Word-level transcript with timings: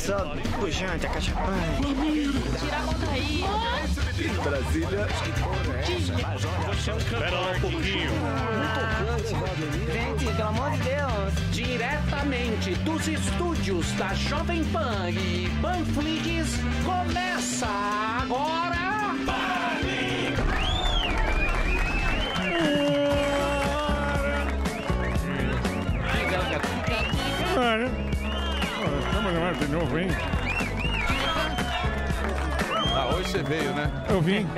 Sol, 0.00 0.36
pujante, 0.58 1.06
acachapante. 1.06 1.80
Tira 2.58 2.76
a 2.76 2.82
mão 2.82 2.94
daí. 3.00 3.44
Brasília. 4.42 5.06
Espera 6.98 7.30
lá 7.30 7.52
um 7.52 7.60
pouquinho. 7.60 8.10
Gente, 9.92 10.24
pelo 10.24 10.48
amor 10.48 10.70
de 10.72 10.78
Deus. 10.78 11.34
Diretamente 11.52 12.74
dos 12.76 13.08
estúdios 13.08 13.90
da 13.92 14.12
Jovem 14.14 14.64
Pan 14.64 15.10
e 15.10 15.48
Panflix, 15.62 16.58
começa 16.84 17.66
agora. 18.20 18.75
De 29.58 29.66
novo, 29.68 29.98
hein? 29.98 30.08
Ah, 32.94 33.14
hoje 33.14 33.30
você 33.30 33.42
veio, 33.42 33.74
né? 33.74 33.90
Eu 34.08 34.20
vim. 34.20 34.46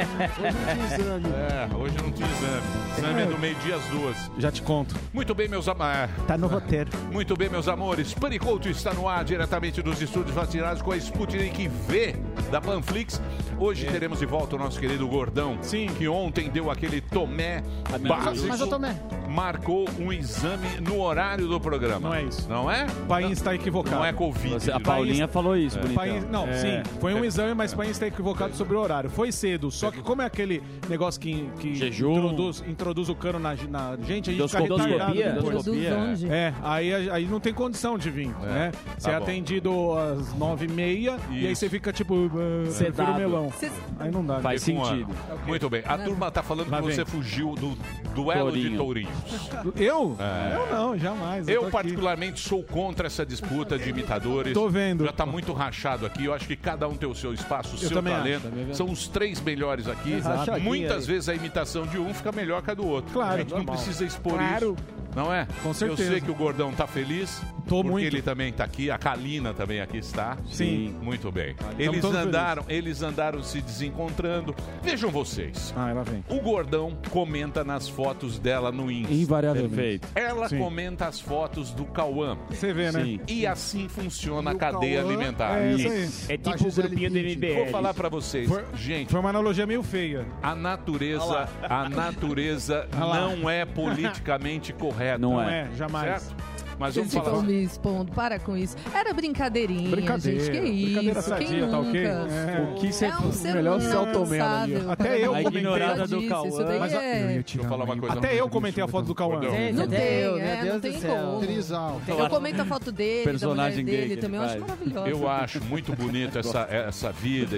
É, 1.38 1.74
hoje 1.74 1.97
não 2.02 2.11
tinha 2.12 2.29
exame. 2.29 2.62
Exame 2.97 3.23
é 3.23 3.27
do 3.27 3.38
meio-dia 3.38 3.77
às 3.77 3.84
duas. 3.87 4.30
Já 4.38 4.51
te 4.51 4.62
conto. 4.62 4.95
Muito 5.12 5.34
bem, 5.34 5.48
meus 5.48 5.69
amores. 5.69 6.11
Tá 6.27 6.37
no 6.37 6.47
roteiro. 6.47 6.91
Muito 7.11 7.37
bem, 7.37 7.48
meus 7.48 7.69
amores. 7.69 8.15
Paniculto 8.15 8.69
está 8.69 8.93
no 8.93 9.09
ar, 9.09 9.24
diretamente 9.24 9.83
dos 9.83 10.01
estúdios 10.01 10.34
vacinados 10.34 10.83
com 10.83 10.93
a 10.93 10.97
Sputnik 10.97 11.69
V 11.69 12.16
da 12.51 12.60
Panflix. 12.60 13.21
Hoje 13.60 13.86
teremos 13.86 14.20
de 14.20 14.26
volta 14.26 14.54
o 14.54 14.58
nosso 14.58 14.78
querido 14.78 15.06
Gordão. 15.08 15.58
Sim. 15.62 15.88
Que 15.98 16.06
ontem 16.06 16.48
deu 16.48 16.70
aquele 16.70 17.00
tomé 17.00 17.62
básico. 18.06 18.46
Mas 18.48 18.60
eu 18.60 18.68
tomei. 18.68 18.92
Marcou 19.28 19.86
um 19.98 20.12
exame 20.12 20.66
no 20.80 21.00
horário 21.00 21.46
do 21.48 21.60
programa. 21.60 22.09
Não 22.09 22.15
é 22.15 22.23
isso. 22.23 22.48
Não 22.48 22.70
é? 22.70 22.84
O 22.87 23.06
país 23.06 23.32
está 23.32 23.54
equivocado. 23.54 23.96
Não 23.96 24.04
é 24.04 24.12
Covid. 24.12 24.54
Você- 24.54 24.70
a 24.70 24.74
País- 24.74 24.84
Paulinha 24.87 25.28
falou 25.28 25.56
isso, 25.56 25.76
É. 25.78 25.82
bonitão. 25.82 25.96
País- 26.04 26.30
não, 26.30 26.46
É. 26.48 26.52
sim, 26.54 26.82
foi 27.00 27.15
um 27.15 27.24
exame, 27.24 27.52
mas 27.54 27.73
o 27.73 27.76
país 27.76 27.90
está 27.90 28.06
equivocado 28.06 28.54
sobre 28.54 28.74
o 28.76 28.80
horário. 28.80 29.10
Foi 29.10 29.30
cedo, 29.32 29.70
só 29.70 29.90
que 29.90 30.00
como 30.00 30.22
é 30.22 30.26
aquele 30.26 30.62
negócio 30.88 31.20
que, 31.20 31.48
que 31.59 31.68
introduz, 31.84 32.65
introduz 32.66 33.09
o 33.09 33.15
cano 33.15 33.38
na, 33.38 33.50
na 33.68 33.96
gente, 34.02 34.30
a 34.30 34.32
gente 34.32 34.48
fica 34.48 34.62
Endoscopia. 34.65 35.15
retardado 35.15 36.10
onde? 36.10 36.30
É, 36.30 36.54
aí, 36.62 37.10
aí 37.10 37.24
não 37.26 37.38
tem 37.40 37.52
condição 37.52 37.98
de 37.98 38.09
vir, 38.10 38.28
né? 38.40 38.72
Você 38.96 39.09
é 39.10 39.12
tá 39.12 39.18
bom. 39.18 39.24
atendido 39.24 39.93
às 39.98 40.32
nove 40.34 40.66
e 40.66 40.70
meia 40.70 41.16
e 41.30 41.46
aí 41.46 41.54
você 41.54 41.68
fica 41.68 41.93
tipo, 41.93 42.15
uh, 42.15 42.30
prefiro 42.30 42.72
Sedado. 42.72 43.18
melão. 43.18 43.48
Cês- 43.52 43.73
Aí 43.99 44.10
não 44.10 44.24
dá. 44.24 44.37
né? 44.37 44.43
Faz 44.43 44.63
um 44.63 44.65
sentido. 44.85 45.10
ano. 45.30 45.41
Muito 45.46 45.71
bem. 45.71 45.82
A 45.87 45.99
turma 45.99 46.30
tá 46.30 46.43
falando 46.43 46.71
Lá 46.71 46.79
que 46.79 46.85
você 46.85 47.04
vem. 47.04 47.07
fugiu 47.07 47.55
do 47.55 47.77
duelo 48.15 48.52
de 48.52 48.77
Tourinho. 48.77 48.79
tourinhos. 48.79 49.51
Eu? 49.77 50.16
Eu 50.18 50.66
não, 50.77 50.99
jamais. 50.99 51.49
É. 51.49 51.57
Eu, 51.57 51.63
aqui. 51.63 51.71
particularmente, 51.73 52.40
sou 52.40 52.63
contra 52.63 53.07
essa 53.07 53.24
disputa 53.24 53.79
de 53.79 53.90
imitadores. 53.90 54.52
Tô 54.52 54.68
vendo. 54.68 55.05
Já 55.05 55.13
tá 55.13 55.27
muito 55.27 55.52
rachado 55.52 56.07
aqui. 56.07 56.24
Eu 56.24 56.35
acho 56.35 56.46
que 56.46 56.57
cada 56.57 56.88
um 56.88 56.95
tem 56.95 57.09
o 57.09 57.15
seu 57.15 57.32
espaço, 57.32 57.71
o 57.71 57.74
Eu 57.74 57.88
seu 57.88 57.99
acho, 57.99 58.09
talento. 58.09 58.43
também, 58.43 58.65
viu? 58.66 58.74
São 58.74 58.87
os 58.90 59.09
três 59.09 59.40
melhores 59.40 59.88
aqui. 59.88 60.21
Muitas 60.60 61.05
aí. 61.09 61.15
vezes 61.15 61.29
a 61.29 61.35
imitação 61.35 61.87
de 61.87 61.99
um 61.99 62.12
fica 62.15 62.33
melhor 62.33 62.62
que 62.62 62.71
a 62.71 62.74
do 62.74 62.87
outro. 62.87 63.12
Claro, 63.12 63.35
a 63.35 63.38
gente 63.38 63.51
não 63.51 63.59
normal. 63.59 63.77
precisa 63.77 64.05
expor 64.05 64.34
Claro. 64.34 64.77
isso. 64.78 65.07
Não 65.19 65.34
é? 65.34 65.49
Com 65.65 65.75
certeza. 65.75 66.03
Eu 66.05 66.09
sei 66.12 66.21
que 66.21 66.31
o 66.31 66.34
Gordão 66.34 66.71
tá 66.72 66.87
feliz. 66.87 67.43
Tô 67.66 67.78
porque 67.83 67.91
muito. 67.91 68.06
ele 68.06 68.22
também 68.22 68.53
tá 68.53 68.62
aqui. 68.62 68.88
A 68.88 68.97
Kalina 68.97 69.53
também 69.53 69.81
aqui 69.81 69.99
está. 69.99 70.38
Sim. 70.49 70.94
Muito 71.03 71.31
bem. 71.33 71.56
Eles 71.77 72.05
andaram, 72.05 72.65
eles 72.69 73.03
andaram 73.03 73.43
se 73.43 73.61
desencontrando. 73.61 74.55
Vejam 74.81 75.11
vocês. 75.11 75.75
Ah, 75.77 75.91
ela 75.91 76.05
vem. 76.05 76.25
O 76.28 76.41
Gordão 76.41 76.97
comenta 77.11 77.65
nas 77.65 77.89
fotos 77.89 78.39
dela 78.39 78.71
no 78.71 78.93
Insta. 78.93 79.12
Invariavelmente. 79.12 79.75
Perfeito. 79.75 80.09
Ela 80.15 80.49
Sim. 80.49 80.59
comenta 80.59 81.06
as 81.09 81.21
fotos 81.21 81.72
do 81.72 81.84
Cauã. 81.84 82.39
Você 82.49 82.72
vê, 82.72 82.93
né? 82.93 83.03
Sim. 83.03 83.21
E 83.27 83.44
assim 83.44 83.89
funciona 83.89 84.53
a 84.53 84.55
cadeia 84.55 85.00
Cauã 85.03 85.12
alimentar. 85.15 85.59
É 85.59 85.72
isso. 85.72 86.33
É 86.33 86.37
Da 86.37 86.53
tipo 86.57 86.69
o 86.69 86.73
grupinho 86.73 87.11
do. 87.11 87.19
MBL. 87.19 87.55
Vou 87.57 87.67
falar 87.67 87.93
pra 87.93 88.09
vocês, 88.09 88.49
Foi- 88.49 88.65
gente, 88.77 89.11
Foi 89.11 89.19
uma 89.19 89.31
analogia 89.31 89.67
meio 89.67 89.83
feia. 89.83 90.25
a 90.41 90.55
natureza, 90.55 91.49
a 91.69 91.89
natureza 91.89 92.89
não 92.97 93.51
é 93.51 93.65
politicamente 93.67 94.73
correta. 94.73 95.08
Não 95.17 95.33
Não 95.35 95.49
é. 95.49 95.61
é, 95.63 95.69
jamais. 95.77 96.23
Certo? 96.23 96.37
Mas 96.78 96.94
Vocês 96.94 97.06
vamos 97.12 97.12
ficam 97.27 97.41
falar. 97.41 97.43
me 97.43 97.62
expondo, 97.65 98.12
para 98.12 98.39
com 98.39 98.56
isso. 98.56 98.77
Era 98.94 99.12
brincadeirinha, 99.12 99.91
Brincadeira. 99.91 100.41
gente. 100.41 100.50
Que 100.53 100.61
Brincadeira 100.61 101.19
isso? 101.21 101.28
sadia, 101.28 101.49
Quem 101.49 101.61
tá 101.61 101.66
nunca? 101.66 101.89
ok? 101.89 102.00
É. 102.06 102.69
O 102.71 102.75
que 102.81 102.93
você 102.93 103.05
É 103.06 103.16
um 103.16 103.33
ser 103.33 103.55
melhor 103.55 103.81
incansável. 103.81 104.91
Até 104.91 105.25
eu 105.27 105.34
A 105.34 105.43
ignorada 105.43 106.06
do 106.06 106.28
Cauã. 106.28 106.65
Daí 106.65 106.78
Mas 106.78 106.94
a- 106.94 107.03
é... 107.03 107.27
Deixa 107.43 107.59
eu 107.59 107.65
falar 107.65 107.84
uma 107.84 107.97
coisa. 107.97 108.19
Até 108.19 108.41
eu 108.41 108.49
comentei 108.49 108.83
a 108.84 108.89
foto 108.89 109.06
do 109.06 109.15
Cauã. 109.15 109.28
Gordão. 109.41 109.50
Não 109.50 109.59
Meu 109.72 109.89
tem, 109.89 109.99
Deus, 109.99 110.41
é, 110.41 110.62
meu 110.62 110.81
do 110.81 110.93
céu. 110.93 111.39
Trisal. 111.41 112.00
Eu 112.06 112.28
comento 112.28 112.62
a 112.62 112.65
foto 112.65 112.93
dele, 112.93 113.25
Personagem 113.25 113.84
dele 113.84 114.16
também, 114.16 114.39
eu 114.41 114.47
acho 114.47 114.60
maravilhoso. 114.60 115.06
Eu 115.09 115.28
acho 115.28 115.65
muito 115.65 115.93
bonito 115.95 116.39
essa, 116.39 116.60
essa 116.71 117.12
vida. 117.12 117.56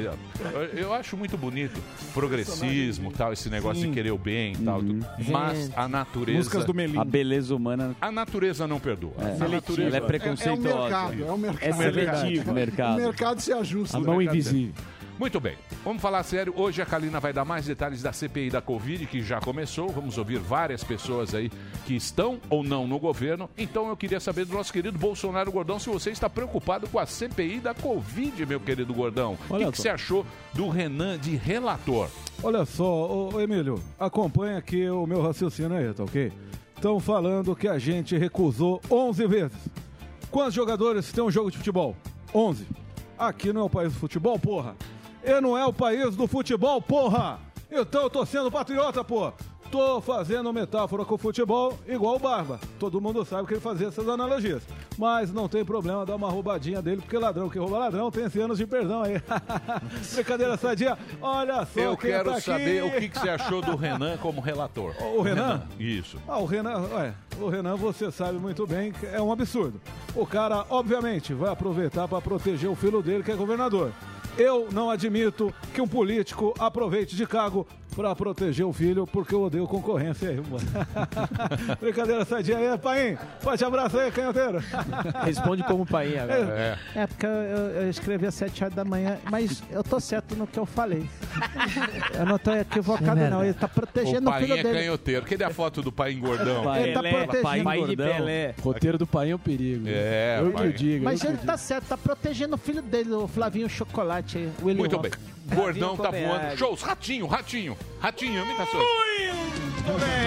Eu, 0.53 0.61
eu 0.79 0.95
acho 0.95 1.17
muito 1.17 1.37
bonito 1.37 1.81
progressismo, 2.13 3.13
tal, 3.13 3.33
esse 3.33 3.49
negócio 3.49 3.87
de 3.87 3.93
querer 3.93 4.11
o 4.13 4.19
bem 4.19 4.53
e 4.53 4.57
tal. 4.65 4.81
tudo. 4.81 5.05
Mas 5.29 5.71
a 5.77 5.89
natureza. 5.89 6.39
Músicas 6.39 6.65
do 6.65 6.75
Melim. 6.75 6.99
A 6.99 7.05
beleza 7.05 7.55
humana 7.55 7.95
A 8.01 8.11
natureza 8.11 8.67
não 8.67 8.79
perdoa. 8.81 9.10
É, 9.19 9.45
A 9.45 9.49
natureza 9.49 9.83
ela 9.89 9.97
é 9.97 9.99
É 9.99 10.03
o 10.03 10.07
preconceituosa. 10.07 10.79
mercado, 10.79 11.25
é 11.25 11.33
o 11.33 11.39
mercado. 11.39 11.69
É 11.69 11.73
seletivo 11.73 12.49
o 12.49 12.53
O 12.53 12.55
mercado. 12.55 12.97
mercado 13.01 13.41
se 13.41 13.53
ajusta. 13.53 13.97
A 13.97 14.01
mão 14.01 14.21
invisível. 14.23 14.73
Muito 15.19 15.39
bem, 15.39 15.55
vamos 15.85 16.01
falar 16.01 16.23
sério. 16.23 16.55
Hoje 16.57 16.81
a 16.81 16.87
Kalina 16.87 17.21
vai 17.21 17.31
dar 17.31 17.45
mais 17.45 17.67
detalhes 17.67 18.01
da 18.01 18.11
CPI 18.11 18.49
da 18.49 18.63
Covid, 18.63 19.05
que 19.05 19.21
já 19.21 19.39
começou. 19.39 19.91
Vamos 19.91 20.17
ouvir 20.17 20.39
várias 20.39 20.83
pessoas 20.83 21.35
aí 21.35 21.51
que 21.85 21.95
estão 21.95 22.41
ou 22.49 22.65
não 22.65 22.87
no 22.87 22.99
governo. 22.99 23.51
Então 23.59 23.91
eu 23.91 23.97
queria 23.99 24.19
saber 24.19 24.47
do 24.47 24.55
nosso 24.55 24.73
querido 24.73 24.99
Bolsonaro 24.99 25.53
Gordão 25.53 25.79
se 25.79 25.91
você 25.91 26.09
está 26.11 26.31
preocupado 26.31 26.89
com 26.89 26.99
a 26.99 27.05
CPI 27.05 27.61
da 27.61 27.75
Covid, 27.75 28.47
meu 28.47 28.59
querido 28.61 28.95
Gordão. 28.95 29.37
O 29.51 29.59
que, 29.59 29.71
que 29.73 29.77
você 29.77 29.91
achou 29.91 30.25
do 30.55 30.71
Renan 30.71 31.19
de 31.19 31.37
relator? 31.37 32.09
Olha 32.43 32.65
só, 32.65 32.83
ô, 33.07 33.35
ô, 33.35 33.41
Emílio, 33.43 33.79
acompanha 33.99 34.57
aqui 34.57 34.89
o 34.89 35.07
meu 35.07 35.21
raciocínio 35.21 35.77
aí, 35.77 35.93
tá 35.93 36.03
ok? 36.05 36.33
Estão 36.81 36.99
falando 36.99 37.55
que 37.55 37.69
a 37.69 37.79
gente 37.79 38.17
recusou 38.17 38.81
11 38.91 39.27
vezes. 39.27 39.69
Quantos 40.31 40.55
jogadores 40.55 41.13
tem 41.13 41.23
um 41.23 41.31
jogo 41.31 41.51
de 41.51 41.59
futebol? 41.59 41.95
11. 42.35 42.67
Aqui 43.19 43.53
não 43.53 43.61
é 43.61 43.65
o 43.65 43.69
país 43.69 43.93
do 43.93 43.99
futebol, 43.99 44.39
porra. 44.39 44.75
E 45.23 45.39
não 45.43 45.59
é 45.59 45.67
o 45.67 45.75
país 45.75 46.17
do 46.17 46.27
futebol, 46.27 46.81
porra. 46.81 47.39
Então 47.71 48.05
eu 48.05 48.09
tô 48.09 48.25
sendo 48.25 48.51
patriota, 48.51 49.05
porra. 49.05 49.35
Tô 49.71 50.01
fazendo 50.01 50.53
metáfora 50.53 51.05
com 51.05 51.15
o 51.15 51.19
futebol 51.19 51.79
igual 51.87 52.17
o 52.17 52.19
Barba. 52.19 52.59
Todo 52.77 53.01
mundo 53.01 53.25
sabe 53.25 53.47
que 53.47 53.55
ele 53.55 53.61
fazia 53.61 53.87
essas 53.87 54.09
analogias. 54.09 54.65
Mas 54.99 55.33
não 55.33 55.49
tem 55.49 55.65
problema 55.65 56.05
dar 56.05 56.17
uma 56.17 56.29
roubadinha 56.29 56.83
dele, 56.83 57.01
porque 57.01 57.17
ladrão 57.17 57.49
que 57.49 57.57
rouba 57.57 57.79
ladrão 57.79 58.11
tem 58.11 58.29
100 58.29 58.43
anos 58.43 58.59
de 58.59 58.67
perdão 58.67 59.05
aí. 59.05 59.23
Brincadeira 60.13 60.57
sadia. 60.57 60.99
Olha 61.23 61.65
só 61.67 61.81
Eu 61.81 61.97
quero 61.97 62.33
tá 62.33 62.41
saber 62.41 62.83
o 62.83 62.91
que, 62.91 63.09
que 63.09 63.19
você 63.21 63.29
achou 63.29 63.63
do 63.63 63.77
Renan 63.77 64.17
como 64.17 64.41
relator. 64.41 64.93
O 65.15 65.23
Renan? 65.23 65.63
Isso. 65.79 66.19
Ah, 66.27 66.39
o 66.39 66.47
Renan, 66.47 66.89
ué, 66.93 67.15
o 67.41 67.49
Renan, 67.49 67.77
você 67.77 68.11
sabe 68.11 68.39
muito 68.39 68.67
bem 68.67 68.91
que 68.91 69.07
é 69.07 69.23
um 69.23 69.31
absurdo. 69.31 69.81
O 70.17 70.27
cara, 70.27 70.67
obviamente, 70.69 71.33
vai 71.33 71.53
aproveitar 71.53 72.09
para 72.09 72.21
proteger 72.21 72.69
o 72.69 72.75
filho 72.75 73.01
dele, 73.01 73.23
que 73.23 73.31
é 73.31 73.37
governador. 73.37 73.93
Eu 74.39 74.69
não 74.73 74.89
admito 74.91 75.53
que 75.75 75.81
um 75.81 75.89
político 75.89 76.55
aproveite 76.59 77.15
de 77.17 77.27
cargo 77.27 77.67
para 77.95 78.15
proteger 78.15 78.65
o 78.65 78.73
filho, 78.73 79.07
porque 79.07 79.35
eu 79.35 79.43
odeio 79.43 79.67
concorrência 79.67 80.31
aí, 80.31 80.37
mano. 80.37 80.65
Brincadeira 81.81 82.25
sadia 82.25 82.57
aí, 82.57 82.79
Paim. 82.79 83.19
Forte 83.41 83.65
abraço 83.65 83.99
aí, 83.99 84.11
canhoteiro. 84.13 84.61
Responde 85.25 85.63
como 85.65 85.85
pai 85.85 86.17
agora. 86.17 86.79
É, 86.95 87.07
porque 87.07 87.27
eu, 87.27 87.31
eu- 87.31 87.71
eu 87.83 87.91
escrevi 87.91 88.27
às 88.27 88.35
7 88.35 88.63
horas 88.65 88.77
da 88.77 88.85
manhã, 88.85 89.19
mas 89.31 89.63
eu 89.71 89.83
tô 89.83 89.99
certo 89.99 90.37
no 90.37 90.47
que 90.47 90.59
eu 90.59 90.65
falei. 90.65 91.05
Eu 92.19 92.27
não 92.27 92.39
tô 92.39 92.53
equivocado, 92.57 93.21
não. 93.31 93.45
Ele 93.45 93.55
tá 93.55 93.67
O 93.67 93.69
protegendo 93.69 94.29
o, 94.29 94.33
pai 94.33 94.43
filho 94.43 94.55
é 94.55 94.63
dele. 94.63 94.79
canhoteiro. 94.79 95.27
Cadê 95.27 95.45
a 95.45 95.51
foto 95.51 95.83
do 95.83 95.93
pai 95.93 96.13
engordão? 96.13 96.75
Ele 96.77 96.93
tá 96.93 97.01
protegendo. 97.03 97.43
pai, 97.43 97.63
pai 97.63 97.85
de 97.85 97.97
Pelé. 97.97 98.55
Roteiro 98.61 98.99
do 98.99 99.07
pai 99.07 99.31
é 99.31 99.35
um 99.35 99.39
perigo. 99.39 99.85
É, 99.89 100.39
eu 100.41 100.51
pai. 100.53 100.69
que 100.73 100.79
digo. 100.79 101.05
Mas 101.05 101.23
eu 101.23 101.31
ele 101.31 101.39
que 101.39 101.47
tá 101.47 101.57
certo, 101.57 101.87
tá 101.87 101.97
protegendo 101.97 102.55
o 102.55 102.59
filho 102.59 102.83
dele, 102.83 103.13
o 103.13 103.27
Flavinho 103.29 103.69
Chocolate 103.69 104.39
aí, 104.39 104.53
o 104.63 104.67
Willy 104.67 104.79
Muito 104.79 104.99
bem. 104.99 105.11
Gordão 105.55 105.97
tá 105.97 106.11
voando. 106.11 106.57
Shows. 106.57 106.83
Ratinho, 106.83 107.27
ratinho. 107.27 107.77
Ratinho, 108.01 108.45
imitações. 108.45 108.85
Muito 109.87 110.01
bem. 110.01 110.20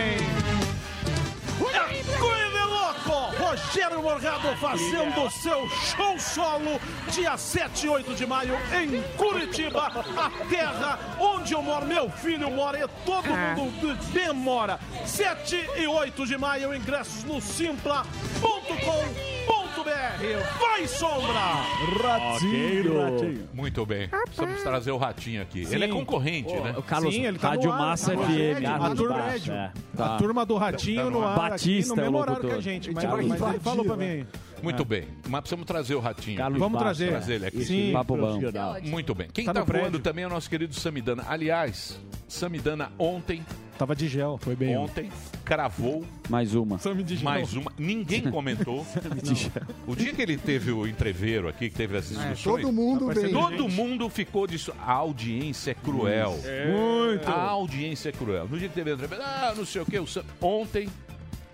Rogério 3.73 4.03
Morgado 4.03 4.55
fazendo 4.57 5.31
seu 5.31 5.67
show 5.67 6.19
solo 6.19 6.79
dia 7.09 7.35
7 7.35 7.87
e 7.87 7.89
8 7.89 8.13
de 8.13 8.23
maio 8.23 8.55
em 8.71 9.01
Curitiba, 9.17 9.87
a 10.15 10.29
terra 10.47 10.99
onde 11.19 11.53
eu 11.53 11.61
moro, 11.63 11.83
meu 11.83 12.07
filho 12.07 12.51
mora 12.51 12.77
e 12.77 12.87
todo 13.03 13.29
mundo 13.55 13.97
bem 14.13 14.31
mora. 14.31 14.79
7 15.07 15.55
e 15.75 15.87
8 15.87 16.27
de 16.27 16.37
maio, 16.37 16.75
ingressos 16.75 17.23
no 17.23 17.41
simpla.com.br. 17.41 19.62
Vai, 20.59 20.87
Sombra! 20.87 21.33
Ratinho. 22.01 23.47
Muito 23.53 23.85
bem. 23.85 24.07
Precisamos 24.07 24.61
trazer 24.63 24.91
o 24.91 24.97
ratinho 24.97 25.41
aqui. 25.41 25.67
Ele 25.69 25.85
é 25.85 25.87
concorrente, 25.87 26.53
né? 26.53 26.73
O 26.77 26.83
Carlos 26.83 27.13
Sim, 27.13 27.25
ele 27.25 27.37
tá 27.39 27.49
Rádio 27.49 27.67
no 27.69 27.73
ar, 27.73 27.79
Massa 27.79 28.11
tá 28.11 28.17
no 28.17 28.23
FM. 28.25 28.65
ar. 28.65 28.79
Carlos 28.79 28.91
A 28.91 28.95
turma- 28.95 29.19
é. 29.53 29.55
A 29.55 29.71
Tá. 29.97 30.17
turma 30.17 30.45
do 30.45 30.55
Ratinho 30.57 31.09
no 31.11 31.23
ar 31.25 31.35
Batista 31.37 31.93
aqui, 31.93 31.99
no 31.99 32.05
é 32.05 32.09
o 32.09 32.11
mesmo 32.11 32.17
horário 32.17 32.49
que 32.49 32.55
a 32.55 32.61
gente, 32.61 32.91
mas, 32.91 33.03
Ele 33.03 33.27
mas 33.27 33.39
vai 33.39 33.49
ele 33.51 33.59
falou 33.59 33.85
pra 33.85 33.95
mim. 33.97 34.25
Muito 34.63 34.85
bem. 34.85 35.07
Mas 35.27 35.41
precisamos 35.41 35.65
trazer 35.65 35.95
o 35.95 35.99
ratinho. 35.99 36.37
Carlos 36.37 36.59
Vamos 36.59 36.79
Bastos. 36.79 36.97
trazer. 36.97 37.11
trazer 37.11 37.33
ele 37.35 37.45
aqui. 37.47 37.65
Sim. 37.65 37.91
Papo 37.91 38.17
bom. 38.17 38.39
Muito 38.83 39.13
bem. 39.13 39.27
Quem 39.33 39.45
Tá 39.45 39.53
tá, 39.53 39.63
voando 39.63 39.99
também 39.99 40.23
é 40.23 40.27
o 40.27 40.29
nosso 40.29 40.49
querido 40.49 40.73
Samidana. 40.73 41.25
Aliás, 41.27 41.99
Samidana 42.27 42.91
ontem. 42.97 43.45
Tava 43.77 43.95
de 43.95 44.07
gel, 44.07 44.37
foi 44.37 44.55
bem. 44.55 44.77
Ontem 44.77 45.11
cravou 45.43 46.05
Mais 46.29 46.55
uma. 46.55 46.79
mais 47.23 47.53
uma. 47.53 47.71
Ninguém 47.77 48.21
comentou. 48.21 48.85
o 49.85 49.95
dia 49.95 50.13
que 50.13 50.21
ele 50.21 50.37
teve 50.37 50.71
o 50.71 50.87
entreveiro 50.87 51.47
aqui, 51.47 51.69
que 51.69 51.75
teve 51.75 51.97
as 51.97 52.07
discussões. 52.07 52.43
todo 52.43 52.71
mundo 52.71 53.07
veio. 53.07 53.31
Todo 53.31 53.67
mundo 53.67 54.09
ficou 54.09 54.47
disso. 54.47 54.73
A 54.79 54.93
audiência 54.93 55.71
é 55.71 55.73
cruel. 55.73 56.39
Muito. 56.71 57.27
A 57.27 57.41
audiência 57.49 58.09
é 58.09 58.11
cruel. 58.11 58.47
No 58.47 58.57
dia 58.57 58.69
que 58.69 58.75
teve 58.75 58.91
a 58.91 58.93
entrevista, 58.93 59.23
ah, 59.25 59.53
não 59.55 59.65
sei 59.65 59.81
o 59.81 59.85
que. 59.85 59.97
Ontem. 60.41 60.87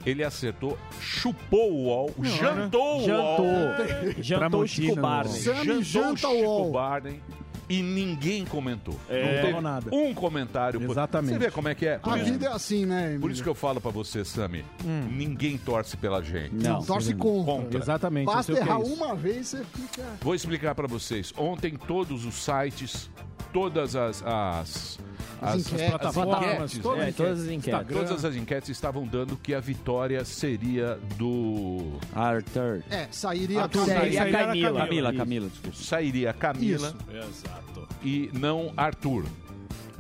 Ele 0.05 0.23
acertou, 0.23 0.77
chupou 1.01 1.71
o 1.73 1.83
UOL, 1.87 2.13
jantou 2.23 3.01
o 3.01 3.05
Jantou. 3.05 3.45
UOL. 3.45 3.73
Jantou 4.21 4.61
o 4.61 4.67
Chico 4.67 4.95
Barney. 4.95 5.33
Sammy 5.39 5.65
Jantou 5.65 5.83
janta 5.83 6.27
o 6.29 6.31
Chico 6.37 6.45
UOL. 6.47 6.71
Barney 6.71 7.21
e 7.67 7.83
ninguém 7.83 8.45
comentou. 8.45 8.95
É. 9.09 9.19
Não 9.19 9.25
Não 9.25 9.35
teve 9.35 9.45
falou 9.47 9.61
nada. 9.61 9.89
um 9.95 10.13
comentário. 10.13 10.79
por- 10.79 10.89
Exatamente. 10.89 11.33
Você 11.33 11.37
vê 11.39 11.51
como 11.51 11.67
é 11.67 11.75
que 11.75 11.85
é? 11.85 11.97
Por 11.99 12.13
A 12.13 12.17
isso, 12.17 12.31
vida 12.31 12.45
é 12.47 12.51
assim, 12.51 12.85
né? 12.85 13.03
Emílio? 13.03 13.21
por 13.21 13.29
isso 13.31 13.43
que 13.43 13.49
eu 13.49 13.53
falo 13.53 13.79
pra 13.81 13.91
você, 13.91 14.23
Sami, 14.25 14.65
ninguém 14.83 15.57
torce 15.57 15.95
pela 15.97 16.23
gente. 16.23 16.55
Não, 16.55 16.81
torce 16.81 17.13
contra. 17.13 17.53
Contra. 17.53 17.79
Exatamente. 17.79 18.25
Basta 18.25 18.53
é 18.53 18.55
errar 18.57 18.79
uma 18.79 19.13
vez, 19.15 19.49
você 19.49 19.63
fica. 19.75 20.03
Vou 20.21 20.33
explicar 20.33 20.73
pra 20.73 20.87
vocês. 20.87 21.31
Ontem 21.37 21.75
todos 21.75 22.25
os 22.25 22.35
sites, 22.35 23.09
todas 23.53 23.95
as 23.95 24.23
as, 24.25 24.97
As 25.41 25.59
enquetes. 25.67 25.89
plataformas, 25.89 26.43
enquetes, 26.43 26.79
todas 26.79 27.07
as 27.07 27.15
todas 27.15 27.39
as 27.41 27.47
enquetes. 27.49 27.87
Todas 27.87 28.25
as 28.25 28.35
enquetes 28.35 28.69
estavam 28.69 29.05
dando 29.07 29.37
que 29.37 29.53
a 29.53 29.59
vitória 29.59 30.23
seria 30.25 30.99
do 31.17 31.93
Arthur. 32.13 32.83
É, 32.89 33.07
sairia 33.11 33.61
Arthur, 33.63 33.81
a 33.81 33.85
sairia 33.85 34.23
Seria 34.23 34.37
Camila. 34.37 34.47
Camila. 34.47 34.79
Camila, 34.79 35.09
Isso. 35.09 35.17
Camila, 35.17 35.49
desculpa. 35.49 35.77
sairia 35.77 36.33
Camila 36.33 36.95
Exato. 37.09 37.87
e 38.03 38.29
não 38.33 38.73
Arthur. 38.75 39.25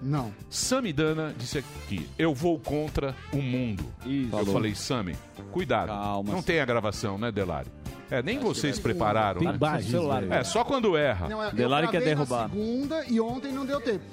Não. 0.01 0.33
Samidana 0.49 1.33
disse 1.37 1.57
aqui: 1.57 2.07
Eu 2.17 2.33
vou 2.33 2.57
contra 2.57 3.13
o 3.33 3.41
mundo. 3.41 3.85
Eu 4.05 4.29
Falou. 4.29 4.53
falei, 4.53 4.73
Sami, 4.73 5.15
cuidado. 5.51 5.87
Calma. 5.89 6.31
Não 6.31 6.41
tem 6.41 6.59
a 6.61 6.65
gravação, 6.65 7.17
né, 7.17 7.31
Delari? 7.31 7.67
É, 8.11 8.23
nem 8.23 8.39
vocês 8.39 8.79
prepararam. 8.79 9.39
Tem 9.39 9.51
né? 9.51 9.81
celular. 9.81 10.23
É, 10.31 10.43
só 10.43 10.63
quando 10.63 10.97
erra. 10.97 11.29
não 11.29 11.43
é, 11.43 11.51
Delari 11.51 11.85
eu 11.85 11.91
quer 11.91 12.01
gravei 12.01 12.15
na 12.15 12.23
derrubar. 12.23 12.49
segunda 12.49 13.05
e 13.07 13.21
ontem 13.21 13.51
não 13.51 13.65
deu 13.65 13.79
tempo. 13.79 14.03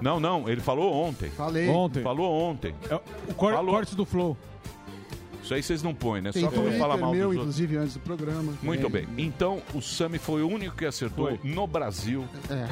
Não, 0.00 0.18
não, 0.18 0.48
ele 0.48 0.60
falou 0.60 0.92
ontem. 0.92 1.30
Falei. 1.30 1.68
Ontem. 1.68 2.02
Falou 2.02 2.32
ontem. 2.32 2.74
É 2.90 2.94
o 2.94 3.34
cor, 3.34 3.52
Falou. 3.52 3.74
corte 3.74 3.94
do 3.94 4.04
Flow. 4.04 4.36
Isso 5.44 5.54
aí 5.54 5.62
vocês 5.62 5.82
não 5.82 5.94
põem, 5.94 6.20
né? 6.22 6.32
Tem 6.32 6.42
Só 6.42 6.48
quando 6.48 6.62
Twitter 6.62 6.80
fala 6.80 6.96
mal 6.96 7.12
meu, 7.12 7.28
dos 7.28 7.36
outros. 7.38 7.60
inclusive, 7.60 7.76
antes 7.76 7.94
do 7.94 8.00
programa. 8.00 8.52
Muito 8.62 8.86
É. 8.86 8.88
bem. 8.88 9.06
Então, 9.18 9.62
o 9.74 9.80
Sami 9.82 10.18
foi 10.18 10.42
o 10.42 10.48
único 10.48 10.74
que 10.74 10.86
acertou 10.86 11.28
Foi. 11.28 11.40
no 11.44 11.66
Brasil. 11.66 12.24
É. 12.50 12.66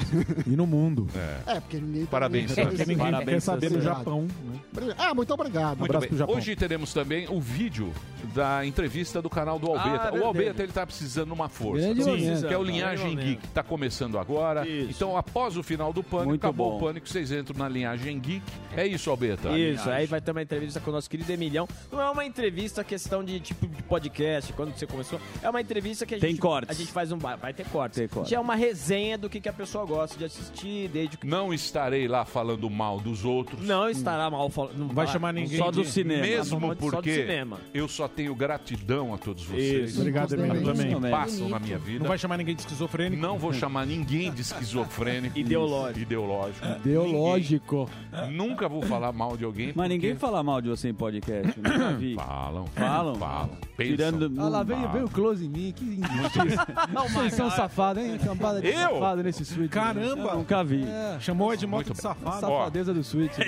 E 0.46 0.50
no 0.56 0.66
mundo. 0.66 1.06
É, 1.46 1.60
porque 1.60 1.76
ninguém... 1.78 2.04
tá 2.04 2.10
Parabéns, 2.10 2.50
Sami. 2.52 2.66
Porque 2.68 2.82
ninguém 2.86 2.96
Parabéns, 2.96 3.26
quer 3.34 3.40
saber 3.40 3.70
do. 3.70 3.80
Japão. 3.80 4.26
né? 4.42 4.94
Ah, 4.98 5.14
muito 5.14 5.32
obrigado. 5.34 5.78
Muito 5.78 5.94
abraço 5.96 6.26
bem. 6.26 6.36
Hoje 6.36 6.56
teremos 6.56 6.92
também 6.94 7.26
o 7.28 7.40
vídeo 7.40 7.92
da 8.34 8.64
entrevista 8.64 9.20
do 9.20 9.28
canal 9.28 9.58
do 9.58 9.66
Albeta. 9.68 9.88
Ah, 9.88 10.08
o 10.08 10.12
verdade. 10.12 10.24
Albeta 10.24 10.62
ele 10.62 10.72
tá 10.72 10.86
precisando 10.86 11.26
de 11.26 11.32
uma 11.34 11.48
força. 11.50 11.82
Grande 11.84 12.04
momento. 12.04 12.46
que 12.48 12.54
é 12.54 12.58
o 12.58 12.62
Linhagem 12.62 13.14
Grande 13.14 13.30
Geek, 13.32 13.42
que 13.42 13.48
tá 13.48 13.62
começando 13.62 14.18
agora. 14.18 14.66
Isso. 14.66 14.90
Então, 14.90 15.16
após 15.16 15.56
o 15.58 15.62
final 15.62 15.92
do 15.92 16.02
Pânico, 16.02 16.28
Muito 16.30 16.44
acabou 16.44 16.70
bom. 16.70 16.76
o 16.76 16.80
Pânico, 16.80 17.06
vocês 17.08 17.30
entram 17.32 17.56
na 17.58 17.68
Linhagem 17.68 18.18
Geek. 18.18 18.42
É 18.76 18.86
isso, 18.86 19.10
Albeta? 19.10 19.50
Isso, 19.58 19.90
aí 19.90 20.06
vai 20.06 20.20
ter 20.20 20.30
uma 20.30 20.40
entrevista 20.42 20.80
com 20.80 20.90
o 20.90 20.94
nosso 20.94 21.10
querido 21.10 21.30
Emilhão. 21.30 21.68
Não 21.90 22.00
é 22.00 22.08
uma 22.08 22.24
entrevista 22.24 22.61
questão 22.84 23.24
de 23.24 23.40
tipo 23.40 23.66
de 23.66 23.82
podcast, 23.82 24.52
quando 24.52 24.72
você 24.76 24.86
começou. 24.86 25.20
É 25.42 25.50
uma 25.50 25.60
entrevista 25.60 26.06
que 26.06 26.14
a 26.14 26.18
Tem 26.18 26.30
gente. 26.30 26.40
cortes. 26.40 26.70
A 26.70 26.78
gente 26.78 26.92
faz 26.92 27.10
um. 27.10 27.18
ba- 27.18 27.36
Vai 27.36 27.52
ter 27.52 27.66
cortes. 27.66 27.98
Tem 27.98 28.08
cortes. 28.08 28.28
Que 28.28 28.34
é 28.34 28.40
uma 28.40 28.54
resenha 28.54 29.16
do 29.18 29.28
que, 29.28 29.40
que 29.40 29.48
a 29.48 29.52
pessoa 29.52 29.84
gosta 29.84 30.16
de 30.16 30.24
assistir, 30.24 30.88
desde 30.88 31.16
que. 31.16 31.26
Não 31.26 31.52
estarei 31.52 32.06
lá 32.06 32.24
falando 32.24 32.68
mal 32.70 33.00
dos 33.00 33.24
outros. 33.24 33.66
Não 33.66 33.88
estará 33.88 34.30
mal 34.30 34.48
falando. 34.50 34.76
Não 34.78 34.88
vai 34.88 35.06
chamar 35.06 35.32
ninguém 35.32 35.58
Só 35.58 35.70
do 35.70 35.82
de- 35.82 35.90
cinema. 35.90 36.22
Mesmo 36.22 36.60
Só 36.60 36.74
do 36.74 36.76
porque 36.76 37.12
cinema. 37.14 37.58
eu 37.74 37.88
só 37.88 38.06
tenho 38.08 38.34
gratidão 38.34 39.12
a 39.14 39.18
todos 39.18 39.44
vocês. 39.44 39.90
Isso. 39.90 40.00
Obrigado, 40.00 40.34
Emílio, 40.34 40.62
também. 40.62 40.94
que 40.94 41.10
passam 41.10 41.48
na 41.48 41.58
minha 41.58 41.78
vida. 41.78 42.00
Não 42.00 42.08
vai 42.08 42.18
chamar 42.18 42.36
ninguém 42.38 42.54
de 42.54 42.62
esquizofrênico? 42.62 43.20
Não 43.20 43.38
vou 43.38 43.52
chamar 43.52 43.86
ninguém 43.86 44.30
de 44.32 44.42
esquizofrênico. 44.42 45.36
Ideológico. 45.38 45.98
Ideológico. 46.00 46.66
Ideológico. 46.84 47.90
Nunca 48.30 48.68
vou 48.68 48.82
falar 48.82 49.12
mal 49.12 49.36
de 49.36 49.44
alguém. 49.44 49.72
Mas 49.74 49.88
ninguém 49.88 50.14
fala 50.16 50.42
mal 50.42 50.60
de 50.60 50.68
você 50.68 50.88
em 50.88 50.94
podcast. 50.94 51.52
Nunca 51.58 51.92
vi. 51.94 52.14
Falam. 52.52 52.66
Falam? 52.74 53.14
Falam. 53.16 53.50
Pensam. 53.76 53.96
Tirando. 53.96 54.40
Olha 54.40 54.48
lá, 54.48 54.62
veio, 54.62 54.88
veio 54.90 55.04
o 55.06 55.10
close 55.10 55.44
em 55.44 55.48
mim. 55.48 55.72
Que 55.74 55.84
injustiça. 55.96 56.66
Não, 56.92 57.08
Vocês 57.08 57.34
são 57.34 57.50
safados, 57.50 58.02
hein? 58.02 58.18
Cambada 58.22 58.60
de 58.60 58.68
Eu? 58.68 58.74
safado 58.76 59.22
nesse 59.22 59.44
suíte. 59.44 59.68
Caramba! 59.70 60.34
Nunca 60.34 60.62
vi. 60.62 60.84
É, 60.84 61.16
Chamou 61.20 61.48
o 61.48 61.52
Edmoto 61.54 61.86
Muito 61.88 61.96
de 61.96 62.02
safado. 62.02 62.46
Ó, 62.46 62.58
safadeza 62.58 62.92
do 62.94 63.02
suíte. 63.02 63.40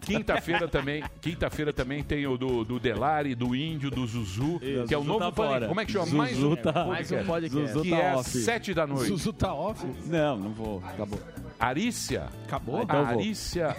Quinta-feira 0.00 0.66
também, 0.68 1.02
quinta-feira 1.20 1.72
também 1.72 2.02
tem 2.02 2.26
o 2.26 2.36
do, 2.36 2.64
do 2.64 2.78
Delari, 2.80 3.34
do 3.34 3.54
Índio, 3.54 3.90
do 3.90 4.06
Zuzu, 4.06 4.58
que 4.58 4.92
é 4.94 4.98
o 4.98 5.02
Zuzu 5.02 5.18
novo 5.18 5.32
tá. 5.32 5.68
Como 5.68 5.80
é 5.80 5.84
que 5.86 5.92
chama? 5.92 6.04
Zuzu 6.06 6.16
mais 6.16 6.42
um 6.42 6.56
tá- 6.56 6.84
Mais 6.86 7.12
um 7.12 7.24
podcast. 7.24 7.66
Zuzu 7.72 7.82
que 7.82 7.90
tá 7.90 7.96
é 7.96 8.10
às 8.10 8.20
off. 8.20 8.30
sete 8.30 8.74
da 8.74 8.86
noite. 8.86 9.06
Zuzu 9.08 9.32
tá 9.32 9.54
off? 9.54 9.86
Não, 10.06 10.36
não 10.36 10.50
vou. 10.50 10.82
Acabou. 10.84 11.18
Arícia. 11.62 12.28
Acabou? 12.44 12.82
então 12.82 12.98
eu 12.98 13.06
vou. 13.06 13.18
Arícia 13.20 13.76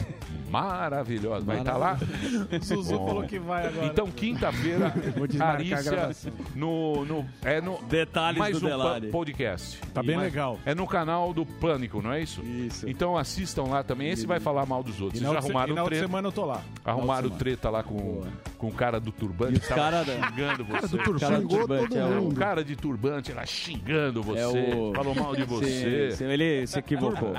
maravilhosa. 0.49 1.45
Vai 1.45 1.59
estar 1.59 1.75
lá? 1.77 1.97
Zuzu 2.63 2.97
Bom. 2.97 3.07
falou 3.07 3.23
que 3.23 3.39
vai 3.39 3.67
agora. 3.67 3.87
Então, 3.87 4.09
quinta-feira, 4.11 4.93
Arícia 5.41 6.11
no, 6.55 7.03
no, 7.05 7.25
é 7.43 7.59
no 7.59 7.81
Detalhes 7.83 8.37
mais 8.37 8.59
do 8.59 8.65
um 8.65 8.69
Delari. 8.69 9.07
podcast. 9.07 9.79
Tá 9.93 10.03
bem 10.03 10.15
Mas 10.15 10.25
legal. 10.25 10.59
É 10.65 10.75
no 10.75 10.85
canal 10.87 11.33
do 11.33 11.45
Pânico, 11.45 12.01
não 12.01 12.13
é 12.13 12.21
isso? 12.21 12.41
Isso. 12.41 12.87
Então 12.87 13.17
assistam 13.17 13.63
lá 13.63 13.83
também. 13.83 14.09
Esse 14.09 14.25
vai 14.27 14.39
falar 14.39 14.65
mal 14.65 14.83
dos 14.83 15.01
outros. 15.01 15.19
E 15.19 15.25
Vocês 15.25 15.31
já 15.33 15.39
outra, 15.39 15.41
e 15.41 15.49
arrumaram 15.49 15.75
na 15.75 15.81
outra 15.81 15.95
treta. 15.97 16.07
semana 16.07 16.27
eu 16.27 16.31
tô 16.31 16.45
lá. 16.45 16.61
Arrumaram 16.85 17.29
treta 17.31 17.69
lá 17.69 17.83
com, 17.83 18.23
com 18.63 18.69
o 18.69 18.73
cara 18.73 18.97
do 18.97 19.11
turbante. 19.11 19.55
E 19.55 19.57
os 19.57 19.67
tava 19.67 19.81
cara 19.81 20.03
da- 20.05 20.13
xingando 20.29 20.63
você. 20.63 20.87
do 20.87 20.97
turbante. 21.03 21.19
Cara 21.19 21.35
do 21.35 21.41
Xingou 21.41 21.57
turbante 21.59 21.87
todo 21.89 21.97
é 21.97 22.01
É, 22.01 22.05
o. 22.17 22.27
um 22.27 22.31
cara 22.33 22.63
de 22.63 22.75
turbante 22.77 23.33
lá 23.33 23.45
xingando 23.45 24.23
você, 24.23 24.39
É 24.39 24.47
o- 24.47 24.93
falou 24.95 25.13
mal 25.15 25.35
de 25.35 25.43
você. 25.43 26.11
Sim, 26.11 26.17
sim, 26.17 26.25
ele 26.31 26.65
se 26.65 26.79
equivocou. 26.79 27.33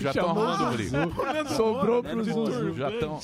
Já 0.00 0.10
estão 0.10 0.30
arrumando 0.30 0.72
briga. 0.76 1.08
Sobrou 1.56 2.02
pro 2.04 2.22
Zuzu. 2.24 2.74
Já 2.76 2.90
estão. 2.90 3.20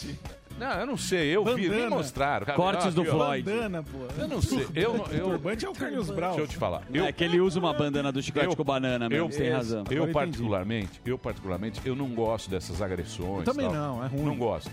Não, 0.58 0.70
eu 0.72 0.86
não 0.86 0.96
sei, 0.96 1.28
eu 1.34 1.44
vi, 1.44 1.62
me 1.62 1.68
Bandana. 1.70 1.90
mostraram. 1.90 2.46
Cara, 2.46 2.56
Cortes 2.56 2.94
do. 2.94 3.04
Floyd. 3.04 3.42
Bandana, 3.48 3.82
pô. 3.82 3.98
Eu 4.20 4.28
não 4.28 4.42
sei, 4.42 4.66
eu, 4.74 4.94
não- 4.96 5.06
eu, 5.06 5.24
Turbante 5.30 5.64
é 5.64 5.68
o 5.68 5.72
Carlos 5.72 6.10
Brown. 6.10 6.30
deixa 6.30 6.42
eu 6.42 6.46
te 6.48 6.56
falar. 6.56 6.82
Eu, 6.92 7.04
É 7.06 7.12
que 7.12 7.24
ele 7.24 7.40
usa 7.40 7.58
uma 7.58 7.72
bandana 7.72 8.12
do 8.12 8.22
chiclete 8.22 8.48
Eu- 8.50 8.56
com 8.56 8.62
banana 8.62 9.08
mesmo, 9.08 9.24
eu, 9.26 9.30
você 9.32 9.38
tem 9.44 9.50
razão. 9.52 9.84
eu 9.90 10.08
particularmente, 10.08 11.00
eu 11.06 11.18
particularmente, 11.18 11.80
eu 11.84 11.96
não 11.96 12.08
gosto 12.08 12.50
dessas 12.50 12.82
agressões. 12.82 13.44
Também 13.44 13.66
tal. 13.70 13.74
não, 13.74 14.04
é 14.04 14.08
ruim. 14.08 14.24
Não 14.24 14.36
gosto. 14.36 14.70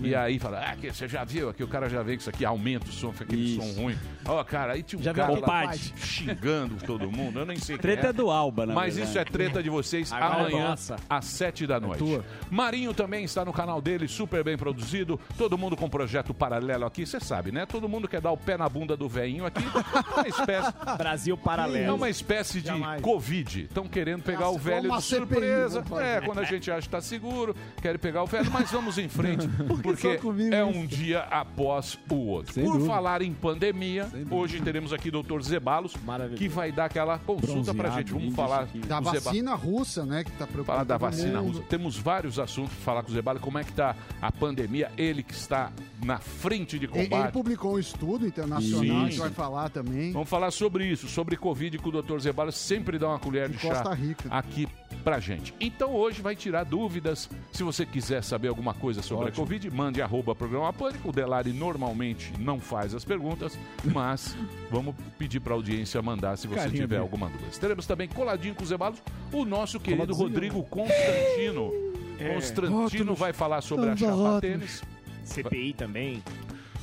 E 0.00 0.14
aí 0.14 0.38
fala, 0.38 0.60
ah, 0.60 0.74
que 0.76 0.90
você 0.90 1.06
já 1.06 1.22
viu 1.24 1.48
aqui, 1.50 1.62
o 1.62 1.68
cara 1.68 1.88
já 1.88 2.02
vê 2.02 2.16
que 2.16 2.22
isso 2.22 2.30
aqui 2.30 2.44
aumenta 2.44 2.86
o 2.88 2.92
som, 2.92 3.12
fica 3.12 3.24
aquele 3.24 3.56
Isso. 3.56 3.60
som 3.74 3.80
ruim. 3.82 3.96
Ó, 4.24 4.42
cara, 4.42 4.72
aí 4.72 4.82
tinha 4.82 4.98
um 4.98 5.02
Já 5.02 5.12
cara 5.12 5.32
lá 5.38 5.72
xingando 5.96 6.76
todo 6.84 7.10
mundo, 7.10 7.38
eu 7.40 7.46
nem 7.46 7.58
sei 7.58 7.76
Treta 7.78 8.08
é 8.08 8.12
do 8.12 8.30
Alba, 8.30 8.66
na 8.66 8.74
Mas 8.74 8.94
verdade. 8.96 9.10
isso 9.10 9.18
é 9.18 9.24
treta 9.24 9.62
de 9.62 9.70
vocês 9.70 10.12
Agora 10.12 10.40
amanhã, 10.48 10.68
nossa. 10.70 10.96
às 11.08 11.24
sete 11.26 11.66
da 11.66 11.78
noite. 11.78 11.98
tua. 11.98 12.24
Marinho 12.50 12.92
também 12.94 13.24
está 13.24 13.44
no 13.44 13.52
canal 13.52 13.80
dele, 13.80 14.08
super 14.08 14.42
bem 14.42 14.56
produzido. 14.56 15.18
Todo 15.36 15.56
mundo 15.58 15.76
com 15.76 15.88
projeto 15.88 16.32
paralelo 16.34 16.84
aqui, 16.86 17.06
você 17.06 17.20
sabe, 17.20 17.52
né? 17.52 17.66
Todo 17.66 17.88
mundo 17.88 18.08
quer 18.08 18.20
dar 18.20 18.32
o 18.32 18.36
pé 18.36 18.56
na 18.56 18.68
bunda 18.68 18.96
do 18.96 19.08
velhinho 19.08 19.46
aqui. 19.46 19.62
É 19.62 20.20
uma 20.20 20.28
espécie, 20.28 20.72
Brasil 20.98 21.38
é 21.40 21.44
paralelo. 21.44 21.94
uma 21.94 22.10
espécie 22.10 22.60
de 22.60 22.66
Jamais. 22.68 23.00
Covid. 23.02 23.62
Estão 23.62 23.86
querendo 23.86 24.22
pegar 24.22 24.46
Ah, 24.46 24.50
o 24.50 24.58
velho 24.58 24.90
de 24.90 25.02
CPI, 25.02 25.18
surpresa. 25.18 25.82
fazer. 25.82 26.04
É, 26.04 26.20
quando 26.20 26.38
a 26.38 26.44
gente 26.44 26.70
acha 26.70 26.80
que 26.80 26.86
está 26.88 27.00
seguro, 27.00 27.54
querem 27.80 27.98
pegar 27.98 28.22
o 28.22 28.26
velho, 28.26 28.50
mas 28.50 28.70
vamos 28.70 28.98
em 28.98 29.08
frente, 29.08 29.46
porque 29.82 30.06
é 30.08 30.16
isso? 30.16 30.78
um 30.78 30.86
dia 30.86 31.20
após 31.20 31.98
o 32.10 32.14
outro. 32.14 32.52
Sem 32.54 32.64
Por 32.64 32.72
dúvida. 32.74 32.88
falar 32.92 33.22
em 33.22 33.32
pandemia, 33.32 34.08
hoje 34.30 34.60
teremos 34.60 34.92
aqui 34.92 35.08
o 35.08 35.22
Dr. 35.22 35.40
Zebalos, 35.42 35.94
que 36.36 36.48
vai 36.48 36.70
dar 36.72 36.86
aquela 36.86 37.18
consulta 37.18 37.74
pra 37.74 37.90
gente. 37.90 38.12
Vamos 38.12 38.34
falar. 38.34 38.66
Da 38.86 38.96
Zeba- 39.00 39.10
vacina 39.20 39.54
russa, 39.54 40.04
né? 40.04 40.24
Que 40.24 40.30
tá 40.32 40.46
preocupando 40.46 40.64
Falar 40.66 40.84
da 40.84 40.98
todo 40.98 41.10
vacina 41.10 41.40
mundo. 41.42 41.56
russa. 41.58 41.66
Temos 41.68 41.96
vários 41.98 42.38
assuntos 42.38 42.72
para 42.74 42.84
falar 42.84 43.02
com 43.02 43.10
o 43.10 43.12
Zebala. 43.14 43.38
Como 43.38 43.58
é 43.58 43.64
que 43.64 43.70
está 43.70 43.96
a 44.20 44.30
pandemia? 44.32 44.90
Ele 44.96 45.22
que 45.22 45.34
está 45.34 45.70
na 46.04 46.18
frente 46.18 46.78
de 46.78 46.86
Ele, 46.86 46.98
ele 46.98 47.08
combate. 47.08 47.32
publicou 47.32 47.74
um 47.74 47.78
estudo 47.78 48.26
internacional 48.26 49.04
Sim. 49.06 49.08
que 49.12 49.18
vai 49.18 49.30
falar 49.30 49.68
também. 49.70 50.12
Vamos 50.12 50.28
falar 50.28 50.50
sobre 50.50 50.86
isso, 50.86 51.08
sobre 51.08 51.36
Covid, 51.36 51.78
que 51.78 51.88
o 51.88 52.02
Dr. 52.02 52.18
Zebala 52.18 52.50
sempre 52.52 52.98
dá 52.98 53.08
uma 53.08 53.18
colher 53.18 53.48
de, 53.48 53.56
De 53.56 53.62
chá 53.62 53.68
Costa 53.74 53.94
Rica. 53.94 54.28
aqui 54.30 54.66
pra 55.04 55.18
gente. 55.20 55.54
Então 55.60 55.94
hoje 55.94 56.20
vai 56.20 56.34
tirar 56.36 56.64
dúvidas. 56.64 57.28
Se 57.52 57.62
você 57.62 57.84
quiser 57.86 58.22
saber 58.22 58.48
alguma 58.48 58.74
coisa 58.74 59.02
sobre 59.02 59.28
a 59.28 59.32
Covid, 59.32 59.70
mande 59.72 60.00
arroba 60.02 60.34
programa 60.34 60.72
Pânico. 60.72 61.08
O 61.08 61.12
Delari 61.12 61.52
normalmente 61.52 62.32
não 62.38 62.60
faz 62.60 62.94
as 62.94 63.04
perguntas, 63.04 63.58
mas 63.84 64.36
vamos 64.70 64.94
pedir 65.18 65.40
pra 65.40 65.54
audiência 65.54 66.00
mandar 66.02 66.36
se 66.36 66.46
você 66.46 66.56
Carinha 66.60 66.82
tiver 66.82 66.98
alguma 66.98 67.28
dúvida. 67.28 67.50
Teremos 67.58 67.86
também 67.86 68.08
coladinho 68.08 68.54
com 68.54 68.62
os 68.62 68.68
Zebalos 68.68 69.02
o 69.32 69.44
nosso 69.44 69.80
querido 69.80 70.14
Coladinho. 70.14 70.28
Rodrigo 70.28 70.62
Constantino. 70.64 71.72
É. 72.18 72.34
Constantino 72.34 73.14
vai 73.14 73.32
falar 73.32 73.60
sobre 73.60 73.90
a 73.90 73.96
chapa 73.96 74.40
tênis. 74.40 74.82
CPI 75.24 75.72
também. 75.72 76.22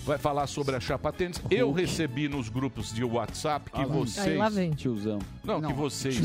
vai 0.05 0.17
falar 0.17 0.47
sobre 0.47 0.75
a 0.75 0.79
chapa 0.79 1.11
tênis. 1.11 1.41
Eu 1.51 1.71
recebi 1.71 2.27
nos 2.27 2.49
grupos 2.49 2.93
de 2.93 3.03
WhatsApp 3.03 3.69
que 3.71 3.79
Aí 3.79 3.85
vocês. 3.85 4.37
lá 4.37 4.49
vem. 4.49 4.71
Tiozão. 4.71 5.19
Não, 5.43 5.61
que 5.61 5.73
vocês. 5.73 6.19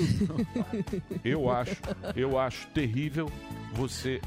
eu 1.25 1.50
acho, 1.50 1.76
eu 2.16 2.38
acho 2.38 2.66
terrível 2.68 3.30
você 3.73 4.21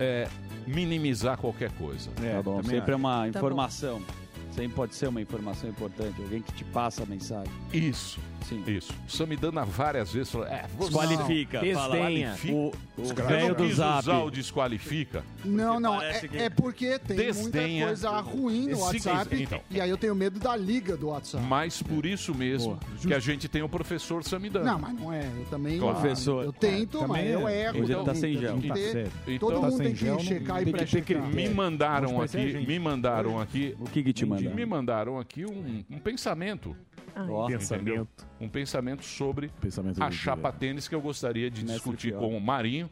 é, 0.00 0.26
minimizar 0.66 1.36
qualquer 1.38 1.70
coisa. 1.72 2.10
É, 2.22 2.34
tá 2.34 2.42
bom. 2.42 2.62
Sempre 2.62 2.92
é 2.92 2.96
uma 2.96 3.22
Tá 3.22 3.28
informação. 3.28 4.02
Sempre 4.50 4.74
pode 4.74 4.94
ser 4.94 5.08
uma 5.08 5.20
informação 5.20 5.68
importante. 5.68 6.20
Alguém 6.20 6.42
que 6.42 6.52
te 6.52 6.64
passa 6.64 7.02
a 7.04 7.06
mensagem. 7.06 7.52
Isso. 7.72 8.20
Sim. 8.44 8.62
Isso. 8.66 8.92
O 9.06 9.10
Samidana 9.10 9.64
várias 9.64 10.12
vezes 10.12 10.30
falou: 10.30 10.46
é, 10.46 10.66
você 10.76 10.90
Desqualifica, 10.90 11.60
fala. 11.74 11.96
Desdenha. 11.96 12.36
O- 12.48 12.52
o 12.68 12.72
eu 12.98 13.14
velho 13.14 13.48
não 13.48 13.54
do 13.54 13.64
quis 13.66 13.76
Zap. 13.76 13.98
usar 14.00 14.18
o 14.18 14.30
desqualifica. 14.30 15.24
Não, 15.44 15.80
não, 15.80 16.00
é, 16.02 16.20
que- 16.20 16.36
é 16.36 16.50
porque 16.50 16.98
tem 16.98 17.16
Desdenha. 17.16 17.86
muita 17.86 17.86
coisa 17.86 18.10
ruim 18.20 18.66
no 18.66 18.72
Esse- 18.72 18.80
WhatsApp. 19.08 19.42
então. 19.42 19.60
E 19.70 19.80
aí 19.80 19.88
eu 19.90 19.96
tenho 19.96 20.14
medo 20.14 20.38
da 20.38 20.56
liga 20.56 20.96
do 20.96 21.08
WhatsApp. 21.08 21.44
Mas 21.46 21.82
por 21.82 22.04
isso 22.06 22.34
mesmo 22.34 22.78
que 23.00 23.14
a 23.14 23.18
gente 23.18 23.48
tem 23.48 23.62
o 23.62 23.68
professor 23.68 24.22
Samidana. 24.24 24.72
Não, 24.72 24.78
mas 24.78 24.94
não 25.00 25.12
é. 25.12 25.24
Eu 25.26 25.44
também. 25.50 25.78
Professor. 25.78 26.44
Eu 26.44 26.52
tento, 26.52 27.02
É, 27.02 27.06
mas 27.06 27.26
eu 27.30 27.48
é. 27.48 27.62
erro. 27.64 27.82
Hoje 27.82 27.92
ele 27.92 27.94
tá 28.00 28.04
também, 28.04 28.20
sem 28.20 28.38
gel. 28.38 28.58
que 28.58 28.68
Tá 28.68 28.74
sério. 28.76 29.10
Todo 29.12 29.32
Então- 29.32 29.62
mundo 29.62 29.70
Tá 29.72 29.78
tem 29.78 29.86
sem 29.86 29.96
gel, 29.96 30.16
que 30.16 30.22
não- 30.22 30.28
checar 30.28 30.62
e 30.62 30.64
que- 30.64 30.72
pré-checar. 30.72 31.26
Me 31.28 31.48
mandaram 31.48 32.20
aqui, 32.20 32.64
me 32.66 32.78
mandaram 32.78 33.40
aqui. 33.40 33.76
O 33.78 33.84
que 33.84 34.02
que 34.02 34.12
te 34.12 34.26
mandaram? 34.26 34.54
Me 34.56 34.66
mandaram 34.66 35.18
aqui 35.18 35.44
um 35.46 35.98
pensamento. 35.98 36.76
Ai. 37.14 37.54
Entendeu? 37.54 38.08
Um 38.40 38.48
pensamento 38.48 39.04
sobre 39.04 39.50
Pensamento 39.60 40.02
a 40.02 40.10
chapa 40.10 40.52
tênis 40.52 40.88
que 40.88 40.94
eu 40.94 41.00
gostaria 41.00 41.50
de 41.50 41.60
Mestre 41.60 41.74
discutir 41.76 42.08
Fiel. 42.08 42.20
com 42.20 42.36
o 42.36 42.40
Marinho. 42.40 42.90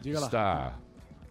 Diga 0.00 0.20
lá. 0.20 0.26
Está. 0.26 0.78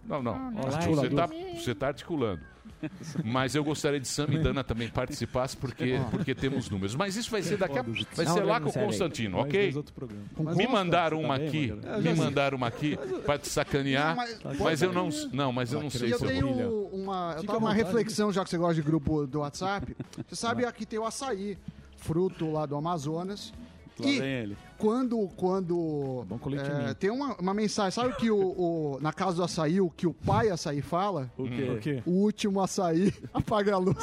Não, 0.08 0.24
não. 0.24 0.34
Olá, 0.56 0.82
você 0.82 1.08
está 1.08 1.27
você 1.27 1.75
tá 1.75 1.88
articulando. 1.88 2.41
Mas 3.24 3.56
eu 3.56 3.63
gostaria 3.63 4.00
de 4.00 4.08
Sam 4.08 4.27
e 4.32 4.39
Dana 4.39 4.63
também 4.63 4.88
participasse 4.88 5.56
porque, 5.58 6.00
porque 6.12 6.36
temos 6.36 6.70
números. 6.70 6.96
Mas 6.96 7.15
isso 7.15 7.29
vai 7.32 7.41
ser 7.41 7.58
daqui 7.58 7.77
a 7.77 7.82
Vai 7.82 8.25
ser 8.25 8.44
lá 8.44 8.60
com 8.60 8.70
o. 8.70 8.74
Constantino, 8.74 9.39
ok? 9.39 9.74
Me 10.56 10.67
mandaram 10.67 11.20
uma 11.20 11.38
Tá 11.39 11.46
aqui, 11.46 11.74
me 12.01 12.13
mandaram 12.13 12.58
uma 12.58 12.67
aqui 12.67 12.98
para 13.25 13.38
te 13.39 13.48
sacanear, 13.48 14.15
mas- 14.60 14.82
eu 14.82 14.94
não, 14.94 15.10
não, 15.34 15.51
mas 15.51 15.74
eu 15.74 15.82
não 15.82 15.89
sei 15.89 16.13
se 16.13 16.24
eu 16.24 16.27
tenho 16.27 16.53
vou. 16.53 16.89
uma, 16.94 17.36
eu 17.38 17.44
tava 17.44 17.60
uma 17.60 17.74
reflexão, 17.74 18.32
já 18.32 18.44
que 18.44 18.50
você 18.50 18.58
gosta 18.58 18.75
de 18.75 18.82
grupo 18.82 19.25
do 19.25 19.39
WhatsApp. 19.39 19.96
Você 20.27 20.36
sabe 20.36 20.65
aqui 20.65 20.86
tem 20.86 21.00
o 21.00 21.06
açaí, 21.06 21.58
fruto 22.07 22.49
lá 22.49 22.65
do 22.65 22.77
Amazonas. 22.77 23.51
Lá 24.00 24.08
E 24.08 24.20
ele. 24.22 24.58
quando, 24.77 25.27
quando 25.36 26.25
leite 26.46 26.70
é, 26.70 26.94
tem 26.94 27.10
uma, 27.10 27.36
uma 27.36 27.54
mensagem, 27.54 27.92
sabe 27.92 28.16
que 28.16 28.30
o, 28.30 28.38
o- 28.38 28.98
na 29.01 29.12
casa 29.12 29.38
do 29.38 29.44
açaí, 29.44 29.82
o 29.82 29.89
que 29.89 30.06
o 30.06 30.13
pai 30.13 30.50
açaí 30.50 30.82
fala? 30.82 31.32
O 31.38 31.44
O 31.44 31.50
quê? 31.50 31.80
quê? 31.82 32.04
O 32.06 32.12
último 32.12 32.62
açaí 32.62 33.13
apaga 33.34 33.74
a 33.74 33.77
luz. 33.77 33.98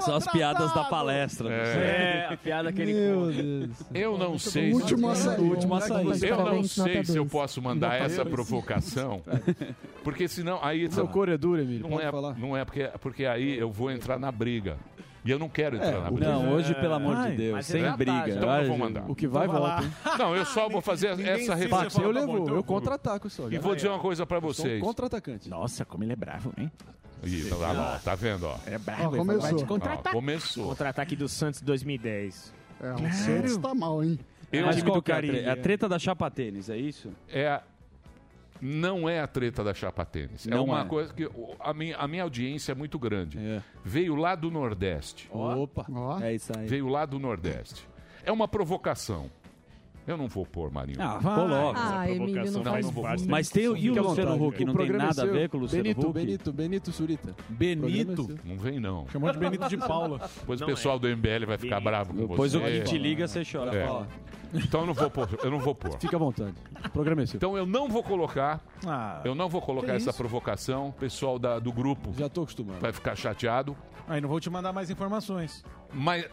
São 0.00 0.16
as 0.16 0.26
piadas 0.30 0.72
da 0.74 0.84
palestra. 0.84 1.48
É, 1.52 2.28
a 2.32 2.36
piada 2.36 2.72
que 2.72 2.82
ele 2.82 2.94
Meu 2.94 3.20
conta. 3.20 3.42
Deus. 3.42 3.70
Eu 3.94 4.18
não 4.18 4.38
sei. 4.38 4.72
O 4.72 4.74
último 4.76 5.14
se... 5.14 5.28
açaí. 5.28 5.44
Último 5.44 5.74
açaí. 5.74 6.06
Eu 6.22 6.44
não 6.44 6.64
sei 6.64 7.04
se 7.04 7.16
eu 7.16 7.26
posso 7.26 7.62
mandar 7.62 8.00
essa 8.00 8.24
provocação, 8.24 9.22
porque 10.02 10.28
senão 10.28 10.58
aí 10.62 10.90
Seu 10.90 11.08
é 11.28 11.36
duro, 11.38 11.60
Emílio. 11.62 11.88
não 11.88 12.00
é, 12.00 12.10
falar. 12.10 12.38
não 12.38 12.56
é 12.56 12.64
porque, 12.64 12.90
porque 13.00 13.26
aí 13.26 13.58
eu 13.58 13.70
vou 13.70 13.90
entrar 13.90 14.18
na 14.18 14.30
briga. 14.30 14.76
E 15.26 15.30
eu 15.30 15.38
não 15.38 15.48
quero 15.48 15.76
entrar 15.76 16.00
na 16.00 16.10
briga. 16.10 16.30
Não, 16.32 16.52
hoje, 16.52 16.74
pelo 16.74 16.94
amor 16.94 17.16
de 17.28 17.36
Deus, 17.36 17.52
mas 17.54 17.66
sem 17.66 17.84
é 17.84 17.96
briga. 17.96 18.28
Então 18.30 18.56
eu 18.62 18.68
vou 18.68 18.78
mandar. 18.78 19.10
O 19.10 19.14
que 19.14 19.26
vai, 19.26 19.46
volta. 19.48 19.84
Não, 20.18 20.36
eu 20.36 20.44
só 20.44 20.68
vou 20.68 20.80
fazer 20.80 21.08
essa 21.08 21.54
reflexão. 21.54 22.02
Bateu, 22.04 22.14
tá 22.14 22.20
levou. 22.20 22.48
Eu 22.48 22.62
contra-ataco 22.62 23.28
só. 23.28 23.48
E 23.50 23.58
vou 23.58 23.74
dizer 23.74 23.88
uma 23.88 23.98
coisa 23.98 24.24
pra 24.24 24.38
vocês. 24.38 24.80
contra-atacante. 24.80 25.48
Nossa, 25.48 25.84
como 25.84 26.04
ele 26.04 26.12
é 26.12 26.16
bravo, 26.16 26.52
hein? 26.56 26.70
Ih, 27.24 27.48
tá, 27.48 27.56
lá, 27.56 27.94
ó, 27.96 28.04
tá 28.04 28.14
vendo, 28.14 28.46
ó? 28.46 28.56
É 28.66 28.76
Ó, 28.76 28.78
bravo. 28.78 29.16
começou. 29.16 29.40
Vai 29.42 29.54
te 29.54 29.64
Ó, 29.64 29.66
contratar. 29.66 30.12
começou. 30.12 30.66
Contra-ataque 30.68 31.16
do 31.16 31.28
Santos 31.28 31.60
2010. 31.62 32.52
É, 32.80 32.92
o 32.92 33.12
Santos 33.12 33.56
tá 33.56 33.74
mal, 33.74 34.04
hein? 34.04 34.18
Eu, 34.52 34.66
Mas 34.66 34.82
qual 34.82 35.02
que 35.02 35.10
é 35.10 35.14
a? 35.14 35.26
É 35.26 35.48
a 35.48 35.52
é. 35.52 35.56
treta 35.56 35.88
da 35.88 35.98
chapa 35.98 36.30
tênis, 36.30 36.68
é 36.70 36.76
isso? 36.76 37.10
é 37.28 37.48
a- 37.48 37.62
não 38.60 39.08
é 39.08 39.20
a 39.20 39.26
treta 39.26 39.62
da 39.62 39.74
chapa 39.74 40.04
tênis. 40.04 40.46
é 40.46 40.50
Não 40.50 40.64
uma 40.64 40.82
é. 40.82 40.84
coisa 40.84 41.12
que 41.12 41.28
a 41.60 41.74
minha, 41.74 41.96
a 41.96 42.06
minha 42.08 42.22
audiência 42.22 42.72
é 42.72 42.74
muito 42.74 42.98
grande. 42.98 43.38
É. 43.38 43.62
Veio 43.84 44.14
lá 44.14 44.34
do 44.34 44.50
Nordeste. 44.50 45.28
Opa. 45.30 45.86
É 46.22 46.34
isso 46.34 46.52
aí. 46.56 46.66
Veio 46.66 46.88
lá 46.88 47.04
do 47.06 47.18
Nordeste. 47.18 47.86
É 48.24 48.32
uma 48.32 48.48
provocação. 48.48 49.30
Eu 50.06 50.16
não 50.16 50.28
vou 50.28 50.46
pôr, 50.46 50.70
Marinho. 50.70 50.98
Ah, 51.00 51.18
coloca. 51.22 51.80
Ah, 51.80 52.08
Emílio, 52.10 52.44
não 52.52 52.62
Não, 52.62 52.72
faz 52.72 52.86
não 52.86 52.92
vou. 52.92 53.04
Mas 53.28 53.48
tem 53.48 53.68
o, 53.68 53.76
e 53.76 53.90
o 53.90 54.02
Luciano. 54.02 54.46
Huck? 54.46 54.64
Não 54.64 54.74
tem 54.74 54.88
é 54.88 54.92
nada 54.92 55.22
a 55.22 55.26
ver 55.26 55.48
com 55.48 55.56
o 55.56 55.60
Luciano 55.60 55.82
Benito, 55.82 56.06
Huck? 56.06 56.12
Benito, 56.14 56.52
Benito 56.52 56.92
Surita. 56.92 57.34
Benito? 57.48 58.38
É. 58.44 58.48
Não 58.48 58.56
vem, 58.56 58.78
não. 58.78 59.06
Chamou 59.08 59.32
de 59.32 59.38
Benito 59.38 59.68
de 59.68 59.76
Paula. 59.76 60.20
Depois 60.38 60.60
o 60.60 60.66
pessoal 60.66 60.98
do 60.98 61.08
MBL 61.08 61.46
vai 61.46 61.58
ficar 61.58 61.80
bravo 61.80 62.14
com 62.14 62.26
Depois 62.26 62.52
você. 62.52 62.58
o 62.58 62.62
que 62.62 62.80
te 62.82 62.98
liga, 62.98 63.26
você 63.26 63.42
chora. 63.44 63.76
É. 63.76 64.06
Então 64.54 64.82
eu 64.82 64.86
não 64.86 64.94
vou 64.94 65.10
pôr. 65.10 65.28
Eu 65.42 65.50
não 65.50 65.58
vou 65.58 65.74
pôr. 65.74 65.98
Fica 65.98 66.14
à 66.16 66.18
vontade. 66.18 66.54
Programa 66.92 67.22
é 67.22 67.26
seu. 67.26 67.36
Então 67.36 67.56
eu 67.56 67.66
não 67.66 67.88
vou 67.88 68.02
colocar. 68.02 68.60
Ah, 68.86 69.20
Eu 69.24 69.34
não 69.34 69.48
vou 69.48 69.60
colocar 69.60 69.94
essa 69.94 70.10
isso? 70.10 70.18
provocação. 70.18 70.88
O 70.90 70.92
pessoal 70.92 71.36
da- 71.38 71.58
do 71.58 71.72
grupo 71.72 72.12
já 72.16 72.28
tô 72.28 72.42
acostumado. 72.42 72.78
vai 72.80 72.92
ficar 72.92 73.16
chateado. 73.16 73.76
Aí 74.08 74.20
não 74.20 74.28
vou 74.28 74.38
te 74.38 74.48
mandar 74.48 74.72
mais 74.72 74.88
informações. 74.88 75.64
Mas. 75.92 76.26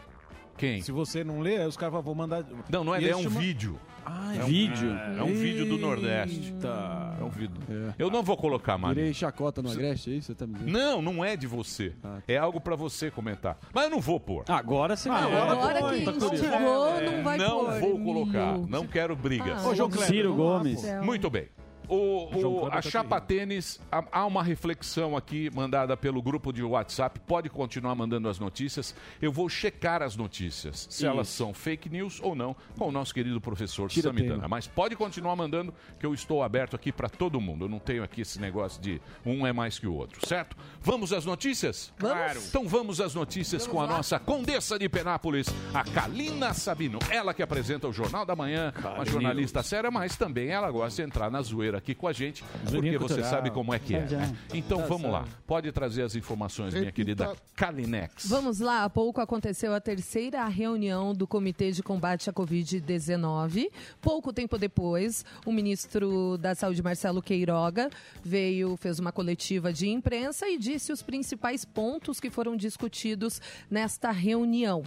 Quem? 0.56 0.80
Se 0.82 0.92
você 0.92 1.24
não 1.24 1.40
ler, 1.40 1.60
aí 1.60 1.66
os 1.66 1.76
caras 1.76 2.02
vão 2.04 2.14
mandar. 2.14 2.44
Não, 2.70 2.84
não 2.84 2.94
é, 2.94 3.00
E 3.02 3.08
é 3.08 3.16
um 3.16 3.22
te 3.22 3.28
ma- 3.30 3.40
vídeo. 3.40 3.78
Ah, 4.06 4.34
É 4.36 4.42
um 4.44 4.46
Vídeo? 4.46 4.90
É 5.18 5.22
um 5.22 5.32
vídeo 5.34 5.64
do 5.66 5.78
Nordeste. 5.78 6.52
Tá. 6.60 7.16
É 7.18 7.24
um 7.24 7.30
vídeo. 7.30 7.56
É. 7.70 7.94
Eu 7.98 8.10
não 8.10 8.22
vou 8.22 8.36
colocar, 8.36 8.76
Marinho. 8.76 8.96
Virei 8.96 9.14
chacota 9.14 9.62
no 9.62 9.70
Agreste, 9.70 10.10
é 10.10 10.14
isso 10.16 10.26
você 10.26 10.34
tá 10.34 10.46
me 10.46 10.52
dizendo? 10.54 10.70
Não, 10.72 11.00
não 11.00 11.24
é 11.24 11.36
de 11.36 11.46
você. 11.46 11.94
Ah, 12.04 12.18
tá. 12.18 12.22
É 12.28 12.36
algo 12.36 12.60
pra 12.60 12.76
você 12.76 13.10
comentar. 13.10 13.56
Mas 13.72 13.84
eu 13.84 13.90
não 13.90 14.00
vou 14.00 14.20
pôr. 14.20 14.44
Agora 14.46 14.94
você 14.94 15.08
Agora 15.08 15.80
Pô, 15.80 15.88
que 15.90 16.02
tá 16.02 16.12
instigou, 16.12 17.00
não 17.00 17.22
vai 17.24 17.38
não 17.38 17.60
pôr, 17.60 17.80
vou 17.80 17.90
Emílio. 17.94 18.04
colocar. 18.04 18.58
Não 18.68 18.86
quero 18.86 19.16
brigas. 19.16 19.64
Ah, 19.64 19.68
Ô, 19.70 19.74
João 19.74 19.88
Kleber. 19.88 20.08
Ciro 20.08 20.34
Gomes. 20.34 20.80
Céu. 20.80 21.02
Muito 21.02 21.30
bem. 21.30 21.48
O, 21.88 22.62
o- 22.62 22.66
a 22.66 22.70
tá 22.70 22.82
chapa 22.82 23.20
tênis, 23.20 23.80
há, 23.90 24.04
há 24.10 24.26
uma 24.26 24.42
reflexão 24.42 25.16
aqui 25.16 25.50
mandada 25.54 25.96
pelo 25.96 26.22
grupo 26.22 26.52
de 26.52 26.62
WhatsApp. 26.62 27.20
Pode 27.20 27.48
continuar 27.50 27.94
mandando 27.94 28.28
as 28.28 28.38
notícias. 28.38 28.94
Eu 29.20 29.30
vou 29.32 29.48
checar 29.48 30.02
as 30.02 30.16
notícias, 30.16 30.86
se 30.90 31.06
elas 31.06 31.28
são 31.28 31.52
fake 31.52 31.88
news 31.88 32.20
ou 32.22 32.34
não, 32.34 32.54
com 32.78 32.88
o 32.88 32.92
nosso 32.92 33.12
querido 33.14 33.40
professor 33.40 33.88
Tira 33.88 34.08
Samidana. 34.08 34.34
tema. 34.36 34.48
Mas 34.48 34.66
pode 34.66 34.96
continuar 34.96 35.36
mandando, 35.36 35.74
que 35.98 36.06
eu 36.06 36.14
estou 36.14 36.42
aberto 36.42 36.74
aqui 36.76 36.90
para 36.92 37.08
todo 37.08 37.40
mundo. 37.40 37.64
Eu 37.64 37.68
não 37.68 37.78
tenho 37.78 38.02
aqui 38.02 38.20
esse 38.22 38.40
negócio 38.40 38.80
de 38.80 39.00
um 39.24 39.46
é 39.46 39.52
mais 39.52 39.78
que 39.78 39.86
o 39.86 39.94
outro, 39.94 40.26
certo? 40.26 40.56
Vamos 40.80 41.12
às 41.12 41.24
notícias? 41.24 41.92
Vamos. 41.98 42.48
Então 42.48 42.66
vamos 42.66 43.00
às 43.00 43.14
notícias 43.14 43.66
com 43.66 43.80
a 43.80 43.86
nossa 43.86 44.18
condessa 44.18 44.78
de 44.78 44.88
Penápolis, 44.88 45.46
a 45.72 45.84
Kalina 45.84 46.52
Sabino. 46.54 46.98
Ela 47.10 47.34
que 47.34 47.42
apresenta 47.42 47.86
o 47.88 47.92
Jornal 47.92 48.24
da 48.24 48.34
Manhã, 48.34 48.72
uma 48.94 49.04
jornalista 49.04 49.62
séria, 49.62 49.90
mas 49.90 50.16
também 50.16 50.48
ela 50.48 50.70
gosta 50.70 51.02
de 51.02 51.08
entrar 51.08 51.30
na 51.30 51.42
zoeira 51.42 51.73
aqui 51.76 51.94
com 51.94 52.06
a 52.06 52.12
gente, 52.12 52.42
porque 52.42 52.70
Zoeirinha 52.70 52.98
você 52.98 53.14
cultural. 53.14 53.30
sabe 53.30 53.50
como 53.50 53.72
é 53.74 53.78
que 53.78 53.94
é. 53.94 54.00
né? 54.00 54.36
Então 54.52 54.86
vamos 54.86 55.10
lá. 55.10 55.24
Pode 55.46 55.70
trazer 55.72 56.02
as 56.02 56.14
informações, 56.14 56.74
minha 56.74 56.92
querida 56.92 57.34
Kalinex. 57.56 58.26
Vamos 58.26 58.60
lá, 58.60 58.84
há 58.84 58.90
pouco 58.90 59.20
aconteceu 59.20 59.74
a 59.74 59.80
terceira 59.80 60.44
reunião 60.46 61.14
do 61.14 61.26
Comitê 61.26 61.70
de 61.70 61.82
Combate 61.82 62.28
à 62.28 62.32
Covid-19. 62.32 63.70
Pouco 64.00 64.32
tempo 64.32 64.58
depois, 64.58 65.24
o 65.44 65.52
ministro 65.52 66.36
da 66.38 66.54
Saúde, 66.54 66.82
Marcelo 66.82 67.22
Queiroga, 67.22 67.90
veio, 68.24 68.76
fez 68.76 68.98
uma 68.98 69.12
coletiva 69.12 69.72
de 69.72 69.88
imprensa 69.88 70.48
e 70.48 70.58
disse 70.58 70.92
os 70.92 71.02
principais 71.02 71.64
pontos 71.64 72.20
que 72.20 72.30
foram 72.30 72.56
discutidos 72.56 73.40
nesta 73.70 74.10
reunião. 74.10 74.82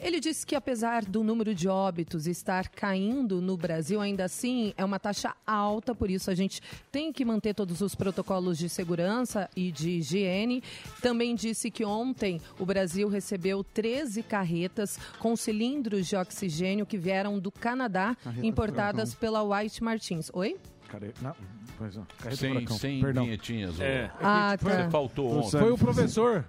Ele 0.00 0.20
disse 0.20 0.46
que 0.46 0.54
apesar 0.54 1.04
do 1.04 1.24
número 1.24 1.52
de 1.52 1.66
óbitos 1.68 2.26
estar 2.28 2.68
caindo 2.68 3.40
no 3.42 3.56
Brasil, 3.56 4.00
ainda 4.00 4.24
assim 4.24 4.72
é 4.76 4.84
uma 4.84 4.98
taxa 4.98 5.34
alta, 5.44 5.92
por 5.92 6.08
isso 6.08 6.27
a 6.30 6.34
gente 6.34 6.60
tem 6.92 7.12
que 7.12 7.24
manter 7.24 7.54
todos 7.54 7.80
os 7.80 7.94
protocolos 7.94 8.58
de 8.58 8.68
segurança 8.68 9.48
e 9.56 9.70
de 9.70 9.90
higiene. 9.90 10.62
Também 11.00 11.34
disse 11.34 11.70
que 11.70 11.84
ontem 11.84 12.40
o 12.58 12.66
Brasil 12.66 13.08
recebeu 13.08 13.62
13 13.64 14.22
carretas 14.22 14.98
com 15.18 15.34
cilindros 15.36 16.06
de 16.06 16.16
oxigênio 16.16 16.86
que 16.86 16.96
vieram 16.98 17.38
do 17.38 17.50
Canadá, 17.50 18.16
Carreta 18.22 18.46
importadas 18.46 19.14
pela 19.14 19.42
White 19.42 19.82
Martins. 19.82 20.30
Oi? 20.32 20.56
Care... 20.88 21.12
Não, 21.20 21.34
pois 21.76 21.94
não. 21.96 22.06
Carreta 22.18 22.36
Sem, 22.36 22.66
sem 22.78 23.00
Perdão. 23.00 23.24
vinhetinhas. 23.24 23.78
ô. 23.78 23.82
É. 23.82 24.10
Ah, 24.20 24.56
Você 24.58 24.76
tá. 24.76 24.90
faltou 24.90 25.30
ontem. 25.38 25.58
Foi 25.58 25.70
o 25.70 25.78
professor. 25.78 26.44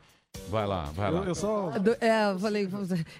Vai 0.47 0.65
lá, 0.67 0.83
vai 0.85 1.11
lá. 1.11 1.19
Eu, 1.21 1.25
eu 1.25 1.35
só. 1.35 1.69
Do- 1.79 1.95
é, 1.99 2.31
eu 2.31 2.39
falei, 2.39 2.67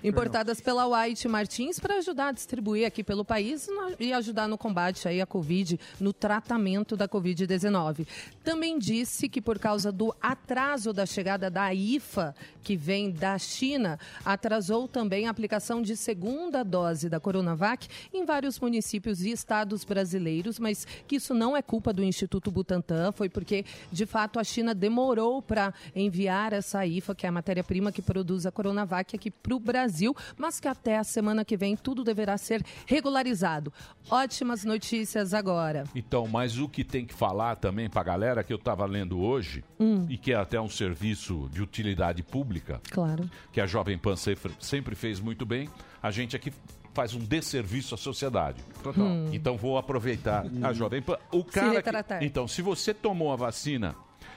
importadas 0.04 0.62
pela 0.62 0.86
White 0.86 1.28
Martins 1.28 1.80
para 1.80 1.96
ajudar 1.98 2.28
a 2.28 2.32
distribuir 2.32 2.86
aqui 2.88 3.04
pelo 3.04 3.26
país 3.26 3.68
e 4.00 4.14
ajudar 4.14 4.48
no 4.48 4.58
combate 4.58 5.08
aí 5.08 5.20
à 5.20 5.26
Covid, 5.26 5.80
no 6.00 6.14
tratamento 6.14 6.96
da 6.96 7.08
Covid-19. 7.08 8.08
Também 8.44 8.78
disse 8.78 9.28
que 9.28 9.42
por 9.42 9.58
causa 9.58 9.92
do 9.92 10.14
atraso 10.22 10.94
da 10.94 11.06
chegada 11.06 11.50
da 11.50 11.74
IFA, 11.74 12.36
que 12.64 12.76
vem 12.76 13.12
da 13.12 13.38
China, 13.40 14.00
atrasou 14.24 14.88
também 14.88 15.28
a 15.28 15.32
aplicação 15.32 15.82
de 15.82 15.96
segunda 15.98 16.64
dose 16.64 17.10
da 17.10 17.20
Coronavac 17.20 17.88
em 18.14 18.24
vários 18.26 18.60
municípios 18.60 19.22
e 19.22 19.32
estados 19.32 19.84
brasileiros, 19.84 20.60
mas 20.60 20.86
que 21.08 21.16
isso 21.16 21.34
não 21.34 21.58
é 21.58 21.62
culpa 21.64 21.92
do 21.92 22.04
Instituto 22.04 22.52
Butantan, 22.52 23.12
foi 23.12 23.30
porque, 23.30 23.66
de 23.92 24.06
fato, 24.06 24.40
a 24.40 24.44
China 24.44 24.74
demorou 24.76 25.42
para 25.42 25.74
enviar 25.96 26.54
essa 26.54 26.86
IFA, 26.86 26.99
que 27.16 27.26
é 27.26 27.30
a 27.30 27.32
matéria-prima 27.32 27.92
que 27.92 28.02
produz 28.02 28.46
a 28.46 28.52
Coronavac, 28.52 29.16
aqui 29.16 29.30
para 29.32 29.56
o 29.56 29.60
Brasil, 29.60 30.16
mas 30.38 30.60
que 30.60 30.68
até 30.68 30.98
a 30.98 31.04
semana 31.04 31.44
que 31.46 31.56
vem 31.58 31.76
tudo 31.76 32.04
deverá 32.04 32.38
ser 32.38 32.64
regularizado. 32.86 33.72
Ótimas 34.10 34.64
notícias 34.64 35.34
agora. 35.34 35.84
Então, 35.96 36.28
mas 36.28 36.58
o 36.58 36.68
que 36.68 36.84
tem 36.84 37.06
que 37.06 37.14
falar 37.14 37.56
também 37.56 37.90
pra 37.90 38.04
galera 38.04 38.44
que 38.44 38.52
eu 38.54 38.58
tava 38.60 38.86
lendo 38.86 39.20
hoje, 39.20 39.64
Hum. 39.80 40.06
e 40.10 40.18
que 40.18 40.32
é 40.32 40.36
até 40.36 40.60
um 40.60 40.70
serviço 40.70 41.50
de 41.52 41.62
utilidade 41.62 42.22
pública, 42.24 42.82
Claro. 42.92 43.30
que 43.52 43.62
a 43.62 43.66
Jovem 43.66 43.98
Pan 43.98 44.16
sempre, 44.16 44.52
sempre 44.60 44.96
fez 44.96 45.20
muito 45.20 45.46
bem, 45.46 45.70
a 46.02 46.12
gente 46.12 46.36
aqui 46.36 46.52
faz 46.94 47.14
um 47.14 47.20
desserviço 47.20 47.94
à 47.96 47.98
sociedade. 47.98 48.62
Total. 48.84 49.06
Hum. 49.06 49.30
Então 49.32 49.56
vou 49.58 49.78
aproveitar 49.78 50.46
a 50.64 50.74
Jovem 50.74 51.02
Pan. 51.02 51.18
O 51.32 51.44
cara 51.44 51.70
que- 51.70 51.76
retratar. 51.78 52.24
Então, 52.24 52.48
se 52.48 52.62
você 52.62 52.94
tomou 52.94 53.32
a 53.32 53.36
vacina, 53.36 53.96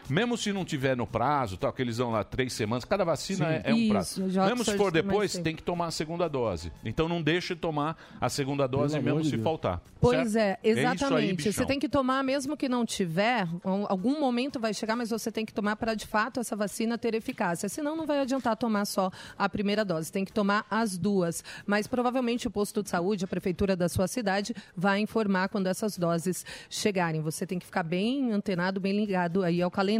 mesmo 0.09 0.37
se 0.37 0.53
não 0.53 0.65
tiver 0.65 0.97
no 0.97 1.07
prazo, 1.07 1.57
tal, 1.57 1.73
que 1.73 1.81
eles 1.83 1.97
dão 1.99 2.11
lá 2.11 2.23
três 2.25 2.53
semanas, 2.53 2.85
cada 2.85 3.05
vacina 3.05 3.47
Sim. 3.47 3.53
é, 3.55 3.63
é 3.71 3.75
um 3.75 3.79
Isso, 3.79 3.89
prazo. 3.91 4.31
já 4.31 4.47
Mesmo 4.47 4.65
se 4.65 4.77
for 4.77 4.91
depois, 4.93 5.33
tem 5.39 5.55
que 5.57 5.63
tomar 5.63 5.87
a 5.87 5.91
segunda 5.91 6.29
dose. 6.29 6.73
Então 6.85 7.09
não 7.09 7.23
deixe 7.23 7.55
de 7.55 7.61
tomar 7.61 7.97
a 8.21 8.29
segunda 8.29 8.67
dose 8.67 8.95
Pelo 8.95 9.05
mesmo 9.05 9.11
amor 9.19 9.23
de 9.23 9.29
se 9.31 9.37
Deus. 9.37 9.45
faltar. 9.45 9.81
Pois 10.01 10.33
certo? 10.33 10.37
é, 10.65 10.69
isso 10.71 10.79
aí, 10.81 10.85
exatamente. 10.87 11.35
bichão. 11.37 11.53
você 11.53 11.67
tem 11.67 11.79
que 11.79 11.89
tomar, 11.89 12.23
mesmo 12.25 12.57
que 12.57 12.69
não 12.69 12.85
tiver, 12.85 13.47
um- 13.65 13.87
algum 13.89 14.19
momento 14.21 14.59
vai 14.59 14.75
chegar, 14.75 14.97
mas 14.97 15.11
você 15.11 15.31
tem 15.31 15.47
que 15.47 15.53
tomar 15.55 15.77
para 15.77 15.95
de 15.95 16.07
fato 16.07 16.41
essa 16.41 16.57
vacina 16.57 16.99
ter 16.99 17.15
eficácia. 17.15 17.69
Senão 17.69 17.97
não 17.97 18.07
vai 18.07 18.19
adiantar 18.21 18.57
tomar 18.57 18.85
só 18.85 19.11
a 19.39 19.49
primeira 19.49 19.85
dose, 19.85 20.11
tem 20.11 20.25
que 20.25 20.33
tomar 20.33 20.67
as 20.71 20.99
duas. 20.99 21.45
Mas 21.67 21.87
provavelmente 21.87 22.47
o 22.49 22.51
posto 22.51 22.83
de 22.83 22.91
saúde, 22.91 23.25
a 23.25 23.29
prefeitura 23.29 23.77
da 23.77 23.89
sua 23.89 24.09
cidade, 24.09 24.55
vai 24.77 24.99
informar 25.01 25.49
quando 25.49 25.69
essas 25.69 25.97
doses 25.97 26.45
chegarem. 26.69 27.21
Você 27.21 27.47
tem 27.47 27.59
que 27.59 27.67
ficar 27.67 27.83
bem 27.85 28.33
antenado, 28.33 28.81
bem 28.81 28.93
ligado 28.97 29.43
aí 29.45 29.63
ao 29.63 29.71
calendário. 29.71 29.92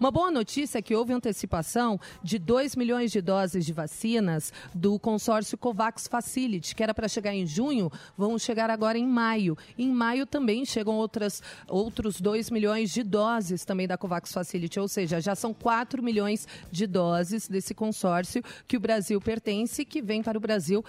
Uma 0.00 0.10
boa 0.10 0.30
notícia 0.30 0.78
é 0.78 0.82
que 0.82 0.94
houve 0.94 1.12
antecipação 1.12 2.00
de 2.22 2.38
2 2.38 2.76
milhões 2.76 3.10
de 3.12 3.20
doses 3.20 3.64
de 3.64 3.72
vacinas 3.72 4.52
do 4.74 4.98
consórcio 4.98 5.58
COVAX 5.58 6.06
Facility, 6.06 6.74
que 6.74 6.82
era 6.82 6.94
para 6.94 7.08
chegar 7.08 7.34
em 7.34 7.46
junho, 7.46 7.90
vão 8.16 8.38
chegar 8.38 8.70
agora 8.70 8.98
em 8.98 9.06
maio. 9.06 9.56
Em 9.78 9.90
maio 9.90 10.26
também 10.26 10.64
chegam 10.64 10.94
outras, 10.94 11.42
outros 11.68 12.20
2 12.20 12.50
milhões 12.50 12.90
de 12.90 13.02
doses 13.02 13.64
também 13.64 13.86
da 13.86 13.96
COVAX 13.96 14.32
Facility, 14.32 14.80
ou 14.80 14.88
seja, 14.88 15.20
já 15.20 15.34
são 15.34 15.52
4 15.52 16.02
milhões 16.02 16.46
de 16.70 16.86
doses 16.86 17.48
desse 17.48 17.74
consórcio 17.74 18.42
que 18.66 18.76
o 18.76 18.80
Brasil 18.80 19.20
pertence, 19.20 19.84
que 19.84 20.02
vem 20.02 20.22
para 20.22 20.38
o 20.38 20.40
Brasil 20.40 20.84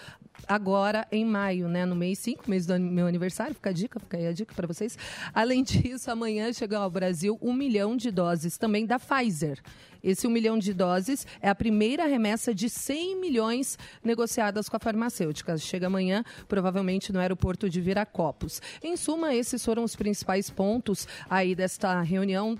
agora 0.47 1.07
em 1.11 1.25
maio, 1.25 1.67
né? 1.67 1.85
No 1.85 1.95
mês 1.95 2.19
5, 2.19 2.49
mês 2.49 2.65
do 2.65 2.79
meu 2.79 3.07
aniversário, 3.07 3.55
fica 3.55 3.69
a 3.69 3.73
dica, 3.73 3.99
fica 3.99 4.17
aí 4.17 4.27
a 4.27 4.33
dica 4.33 4.53
para 4.53 4.67
vocês. 4.67 4.97
Além 5.33 5.63
disso, 5.63 6.11
amanhã 6.11 6.51
chega 6.53 6.77
ao 6.77 6.89
Brasil 6.89 7.37
um 7.41 7.53
milhão 7.53 7.95
de 7.95 8.11
doses 8.11 8.36
também 8.59 8.85
da 8.85 8.99
Pfizer. 8.99 9.59
Esse 10.03 10.27
um 10.27 10.29
milhão 10.29 10.57
de 10.57 10.73
doses 10.73 11.25
é 11.41 11.49
a 11.49 11.55
primeira 11.55 12.05
remessa 12.05 12.53
de 12.53 12.69
100 12.69 13.19
milhões 13.19 13.77
negociadas 14.03 14.69
com 14.69 14.77
a 14.77 14.79
farmacêutica. 14.79 15.57
Chega 15.57 15.87
amanhã, 15.87 16.23
provavelmente 16.47 17.11
no 17.11 17.19
aeroporto 17.19 17.69
de 17.69 17.81
Viracopos. 17.81 18.61
Em 18.83 18.95
suma, 18.95 19.33
esses 19.33 19.63
foram 19.65 19.83
os 19.83 19.95
principais 19.95 20.49
pontos 20.49 21.07
aí 21.29 21.55
desta 21.55 22.01
reunião 22.01 22.57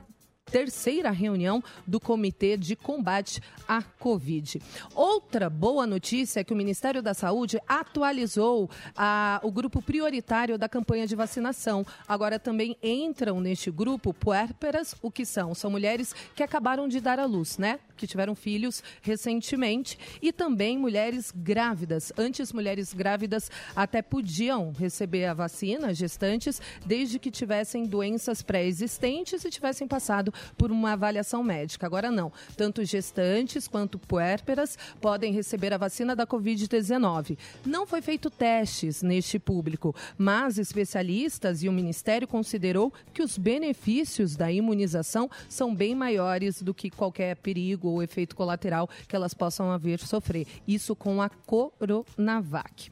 terceira 0.51 1.11
reunião 1.11 1.63
do 1.85 1.99
Comitê 1.99 2.57
de 2.57 2.75
Combate 2.75 3.41
à 3.67 3.81
Covid. 3.81 4.61
Outra 4.95 5.49
boa 5.49 5.85
notícia 5.85 6.39
é 6.39 6.43
que 6.43 6.53
o 6.53 6.55
Ministério 6.55 7.01
da 7.01 7.13
Saúde 7.13 7.59
atualizou 7.67 8.69
a- 8.95 9.39
o 9.43 9.51
grupo 9.51 9.81
prioritário 9.81 10.57
da 10.57 10.69
campanha 10.69 11.05
de 11.05 11.15
vacinação. 11.15 11.85
Agora 12.07 12.39
também 12.39 12.77
entram 12.81 13.39
neste 13.41 13.69
grupo 13.69 14.13
puérperas, 14.13 14.95
o 15.01 15.11
que 15.11 15.25
são? 15.25 15.53
São 15.53 15.69
mulheres 15.69 16.13
que 16.35 16.43
acabaram 16.43 16.87
de 16.87 16.99
dar 17.01 17.19
à 17.19 17.25
luz, 17.25 17.57
né? 17.57 17.79
Que 17.97 18.07
tiveram 18.07 18.35
filhos 18.35 18.83
recentemente 19.01 19.97
e 20.21 20.31
também 20.31 20.77
mulheres 20.77 21.31
grávidas. 21.35 22.13
Antes, 22.17 22.53
mulheres 22.53 22.93
grávidas 22.93 23.49
até 23.75 24.01
podiam 24.01 24.71
receber 24.71 25.25
a 25.25 25.33
vacina, 25.33 25.93
gestantes, 25.93 26.61
desde 26.85 27.19
que 27.19 27.31
tivessem 27.31 27.85
doenças 27.85 28.41
pré-existentes 28.41 29.43
e 29.43 29.49
tivessem 29.49 29.87
passado 29.87 30.33
por 30.57 30.71
uma 30.71 30.93
avaliação 30.93 31.43
médica. 31.43 31.85
Agora 31.85 32.11
não. 32.11 32.31
Tanto 32.55 32.83
gestantes 32.83 33.67
quanto 33.67 33.99
puérperas 33.99 34.77
podem 35.01 35.33
receber 35.33 35.73
a 35.73 35.77
vacina 35.77 36.15
da 36.15 36.25
Covid-19. 36.25 37.37
Não 37.65 37.85
foi 37.85 38.01
feito 38.01 38.29
testes 38.29 39.01
neste 39.01 39.39
público, 39.39 39.95
mas 40.17 40.57
especialistas 40.57 41.63
e 41.63 41.69
o 41.69 41.71
Ministério 41.71 42.27
considerou 42.27 42.91
que 43.13 43.21
os 43.21 43.37
benefícios 43.37 44.35
da 44.35 44.51
imunização 44.51 45.29
são 45.49 45.73
bem 45.73 45.95
maiores 45.95 46.61
do 46.61 46.73
que 46.73 46.89
qualquer 46.89 47.35
perigo 47.37 47.89
ou 47.89 48.03
efeito 48.03 48.35
colateral 48.35 48.89
que 49.07 49.15
elas 49.15 49.33
possam 49.33 49.71
haver 49.71 49.99
sofrer. 49.99 50.47
Isso 50.67 50.95
com 50.95 51.21
a 51.21 51.29
Coronavac. 51.29 52.91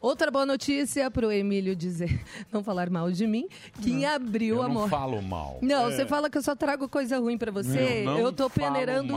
Outra 0.00 0.30
boa 0.30 0.46
notícia 0.46 1.10
para 1.10 1.26
o 1.26 1.32
Emílio 1.32 1.74
dizer, 1.74 2.20
não 2.52 2.62
falar 2.62 2.88
mal 2.88 3.10
de 3.10 3.26
mim, 3.26 3.48
que 3.82 3.90
em 3.90 4.06
abril 4.06 4.56
Eu 4.56 4.62
a 4.62 4.68
não 4.68 4.88
falo 4.88 5.20
mal. 5.20 5.58
Não, 5.60 5.88
É. 5.88 5.90
você 5.90 6.06
fala 6.06 6.30
que 6.30 6.38
eu 6.38 6.42
só 6.42 6.54
trago 6.54 6.88
coisa 6.88 7.18
ruim 7.18 7.36
pra 7.36 7.50
você. 7.50 8.02
Eu 8.02 8.04
não 8.04 8.18
Eu, 8.18 8.32
tô 8.32 8.48
peneirando 8.48 9.12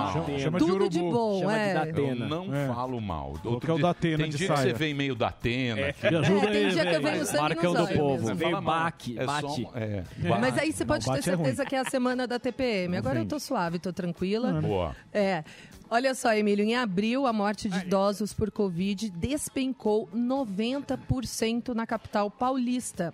tudo 0.58 0.90
de, 0.90 1.00
bom, 1.00 1.50
é. 1.52 1.92
Eu 1.96 2.16
não 2.16 2.48
falo 2.74 3.00
mal. 3.00 3.34
Que 3.62 3.70
é 3.70 3.74
o 3.74 3.78
Datena 3.80 4.18
Tem 4.24 4.30
de 4.30 4.38
dia 4.38 4.48
que 4.50 4.56
saia. 4.56 4.70
você 4.70 4.74
vem 4.74 4.94
meio 4.94 5.14
da 5.16 5.28
Atena. 5.28 5.80
É, 5.82 5.96
me 6.10 6.18
ajuda 6.18 6.48
É, 6.48 6.52
tem 6.52 6.66
aí, 6.66 6.72
dia 6.72 6.86
que 6.86 6.96
eu 6.96 7.02
venho 7.02 7.26
sangue 7.26 7.42
Marcão 7.42 7.74
nos 7.74 7.82
do 7.82 7.86
olhos 7.88 7.98
povo. 7.98 8.22
mesmo. 8.24 8.36
Veio 8.36 8.62
baque, 8.62 9.20
É 9.20 9.26
bate. 9.26 9.68
é, 9.76 10.04
Mas 10.40 10.58
aí 10.58 10.72
você 10.74 10.86
pode 10.86 11.06
ter 11.06 11.20
é 11.20 11.22
certeza 11.22 11.66
que 11.66 11.76
é 11.76 11.80
a 11.80 11.86
semana 11.86 12.26
da 12.26 12.40
TPM. 12.40 12.98
Agora 12.98 13.20
eu 13.20 13.26
tô 13.28 13.40
suave, 13.40 13.78
tô 13.80 13.94
tranquila. 13.94 14.52
Boa. 14.62 14.96
É. 15.14 15.44
Olha 15.94 16.16
só, 16.16 16.34
Emílio, 16.34 16.64
em 16.64 16.74
abril 16.74 17.28
a 17.28 17.34
morte 17.34 17.68
de 17.68 17.80
idosos 17.80 18.32
por 18.32 18.50
Covid 18.50 19.10
despencou 19.10 20.08
90% 20.16 21.74
na 21.74 21.86
capital 21.86 22.32
paulista. 22.32 23.14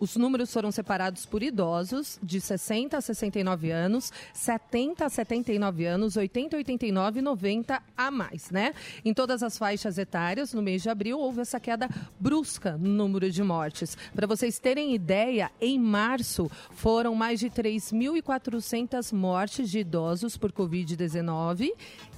Os 0.00 0.14
números 0.14 0.52
foram 0.52 0.70
separados 0.70 1.26
por 1.26 1.42
idosos 1.42 2.20
de 2.22 2.40
60 2.40 2.96
a 2.96 3.00
69 3.00 3.72
anos, 3.72 4.12
70 4.32 5.04
a 5.04 5.08
79 5.08 5.86
anos, 5.86 6.16
80 6.16 6.54
a 6.54 6.58
89 6.58 7.18
e 7.18 7.22
90 7.22 7.82
a 7.96 8.08
mais, 8.08 8.48
né? 8.48 8.74
Em 9.04 9.12
todas 9.12 9.42
as 9.42 9.58
faixas 9.58 9.98
etárias, 9.98 10.54
no 10.54 10.62
mês 10.62 10.82
de 10.82 10.88
abril, 10.88 11.18
houve 11.18 11.40
essa 11.40 11.58
queda 11.58 11.88
brusca 12.20 12.76
no 12.76 12.90
número 12.90 13.28
de 13.28 13.42
mortes. 13.42 13.98
Para 14.14 14.28
vocês 14.28 14.60
terem 14.60 14.94
ideia, 14.94 15.50
em 15.60 15.80
março 15.80 16.48
foram 16.70 17.16
mais 17.16 17.40
de 17.40 17.50
3.400 17.50 19.12
mortes 19.12 19.68
de 19.68 19.80
idosos 19.80 20.36
por 20.36 20.52
Covid-19 20.52 21.72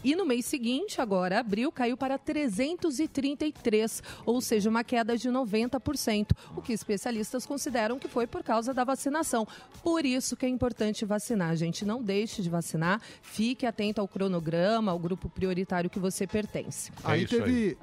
e 0.05 0.14
no 0.14 0.27
mês 0.27 0.45
seguinte, 0.45 1.01
agora 1.01 1.40
abril, 1.40 1.73
caiu 1.73 1.97
para 1.97 2.19
333, 2.19 4.03
ou 4.27 4.40
seja, 4.43 4.69
uma 4.69 4.85
queda 4.85 5.16
de 5.16 5.31
90%, 5.31 6.33
o 6.55 6.61
que 6.61 6.75
especialistas 6.75 7.47
consideram 7.47 7.70
que 7.99 8.09
foi 8.09 8.27
por 8.27 8.43
causa 8.43 8.75
da 8.75 8.85
vacinação. 8.85 9.47
Por 9.83 10.05
isso 10.05 10.37
que 10.37 10.45
é 10.45 10.49
importante 10.49 11.05
vacinar, 11.05 11.55
gente. 11.57 11.85
Não 11.85 12.03
deixe 12.03 12.43
de 12.43 12.51
vacinar, 12.51 13.01
fique 13.23 13.65
atento 13.67 14.01
ao 14.01 14.09
cronograma, 14.09 14.93
ao 14.93 14.99
grupo 14.99 15.29
prioritário 15.29 15.89
que 15.89 15.99
você 15.99 16.27
pertence. 16.27 16.91
Aí 17.05 17.27
teve. 17.27 17.77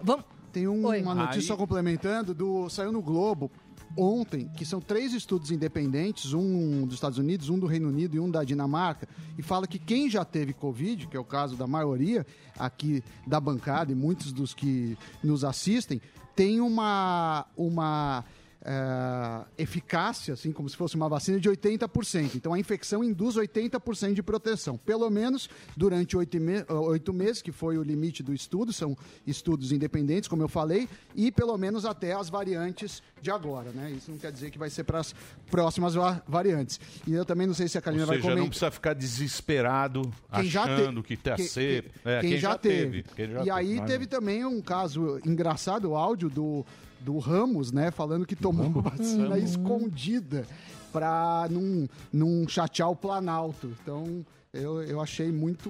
Tem 0.51 0.67
um- 0.67 0.87
uma 0.87 1.13
notícia 1.15 1.39
Aí- 1.41 1.45
só 1.47 1.55
complementando 1.55 2.33
do 2.33 2.67
saiu 2.69 2.91
no 2.91 3.01
Globo 3.01 3.51
ontem 3.95 4.49
que 4.57 4.65
são 4.65 4.79
três 4.81 5.13
estudos 5.13 5.51
independentes, 5.51 6.33
um 6.33 6.85
dos 6.85 6.95
Estados 6.95 7.17
Unidos, 7.17 7.49
um 7.49 7.57
do 7.59 7.65
Reino 7.67 7.89
Unido 7.89 8.15
e 8.15 8.19
um 8.19 8.29
da 8.29 8.43
Dinamarca, 8.43 9.07
e 9.37 9.41
fala 9.43 9.67
que 9.67 9.77
quem 9.79 10.09
já 10.09 10.23
teve 10.25 10.53
Covid, 10.53 11.07
que 11.07 11.17
é 11.17 11.19
o 11.19 11.23
caso 11.23 11.55
da 11.55 11.67
maioria 11.67 12.25
aqui 12.57 13.03
da 13.25 13.39
bancada 13.39 13.91
e 13.91 13.95
muitos 13.95 14.31
dos 14.31 14.53
que 14.53 14.97
nos 15.23 15.43
assistem, 15.43 16.01
tem 16.35 16.59
uma 16.61 17.45
uma 17.55 18.23
é, 18.69 19.45
eficácia, 19.63 20.33
assim 20.33 20.51
como 20.51 20.67
se 20.67 20.75
fosse 20.75 20.95
uma 20.97 21.07
vacina, 21.07 21.39
de 21.39 21.49
80%. 21.49 22.35
Então 22.35 22.53
a 22.53 22.59
infecção 22.59 23.01
induz 23.01 23.35
80% 23.35 24.13
de 24.13 24.21
proteção, 24.21 24.77
pelo 24.77 25.09
menos 25.09 25.49
durante 25.75 26.17
oito, 26.17 26.37
me- 26.37 26.65
oito 26.69 27.13
meses, 27.13 27.41
que 27.41 27.51
foi 27.53 27.77
o 27.77 27.83
limite 27.83 28.21
do 28.21 28.33
estudo, 28.33 28.73
são 28.73 28.97
estudos 29.25 29.71
independentes, 29.71 30.27
como 30.27 30.43
eu 30.43 30.49
falei, 30.49 30.89
e 31.15 31.31
pelo 31.31 31.57
menos 31.57 31.85
até 31.85 32.11
as 32.11 32.29
variantes 32.29 33.01
de 33.21 33.31
agora, 33.31 33.71
né? 33.71 33.91
Isso 33.91 34.11
não 34.11 34.17
quer 34.17 34.31
dizer 34.33 34.51
que 34.51 34.59
vai 34.59 34.69
ser 34.69 34.83
para 34.83 34.99
as 34.99 35.15
próximas 35.49 35.93
va- 35.95 36.21
variantes. 36.27 36.79
E 37.07 37.13
eu 37.13 37.23
também 37.23 37.47
não 37.47 37.53
sei 37.53 37.67
se 37.69 37.77
a 37.77 37.81
Kalina 37.81 38.03
Ou 38.03 38.07
vai 38.07 38.17
seja, 38.17 38.23
comentar. 38.27 38.43
não 38.43 38.49
precisa 38.49 38.69
ficar 38.69 38.93
desesperado, 38.93 40.01
Quem 40.33 40.43
já 40.49 40.63
achando 40.63 41.01
te- 41.01 41.07
que 41.07 41.17
tá 41.17 41.35
que- 41.35 41.43
cedo. 41.47 41.89
que- 41.89 42.09
É, 42.09 42.19
quem, 42.21 42.37
já, 42.37 42.57
teve. 42.57 43.03
Quem 43.15 43.31
já 43.31 43.43
e 43.45 43.49
aí 43.49 43.75
teve. 43.75 43.85
teve 43.87 44.07
também 44.07 44.45
um 44.45 44.61
caso 44.61 45.19
engraçado, 45.25 45.89
o 45.91 45.95
áudio 45.95 46.29
do, 46.29 46.65
do 46.99 47.17
Ramos, 47.19 47.71
né? 47.71 47.91
Falando 47.91 48.25
que 48.25 48.35
tomou 48.35 48.69
vacina 48.81 49.29
Uhum. 49.29 49.37
escondida 49.37 50.45
pra 50.91 51.47
não, 51.49 51.87
não 52.11 52.47
chatear 52.47 52.89
o 52.89 52.95
Planalto. 52.95 53.71
Então, 53.81 54.25
eu, 54.53 54.81
eu 54.83 55.01
achei 55.01 55.31
muito... 55.31 55.69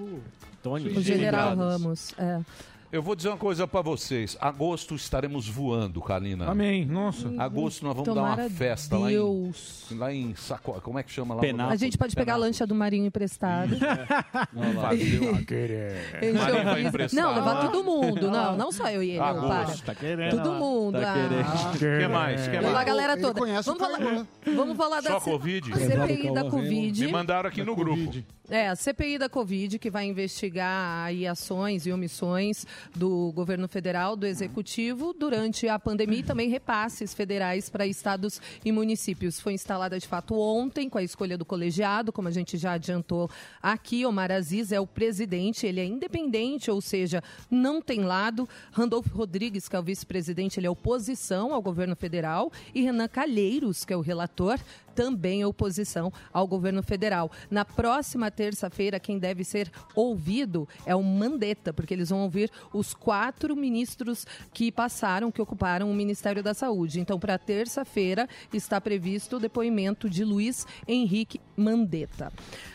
O 0.66 1.02
general 1.02 1.56
Ramos. 1.56 2.13
É. 2.18 2.42
Eu 2.89 3.04
vou 3.04 3.17
dizer 3.17 3.28
uma 3.28 3.38
coisa 3.38 3.67
pra 3.67 3.82
vocês. 3.82 4.38
Agosto 4.39 4.95
estaremos 4.95 5.45
voando, 5.45 6.02
Kalina. 6.02 6.50
Amém. 6.50 6.86
Nossa. 6.86 7.30
Agosto 7.38 7.84
nós 7.84 7.93
vamos 7.93 8.08
dar 8.08 8.13
Tomara 8.21 8.43
uma 8.43 8.50
festa 8.50 8.97
lá 8.97 9.10
em, 9.12 9.13
Deus. 9.15 9.86
lá 9.91 10.13
em 10.13 10.34
Saco... 10.36 10.80
Como 10.82 10.97
é 10.97 11.04
que 11.04 11.12
chama 11.12 11.36
lá? 11.36 11.41
A 11.69 11.76
gente 11.76 11.97
pode 11.97 12.15
pegar 12.15 12.36
a 12.36 12.38
lancha 12.38 12.65
do 12.65 12.73
Marinho 12.73 13.06
emprestada. 13.06 13.76
Fazer 14.82 15.19
uma- 15.19 15.41
Encher 15.41 16.32
o 16.32 16.34
Marinho 16.34 16.63
vai 16.63 16.63
freezer. 16.73 16.88
emprestar. 16.88 17.23
Não, 17.23 17.36
levar 17.36 17.62
todo 17.69 17.84
mundo. 17.84 18.32
Não, 18.32 18.56
não 18.56 18.71
só 18.71 18.89
eu 18.89 19.04
e 19.04 19.10
ele. 19.12 19.19
não, 19.19 19.26
Agosto. 19.26 19.84
para. 19.84 19.93
Tá 19.93 19.95
querendo. 19.95 20.38
Todo 20.41 20.54
mundo. 20.54 21.00
Tá 21.02 21.12
ah. 21.12 21.73
querendo. 21.73 22.00
Que 22.00 22.08
mais? 22.08 22.47
Que 22.47 22.52
Levar 22.56 22.69
a 22.69 22.71
mais? 22.73 22.88
galera 22.88 23.17
toda. 23.19 23.62
Vamos 23.62 23.65
falar, 23.82 23.97
Cauã. 23.97 24.28
vamos 24.56 24.78
falar 24.78 25.02
da 25.02 25.10
Só 25.12 25.19
C- 25.19 25.30
Covid? 25.32 25.73
a 25.73 25.76
CPI 25.76 26.34
da 26.34 26.50
Covid. 26.50 27.06
Me 27.06 27.12
mandaram 27.12 27.50
aqui 27.50 27.63
no 27.63 27.76
grupo. 27.76 28.23
É, 28.50 28.69
a 28.69 28.78
CPI 28.78 29.17
da 29.17 29.28
Covid, 29.28 29.78
que 29.78 29.89
vai 29.89 30.06
investigar 30.06 31.06
aí 31.06 31.28
ações 31.28 31.86
e 31.86 31.91
omissões 31.91 32.65
do 32.96 33.32
governo 33.34 33.68
federal, 33.68 34.16
do 34.16 34.26
executivo, 34.26 35.13
durante 35.13 35.68
a 35.68 35.78
pandemia 35.78 36.20
e 36.20 36.24
também 36.24 36.50
repasses 36.50 37.13
federais 37.13 37.70
para 37.70 37.86
estados 37.86 38.42
e 38.63 38.72
municípios. 38.72 39.40
Foi 39.40 39.54
instalada 39.54 40.00
de 40.00 40.08
fato 40.08 40.36
ontem, 40.36 40.90
com 40.90 40.98
a 40.98 41.04
escolha 41.04 41.38
do 41.38 41.46
colegiado, 41.46 42.12
como 42.12 42.28
a 42.28 42.32
gente 42.32 42.58
já 42.58 42.74
adiantou 42.74 43.30
aqui. 43.62 44.06
Omar 44.06 44.32
Aziz 44.32 44.72
é 44.72 44.80
o 44.80 44.88
presidente, 44.88 45.66
ele 45.66 45.80
é 45.80 45.86
independente, 45.86 46.72
ou 46.72 46.82
seja, 46.82 47.24
não 47.50 47.82
tem 47.82 48.02
lado. 48.02 48.48
Randolfo 48.72 49.16
Rodrigues, 49.16 49.68
que 49.68 49.76
é 49.76 49.80
o 49.80 49.84
vice-presidente, 49.84 50.60
ele 50.60 50.68
é 50.68 50.70
oposição 50.70 51.54
ao 51.54 51.62
governo 51.62 51.96
federal. 51.96 52.52
E 52.74 52.82
Renan 52.82 53.08
Calheiros, 53.08 53.86
que 53.86 53.94
é 53.94 53.98
o 53.98 54.02
relator, 54.02 54.60
também 54.98 55.46
oposição 55.46 56.12
ao 56.34 56.48
governo 56.48 56.82
federal. 56.82 57.32
Na 57.52 57.64
próxima 57.64 58.32
terça-feira, 58.32 59.00
quem 59.00 59.20
deve 59.20 59.44
ser 59.44 59.72
ouvido 59.94 60.68
é 60.88 60.96
o 60.96 61.04
Mandetta, 61.04 61.72
porque 61.72 61.94
eles 61.94 62.10
vão 62.10 62.22
ouvir 62.22 62.50
os 62.74 62.96
quatro 62.96 63.56
ministros 63.56 64.26
que 64.52 64.72
passaram, 64.72 65.32
que 65.32 65.40
ocuparam 65.40 65.92
o 65.92 65.94
Ministério 65.94 66.42
da 66.42 66.56
Saúde. 66.56 67.00
Então, 67.00 67.20
para 67.20 67.38
terça-feira, 67.38 68.28
está 68.52 68.82
previsto 68.82 69.36
o 69.36 69.40
depoimento 69.40 70.10
de 70.10 70.24
Luiz 70.24 70.66
Henrique 70.88 71.40
Mandetta. 71.58 72.32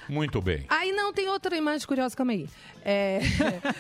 Muito 0.09 0.43
bem. 0.43 0.67
Aí 0.69 0.93
não 0.93 1.13
tem 1.13 1.29
outra 1.29 1.57
imagem 1.57 1.87
curiosa, 1.87 2.17
calma 2.17 2.33
aí. 2.33 2.49
É... 2.85 3.21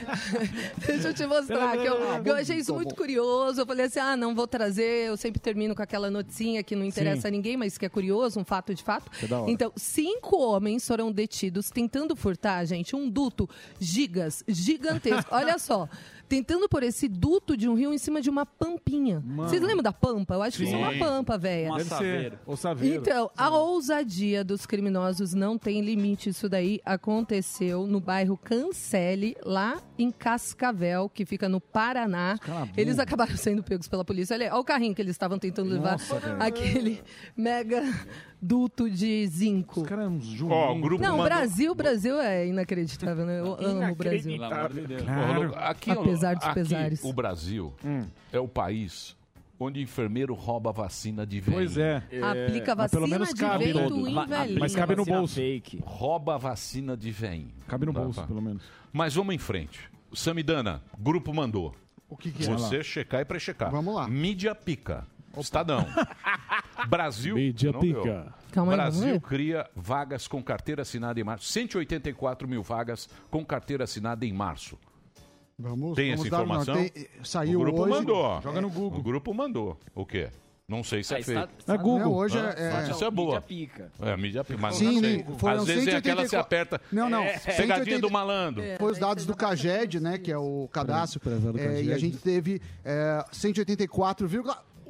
Deixa 0.86 1.08
eu 1.08 1.14
te 1.14 1.26
mostrar, 1.26 1.76
que 1.76 1.84
eu, 1.84 2.22
que 2.22 2.30
eu 2.30 2.34
achei 2.36 2.56
isso 2.58 2.72
muito 2.72 2.94
curioso. 2.94 3.60
Eu 3.60 3.66
falei 3.66 3.86
assim: 3.86 3.98
ah, 3.98 4.16
não 4.16 4.34
vou 4.34 4.46
trazer. 4.46 5.08
Eu 5.08 5.16
sempre 5.16 5.40
termino 5.40 5.74
com 5.74 5.82
aquela 5.82 6.10
notinha 6.10 6.62
que 6.62 6.76
não 6.76 6.84
interessa 6.84 7.22
Sim. 7.22 7.28
a 7.28 7.30
ninguém, 7.32 7.56
mas 7.56 7.76
que 7.76 7.84
é 7.84 7.88
curioso, 7.88 8.38
um 8.38 8.44
fato 8.44 8.74
de 8.74 8.82
fato. 8.82 9.10
É. 9.22 9.50
Então, 9.50 9.72
cinco 9.76 10.36
homens 10.36 10.86
foram 10.86 11.10
detidos 11.10 11.68
tentando 11.70 12.14
furtar, 12.14 12.64
gente, 12.64 12.94
um 12.94 13.10
duto 13.10 13.48
gigas, 13.80 14.44
gigantesco. 14.46 15.28
Olha 15.34 15.58
só. 15.58 15.88
Tentando 16.32 16.66
pôr 16.66 16.82
esse 16.82 17.08
duto 17.08 17.58
de 17.58 17.68
um 17.68 17.74
rio 17.74 17.92
em 17.92 17.98
cima 17.98 18.18
de 18.22 18.30
uma 18.30 18.46
pampinha. 18.46 19.22
Vocês 19.36 19.60
lembram 19.60 19.82
da 19.82 19.92
pampa? 19.92 20.32
Eu 20.32 20.42
acho 20.42 20.56
que 20.56 20.64
isso 20.64 20.74
é 20.74 20.78
uma 20.78 20.94
Sim. 20.94 20.98
pampa, 20.98 21.36
velha. 21.36 21.74
Deve 21.74 21.94
ser. 21.94 22.38
O 22.46 22.56
saveiro. 22.56 23.02
Então, 23.02 23.30
a 23.36 23.50
ousadia 23.50 24.42
dos 24.42 24.64
criminosos 24.64 25.34
não 25.34 25.58
tem 25.58 25.82
limite. 25.82 26.30
Isso 26.30 26.48
daí 26.48 26.80
aconteceu 26.86 27.86
no 27.86 28.00
bairro 28.00 28.38
Cancele, 28.38 29.36
lá 29.44 29.82
em 29.98 30.10
Cascavel, 30.10 31.06
que 31.10 31.26
fica 31.26 31.50
no 31.50 31.60
Paraná. 31.60 32.38
Eles 32.78 32.98
acabaram 32.98 33.36
sendo 33.36 33.62
pegos 33.62 33.86
pela 33.86 34.02
polícia. 34.02 34.32
Olha, 34.32 34.52
olha 34.52 34.60
o 34.62 34.64
carrinho 34.64 34.94
que 34.94 35.02
eles 35.02 35.12
estavam 35.12 35.38
tentando 35.38 35.68
levar. 35.68 35.92
Nossa, 35.92 36.18
velho. 36.18 36.42
aquele 36.42 37.02
mega 37.36 37.82
duto 38.42 38.90
de 38.90 39.26
zinco. 39.28 39.85
Ó, 40.50 40.72
o 40.72 40.81
grupo 40.81 41.02
Não, 41.02 41.14
o 41.14 41.18
mandou- 41.18 41.24
Brasil, 41.24 41.70
o 41.72 41.74
Brasil 41.74 42.20
é 42.20 42.46
inacreditável, 42.48 43.24
né? 43.24 43.38
Eu 43.40 43.55
amo 43.55 43.92
o 43.92 43.94
Brasil. 43.94 44.37
Claro. 44.37 45.52
Aqui, 45.57 45.90
Apesar 45.90 46.35
dos 46.35 46.44
aqui, 46.44 46.55
pesares. 46.55 47.05
o 47.05 47.12
Brasil 47.12 47.72
é 48.33 48.38
o 48.40 48.48
país 48.48 49.16
onde 49.61 49.81
enfermeiro 49.81 50.35
rouba 50.35 50.72
vacina 50.72 51.24
de 51.24 51.38
velho. 51.40 51.57
Pois 51.57 51.76
é. 51.78 51.98
Aplica 52.20 52.74
Mas 52.74 52.90
pelo 52.90 53.02
vacina 53.02 53.18
menos 53.18 53.28
de 53.28 53.40
cabe 53.40 53.64
vento 53.66 53.78
todo. 53.78 54.09
em 54.09 54.26
velhinho. 54.26 54.59
Mas 54.61 54.74
cabe 54.74 54.96
no 54.96 55.05
bolso. 55.05 55.40
Rouba 55.85 56.37
vacina 56.37 56.96
de 56.96 57.11
velho. 57.12 57.46
Cabe 57.68 57.87
no 57.87 57.92
Tá, 57.92 58.00
bolso, 58.00 58.20
tá. 58.22 58.26
pelo 58.26 58.42
menos. 58.42 58.64
Mas 58.92 59.14
vamos 59.14 59.33
em 59.35 59.38
frente. 59.38 59.78
Samidana, 60.12 60.83
grupo 60.98 61.33
mandou. 61.33 61.74
O 62.09 62.16
que, 62.16 62.31
que 62.31 62.42
é? 62.42 62.46
Você 62.46 62.83
checar 62.83 63.20
e 63.20 63.24
prechecar. 63.24 63.70
Vamos 63.70 63.94
lá. 63.94 64.07
Mídia 64.09 64.55
pica. 64.55 65.07
Estadão. 65.40 65.86
Brasil. 66.88 67.34
Mídia 67.34 67.72
não 67.72 67.80
pica. 67.80 68.34
Calma 68.50 68.72
aí, 68.72 68.78
vamos 68.78 68.94
Brasil 68.96 69.12
ver. 69.14 69.20
cria 69.20 69.70
vagas 69.74 70.28
com 70.28 70.42
carteira 70.42 70.82
assinada 70.82 71.18
em 71.20 71.24
março. 71.24 71.46
184 71.46 72.46
mil 72.48 72.62
vagas 72.62 73.08
com 73.30 73.44
carteira 73.44 73.84
assinada 73.84 74.24
em 74.26 74.32
março. 74.32 74.78
Vamos, 75.58 75.94
Tem 75.94 76.10
vamos 76.10 76.26
essa 76.26 76.30
dar 76.36 76.42
uma- 76.42 76.56
informação? 76.62 76.74
tem- 76.88 77.06
saiu 77.22 77.60
o 77.60 77.64
grupo 77.64 77.82
hoje. 77.82 77.90
mandou. 77.90 78.40
Joga 78.42 78.60
no 78.60 78.70
Google. 78.70 78.98
O 78.98 79.02
grupo 79.02 79.32
mandou. 79.34 79.78
O 79.94 80.04
quê? 80.04 80.28
Não 80.68 80.82
sei 80.82 81.02
se 81.04 81.14
é, 81.14 81.20
É, 81.20 81.22
feito. 81.22 81.48
está- 81.58 81.74
É 81.74 81.76
Google. 81.76 81.98
Não, 82.00 82.14
hoje 82.14 82.38
Ah, 82.38 82.54
é- 82.56 82.72
mas 82.72 82.88
é- 82.88 82.92
Isso 82.92 83.04
é 83.04 83.10
boa. 83.10 83.34
Mídia 83.34 83.42
pica. 83.42 83.92
É, 84.00 84.16
mídia 84.16 84.44
pica. 84.44 84.58
Mas 84.60 84.76
Sim, 84.76 84.92
não 84.94 85.00
sei. 85.00 85.26
foram 85.38 85.56
Às 85.60 85.66
vezes 85.66 85.88
é 85.88 85.96
aquela 85.96 86.22
que 86.22 86.28
você 86.28 86.36
184 86.36 86.40
aperta. 86.40 86.80
Não, 86.90 87.10
não. 87.10 87.22
É, 87.22 87.32
pegadinha 87.38 87.56
180 87.84 88.00
do 88.00 88.10
malandro. 88.10 88.62
Foi 88.78 88.92
os 88.92 88.98
dados 88.98 89.26
do 89.26 89.36
CAGED, 89.36 90.00
né, 90.00 90.18
que 90.18 90.32
é 90.32 90.38
o 90.38 90.68
cadastro, 90.72 91.20
Prezado 91.20 91.58
é, 91.58 91.62
e 91.62 91.66
CAGED. 91.66 91.92
a 91.92 91.98
gente 91.98 92.16
teve 92.18 92.60
é, 92.84 93.24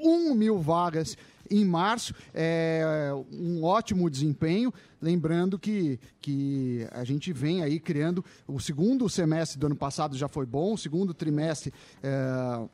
184,1 0.03 0.35
mil 0.35 0.59
vagas 0.59 1.17
em 1.51 1.65
março, 1.65 2.15
é, 2.35 3.11
um 3.31 3.63
ótimo 3.63 4.09
desempenho. 4.09 4.73
Lembrando 5.01 5.59
que, 5.59 5.99
que 6.21 6.87
a 6.93 7.05
gente 7.05 7.33
vem 7.33 7.63
aí 7.63 7.79
criando. 7.79 8.25
O 8.47 8.61
segundo 8.61 9.09
semestre 9.09 9.59
do 9.59 9.67
ano 9.67 9.77
passado 9.77 10.17
já 10.17 10.29
foi 10.29 10.47
bom, 10.47 10.75
o 10.75 10.79
segundo 10.79 11.13
trimestre 11.13 11.73
é, 12.03 12.69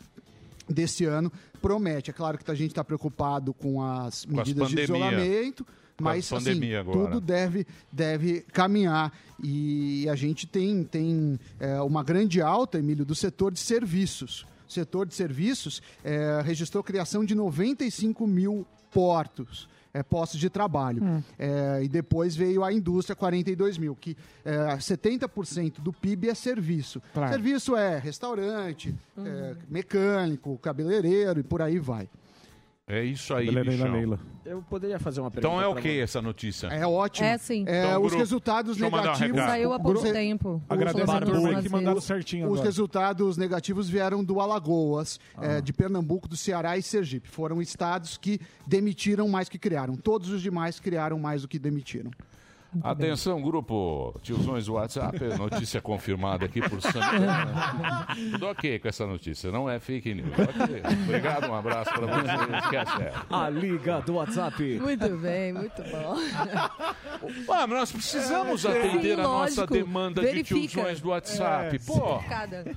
desse 0.68 1.04
ano 1.04 1.32
promete. 1.60 2.10
É 2.10 2.12
claro 2.12 2.38
que 2.38 2.50
a 2.50 2.54
gente 2.54 2.70
está 2.70 2.84
preocupado 2.84 3.52
com 3.52 3.82
as 3.82 4.24
Com 4.24 4.40
as 4.40 4.48
medidas 4.48 4.68
de 4.68 4.80
isolamento, 4.80 5.66
mas 6.00 6.32
as 6.32 6.46
assim, 6.46 6.60
tudo 6.92 7.20
deve, 7.20 7.66
deve 7.90 8.42
caminhar. 8.52 9.12
E 9.42 10.08
a 10.08 10.14
gente 10.14 10.46
tem, 10.46 10.84
tem 10.84 11.38
é, 11.58 11.80
uma 11.80 12.04
grande 12.04 12.40
alta, 12.40 12.78
Emílio, 12.78 13.04
do 13.04 13.14
setor 13.14 13.52
de 13.52 13.58
serviços. 13.58 14.46
Setor 14.68 15.06
de 15.06 15.14
serviços 15.14 15.82
é, 16.04 16.42
registrou 16.44 16.84
criação 16.84 17.24
de 17.24 17.34
95 17.34 18.26
mil 18.26 18.66
portos. 18.92 19.68
É, 19.90 20.02
postos 20.02 20.38
de 20.38 20.50
trabalho. 20.50 21.02
É, 21.38 21.82
e 21.82 21.88
depois 21.88 22.36
veio 22.36 22.62
a 22.62 22.70
indústria, 22.70 23.16
42 23.16 23.78
mil, 23.78 23.96
que 23.96 24.14
é, 24.44 24.76
70% 24.76 25.80
do 25.80 25.94
PIB 25.94 26.28
é 26.28 26.34
serviço. 26.34 27.02
Claro. 27.14 27.32
Serviço 27.32 27.74
é 27.74 27.98
restaurante, 27.98 28.94
é, 29.16 29.56
mecânico, 29.66 30.58
cabeleireiro 30.58 31.40
e 31.40 31.42
por 31.42 31.62
aí 31.62 31.78
vai. 31.78 32.06
É 32.88 33.04
isso 33.04 33.34
aí, 33.34 33.46
Cabeleireira 33.46 33.84
bichão. 33.84 33.96
Leila. 33.98 34.18
Eu 34.46 34.62
poderia 34.62 34.98
fazer 34.98 35.20
uma 35.20 35.30
pergunta. 35.30 35.46
Então 35.54 35.60
é 35.60 35.70
pra 35.70 35.78
ok 35.78 35.94
você? 35.96 36.00
essa 36.00 36.22
notícia. 36.22 36.66
É 36.68 36.86
ótimo. 36.86 37.26
É, 37.26 37.36
sim. 37.36 37.64
É, 37.68 37.84
Então, 37.84 37.96
os 38.00 38.06
grupo, 38.08 38.16
resultados 38.16 38.76
deixa 38.78 38.86
eu 38.86 38.90
mandar 38.90 39.02
um 39.02 39.12
negativos. 39.12 39.36
recado. 39.36 39.50
Saiu 39.50 39.72
há 39.74 39.78
pouco 39.80 39.98
Os- 40.02 40.10
tempo. 40.10 40.62
Agradece 40.70 41.02
Os 41.04 41.10
a 41.10 41.20
turma 41.20 41.48
aí 41.50 41.62
que 41.62 41.68
mandaram 41.68 42.00
certinho 42.00 42.46
Os 42.46 42.52
agora. 42.54 42.64
resultados 42.66 43.36
negativos 43.36 43.90
vieram 43.90 44.24
do 44.24 44.40
Alagoas, 44.40 45.20
eh, 45.42 45.60
de 45.60 45.70
Pernambuco, 45.74 46.26
do 46.26 46.36
Ceará 46.36 46.78
e 46.78 46.82
Sergipe. 46.82 47.28
Foram 47.28 47.60
estados 47.60 48.16
que 48.16 48.40
demitiram 48.66 49.28
mais 49.28 49.50
que 49.50 49.58
criaram. 49.58 49.94
Todos 49.94 50.30
os 50.30 50.40
demais 50.40 50.80
criaram 50.80 51.18
mais 51.18 51.42
do 51.42 51.48
que 51.48 51.58
demitiram. 51.58 52.10
Atenção, 52.82 53.40
grupo 53.40 54.14
Tiozões 54.22 54.66
do 54.66 54.74
WhatsApp, 54.74 55.18
notícia 55.38 55.80
confirmada 55.80 56.44
aqui 56.44 56.60
por 56.60 56.80
Santana. 56.82 58.06
Tudo 58.32 58.46
ok 58.48 58.78
com 58.78 58.88
essa 58.88 59.06
notícia, 59.06 59.50
não 59.50 59.68
é 59.70 59.78
fake 59.80 60.14
news. 60.14 60.28
Ok. 60.32 60.82
Obrigado, 61.04 61.48
um 61.50 61.54
abraço 61.54 61.90
para 61.92 62.06
vocês. 62.06 62.62
Esquece. 62.64 63.02
é. 63.02 63.12
A 63.30 63.48
liga 63.48 64.00
do 64.02 64.14
WhatsApp. 64.14 64.78
Muito 64.80 65.08
bem, 65.16 65.52
muito 65.52 65.82
bom. 65.82 66.16
Ah, 67.50 67.66
mas 67.66 67.78
nós 67.78 67.92
precisamos 67.92 68.62
Sim, 68.62 68.68
atender 68.68 69.18
a 69.18 69.22
nossa 69.22 69.60
lógico. 69.62 69.72
demanda 69.74 70.20
de 70.20 70.26
Verifica. 70.26 70.68
tiozões 70.68 71.00
do 71.00 71.08
WhatsApp. 71.08 71.76
É, 71.76 71.78
Pô, 71.86 72.20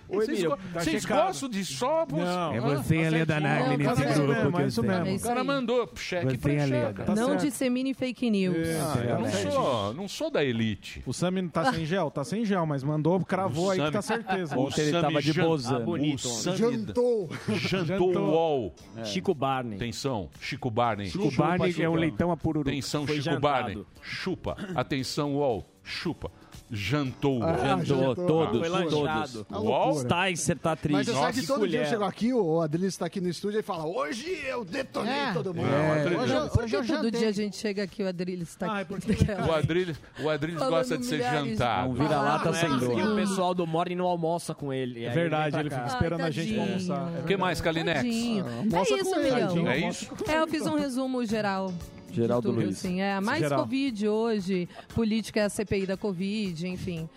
vocês, 0.07 0.43
go- 0.43 0.57
tá 0.73 0.79
vocês 0.79 1.05
gostam 1.05 1.49
de 1.49 1.65
só... 1.65 2.05
Não. 2.11 2.51
Ah, 2.51 2.55
É 2.55 2.59
você 2.61 2.95
e 2.95 3.05
a 3.05 3.09
Leda 3.09 3.39
Nagli 3.39 3.77
nesse 3.77 3.93
grupo 4.13 4.33
certo. 4.33 4.51
que 4.53 4.61
eu 4.61 4.71
sei. 4.71 4.89
É 4.89 5.03
O 5.03 5.07
isso 5.15 5.25
cara 5.27 5.43
mandou 5.43 5.89
cheque 5.95 6.25
Você 6.31 6.37
pra 6.37 6.67
cheque. 6.67 7.03
Tá 7.03 7.15
não 7.15 7.27
certo. 7.27 7.41
dissemine 7.41 7.93
fake 7.93 8.29
news. 8.29 8.67
Ah, 8.79 8.97
eu 8.99 9.19
não 9.19 9.29
sou, 9.31 9.80
não 9.95 10.07
sou 10.07 10.29
da 10.31 10.43
elite. 10.43 11.01
O 11.05 11.13
Sami 11.13 11.41
não 11.41 11.49
tá 11.49 11.73
sem 11.73 11.85
gel? 11.85 12.09
Tá 12.11 12.23
sem 12.23 12.45
gel, 12.45 12.65
mas 12.65 12.83
mandou, 12.83 13.19
cravou 13.25 13.67
O 13.67 13.71
aí 13.71 13.77
que 13.77 13.83
Sami- 13.83 13.91
tá 13.91 14.01
certeza. 14.01 14.57
o 14.57 14.71
Sami 14.71 15.21
jan- 15.21 15.43
Ah, 15.67 15.77
o 15.77 15.83
bonito. 15.83 16.27
Sami 16.27 16.57
Jantou. 16.57 17.29
Jantou 17.49 18.15
o 18.15 18.31
UOL. 18.31 18.75
Chico 19.03 19.33
Barney. 19.33 19.75
Atenção, 19.77 20.29
Chico 20.39 20.69
Barney. 20.69 21.07
Chico 21.07 21.31
Barney 21.31 21.75
é 21.81 21.89
um 21.89 21.95
leitão 21.95 22.31
a 22.31 22.37
pururu. 22.37 22.69
Atenção, 22.69 23.05
Foi 23.05 23.15
Chico 23.15 23.25
jantado. 23.25 23.41
Barney. 23.41 23.85
Chupa. 24.01 24.55
Atenção, 24.75 25.35
UOL. 25.35 25.65
Chupa. 25.83 26.31
Jantou. 26.73 27.43
Ah, 27.43 27.57
Jantou, 27.57 27.97
jantou. 27.97 28.27
todos, 28.27 28.59
Foi 28.67 28.69
todos. 28.69 28.93
lanchado. 28.93 29.45
Uma 29.49 29.59
UOL? 29.59 29.93
loucura. 29.93 30.25
Sticer 30.27 30.57
tá 30.57 30.73
triste. 30.75 30.93
Mas 30.97 31.05
você 31.07 31.13
sabe 31.13 31.41
que 31.41 31.47
todo 31.47 31.67
dia 31.67 31.79
eu 31.79 31.81
colher. 31.83 31.89
chego 31.89 32.03
aqui, 32.05 32.33
o 32.33 32.61
Adriles 32.61 32.93
está 32.93 33.05
aqui 33.07 33.19
no 33.19 33.27
estúdio 33.27 33.59
e 33.59 33.63
fala: 33.63 33.85
Hoje 33.85 34.25
eu 34.47 34.63
detonei 34.63 35.11
É. 35.13 35.33
todo 35.33 35.53
mundo. 35.53 35.67
É. 35.67 36.17
Hoje, 36.17 36.33
eu- 36.33 36.47
Por 36.49 36.63
hoje 36.63 36.69
que 36.69 36.75
eu 36.75 36.79
todo 36.85 36.87
jantei. 37.03 37.11
dia 37.19 37.27
a 37.29 37.31
gente 37.33 37.57
chega 37.57 37.83
aqui 37.83 38.01
o 38.03 38.07
Adriles 38.07 38.49
está 38.49 38.71
Ai, 38.71 38.83
aqui? 38.83 38.93
porque- 38.95 39.31
O 39.47 39.51
Adriles, 39.53 39.97
o 40.23 40.29
Adriles 40.29 40.59
Falando 40.59 40.73
gosta 40.75 40.97
de 40.97 41.05
ser 41.05 41.21
jantado. 41.21 41.89
Um 41.89 41.93
vira-lata 41.93 42.49
Ah, 42.49 42.53
sem 42.53 42.73
é, 42.73 42.77
dor. 42.77 42.97
E 42.99 43.03
o 43.03 43.15
pessoal 43.15 43.53
do 43.53 43.67
Morning 43.67 43.95
não 43.95 44.05
almoça 44.05 44.55
com 44.55 44.71
ele. 44.71 45.03
É 45.03 45.09
verdade, 45.09 45.57
ele 45.57 45.69
fica 45.69 45.81
Ai, 45.81 45.87
esperando 45.87 46.21
a 46.21 46.31
gente 46.31 46.53
pra 46.53 46.63
tadinho. 46.65 46.93
almoçar. 46.95 47.19
O 47.21 47.27
que 47.27 47.35
mais, 47.37 47.59
Kalinex? 47.59 47.97
Tadinho. 48.01 48.45
Almoça 48.45 48.93
É 48.93 48.97
isso, 48.97 49.15
ele, 49.15 49.23
Milhão. 49.31 49.47
tadinho. 49.49 49.67
É 49.67 49.77
isso? 49.89 50.07
É, 50.27 50.37
eu 50.39 50.47
fiz 50.47 50.65
um 50.65 50.75
resumo 50.75 51.25
geral. 51.25 51.73
De 52.11 52.17
Geraldo 52.17 52.49
tudo, 52.49 52.61
Luiz. 52.61 52.77
Assim, 52.77 53.01
é, 53.01 53.19
mais 53.19 53.39
Geral. 53.39 53.61
Covid 53.61 54.07
hoje, 54.07 54.69
política 54.93 55.39
é 55.39 55.43
a 55.45 55.49
CPI 55.49 55.85
da 55.85 55.97
Covid, 55.97 56.67
enfim. 56.67 57.09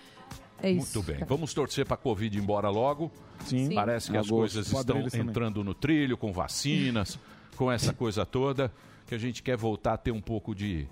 É 0.63 0.71
isso. 0.71 0.99
Muito 0.99 1.13
bem. 1.13 1.25
Vamos 1.27 1.53
torcer 1.53 1.85
para 1.85 1.95
a 1.95 1.99
Covid 1.99 2.37
ir 2.37 2.41
embora 2.41 2.71
logo. 2.71 3.11
Sim. 3.45 3.67
Sim. 3.69 3.75
Parece 3.75 4.11
que 4.11 4.17
as 4.17 4.27
Agosto. 4.27 4.55
coisas 4.55 4.67
estão 4.67 5.03
também. 5.03 5.21
entrando 5.21 5.63
no 5.63 5.75
trilho, 5.75 6.17
com 6.17 6.33
vacinas, 6.33 7.19
com 7.57 7.71
essa 7.71 7.93
coisa 7.93 8.25
toda, 8.25 8.73
que 9.07 9.15
a 9.15 9.19
gente 9.19 9.43
quer 9.43 9.57
voltar 9.57 9.95
a 9.95 9.97
ter 9.99 10.11
um 10.11 10.21
pouco 10.21 10.55
de 10.55 10.87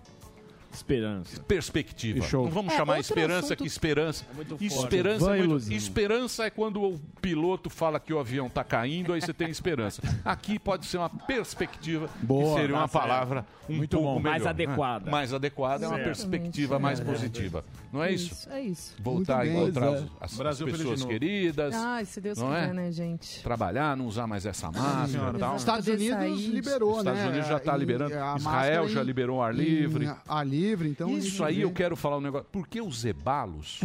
Esperança. 0.73 1.41
perspectiva. 1.43 2.25
Show. 2.27 2.45
Não 2.45 2.51
vamos 2.51 2.73
É, 2.73 2.77
chamar 2.77 2.99
esperança 3.01 3.47
assunto- 3.47 3.59
que 3.59 3.67
esperança. 3.67 4.25
muito 4.35 4.49
forte. 4.51 4.65
esperança, 4.67 5.37
é 5.37 5.43
muito- 5.47 5.73
esperança 5.73 6.45
é 6.45 6.51
quando 6.51 6.83
o 6.83 6.99
piloto 7.21 7.69
fala 7.71 8.01
que 8.01 8.13
o 8.13 8.19
avião 8.19 8.47
está 8.47 8.65
caindo, 8.65 9.13
aí 9.13 9.21
você 9.21 9.33
tem 9.33 9.49
esperança. 9.51 10.03
Aqui 10.25 10.59
pode 10.59 10.87
ser 10.87 10.99
uma 10.99 11.09
perspectiva, 11.11 12.09
Boa, 12.23 12.55
que 12.55 12.61
seria 12.61 12.75
tá 12.77 12.83
uma 12.83 12.89
certo. 12.89 13.03
palavra 13.03 13.47
um 13.69 13.77
Muito 13.77 13.97
pouco 13.97 14.15
bom. 14.15 14.19
melhor. 14.19 14.31
Mais 14.31 14.47
adequada. 14.47 15.11
Mais 15.11 15.33
adequada 15.35 15.85
é 15.85 15.89
uma 15.89 15.99
perspectiva 15.99 16.79
mais 16.79 17.01
positiva. 17.01 17.65
Não 17.93 18.03
é 18.03 18.11
isso? 18.13 18.49
É 18.51 18.61
isso. 18.61 18.95
Voltar 19.01 19.43
a 19.43 19.45
Muito 19.45 19.59
encontrar 19.79 19.93
é. 19.93 19.97
as, 20.21 20.33
as 20.33 20.37
Brasil 20.39 20.67
pessoas 20.67 21.05
queridas, 21.05 21.75
Ai, 21.75 22.05
se 22.07 22.21
Deus 22.21 22.39
Não 22.39 22.49
quiser, 22.49 22.71
é? 22.71 22.73
né, 22.73 22.91
gente? 22.93 23.43
trabalhar, 23.43 23.97
não 23.97 24.07
usar 24.07 24.27
mais 24.27 24.47
essa 24.47 24.71
máscara 24.71 25.37
e 25.37 25.39
tal. 25.41 25.57
Estados 25.57 25.85
Poder 25.87 26.13
Unidos 26.15 26.45
liberou, 26.47 26.99
Estados 26.99 27.21
né? 27.21 27.29
Unidos 27.29 27.49
já 27.49 27.57
está 27.59 27.77
liberando. 27.77 28.15
Israel 28.37 28.89
já 28.89 29.03
liberou 29.03 29.43
ar 29.43 29.55
livre. 29.55 30.11
Ar 30.27 30.47
livre, 30.47 30.62
então. 30.89 31.09
a 31.09 31.13
Isso 31.13 31.43
aí 31.45 31.57
vê. 31.57 31.65
eu 31.65 31.73
quero 31.73 31.97
falar 31.97 32.19
um 32.19 32.21
negócio. 32.21 32.47
Por 32.51 32.67
que 32.69 32.81
os 32.81 33.01
zebalos? 33.01 33.81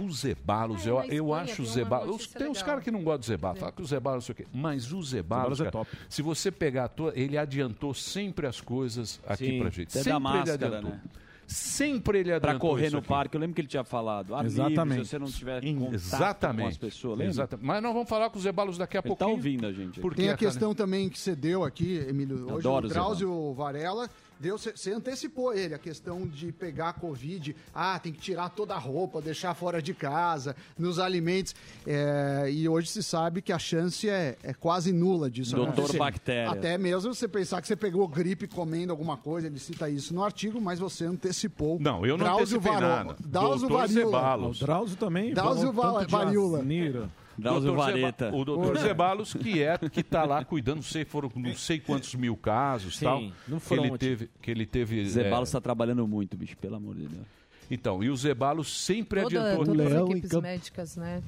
Os 0.00 0.20
zebalos, 0.20 0.86
Ah, 0.86 0.90
eu, 0.90 1.02
eu 1.04 1.34
acho 1.34 1.56
tem 1.56 1.64
os 1.64 1.72
zebalos. 1.72 2.26
Tem 2.28 2.46
uns 2.48 2.58
legal. 2.58 2.66
caras 2.66 2.84
que 2.84 2.90
não 2.90 3.02
gostam 3.02 3.18
de 3.20 3.26
zebalos, 3.26 3.58
falam 3.58 3.74
que 3.74 3.82
os 3.82 3.88
zebalos 3.88 4.16
não 4.16 4.26
sei 4.26 4.32
o 4.32 4.36
quê. 4.36 4.46
Mas 4.54 4.92
os 4.92 5.08
zebalos, 5.08 5.58
Zebalos 5.58 5.60
é 5.60 5.70
top. 5.70 5.90
se 6.08 6.22
você 6.22 6.52
pegar, 6.52 6.90
ele 7.14 7.36
adiantou 7.36 7.92
sempre 7.92 8.46
as 8.46 8.60
coisas 8.60 9.20
aqui 9.26 9.46
Sim, 9.46 9.58
pra 9.58 9.70
gente. 9.70 9.88
até 9.88 9.98
da 9.98 10.04
Sempre 10.04 10.12
ele 10.12 10.20
máscara, 10.20 10.66
adiantou. 10.68 10.90
né? 10.90 11.00
Sempre 11.48 12.18
ele 12.18 12.30
adiantou 12.32 12.50
Pra 12.50 12.58
correr 12.60 12.86
isso 12.88 12.92
no 12.92 12.98
aqui. 12.98 13.08
parque, 13.08 13.34
eu 13.36 13.40
lembro 13.40 13.54
que 13.54 13.60
ele 13.62 13.68
tinha 13.68 13.82
falado. 13.82 14.28
Livre, 14.34 14.46
Exatamente. 14.46 15.02
se 15.04 15.10
você 15.10 15.18
não 15.18 15.26
tiver 15.26 15.64
Exatamente. 15.64 16.62
com 16.62 16.68
as 16.68 16.76
pessoas, 16.76 17.18
lembra? 17.18 17.32
Exatamente. 17.32 17.66
Mas 17.66 17.82
nós 17.82 17.92
vamos 17.94 18.08
falar 18.08 18.30
com 18.30 18.36
os 18.36 18.42
zebalos 18.44 18.78
daqui 18.78 18.98
a 18.98 19.00
Ele 19.00 19.08
tá 19.08 19.08
pouquinho. 19.16 19.30
ouvindo 19.30 19.66
a 19.66 19.72
gente. 19.72 19.98
Porque 19.98 20.20
Tem 20.22 20.30
a 20.30 20.36
questão 20.36 20.74
também 20.74 21.08
que 21.08 21.18
você 21.18 21.34
deu 21.34 21.64
aqui, 21.64 21.96
Emílio. 22.08 22.44
Hoje 22.44 22.58
Adoro 22.58 22.86
o 22.86 22.90
o 22.90 22.92
Drauzio 22.92 23.54
Varela 23.54 24.08
deu, 24.40 24.56
você 24.58 24.92
antecipou 24.92 25.52
ele, 25.54 25.74
a 25.74 25.78
questão 25.78 26.26
de 26.26 26.52
pegar 26.52 26.90
a 26.90 26.92
Covid. 26.92 27.54
Ah, 27.74 27.98
tem 27.98 28.12
que 28.12 28.20
tirar 28.20 28.48
toda 28.50 28.74
a 28.74 28.78
roupa, 28.78 29.20
deixar 29.20 29.54
fora 29.54 29.80
de 29.82 29.94
casa, 29.94 30.54
nos 30.78 30.98
alimentos. 30.98 31.54
É, 31.86 32.48
e 32.50 32.68
hoje 32.68 32.88
se 32.88 33.02
sabe 33.02 33.40
que 33.42 33.52
a 33.52 33.58
chance 33.58 34.08
é, 34.08 34.36
é 34.42 34.52
quase 34.54 34.92
nula 34.92 35.30
disso 35.30 35.54
Doutor 35.56 35.72
acontecer. 35.72 35.98
Bactéria. 35.98 36.50
Até 36.50 36.76
mesmo 36.78 37.14
você 37.14 37.26
pensar 37.28 37.60
que 37.60 37.68
você 37.68 37.76
pegou 37.76 38.06
gripe 38.08 38.46
comendo 38.46 38.92
alguma 38.92 39.16
coisa, 39.16 39.46
ele 39.46 39.58
cita 39.58 39.88
isso 39.88 40.14
no 40.14 40.22
artigo, 40.24 40.60
mas 40.60 40.78
você 40.78 41.04
antecipou. 41.04 41.78
Não, 41.80 42.04
eu 42.06 42.16
não 42.16 42.24
Drauzio 42.24 42.58
antecipei 42.58 42.72
Varó- 42.80 42.88
nada. 43.04 43.16
Drauzio 43.20 43.68
Doutor 43.68 43.86
Varíola. 43.88 44.48
O. 44.48 44.54
Drauzio 44.54 44.96
também. 44.96 45.34
Drauzio 45.34 45.72
falou 45.72 45.92
Va- 45.92 45.92
tanto 46.00 46.06
de 46.06 46.12
Varíola. 46.12 46.58
asneira. 46.58 47.10
Drauzio 47.38 47.74
Vareta. 47.74 48.34
o 48.34 48.44
doutor 48.44 48.78
Zebalos, 48.78 49.32
que 49.34 49.62
é 49.62 49.78
que 49.78 50.02
tá 50.02 50.24
lá 50.24 50.44
cuidando, 50.44 50.76
não 50.76 50.82
sei, 50.82 51.04
foram 51.04 51.30
não 51.36 51.54
sei 51.54 51.78
quantos 51.78 52.14
mil 52.14 52.36
casos 52.36 52.98
Sim, 52.98 53.04
tal. 53.04 53.22
no 53.46 53.60
que 53.60 53.74
ele 53.74 53.98
teve. 53.98 54.30
Que 54.42 54.50
ele 54.50 54.66
teve 54.66 55.04
Zebalos 55.08 55.48
é, 55.48 55.50
está 55.50 55.60
trabalhando 55.60 56.06
muito, 56.06 56.36
bicho, 56.36 56.56
pelo 56.56 56.76
amor 56.76 56.94
de 56.94 57.06
Deus. 57.06 57.26
Então, 57.70 58.02
e 58.02 58.10
o 58.10 58.16
Zebalos 58.16 58.74
sempre 58.84 59.22
Toda, 59.22 59.40
adiantou. 59.40 59.64
todas 59.66 59.86
as 59.86 59.92
Leão 59.92 60.06
em 60.06 60.10
equipes 60.10 60.30
campo. 60.30 60.42
médicas, 60.42 60.96
né? 60.96 61.22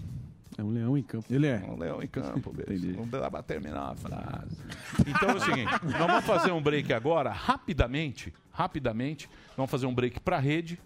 É 0.58 0.62
um 0.62 0.70
leão 0.70 0.98
em 0.98 1.02
campo. 1.02 1.24
Ele 1.30 1.46
é. 1.46 1.58
Um 1.66 1.78
leão 1.78 2.02
em 2.02 2.06
campo, 2.06 2.52
beleza. 2.52 2.92
Não 2.96 3.06
dá 3.06 3.30
pra 3.30 3.42
terminar 3.42 3.92
a 3.92 3.94
frase. 3.94 4.56
Então 5.06 5.30
é 5.30 5.34
o 5.36 5.40
seguinte, 5.40 5.70
nós 5.84 5.96
vamos 5.96 6.24
fazer 6.24 6.50
um 6.50 6.60
break 6.60 6.92
agora, 6.92 7.30
rapidamente, 7.30 8.32
rapidamente. 8.52 9.28
Vamos 9.56 9.70
fazer 9.70 9.86
um 9.86 9.94
break 9.94 10.20
pra 10.20 10.38
rede. 10.38 10.78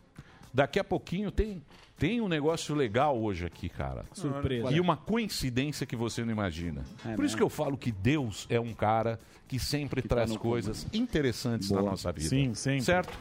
Daqui 0.52 0.78
a 0.78 0.84
pouquinho 0.84 1.30
tem, 1.32 1.60
tem 1.96 2.20
um 2.20 2.28
negócio 2.28 2.74
legal 2.74 3.16
hoje 3.20 3.46
aqui, 3.46 3.68
cara. 3.68 4.04
Surpresa. 4.12 4.70
E 4.72 4.80
uma 4.80 4.96
coincidência 4.96 5.86
que 5.86 5.94
você 5.96 6.24
não 6.24 6.32
imagina. 6.32 6.82
É 7.04 7.14
Por 7.14 7.24
isso 7.24 7.34
mesmo? 7.34 7.36
que 7.36 7.42
eu 7.42 7.48
falo 7.48 7.76
que 7.76 7.92
Deus 7.92 8.46
é 8.50 8.58
um 8.58 8.72
cara 8.74 9.18
que 9.46 9.58
sempre 9.58 10.02
tá 10.02 10.08
traz 10.16 10.30
no 10.30 10.38
coisas 10.38 10.86
interessantes 10.92 11.70
na 11.70 11.78
Boa. 11.80 11.92
nossa 11.92 12.10
vida. 12.12 12.28
Sim, 12.28 12.54
sempre. 12.54 12.82
Certo? 12.84 13.18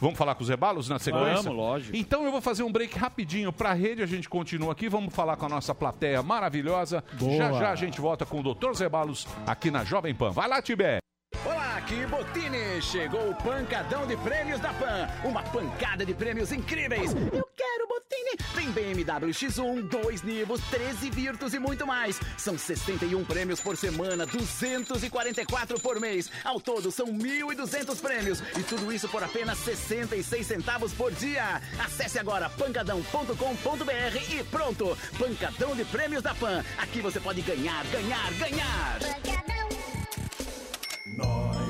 Vamos 0.00 0.16
falar 0.16 0.34
com 0.36 0.42
os 0.42 0.46
Zebalos 0.46 0.88
na 0.88 0.98
sequência? 0.98 1.42
Vamos, 1.42 1.56
lógico. 1.58 1.96
Então 1.96 2.24
eu 2.24 2.30
vou 2.30 2.40
fazer 2.40 2.62
um 2.62 2.70
break 2.70 2.96
rapidinho 2.96 3.52
pra 3.52 3.72
rede, 3.72 4.00
a 4.00 4.06
gente 4.06 4.28
continua 4.28 4.72
aqui, 4.72 4.88
vamos 4.88 5.12
falar 5.12 5.36
com 5.36 5.46
a 5.46 5.48
nossa 5.48 5.74
plateia 5.74 6.22
maravilhosa. 6.22 7.02
Boa. 7.18 7.36
Já 7.36 7.52
já 7.52 7.70
a 7.72 7.76
gente 7.76 8.00
volta 8.00 8.24
com 8.24 8.40
o 8.40 8.54
Dr. 8.54 8.72
Zebalos 8.74 9.26
aqui 9.46 9.70
na 9.70 9.84
Jovem 9.84 10.14
Pan. 10.14 10.30
Vai 10.30 10.48
lá, 10.48 10.62
Tibé! 10.62 11.00
Olá, 11.44 11.76
aqui 11.76 12.04
Botini. 12.06 12.82
Chegou 12.82 13.30
o 13.30 13.34
pancadão 13.34 14.06
de 14.06 14.16
prêmios 14.16 14.60
da 14.60 14.72
Pan. 14.72 15.08
Uma 15.24 15.42
pancada 15.42 16.04
de 16.04 16.12
prêmios 16.12 16.50
incríveis. 16.52 17.12
Eu 17.14 17.48
quero 17.56 17.86
Botini. 17.86 18.36
Tem 18.54 18.70
BMW 18.72 19.30
X1, 19.30 19.88
2 19.88 20.22
Nivos, 20.22 20.60
13 20.70 21.10
Virtus 21.10 21.54
e 21.54 21.58
muito 21.58 21.86
mais. 21.86 22.20
São 22.36 22.58
61 22.58 23.24
prêmios 23.24 23.60
por 23.60 23.76
semana, 23.76 24.26
244 24.26 25.80
por 25.80 26.00
mês. 26.00 26.30
Ao 26.44 26.60
todo 26.60 26.90
são 26.90 27.06
1.200 27.06 28.00
prêmios. 28.00 28.40
E 28.58 28.62
tudo 28.64 28.92
isso 28.92 29.08
por 29.08 29.22
apenas 29.22 29.58
66 29.58 30.46
centavos 30.46 30.92
por 30.92 31.12
dia. 31.12 31.62
Acesse 31.78 32.18
agora 32.18 32.50
pancadão.com.br 32.50 34.34
e 34.34 34.42
pronto. 34.44 34.98
Pancadão 35.16 35.76
de 35.76 35.84
prêmios 35.84 36.22
da 36.22 36.34
Pan. 36.34 36.64
Aqui 36.76 37.00
você 37.00 37.20
pode 37.20 37.42
ganhar, 37.42 37.84
ganhar, 37.86 38.32
ganhar. 38.34 38.98
Nós 39.00 39.37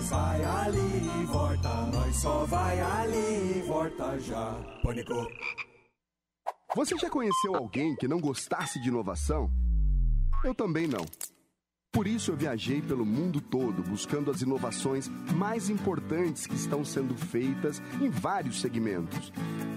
vai 0.08 0.44
ali 0.44 1.22
e 1.22 1.24
volta, 1.26 1.86
nós 1.92 2.16
só 2.16 2.44
vai 2.46 2.80
ali 2.80 3.58
e 3.58 3.62
volta 3.66 4.18
já. 4.20 4.54
Pânico. 4.82 5.14
Você 6.74 6.96
já 6.98 7.10
conheceu 7.10 7.54
alguém 7.54 7.96
que 7.96 8.08
não 8.08 8.20
gostasse 8.20 8.80
de 8.80 8.88
inovação? 8.88 9.50
Eu 10.44 10.54
também 10.54 10.86
não. 10.86 11.04
Por 11.90 12.06
isso 12.06 12.30
eu 12.30 12.36
viajei 12.36 12.82
pelo 12.82 13.04
mundo 13.04 13.40
todo 13.40 13.82
buscando 13.82 14.30
as 14.30 14.42
inovações 14.42 15.08
mais 15.34 15.70
importantes 15.70 16.46
que 16.46 16.54
estão 16.54 16.84
sendo 16.84 17.16
feitas 17.16 17.82
em 18.00 18.10
vários 18.10 18.60
segmentos. 18.60 19.32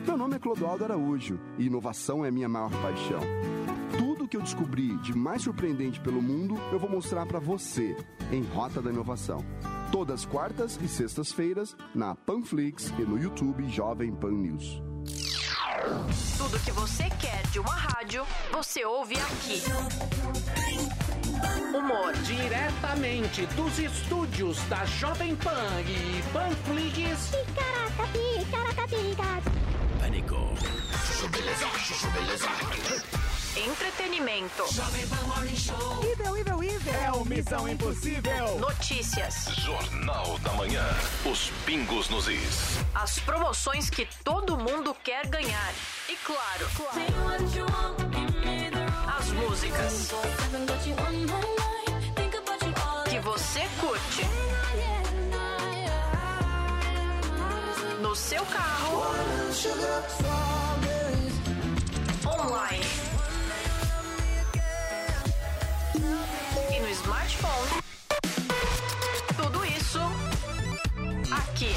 Meu 0.06 0.18
nome 0.18 0.36
é 0.36 0.40
Clodoaldo 0.40 0.84
Araújo 0.84 1.40
e 1.58 1.66
inovação 1.66 2.26
é 2.26 2.30
minha 2.30 2.50
maior 2.50 2.72
paixão. 2.82 3.22
Que 4.32 4.38
eu 4.38 4.42
descobri 4.42 4.96
de 5.00 5.14
mais 5.14 5.42
surpreendente 5.42 6.00
pelo 6.00 6.22
mundo 6.22 6.56
eu 6.72 6.80
vou 6.80 6.90
mostrar 6.90 7.26
para 7.26 7.38
você 7.38 7.98
em 8.32 8.42
Rota 8.44 8.82
da 8.82 8.90
Inovação. 8.90 9.46
Todas 9.92 10.24
quartas 10.24 10.80
e 10.82 10.88
sextas-feiras 10.88 11.76
na 11.94 12.16
Panflix 12.16 12.94
e 12.98 13.02
no 13.02 13.22
YouTube 13.22 13.68
Jovem 13.68 14.16
Pan 14.16 14.32
News. 14.32 14.82
Tudo 16.38 16.58
que 16.64 16.72
você 16.72 17.10
quer 17.20 17.46
de 17.52 17.60
uma 17.60 17.76
rádio, 17.76 18.26
você 18.54 18.86
ouve 18.86 19.16
aqui. 19.16 19.64
Humor. 21.76 22.14
Diretamente 22.24 23.46
dos 23.48 23.80
estúdios 23.80 24.58
da 24.70 24.86
Jovem 24.86 25.36
Pan 25.36 25.82
e 25.82 26.24
Panflix. 26.32 27.32
Pânico. 30.00 30.38
Entretenimento. 33.56 34.64
Ível, 36.14 36.38
ível, 36.38 36.64
ível. 36.64 36.94
É 36.94 37.12
o 37.12 37.26
Missão 37.26 37.68
Impossível. 37.68 38.58
Notícias. 38.60 39.46
Jornal 39.58 40.40
da 40.40 40.54
Manhã. 40.54 40.86
Os 41.26 41.52
pingos 41.66 42.10
nos 42.10 42.30
is. 42.30 42.78
As 42.96 43.20
promoções 43.20 43.90
que 43.90 44.08
todo 44.24 44.58
mundo 44.58 44.96
quer 45.04 45.28
ganhar. 45.28 45.74
E 46.08 46.16
claro, 46.18 46.66
as 49.20 49.28
músicas 49.32 50.12
que 53.10 53.20
você 53.20 53.68
curte. 53.82 54.22
No 58.02 58.16
seu 58.16 58.46
carro. 58.46 59.02
Online. 62.26 63.11
E 66.02 66.80
no 66.80 66.90
smartphone. 66.90 67.84
Tudo 69.38 69.66
isso 69.66 70.00
aqui. 71.32 71.76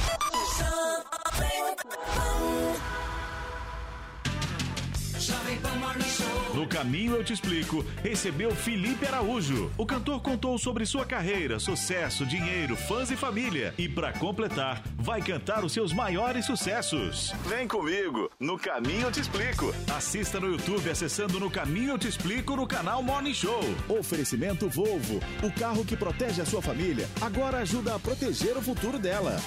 No 6.54 6.68
caminho 6.68 7.16
eu 7.16 7.24
te 7.24 7.32
explico, 7.32 7.84
recebeu 8.02 8.54
Felipe 8.54 9.06
Araújo. 9.06 9.70
O 9.76 9.84
cantor 9.84 10.20
contou 10.20 10.56
sobre 10.58 10.86
sua 10.86 11.04
carreira, 11.04 11.58
sucesso, 11.58 12.24
dinheiro, 12.24 12.76
fãs 12.76 13.10
e 13.10 13.16
família. 13.16 13.74
E 13.76 13.88
para 13.88 14.12
completar, 14.12 14.82
vai 14.96 15.20
cantar 15.20 15.64
os 15.64 15.72
seus 15.72 15.92
maiores 15.92 16.46
sucessos. 16.46 17.32
Vem 17.48 17.66
comigo, 17.66 18.30
no 18.38 18.58
caminho 18.58 19.08
eu 19.08 19.12
te 19.12 19.20
explico. 19.20 19.74
Assista 19.94 20.38
no 20.38 20.48
YouTube 20.48 20.88
acessando 20.88 21.40
No 21.40 21.50
Caminho 21.50 21.90
Eu 21.90 21.98
Te 21.98 22.08
Explico 22.08 22.56
no 22.56 22.66
canal 22.66 23.02
Morning 23.02 23.34
Show. 23.34 23.60
Oferecimento 23.88 24.68
Volvo, 24.68 25.20
o 25.42 25.50
carro 25.52 25.84
que 25.84 25.96
protege 25.96 26.40
a 26.40 26.46
sua 26.46 26.62
família, 26.62 27.08
agora 27.20 27.58
ajuda 27.58 27.94
a 27.94 27.98
proteger 27.98 28.56
o 28.56 28.62
futuro 28.62 28.98
dela. 28.98 29.40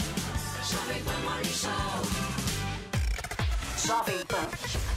Jovem 3.86 4.26
Pan. 4.26 4.97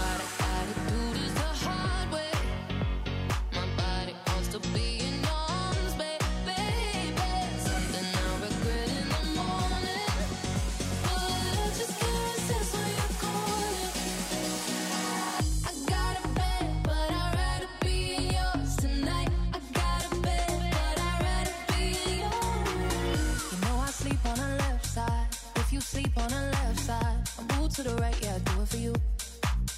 to 27.83 27.89
the 27.89 28.01
right, 28.01 28.15
yeah, 28.21 28.35
I 28.35 28.39
do 28.39 28.61
it 28.61 28.67
for 28.67 28.77
you. 28.77 28.93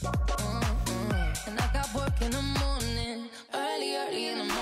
Mm-mm. 0.03 1.47
And 1.47 1.59
I 1.59 1.67
got 1.73 1.93
work 1.95 2.21
in 2.21 2.31
the 2.31 2.41
morning, 2.41 3.29
early, 3.53 3.95
early 3.95 4.27
in 4.29 4.37
the 4.39 4.43
morning. 4.43 4.52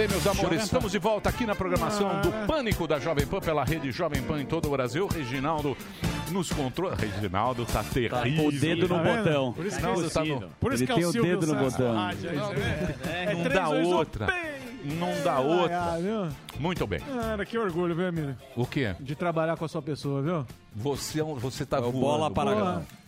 Bem, 0.00 0.08
meus 0.08 0.26
amores, 0.26 0.62
estamos 0.62 0.92
de 0.92 0.98
volta 0.98 1.28
aqui 1.28 1.44
na 1.44 1.54
programação 1.54 2.08
Ah. 2.08 2.20
do 2.22 2.32
Pânico 2.46 2.86
da 2.88 2.98
Jovem 2.98 3.26
Pan 3.26 3.38
pela 3.38 3.62
rede 3.64 3.92
Jovem 3.92 4.22
Pan 4.22 4.40
em 4.40 4.46
todo 4.46 4.66
o 4.66 4.70
Brasil. 4.70 5.06
Reginaldo 5.06 5.76
nos 6.30 6.50
controla. 6.50 6.94
Reginaldo 6.96 7.66
tá 7.66 7.84
terrível. 7.84 8.46
o 8.46 8.50
dedo 8.50 8.88
no 8.88 8.94
Tá 8.94 9.02
botão. 9.16 9.52
Por 9.52 9.66
isso 9.66 9.76
que 9.78 9.82
Reginaldo 9.84 10.06
é 10.06 10.10
tá 10.10 10.22
o 10.22 10.26
no-. 10.40 10.48
Por 10.58 10.72
isso 10.72 10.84
Ele 10.84 10.86
que 10.86 10.92
é 10.92 10.94
o 10.94 10.98
tem 11.00 11.06
o 11.06 11.12
Silvio 11.12 11.38
dedo 11.40 11.52
no 11.52 11.60
botão. 11.60 11.94
é. 12.08 13.30
É 13.30 13.34
Não 13.34 13.44
dá 13.50 13.68
outra. 13.68 14.26
Não 14.82 15.22
dá 15.22 15.38
outra. 15.40 15.98
Muito 16.58 16.86
bem. 16.86 17.00
Cara, 17.00 17.44
que 17.44 17.58
orgulho, 17.58 17.94
viu, 17.94 18.06
Emílio? 18.08 18.34
O 18.56 18.64
quê? 18.66 18.94
De 18.98 19.14
trabalhar 19.14 19.58
com 19.58 19.66
a 19.66 19.68
sua 19.68 19.82
pessoa, 19.82 20.22
viu? 20.22 20.46
Você, 20.74 21.20
é 21.20 21.24
um- 21.24 21.34
você 21.34 21.66
tá 21.66 21.78
voando. 21.78 22.00
bola 22.00 22.30
para. 22.30 22.52
É. 22.96 22.99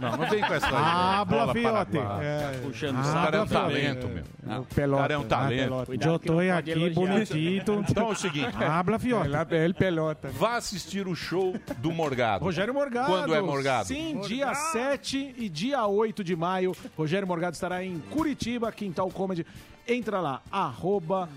Não, 0.00 0.16
não 0.16 0.30
vem 0.30 0.40
com 0.40 0.54
essa 0.54 0.66
aí. 0.66 0.72
Habla, 0.74 1.24
Bola 1.38 1.52
fiote. 1.54 1.90
para- 1.92 2.24
É. 2.24 2.38
Tá 2.52 2.58
puxando 2.62 2.98
o 2.98 3.02
cara 3.12 3.36
é 3.36 3.40
um 3.42 3.46
talento, 3.46 4.06
É. 4.06 4.10
meu. 4.10 4.60
O 4.60 4.64
pelota. 4.64 4.96
O 4.96 5.02
cara 5.02 5.14
é 5.14 5.18
um 5.18 5.20
Ah, 5.20 5.24
talento. 5.24 5.74
Eu 5.92 6.18
tô 6.18 6.38
aqui 6.40 6.90
bonitito. 6.90 7.84
Então 7.92 8.08
é 8.08 8.12
o 8.12 8.14
seguinte. 8.14 8.56
Habla, 8.64 8.98
fiote. 8.98 9.30
Ele 9.54 9.74
pelota. 9.74 10.28
Vá 10.28 10.56
assistir 10.56 11.06
o 11.06 11.14
show 11.14 11.54
do 11.78 11.92
Morgado. 11.92 12.44
Rogério 12.44 12.72
Morgado. 12.72 13.06
Quando 13.10 13.34
é 13.34 13.40
Morgado? 13.40 13.88
Sim, 13.88 14.20
dia 14.20 14.54
7 14.54 15.34
e 15.36 15.48
dia 15.48 15.86
8 15.86 16.24
de 16.24 16.34
maio. 16.34 16.72
Rogério 16.96 17.26
Morgado 17.26 17.54
estará 17.54 17.84
em 17.84 17.98
Curitiba, 18.10 18.70
Quintal 18.72 19.10
Comedy. 19.10 19.46
Entra 19.86 20.20
lá, 20.20 20.40
arroba 20.50 21.28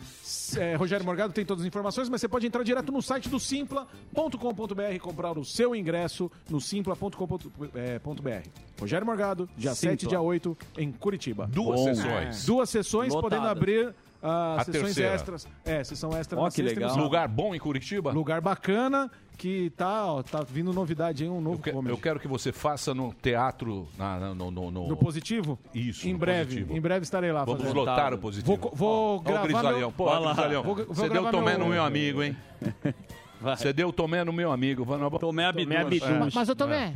é, 0.57 0.75
Rogério 0.75 1.03
Morgado, 1.05 1.33
tem 1.33 1.43
todas 1.43 1.63
as 1.63 1.67
informações, 1.67 2.07
mas 2.09 2.21
você 2.21 2.27
pode 2.27 2.45
entrar 2.45 2.63
direto 2.63 2.91
no 2.91 3.01
site 3.01 3.27
do 3.27 3.39
simpla.com.br 3.39 4.81
e 4.93 4.99
comprar 4.99 5.37
o 5.37 5.43
seu 5.43 5.75
ingresso 5.75 6.31
no 6.49 6.61
simpla.com.br. 6.61 8.49
Rogério 8.79 9.05
Morgado, 9.05 9.49
dia 9.57 9.73
Simpla. 9.73 9.91
7 9.91 10.05
e 10.05 10.09
dia 10.09 10.21
8, 10.21 10.57
em 10.77 10.91
Curitiba. 10.91 11.47
Duas 11.47 11.79
sessões. 11.81 12.45
Duas 12.45 12.69
sessões, 12.69 13.13
Lotadas. 13.13 13.39
podendo 13.39 13.49
abrir 13.49 13.95
ah, 14.21 14.57
A 14.59 14.63
sessões 14.63 14.83
terceira. 14.85 15.13
extras. 15.15 15.47
É, 15.63 15.83
sessão 15.83 16.15
extra 16.15 16.39
Ó, 16.39 16.43
na 16.43 16.49
que 16.49 16.55
sexta 16.55 16.71
e 16.71 16.73
no 16.75 16.79
legal. 16.79 16.89
sábado. 16.89 17.03
Lugar 17.03 17.27
bom 17.27 17.55
em 17.55 17.59
Curitiba? 17.59 18.11
Lugar 18.11 18.41
bacana, 18.41 19.09
que 19.35 19.69
tá, 19.71 20.05
ó, 20.05 20.23
tá 20.23 20.41
vindo 20.47 20.71
novidade 20.73 21.23
aí, 21.23 21.29
um 21.29 21.39
novo 21.41 21.57
Eu, 21.67 21.81
que- 21.83 21.89
eu 21.91 21.97
quero 21.97 22.19
que 22.19 22.27
você 22.27 22.51
faça 22.51 22.93
no 22.93 23.13
teatro. 23.21 23.87
Na, 23.97 24.19
na- 24.19 24.33
no, 24.35 24.49
no, 24.51 24.71
no- 24.71 24.87
No 24.87 24.97
positivo? 24.97 25.59
Isso. 25.73 26.07
Em 26.07 26.15
breve, 26.15 26.45
positivo. 26.55 26.77
em 26.77 26.81
breve 26.81 27.03
estarei 27.03 27.31
lá. 27.31 27.43
Vamos 27.45 27.61
fazendo. 27.61 27.75
lotar 27.77 28.13
o 28.13 28.17
positivo. 28.17 28.57
Vou, 28.57 28.71
vou 28.73 28.89
Ó, 28.89 29.15
ó 29.15 29.19
gravar 29.19 29.39
o 29.43 29.47
Grisalhão. 29.47 29.79
meu... 29.79 29.91
Pô, 29.91 30.05
Grisalhão. 30.19 30.63
Vou- 30.63 30.75
vou 30.75 30.85
Você 30.87 31.09
deu 31.09 31.29
tomé 31.31 31.57
meu- 31.57 31.65
no 31.65 31.71
meu 31.71 31.83
amigo, 31.83 32.23
hein? 32.23 32.35
Você 33.41 33.71
deu 33.73 33.91
tomé 33.93 34.23
no 34.23 34.33
meu 34.33 34.51
amigo. 34.51 34.85
Tomé 35.19 35.45
Abduz. 35.45 36.33
Mas 36.33 36.49
eu 36.49 36.55
tomei. 36.55 36.93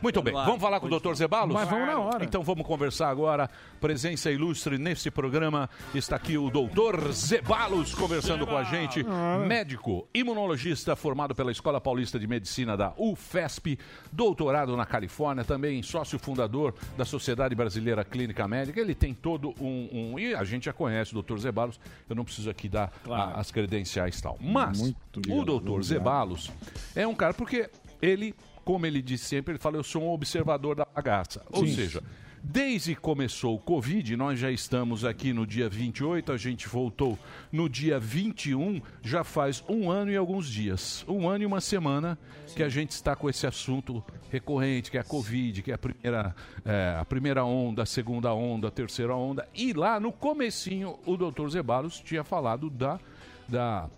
Muito 0.00 0.22
bem, 0.22 0.32
vamos 0.32 0.60
falar 0.60 0.78
com 0.78 0.86
o 0.86 1.00
Dr. 1.00 1.12
Zebalos? 1.14 1.52
Mas 1.54 1.68
vamos 1.68 1.86
na 1.86 1.98
hora. 1.98 2.24
Então 2.24 2.42
vamos 2.42 2.64
conversar 2.66 3.08
agora. 3.08 3.50
Presença 3.80 4.30
ilustre 4.30 4.78
nesse 4.78 5.10
programa. 5.10 5.68
Está 5.94 6.16
aqui 6.16 6.38
o 6.38 6.48
Dr. 6.50 7.10
Zebalos 7.12 7.94
conversando 7.94 8.46
com 8.46 8.56
a 8.56 8.62
gente. 8.64 9.04
Médico, 9.46 10.06
imunologista 10.14 10.94
formado 10.94 11.34
pela 11.34 11.50
Escola 11.50 11.80
Paulista 11.80 12.18
de 12.18 12.26
Medicina 12.26 12.76
da 12.76 12.92
UFESP, 12.96 13.78
doutorado 14.12 14.76
na 14.76 14.86
Califórnia, 14.86 15.44
também 15.44 15.82
sócio 15.82 16.18
fundador 16.18 16.74
da 16.96 17.04
Sociedade 17.04 17.54
Brasileira 17.54 18.04
Clínica 18.04 18.46
Médica. 18.46 18.80
Ele 18.80 18.94
tem 18.94 19.12
todo 19.12 19.54
um. 19.60 20.12
um- 20.14 20.18
e 20.18 20.34
a 20.34 20.44
gente 20.44 20.66
já 20.66 20.72
conhece 20.72 21.16
o 21.16 21.22
Dr. 21.22 21.38
Zebalos, 21.38 21.80
eu 22.08 22.14
não 22.14 22.24
preciso 22.24 22.48
aqui 22.50 22.68
dar 22.68 22.92
a- 23.10 23.40
as 23.40 23.50
credenciais 23.50 24.18
e 24.18 24.22
tal. 24.22 24.38
Mas 24.40 24.80
Muito 24.80 24.96
o 25.28 25.44
Dr. 25.60 25.82
Zebalos 25.82 26.50
é 26.94 27.06
um 27.06 27.14
cara, 27.14 27.34
porque 27.34 27.68
ele, 28.00 28.34
como 28.68 28.84
ele 28.84 29.00
disse 29.00 29.24
sempre, 29.24 29.52
ele 29.52 29.58
fala: 29.58 29.78
eu 29.78 29.82
sou 29.82 30.02
um 30.02 30.10
observador 30.10 30.76
da 30.76 30.84
bagaça. 30.84 31.42
Ou 31.50 31.66
Sim. 31.66 31.74
seja, 31.74 32.02
desde 32.42 32.94
que 32.94 33.00
começou 33.00 33.54
o 33.54 33.58
Covid, 33.58 34.14
nós 34.14 34.38
já 34.38 34.50
estamos 34.50 35.06
aqui 35.06 35.32
no 35.32 35.46
dia 35.46 35.70
28, 35.70 36.30
a 36.30 36.36
gente 36.36 36.68
voltou 36.68 37.18
no 37.50 37.66
dia 37.66 37.98
21, 37.98 38.82
já 39.02 39.24
faz 39.24 39.64
um 39.70 39.90
ano 39.90 40.10
e 40.10 40.16
alguns 40.18 40.50
dias. 40.50 41.02
Um 41.08 41.26
ano 41.30 41.44
e 41.44 41.46
uma 41.46 41.62
semana 41.62 42.18
que 42.54 42.62
a 42.62 42.68
gente 42.68 42.90
está 42.90 43.16
com 43.16 43.30
esse 43.30 43.46
assunto 43.46 44.04
recorrente, 44.30 44.90
que 44.90 44.98
é 44.98 45.00
a 45.00 45.04
Covid, 45.04 45.62
que 45.62 45.70
é 45.70 45.74
a 45.74 45.78
primeira, 45.78 46.36
é, 46.62 46.98
a 47.00 47.04
primeira 47.06 47.44
onda, 47.46 47.84
a 47.84 47.86
segunda 47.86 48.34
onda, 48.34 48.68
a 48.68 48.70
terceira 48.70 49.16
onda. 49.16 49.48
E 49.54 49.72
lá 49.72 49.98
no 49.98 50.12
comecinho, 50.12 50.98
o 51.06 51.16
Dr. 51.16 51.48
Zebalos 51.48 52.00
tinha 52.00 52.22
falado 52.22 52.68
da, 52.68 53.00
da, 53.48 53.88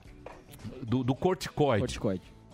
do, 0.81 1.03
do 1.03 1.17
corticoide. 1.17 1.81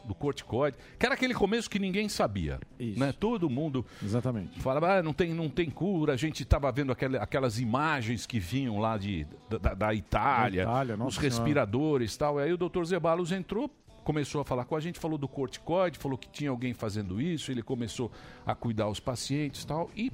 Do 0.06 0.14
corticoide. 0.14 0.76
Que 0.98 1.04
era 1.06 1.14
aquele 1.14 1.34
começo 1.34 1.68
que 1.68 1.78
ninguém 1.78 2.08
sabia. 2.08 2.60
Né? 2.78 3.12
Todo 3.12 3.50
mundo 3.50 3.84
Exatamente. 4.02 4.60
falava, 4.60 4.98
ah, 4.98 5.02
não 5.02 5.12
tem, 5.12 5.34
não 5.34 5.48
tem 5.48 5.68
cura. 5.68 6.12
A 6.12 6.16
gente 6.16 6.42
estava 6.44 6.70
vendo 6.70 6.92
aquela- 6.92 7.18
aquelas 7.18 7.58
imagens 7.58 8.24
que 8.26 8.38
vinham 8.38 8.78
lá 8.78 8.96
de, 8.96 9.26
da, 9.50 9.74
da- 9.74 9.94
Itália, 9.94 10.64
Da 10.64 10.70
Itália, 10.70 11.04
os 11.04 11.16
respiradores 11.16 12.14
e 12.14 12.18
tal. 12.18 12.38
Aí 12.38 12.52
o 12.52 12.56
doutor 12.56 12.84
Zebalos 12.86 13.32
entrou, 13.32 13.68
começou 14.04 14.40
a 14.40 14.44
falar 14.44 14.64
com 14.64 14.76
a 14.76 14.80
gente, 14.80 15.00
falou 15.00 15.18
do 15.18 15.26
corticoide, 15.26 15.98
falou 15.98 16.16
que 16.16 16.28
tinha 16.28 16.50
alguém 16.50 16.72
fazendo 16.72 17.20
isso, 17.20 17.50
ele 17.50 17.62
começou 17.62 18.12
a 18.46 18.54
cuidar 18.54 18.88
os 18.88 19.00
pacientes 19.00 19.64
e 19.64 19.66
tal. 19.66 19.90
E 19.96 20.12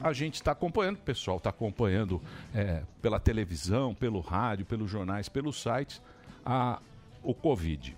a 0.00 0.14
gente 0.14 0.36
está 0.36 0.52
acompanhando, 0.52 0.96
o 0.96 1.00
pessoal 1.02 1.36
está 1.36 1.50
acompanhando 1.50 2.22
é, 2.54 2.82
pela 3.02 3.20
televisão, 3.20 3.94
pelo 3.94 4.20
rádio, 4.20 4.64
pelos 4.64 4.90
jornais, 4.90 5.28
pelos 5.28 5.60
sites, 5.62 6.00
a, 6.44 6.80
o 7.22 7.34
Covid. 7.34 7.94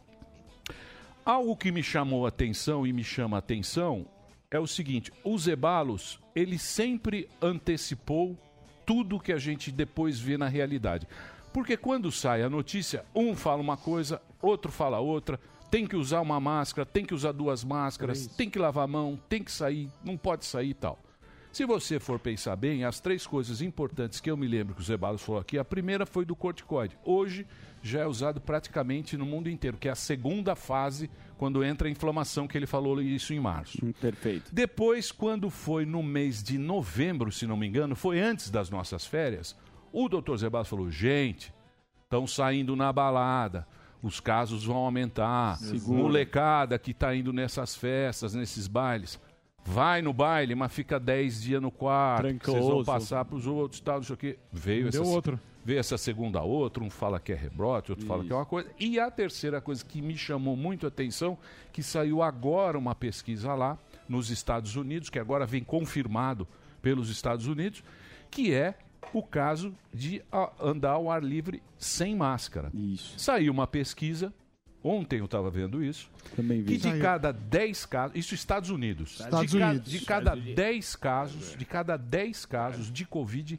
Algo 1.28 1.54
que 1.54 1.70
me 1.70 1.82
chamou 1.82 2.24
a 2.24 2.30
atenção 2.30 2.86
e 2.86 2.92
me 2.94 3.04
chama 3.04 3.36
a 3.36 3.38
atenção 3.40 4.06
é 4.50 4.58
o 4.58 4.66
seguinte: 4.66 5.12
o 5.22 5.36
Zebalos, 5.36 6.18
ele 6.34 6.58
sempre 6.58 7.28
antecipou 7.42 8.34
tudo 8.86 9.20
que 9.20 9.30
a 9.30 9.36
gente 9.36 9.70
depois 9.70 10.18
vê 10.18 10.38
na 10.38 10.48
realidade. 10.48 11.06
Porque 11.52 11.76
quando 11.76 12.10
sai 12.10 12.42
a 12.42 12.48
notícia, 12.48 13.04
um 13.14 13.36
fala 13.36 13.60
uma 13.60 13.76
coisa, 13.76 14.22
outro 14.40 14.72
fala 14.72 15.00
outra, 15.00 15.38
tem 15.70 15.86
que 15.86 15.96
usar 15.96 16.22
uma 16.22 16.40
máscara, 16.40 16.86
tem 16.86 17.04
que 17.04 17.12
usar 17.12 17.32
duas 17.32 17.62
máscaras, 17.62 18.26
tem 18.28 18.48
que 18.48 18.58
lavar 18.58 18.84
a 18.84 18.88
mão, 18.88 19.20
tem 19.28 19.44
que 19.44 19.52
sair, 19.52 19.90
não 20.02 20.16
pode 20.16 20.46
sair 20.46 20.70
e 20.70 20.74
tal. 20.74 20.98
Se 21.58 21.66
você 21.66 21.98
for 21.98 22.20
pensar 22.20 22.54
bem, 22.54 22.84
as 22.84 23.00
três 23.00 23.26
coisas 23.26 23.60
importantes 23.60 24.20
que 24.20 24.30
eu 24.30 24.36
me 24.36 24.46
lembro 24.46 24.76
que 24.76 24.80
o 24.80 24.84
Zebalos 24.84 25.20
falou 25.20 25.40
aqui, 25.40 25.58
a 25.58 25.64
primeira 25.64 26.06
foi 26.06 26.24
do 26.24 26.36
corticoide. 26.36 26.96
Hoje 27.04 27.44
já 27.82 28.02
é 28.02 28.06
usado 28.06 28.40
praticamente 28.40 29.16
no 29.16 29.26
mundo 29.26 29.50
inteiro, 29.50 29.76
que 29.76 29.88
é 29.88 29.90
a 29.90 29.96
segunda 29.96 30.54
fase, 30.54 31.10
quando 31.36 31.64
entra 31.64 31.88
a 31.88 31.90
inflamação, 31.90 32.46
que 32.46 32.56
ele 32.56 32.64
falou 32.64 33.02
isso 33.02 33.34
em 33.34 33.40
março. 33.40 33.84
Perfeito. 34.00 34.54
Depois, 34.54 35.10
quando 35.10 35.50
foi 35.50 35.84
no 35.84 36.00
mês 36.00 36.44
de 36.44 36.56
novembro, 36.58 37.32
se 37.32 37.44
não 37.44 37.56
me 37.56 37.66
engano, 37.66 37.96
foi 37.96 38.20
antes 38.20 38.50
das 38.50 38.70
nossas 38.70 39.04
férias, 39.04 39.56
o 39.92 40.08
doutor 40.08 40.36
Zebalos 40.36 40.68
falou, 40.68 40.88
gente, 40.92 41.52
estão 42.04 42.24
saindo 42.24 42.76
na 42.76 42.92
balada, 42.92 43.66
os 44.00 44.20
casos 44.20 44.64
vão 44.64 44.76
aumentar, 44.76 45.58
Segura. 45.58 46.02
molecada 46.02 46.78
que 46.78 46.92
está 46.92 47.16
indo 47.16 47.32
nessas 47.32 47.74
festas, 47.74 48.32
nesses 48.32 48.68
bailes, 48.68 49.18
vai 49.68 50.02
no 50.02 50.12
baile, 50.12 50.54
mas 50.54 50.72
fica 50.72 50.98
10 50.98 51.42
dias 51.42 51.62
no 51.62 51.70
quarto, 51.70 52.26
que 52.38 52.46
vocês 52.46 52.58
vão 52.58 52.82
Trancoso. 52.82 52.86
passar 52.86 53.24
para 53.24 53.36
os 53.36 53.46
outros, 53.46 53.80
tal, 53.80 53.96
não 53.96 54.02
sei 54.02 54.14
o 54.14 54.16
quê. 54.16 54.38
Veio 54.52 54.90
Deu 54.90 55.02
essa, 55.02 55.10
outro. 55.10 55.40
veio 55.64 55.78
essa 55.78 55.98
segunda 55.98 56.42
outra, 56.42 56.82
um 56.82 56.90
fala 56.90 57.20
que 57.20 57.32
é 57.32 57.34
rebrote, 57.36 57.92
outro 57.92 58.06
fala 58.06 58.24
que 58.24 58.32
é 58.32 58.34
uma 58.36 58.46
coisa. 58.46 58.68
E 58.78 58.98
a 58.98 59.10
terceira 59.10 59.60
coisa 59.60 59.84
que 59.84 60.00
me 60.00 60.16
chamou 60.16 60.56
muito 60.56 60.86
a 60.86 60.88
atenção, 60.88 61.36
que 61.72 61.82
saiu 61.82 62.22
agora 62.22 62.78
uma 62.78 62.94
pesquisa 62.94 63.54
lá 63.54 63.78
nos 64.08 64.30
Estados 64.30 64.74
Unidos, 64.76 65.10
que 65.10 65.18
agora 65.18 65.44
vem 65.44 65.62
confirmado 65.62 66.48
pelos 66.80 67.10
Estados 67.10 67.46
Unidos, 67.46 67.82
que 68.30 68.52
é 68.54 68.74
o 69.12 69.22
caso 69.22 69.74
de 69.92 70.22
andar 70.60 70.92
ao 70.92 71.10
ar 71.10 71.22
livre 71.22 71.62
sem 71.78 72.14
máscara. 72.16 72.70
Saiu 73.16 73.52
uma 73.52 73.66
pesquisa, 73.66 74.32
ontem 74.82 75.18
eu 75.18 75.24
estava 75.24 75.50
vendo 75.50 75.82
isso, 75.82 76.10
Também 76.36 76.62
vi. 76.62 76.78
que 76.78 76.90
de 76.92 76.98
cada 77.00 77.32
10 77.32 77.86
casos, 77.86 78.16
isso 78.16 78.34
Estados 78.34 78.70
Unidos, 78.70 79.20
Estados 79.20 79.50
de, 79.50 79.58
ca- 79.58 79.70
Unidos. 79.70 79.90
de 79.90 80.00
cada 80.04 80.30
Estados 80.34 80.54
10 80.54 80.96
casos, 80.96 81.56
de 81.56 81.64
cada 81.64 81.96
10 81.96 82.46
casos 82.46 82.92
de 82.92 83.04
Covid, 83.04 83.58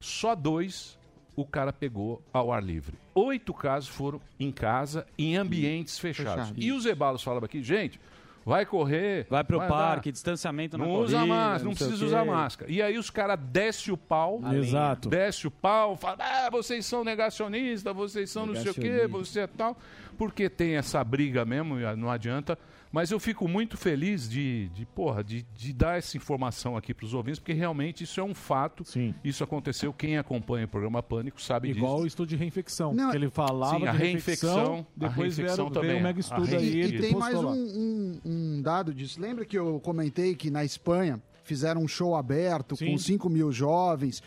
só 0.00 0.34
dois 0.34 0.98
o 1.36 1.44
cara 1.46 1.72
pegou 1.72 2.22
ao 2.32 2.52
ar 2.52 2.62
livre. 2.62 2.94
Oito 3.14 3.54
casos 3.54 3.88
foram 3.88 4.20
em 4.38 4.50
casa, 4.50 5.06
em 5.16 5.36
ambientes 5.36 5.98
fechados. 5.98 6.48
Fechado. 6.48 6.60
E 6.62 6.72
o 6.72 6.80
Zebalos 6.80 7.22
falava 7.22 7.46
aqui, 7.46 7.62
gente, 7.62 7.98
vai 8.44 8.66
correr, 8.66 9.26
Vai 9.30 9.44
pro 9.44 9.58
andar, 9.58 9.68
parque, 9.68 10.10
distanciamento 10.12 10.76
na 10.76 10.84
não 10.84 10.92
corrida. 10.92 11.18
usa 11.18 11.26
máscara, 11.26 11.64
não 11.64 11.74
sei 11.76 11.86
o 11.86 11.90
precisa 11.90 12.06
usar 12.06 12.24
máscara. 12.24 12.70
E 12.70 12.82
aí 12.82 12.98
os 12.98 13.08
caras 13.10 13.38
descem 13.40 13.94
o 13.94 13.96
pau. 13.96 14.40
Exato. 14.54 15.08
Desce 15.08 15.46
o 15.46 15.50
pau, 15.50 15.96
fala, 15.96 16.16
ah, 16.20 16.50
vocês 16.50 16.84
são 16.84 17.04
negacionistas, 17.04 17.94
vocês 17.94 18.28
são 18.30 18.44
não 18.46 18.56
sei 18.56 18.70
o 18.70 18.74
quê, 18.74 19.06
você 19.06 19.40
é 19.40 19.46
tal. 19.46 19.78
Porque 20.20 20.50
tem 20.50 20.76
essa 20.76 21.02
briga 21.02 21.46
mesmo, 21.46 21.80
e 21.80 21.96
não 21.96 22.10
adianta. 22.10 22.58
Mas 22.92 23.10
eu 23.10 23.18
fico 23.18 23.48
muito 23.48 23.78
feliz 23.78 24.28
de, 24.28 24.68
de 24.74 24.84
porra, 24.84 25.24
de, 25.24 25.46
de 25.56 25.72
dar 25.72 25.96
essa 25.96 26.14
informação 26.18 26.76
aqui 26.76 26.92
para 26.92 27.06
os 27.06 27.14
ouvintes, 27.14 27.38
porque 27.38 27.54
realmente 27.54 28.04
isso 28.04 28.20
é 28.20 28.22
um 28.22 28.34
fato. 28.34 28.84
Isso 29.24 29.42
aconteceu. 29.42 29.94
Quem 29.94 30.18
acompanha 30.18 30.66
o 30.66 30.68
programa 30.68 31.02
Pânico 31.02 31.40
sabe 31.40 31.70
Igual 31.70 31.94
disso. 31.94 32.04
o 32.04 32.06
estudo 32.08 32.28
de 32.28 32.36
reinfecção. 32.36 32.92
Não, 32.92 33.10
que 33.10 33.16
ele 33.16 33.30
falava 33.30 33.78
Sim, 33.78 33.86
a 33.86 33.92
de 33.92 33.96
reinfecção, 33.96 34.86
a 35.00 35.08
depois 35.08 35.38
reinfecção 35.38 35.64
vieram, 35.68 35.70
também. 35.70 35.88
veio 35.90 36.00
um 36.00 36.02
mega 36.02 36.18
A 36.18 36.20
estudo 36.20 36.54
aí. 36.54 36.68
E 36.74 36.80
ele 36.80 36.98
tem 37.00 37.14
mais 37.16 37.38
um, 37.38 37.48
um- 37.52 38.20
um 38.26 38.60
dado 38.62 38.92
disso. 38.92 39.18
Lembra 39.18 39.46
que 39.46 39.56
eu 39.56 39.80
comentei 39.80 40.34
que 40.34 40.50
na 40.50 40.62
Espanha 40.64 41.18
fizeram 41.44 41.80
um 41.82 41.88
show 41.88 42.14
aberto 42.14 42.76
Sim. 42.76 42.90
com 42.92 42.98
5 42.98 43.30
mil 43.30 43.50
jovens 43.50 44.22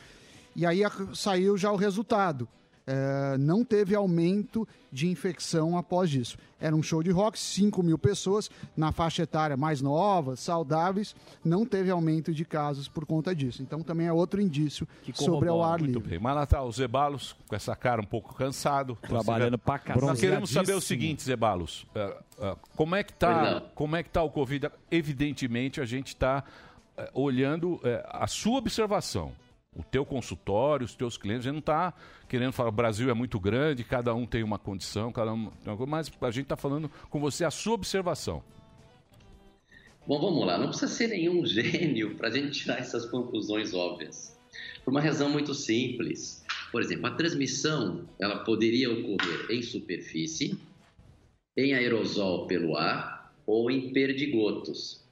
e 0.56 0.66
aí 0.66 0.84
a- 0.84 0.92
saiu 1.14 1.56
já 1.56 1.72
o 1.72 1.76
resultado. 1.76 2.48
É, 2.86 3.38
não 3.38 3.64
teve 3.64 3.96
aumento 3.96 4.68
de 4.92 5.08
infecção 5.08 5.78
após 5.78 6.14
isso. 6.14 6.38
Era 6.60 6.76
um 6.76 6.84
show 6.84 7.02
de 7.02 7.12
rock, 7.12 7.40
5 7.40 7.82
mil 7.82 7.98
pessoas 7.98 8.50
na 8.76 8.92
faixa 8.92 9.24
etária 9.24 9.56
mais 9.56 9.82
nova, 9.82 10.36
saudáveis, 10.36 11.16
não 11.44 11.66
teve 11.66 11.90
aumento 11.90 12.34
de 12.34 12.44
casos 12.46 12.88
por 12.88 13.06
conta 13.06 13.34
disso. 13.34 13.62
Então 13.62 13.82
também 13.82 14.08
é 14.08 14.14
outro 14.14 14.42
indício 14.42 14.88
sobre 15.14 15.50
o 15.50 15.64
ar 15.64 15.80
Muito 15.80 15.94
livre. 15.96 16.10
bem. 16.10 16.20
Mas 16.20 16.36
lá 16.36 16.46
tá 16.46 16.62
o 16.62 16.72
Zebalos, 16.72 17.36
com 17.48 17.56
essa 17.56 17.76
cara 17.76 18.02
um 18.02 18.06
pouco 18.06 18.34
cansado. 18.36 18.98
Trabalhando 19.02 19.58
pra 19.58 19.80
cacete. 19.80 20.06
Nós 20.06 20.20
queremos 20.20 20.50
saber 20.50 20.74
o 20.74 20.82
seguinte, 20.82 21.24
Zebalos. 21.24 21.86
é, 21.96 22.18
é, 22.40 22.56
como 22.76 22.96
é 22.96 23.04
que 23.04 23.14
tá, 23.14 23.62
como 23.74 23.96
é 23.96 24.04
que 24.04 24.10
tá 24.10 24.22
o 24.22 24.30
Covid? 24.30 24.70
Evidentemente, 24.92 25.80
a 25.80 25.86
gente 25.86 26.08
está 26.10 26.44
olhando 27.14 27.80
é, 27.84 28.06
a 28.10 28.28
sua 28.28 28.58
observação. 28.60 29.32
O 29.76 29.84
teu 29.84 30.06
consultório, 30.06 30.86
os 30.86 30.94
teus 30.94 31.18
clientes, 31.18 31.42
a 31.42 31.50
gente 31.50 31.54
não 31.54 31.60
está 31.60 31.94
querendo 32.28 32.52
falar, 32.52 32.70
o 32.70 32.74
Brasil 32.74 33.10
é 33.10 33.14
muito 33.14 33.40
grande, 33.40 33.84
cada 33.84 34.14
um 34.14 34.26
tem 34.26 34.44
uma 34.44 34.60
condição, 34.60 35.12
cada 35.12 35.34
um 35.34 35.50
tem 35.64 35.74
uma 35.74 35.78
coisa, 35.78 35.92
mas 35.92 36.12
a 36.22 36.32
gente 36.32 36.44
está 36.44 36.56
falando 36.56 36.90
com 37.10 37.20
você 37.20 37.44
a 37.44 37.52
sua 37.52 37.74
observação. 37.74 38.44
Bom, 40.06 40.20
vamos 40.20 40.46
lá. 40.46 40.58
Não 40.58 40.68
precisa 40.68 40.92
ser 40.92 41.08
nenhum 41.08 41.46
gênio 41.48 42.16
para 42.16 42.28
a 42.28 42.32
gente 42.32 42.52
tirar 42.52 42.80
essas 42.80 43.06
conclusões 43.06 43.74
óbvias. 43.74 44.38
Por 44.84 44.92
uma 44.92 45.02
razão 45.02 45.30
muito 45.30 45.54
simples. 45.54 46.44
Por 46.72 46.82
exemplo, 46.82 47.08
a 47.08 47.12
transmissão 47.12 48.08
ela 48.20 48.44
poderia 48.44 48.92
ocorrer 48.92 49.50
em 49.50 49.62
superfície, 49.62 50.60
em 51.56 51.74
aerosol 51.74 52.48
pelo 52.48 52.76
ar 52.76 53.34
ou 53.46 53.72
em 53.72 53.94
perdigotos. 53.94 55.04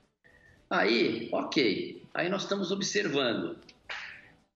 Aí, 0.69 1.29
ok, 1.31 2.01
aí 2.13 2.29
nós 2.29 2.43
estamos 2.43 2.71
observando. 2.71 3.57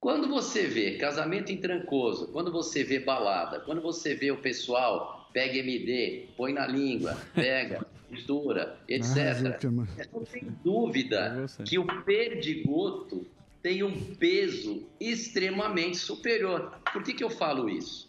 Quando 0.00 0.28
você 0.28 0.66
vê 0.66 0.96
casamento 0.96 1.50
em 1.50 1.56
Trancoso, 1.56 2.28
quando 2.28 2.52
você 2.52 2.84
vê 2.84 3.00
balada, 3.00 3.60
quando 3.60 3.80
você 3.80 4.14
vê 4.14 4.30
o 4.30 4.40
pessoal 4.40 5.28
pega 5.32 5.58
MD, 5.58 6.28
põe 6.36 6.52
na 6.52 6.66
língua, 6.66 7.16
pega, 7.34 7.86
mistura, 8.10 8.78
etc. 8.88 9.34
Zuckerman. 9.34 9.86
Não 10.12 10.24
tem 10.24 10.44
dúvida 10.64 11.46
que 11.64 11.78
o 11.78 11.86
perdigoto 12.04 13.26
tem 13.62 13.82
um 13.82 14.14
peso 14.14 14.86
extremamente 15.00 15.98
superior. 15.98 16.72
Por 16.92 17.02
que, 17.02 17.12
que 17.12 17.24
eu 17.24 17.28
falo 17.28 17.68
isso? 17.68 18.08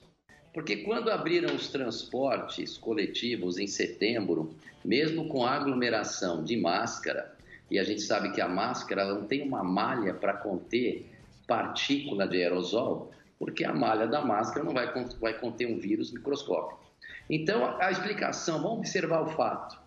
Porque 0.53 0.77
quando 0.77 1.09
abriram 1.09 1.53
os 1.53 1.67
transportes 1.67 2.77
coletivos 2.77 3.57
em 3.57 3.67
setembro, 3.67 4.55
mesmo 4.83 5.27
com 5.27 5.45
aglomeração 5.45 6.43
de 6.43 6.55
máscara, 6.55 7.35
e 7.69 7.77
a 7.77 7.83
gente 7.83 8.01
sabe 8.01 8.31
que 8.31 8.39
a 8.39 8.47
máscara 8.47 9.05
não 9.05 9.25
tem 9.25 9.41
uma 9.41 9.63
malha 9.63 10.13
para 10.13 10.33
conter 10.33 11.05
partícula 11.47 12.27
de 12.27 12.37
aerosol, 12.37 13.11
porque 13.39 13.63
a 13.63 13.73
malha 13.73 14.05
da 14.05 14.21
máscara 14.21 14.65
não 14.65 14.73
vai, 14.73 14.91
vai 15.19 15.39
conter 15.39 15.65
um 15.65 15.79
vírus 15.79 16.11
microscópico. 16.11 16.85
Então, 17.29 17.65
a 17.65 17.87
a 17.87 17.91
explicação, 17.91 18.61
vamos 18.61 18.79
observar 18.79 19.21
o 19.21 19.27
fato. 19.27 19.79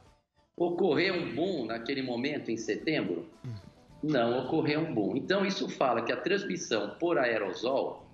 Ocorreu 0.56 1.14
um 1.14 1.34
boom 1.34 1.66
naquele 1.66 2.02
momento, 2.02 2.50
em 2.50 2.56
setembro? 2.56 3.28
Não 4.02 4.44
ocorreu 4.44 4.80
um 4.80 4.94
boom. 4.94 5.16
Então, 5.16 5.44
isso 5.44 5.68
fala 5.68 6.02
que 6.02 6.12
a 6.12 6.16
transmissão 6.16 6.96
por 6.98 7.18
aerosol, 7.18 8.06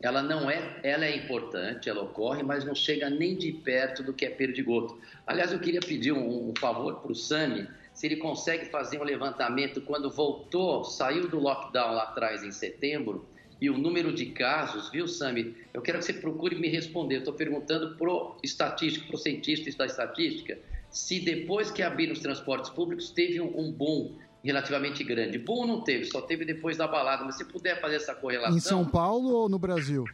ela 0.00 0.22
não 0.22 0.50
é, 0.50 0.80
ela 0.82 1.04
é 1.04 1.16
importante, 1.16 1.88
ela 1.88 2.02
ocorre, 2.02 2.42
mas 2.42 2.64
não 2.64 2.74
chega 2.74 3.08
nem 3.08 3.36
de 3.36 3.52
perto 3.52 4.02
do 4.02 4.12
que 4.12 4.24
é 4.24 4.30
perdigoto. 4.30 4.98
Aliás, 5.26 5.52
eu 5.52 5.58
queria 5.58 5.80
pedir 5.80 6.12
um, 6.12 6.50
um 6.50 6.54
favor 6.58 7.00
para 7.00 7.12
o 7.12 7.14
Sami, 7.14 7.66
se 7.94 8.06
ele 8.06 8.16
consegue 8.16 8.66
fazer 8.66 9.00
um 9.00 9.04
levantamento 9.04 9.80
quando 9.80 10.10
voltou, 10.10 10.84
saiu 10.84 11.28
do 11.28 11.38
lockdown 11.38 11.94
lá 11.94 12.02
atrás 12.02 12.42
em 12.42 12.50
setembro, 12.50 13.24
e 13.60 13.70
o 13.70 13.78
número 13.78 14.12
de 14.12 14.26
casos, 14.26 14.90
viu, 14.90 15.06
Sami? 15.06 15.56
Eu 15.72 15.80
quero 15.80 15.98
que 15.98 16.04
você 16.04 16.12
procure 16.12 16.56
me 16.56 16.68
responder. 16.68 17.18
Estou 17.18 17.32
perguntando 17.32 17.96
pro 17.96 18.36
estatístico, 18.42 19.06
pro 19.06 19.16
cientista 19.16 19.70
da 19.78 19.86
estatística, 19.86 20.58
se 20.90 21.20
depois 21.20 21.70
que 21.70 21.82
abriram 21.82 22.12
os 22.12 22.18
transportes 22.18 22.68
públicos 22.68 23.10
teve 23.10 23.40
um, 23.40 23.58
um 23.58 23.72
boom 23.72 24.16
relativamente 24.42 25.02
grande. 25.02 25.38
Boom 25.38 25.66
não 25.66 25.80
teve, 25.80 26.04
só 26.04 26.20
teve 26.20 26.44
depois 26.44 26.76
da 26.76 26.86
balada. 26.86 27.24
Mas 27.24 27.36
se 27.36 27.44
puder 27.44 27.80
fazer 27.80 27.96
essa 27.96 28.14
correlação. 28.14 28.56
Em 28.56 28.60
São 28.60 28.84
Paulo 28.84 29.30
ou 29.30 29.48
no 29.48 29.58
Brasil? 29.58 30.04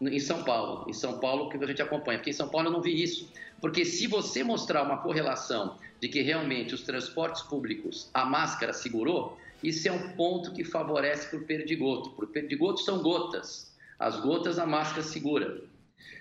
Em 0.00 0.20
São 0.20 0.44
Paulo, 0.44 0.88
em 0.88 0.92
São 0.92 1.18
Paulo 1.18 1.48
que 1.48 1.56
a 1.56 1.66
gente 1.66 1.82
acompanha, 1.82 2.18
porque 2.18 2.30
em 2.30 2.34
São 2.34 2.48
Paulo 2.48 2.68
eu 2.68 2.72
não 2.72 2.80
vi 2.80 3.02
isso. 3.02 3.30
Porque 3.60 3.84
se 3.84 4.06
você 4.06 4.44
mostrar 4.44 4.82
uma 4.82 4.98
correlação 4.98 5.76
de 6.00 6.08
que 6.08 6.22
realmente 6.22 6.74
os 6.74 6.82
transportes 6.82 7.42
públicos, 7.42 8.08
a 8.14 8.24
máscara 8.24 8.72
segurou, 8.72 9.36
isso 9.62 9.88
é 9.88 9.92
um 9.92 10.10
ponto 10.10 10.52
que 10.52 10.62
favorece 10.62 11.28
para 11.28 11.40
o 11.40 11.44
perdigoto. 11.44 12.10
Porque 12.10 12.32
perdigoto 12.32 12.80
são 12.80 13.02
gotas. 13.02 13.74
As 13.98 14.20
gotas 14.20 14.58
a 14.58 14.66
máscara 14.66 15.02
segura. 15.02 15.60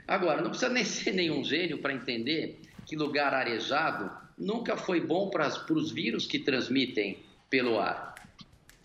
Agora, 0.07 0.41
não 0.41 0.49
precisa 0.49 0.71
nem 0.73 0.83
ser 0.83 1.13
nenhum 1.13 1.43
gênio 1.43 1.77
para 1.77 1.93
entender 1.93 2.59
que 2.85 2.95
lugar 2.95 3.33
arejado 3.33 4.09
nunca 4.37 4.75
foi 4.75 5.01
bom 5.01 5.29
para 5.29 5.47
os 5.71 5.91
vírus 5.91 6.25
que 6.25 6.39
transmitem 6.39 7.19
pelo 7.49 7.79
ar. 7.79 8.15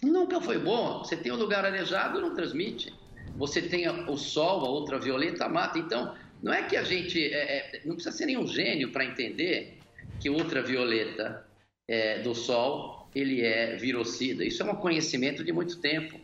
Nunca 0.02 0.40
foi 0.40 0.58
bom. 0.58 0.98
Você 0.98 1.16
tem 1.16 1.32
um 1.32 1.36
lugar 1.36 1.64
arejado, 1.64 2.20
não 2.20 2.34
transmite. 2.34 2.92
Você 3.36 3.62
tem 3.62 3.86
a- 3.86 4.10
o 4.10 4.16
sol, 4.16 4.64
a 4.64 4.70
ultravioleta 4.70 5.48
mata. 5.48 5.78
Então, 5.78 6.14
não 6.42 6.52
é 6.52 6.62
que 6.64 6.76
a 6.76 6.82
gente. 6.82 7.18
é, 7.32 7.76
é, 7.76 7.82
não 7.84 7.94
precisa 7.94 8.14
ser 8.16 8.26
nenhum 8.26 8.46
gênio 8.46 8.92
para 8.92 9.04
entender 9.04 9.78
que 10.20 10.28
ultravioleta 10.30 11.46
é, 11.88 12.20
do 12.20 12.34
sol 12.34 13.10
ele 13.14 13.42
é 13.42 13.76
virocida. 13.76 14.44
Isso 14.44 14.62
é 14.62 14.66
um 14.70 14.76
conhecimento 14.76 15.44
de 15.44 15.52
muito 15.52 15.80
tempo. 15.80 16.18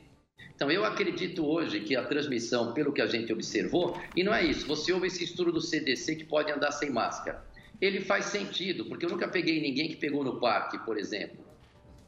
Então, 0.55 0.71
eu 0.71 0.85
acredito 0.85 1.47
hoje 1.47 1.81
que 1.81 1.95
a 1.95 2.05
transmissão, 2.05 2.73
pelo 2.73 2.93
que 2.93 3.01
a 3.01 3.07
gente 3.07 3.33
observou, 3.33 4.01
e 4.17 4.25
não 4.25 4.35
é 4.35 4.45
isso, 4.45 4.67
você 4.67 4.93
ouve 4.93 5.07
esse 5.07 5.23
estudo 5.23 5.53
do 5.53 5.61
CDC 5.61 6.17
que 6.17 6.25
pode 6.25 6.51
andar 6.51 6.73
sem 6.73 6.91
máscara. 6.91 7.45
Ele 7.81 8.01
faz 8.01 8.27
sentido, 8.27 8.87
porque 8.87 9.07
eu 9.07 9.11
nunca 9.11 9.29
peguei 9.29 9.61
ninguém 9.61 9.89
que 9.89 9.97
pegou 9.97 10.25
no 10.25 10.41
parque, 10.41 10.79
por 10.85 10.99
exemplo. 10.99 11.45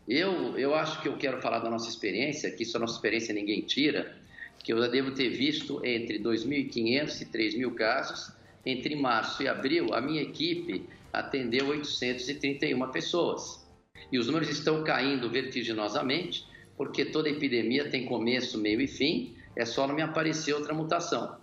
Eu, 0.08 0.58
eu 0.58 0.74
acho 0.74 1.00
que 1.00 1.08
eu 1.08 1.16
quero 1.16 1.40
falar 1.40 1.60
da 1.60 1.70
nossa 1.70 1.88
experiência, 1.88 2.50
que 2.50 2.64
isso 2.64 2.76
a 2.76 2.80
nossa 2.80 2.94
experiência 2.96 3.32
ninguém 3.32 3.60
tira, 3.62 4.19
que 4.62 4.72
eu 4.72 4.90
devo 4.90 5.12
ter 5.12 5.30
visto 5.30 5.84
entre 5.84 6.18
2.500 6.18 7.22
e 7.22 7.26
3.000 7.26 7.74
casos. 7.74 8.32
Entre 8.64 8.94
março 8.94 9.42
e 9.42 9.48
abril, 9.48 9.94
a 9.94 10.00
minha 10.00 10.22
equipe 10.22 10.86
atendeu 11.12 11.68
831 11.68 12.90
pessoas. 12.90 13.66
E 14.12 14.18
os 14.18 14.26
números 14.26 14.50
estão 14.50 14.84
caindo 14.84 15.30
vertiginosamente, 15.30 16.46
porque 16.76 17.04
toda 17.06 17.28
epidemia 17.28 17.88
tem 17.88 18.04
começo, 18.04 18.58
meio 18.58 18.80
e 18.80 18.86
fim, 18.86 19.34
é 19.56 19.64
só 19.64 19.86
não 19.86 19.94
me 19.94 20.02
aparecer 20.02 20.54
outra 20.54 20.74
mutação, 20.74 21.36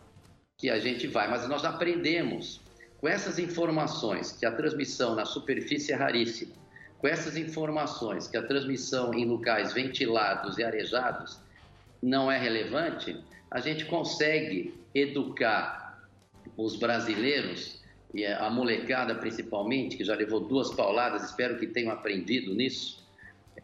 que 0.58 0.70
a 0.70 0.80
gente 0.80 1.08
vai. 1.08 1.30
Mas 1.30 1.48
nós 1.48 1.66
aprendemos 1.66 2.62
com 3.00 3.08
essas 3.08 3.40
informações 3.40 4.32
que 4.32 4.46
a 4.46 4.52
transmissão 4.52 5.16
na 5.16 5.26
superfície 5.26 5.92
é 5.92 5.96
raríssima, 5.96 6.54
com 6.98 7.08
essas 7.08 7.38
informações 7.38 8.28
que 8.28 8.38
a 8.38 8.44
transmissão 8.44 9.14
em 9.14 9.26
locais 9.26 9.74
ventilados 9.74 10.58
e 10.58 10.64
arejados 10.64 11.40
não 12.02 12.32
é 12.32 12.38
relevante, 12.38 13.18
a 13.50 13.60
gente 13.60 13.86
consegue 13.86 14.74
educar 14.94 16.08
os 16.56 16.76
brasileiros 16.76 17.82
e 18.14 18.26
a 18.26 18.50
molecada 18.50 19.16
principalmente, 19.16 19.98
que 19.98 20.04
já 20.04 20.16
levou 20.16 20.40
duas 20.40 20.74
pauladas, 20.74 21.24
espero 21.24 21.60
que 21.60 21.68
tenham 21.68 21.92
aprendido 21.92 22.54
nisso, 22.54 23.06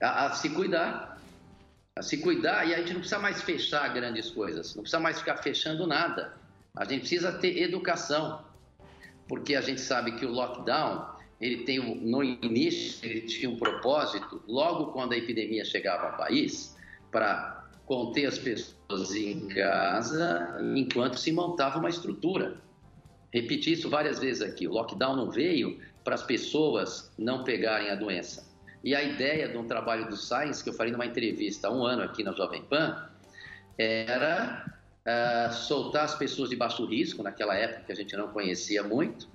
a, 0.02 0.28
a 0.28 0.32
se 0.34 0.50
cuidar. 0.50 1.14
A 1.96 2.02
se 2.02 2.18
cuidar 2.18 2.68
e 2.68 2.74
a 2.74 2.78
gente 2.78 2.94
não 2.94 3.00
precisa 3.00 3.20
mais 3.20 3.42
fechar 3.42 3.88
grandes 3.94 4.30
coisas, 4.32 4.76
não 4.76 4.82
precisa 4.82 5.00
mais 5.00 5.20
ficar 5.20 5.38
fechando 5.38 5.86
nada. 5.86 6.34
A 6.76 6.86
gente 6.86 7.02
precisa 7.02 7.32
ter 7.32 7.62
educação, 7.62 8.44
porque 9.28 9.56
a 9.56 9.62
gente 9.62 9.80
sabe 9.80 10.14
que 10.14 10.26
o 10.26 10.32
lockdown, 10.32 11.08
ele 11.40 11.64
tem 11.64 11.80
no 11.80 12.24
início, 12.24 13.08
ele 13.08 13.22
tinha 13.22 13.50
um 13.50 13.58
propósito, 13.58 14.42
logo 14.48 14.88
quando 14.88 15.14
a 15.14 15.18
epidemia 15.18 15.64
chegava 15.64 16.08
ao 16.08 16.18
país, 16.18 16.76
para 17.12 17.63
conter 17.86 18.26
as 18.26 18.38
pessoas 18.38 19.14
em 19.16 19.48
casa 19.48 20.58
enquanto 20.76 21.18
se 21.18 21.32
montava 21.32 21.80
uma 21.80 21.90
estrutura. 21.90 22.58
Repeti 23.34 23.74
isso 23.74 23.90
várias 23.90 24.20
vezes 24.20 24.42
aqui. 24.42 24.68
O 24.68 24.72
lockdown 24.72 25.16
não 25.16 25.30
veio 25.30 25.80
para 26.04 26.16
as 26.16 26.24
pessoas 26.24 27.12
não 27.18 27.44
pegarem 27.44 27.90
a 27.90 27.96
doença. 27.96 28.52
E 28.84 28.94
a 28.94 29.02
ideia 29.02 29.48
de 29.48 29.58
um 29.58 29.66
trabalho 29.66 30.08
do 30.08 30.18
Science, 30.18 30.64
que 30.64 30.70
eu 30.70 30.74
falei 30.74 30.92
numa 30.92 31.06
entrevista 31.06 31.68
há 31.68 31.72
um 31.72 31.84
ano 31.86 32.04
aqui 32.04 32.24
na 32.24 32.34
Jovem 32.34 32.64
Pan, 32.64 33.10
era 33.78 34.74
ah, 35.06 35.50
soltar 35.52 36.04
as 36.04 36.16
pessoas 36.16 36.50
de 36.50 36.56
baixo 36.56 36.86
risco, 36.86 37.24
naquela 37.24 37.56
época 37.56 37.84
que 37.86 37.92
a 37.92 37.96
gente 37.96 38.16
não 38.16 38.28
conhecia 38.28 38.84
muito, 38.84 39.28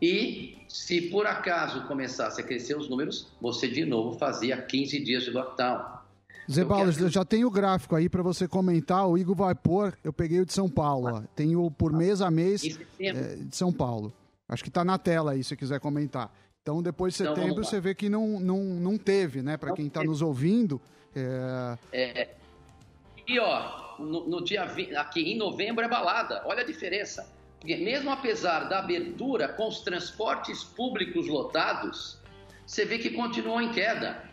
e 0.00 0.56
se 0.66 1.02
por 1.02 1.26
acaso 1.26 1.86
começasse 1.86 2.40
a 2.40 2.44
crescer 2.44 2.76
os 2.76 2.88
números, 2.88 3.28
você 3.40 3.68
de 3.68 3.84
novo 3.84 4.18
fazia 4.18 4.60
15 4.60 5.00
dias 5.00 5.24
de 5.24 5.30
lockdown. 5.30 5.99
Zé 6.50 6.64
Paulo, 6.64 6.90
eu 6.90 7.08
já 7.08 7.24
tenho 7.24 7.48
o 7.48 7.50
gráfico 7.50 7.96
aí 7.96 8.08
para 8.08 8.22
você 8.22 8.46
comentar. 8.46 9.06
O 9.08 9.16
Igor 9.16 9.34
vai 9.34 9.54
pôr. 9.54 9.96
Eu 10.04 10.12
peguei 10.12 10.40
o 10.40 10.46
de 10.46 10.52
São 10.52 10.68
Paulo. 10.68 11.08
Ó. 11.16 11.22
Tenho 11.34 11.70
por 11.70 11.92
mês 11.92 12.20
a 12.20 12.30
mês 12.30 12.78
é, 13.00 13.36
de 13.36 13.56
São 13.56 13.72
Paulo. 13.72 14.12
Acho 14.48 14.62
que 14.62 14.68
está 14.68 14.84
na 14.84 14.98
tela 14.98 15.32
aí, 15.32 15.44
se 15.44 15.56
quiser 15.56 15.78
comentar. 15.80 16.32
Então, 16.62 16.82
depois 16.82 17.14
de 17.14 17.22
Então, 17.22 17.34
setembro, 17.34 17.56
lá. 17.56 17.64
você 17.64 17.80
vê 17.80 17.94
que 17.94 18.08
não, 18.08 18.40
não, 18.40 18.58
não 18.58 18.98
teve, 18.98 19.42
né? 19.42 19.56
Para 19.56 19.72
quem 19.72 19.86
está 19.86 20.02
nos 20.04 20.22
ouvindo. 20.22 20.80
é, 21.14 21.76
É, 21.92 22.34
e 23.26 23.38
ó, 23.38 23.96
no, 23.98 24.28
no 24.28 24.44
dia 24.44 24.64
20, 24.66 24.94
aqui 24.96 25.20
em 25.20 25.38
novembro 25.38 25.84
é 25.84 25.88
balada. 25.88 26.42
Olha 26.46 26.62
a 26.62 26.66
diferença. 26.66 27.32
Porque 27.60 27.76
mesmo 27.76 28.10
apesar 28.10 28.68
da 28.68 28.78
abertura 28.78 29.48
com 29.48 29.68
os 29.68 29.80
transportes 29.80 30.64
públicos 30.64 31.28
lotados, 31.28 32.18
você 32.66 32.84
vê 32.84 32.98
que 32.98 33.10
continuou 33.10 33.60
em 33.60 33.70
queda. 33.70 34.29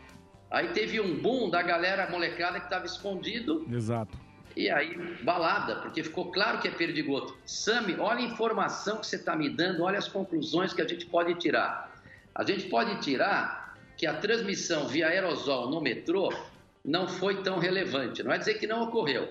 Aí 0.49 0.69
teve 0.69 0.99
um 1.01 1.19
boom 1.19 1.49
da 1.49 1.61
galera 1.61 2.09
molecada 2.09 2.59
que 2.59 2.65
estava 2.65 2.85
escondido 2.85 3.67
Exato. 3.69 4.17
e 4.55 4.69
aí 4.69 4.95
balada, 5.23 5.75
porque 5.81 6.01
ficou 6.01 6.31
claro 6.31 6.59
que 6.59 6.67
é 6.67 6.71
perdigoto. 6.71 7.37
Sami, 7.45 7.97
olha 7.99 8.19
a 8.19 8.21
informação 8.21 8.97
que 8.97 9.07
você 9.07 9.17
está 9.17 9.35
me 9.35 9.49
dando, 9.49 9.83
olha 9.83 9.97
as 9.97 10.07
conclusões 10.07 10.73
que 10.73 10.81
a 10.81 10.87
gente 10.87 11.05
pode 11.05 11.35
tirar. 11.35 11.93
A 12.33 12.43
gente 12.43 12.67
pode 12.69 13.01
tirar 13.01 13.75
que 13.97 14.05
a 14.05 14.13
transmissão 14.13 14.87
via 14.87 15.07
aerosol 15.07 15.69
no 15.69 15.81
metrô 15.81 16.31
não 16.85 17.07
foi 17.07 17.41
tão 17.43 17.59
relevante. 17.59 18.23
Não 18.23 18.31
é 18.31 18.37
dizer 18.37 18.53
que 18.53 18.67
não 18.67 18.83
ocorreu. 18.83 19.27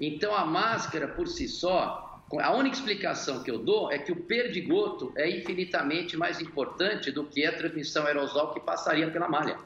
Então 0.00 0.34
a 0.34 0.46
máscara 0.46 1.08
por 1.08 1.28
si 1.28 1.46
só, 1.46 2.24
a 2.38 2.54
única 2.54 2.76
explicação 2.76 3.42
que 3.42 3.50
eu 3.50 3.58
dou 3.58 3.92
é 3.92 3.98
que 3.98 4.12
o 4.12 4.16
perdigoto 4.16 5.12
é 5.14 5.28
infinitamente 5.28 6.16
mais 6.16 6.40
importante 6.40 7.12
do 7.12 7.24
que 7.24 7.44
a 7.44 7.52
transmissão 7.52 8.06
aerosol 8.06 8.54
que 8.54 8.60
passaria 8.60 9.10
pela 9.10 9.28
malha. 9.28 9.58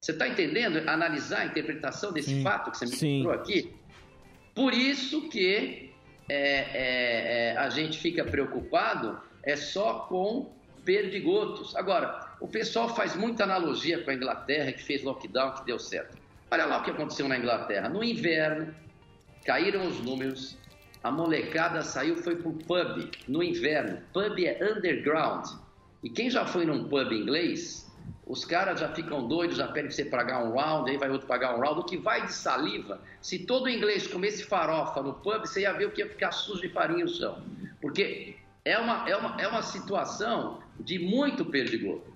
Você 0.00 0.12
está 0.12 0.28
entendendo? 0.28 0.88
Analisar 0.88 1.40
a 1.40 1.46
interpretação 1.46 2.12
desse 2.12 2.42
fato 2.42 2.70
que 2.70 2.78
você 2.78 2.86
me 2.86 3.22
mostrou 3.22 3.34
aqui? 3.34 3.74
Por 4.54 4.72
isso 4.72 5.28
que 5.28 5.92
é, 6.28 6.34
é, 6.34 7.52
é, 7.52 7.56
a 7.56 7.68
gente 7.68 7.98
fica 7.98 8.24
preocupado 8.24 9.20
é 9.42 9.56
só 9.56 10.00
com 10.08 10.52
perdigotos. 10.84 11.74
Agora, 11.74 12.28
o 12.40 12.46
pessoal 12.46 12.94
faz 12.94 13.16
muita 13.16 13.44
analogia 13.44 14.02
com 14.02 14.10
a 14.10 14.14
Inglaterra, 14.14 14.72
que 14.72 14.82
fez 14.82 15.02
lockdown, 15.02 15.54
que 15.54 15.66
deu 15.66 15.78
certo. 15.78 16.16
Olha 16.50 16.64
lá 16.64 16.78
o 16.78 16.82
que 16.82 16.90
aconteceu 16.90 17.28
na 17.28 17.36
Inglaterra. 17.36 17.88
No 17.88 18.02
inverno, 18.02 18.74
caíram 19.44 19.86
os 19.86 20.00
números, 20.00 20.56
a 21.02 21.10
molecada 21.10 21.82
saiu, 21.82 22.16
foi 22.16 22.36
pro 22.36 22.52
pub 22.52 23.10
no 23.26 23.42
inverno. 23.42 24.00
Pub 24.12 24.38
é 24.38 24.58
underground. 24.72 25.46
E 26.02 26.08
quem 26.08 26.30
já 26.30 26.46
foi 26.46 26.64
num 26.64 26.88
pub 26.88 27.12
inglês, 27.12 27.87
os 28.28 28.44
caras 28.44 28.78
já 28.78 28.90
ficam 28.90 29.26
doidos, 29.26 29.56
já 29.56 29.66
pedem 29.68 29.90
você 29.90 30.04
pagar 30.04 30.44
um 30.44 30.52
round, 30.52 30.90
aí 30.90 30.98
vai 30.98 31.08
outro 31.08 31.26
pagar 31.26 31.56
um 31.56 31.60
round. 31.60 31.80
O 31.80 31.84
que 31.84 31.96
vai 31.96 32.26
de 32.26 32.32
saliva, 32.32 33.00
se 33.22 33.38
todo 33.38 33.70
inglês 33.70 34.06
comesse 34.06 34.44
farofa 34.44 35.02
no 35.02 35.14
pub, 35.14 35.40
você 35.40 35.62
ia 35.62 35.72
ver 35.72 35.86
o 35.86 35.90
que 35.90 36.02
ia 36.02 36.08
ficar 36.08 36.30
sujo 36.30 36.60
de 36.60 36.68
farinha 36.68 37.06
o 37.06 37.08
chão. 37.08 37.42
Porque 37.80 38.36
é 38.66 38.78
uma, 38.78 39.08
é 39.08 39.16
uma, 39.16 39.40
é 39.40 39.48
uma 39.48 39.62
situação 39.62 40.60
de 40.78 40.98
muito 40.98 41.42
perdigoto. 41.44 42.12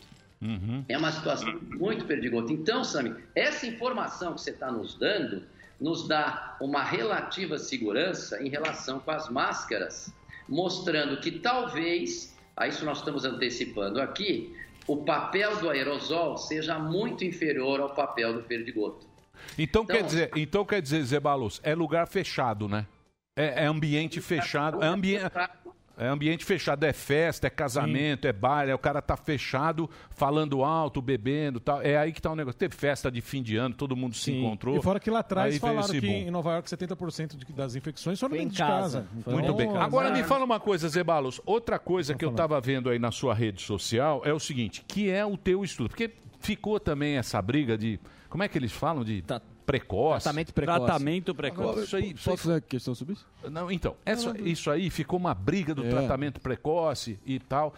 É 0.88 0.98
uma 0.98 1.12
situação 1.12 1.58
muito 1.70 2.04
perdigoto. 2.04 2.52
Então, 2.52 2.84
Sami, 2.84 3.14
essa 3.34 3.66
informação 3.66 4.34
que 4.34 4.40
você 4.40 4.50
está 4.50 4.70
nos 4.70 4.94
dando 4.94 5.44
nos 5.80 6.06
dá 6.06 6.56
uma 6.60 6.82
relativa 6.82 7.58
segurança 7.58 8.42
em 8.42 8.48
relação 8.48 9.00
com 9.00 9.10
as 9.12 9.30
máscaras, 9.30 10.12
mostrando 10.48 11.20
que 11.20 11.30
talvez, 11.30 12.36
a 12.56 12.68
isso 12.68 12.84
nós 12.84 12.98
estamos 12.98 13.24
antecipando 13.24 14.00
aqui, 14.00 14.54
o 14.86 14.96
papel 15.04 15.56
do 15.56 15.70
aerosol 15.70 16.36
seja 16.36 16.78
muito 16.78 17.24
inferior 17.24 17.80
ao 17.80 17.94
papel 17.94 18.34
do 18.34 18.42
perdigoto. 18.42 19.06
Então, 19.58 19.84
quer 19.84 20.02
dizer, 20.02 20.30
então 20.36 20.64
quer 20.64 20.80
dizer, 20.80 21.02
Zé 21.04 21.20
Balos, 21.20 21.60
é 21.62 21.74
lugar 21.74 22.06
fechado, 22.06 22.68
né? 22.68 22.86
É, 23.34 23.64
é 23.64 23.66
ambiente 23.66 24.20
fechado, 24.20 24.82
é, 24.82 24.86
ambi 24.86 25.16
é 25.96 26.06
ambiente 26.08 26.44
fechado, 26.44 26.84
é 26.84 26.92
festa, 26.92 27.46
é 27.46 27.50
casamento, 27.50 28.26
é 28.26 28.32
baile, 28.32 28.70
é 28.70 28.74
o 28.74 28.78
cara 28.78 29.00
tá 29.02 29.16
fechado, 29.16 29.88
falando 30.10 30.64
alto, 30.64 31.00
bebendo, 31.02 31.60
tal. 31.60 31.82
É 31.82 31.96
aí 31.96 32.12
que 32.12 32.20
tá 32.20 32.30
o 32.30 32.36
negócio. 32.36 32.58
Teve 32.58 32.74
festa 32.74 33.10
de 33.10 33.20
fim 33.20 33.42
de 33.42 33.56
ano, 33.56 33.74
todo 33.74 33.94
mundo 33.96 34.14
se 34.14 34.32
encontrou. 34.32 34.76
E 34.76 34.82
fora 34.82 34.98
que 34.98 35.10
lá 35.10 35.20
atrás 35.20 35.54
Aí 35.54 35.60
falaram 35.60 35.88
que 35.88 36.00
boom. 36.00 36.08
em 36.08 36.30
Nova 36.30 36.52
York 36.54 36.68
70% 36.68 37.36
de- 37.36 37.52
das 37.52 37.74
infecções 37.76 38.18
foram 38.18 38.36
dentro 38.36 38.50
de 38.50 38.58
casa. 38.58 39.00
casa. 39.02 39.08
Então, 39.16 39.32
Muito 39.34 39.54
bem. 39.54 39.68
Agora 39.76 40.10
me 40.10 40.22
fala 40.22 40.44
uma 40.44 40.58
coisa, 40.60 40.88
Zebalos. 40.88 41.40
Outra 41.44 41.78
coisa 41.78 42.14
que 42.14 42.24
eu 42.24 42.30
estava 42.30 42.60
vendo 42.60 42.88
aí 42.90 42.98
na 42.98 43.10
sua 43.10 43.34
rede 43.34 43.60
social 43.62 44.22
é 44.24 44.32
o 44.32 44.40
seguinte, 44.40 44.84
que 44.86 45.10
é 45.10 45.24
o 45.24 45.36
teu 45.36 45.62
estudo. 45.64 45.88
Porque 45.90 46.10
ficou 46.40 46.80
também 46.80 47.16
essa 47.16 47.40
briga 47.40 47.76
de... 47.76 48.00
Como 48.28 48.42
é 48.42 48.48
que 48.48 48.56
eles 48.56 48.72
falam? 48.72 49.04
De 49.04 49.22
precoce. 49.80 50.22
Tratamento 50.24 50.52
precoce. 50.54 50.84
Tratamento 50.84 51.34
precoce. 51.34 51.84
Isso 51.84 51.96
aí, 51.96 52.14
Posso 52.14 52.36
fazer 52.44 52.62
questão 52.62 52.94
sobre 52.94 53.14
isso? 53.14 53.26
Não, 53.50 53.70
então, 53.70 53.96
essa- 54.04 54.34
isso 54.40 54.70
aí 54.70 54.90
ficou 54.90 55.18
uma 55.18 55.34
briga 55.34 55.74
do 55.74 55.84
É. 55.84 55.88
tratamento 55.90 56.40
precoce 56.40 57.18
e 57.26 57.38
tal. 57.38 57.74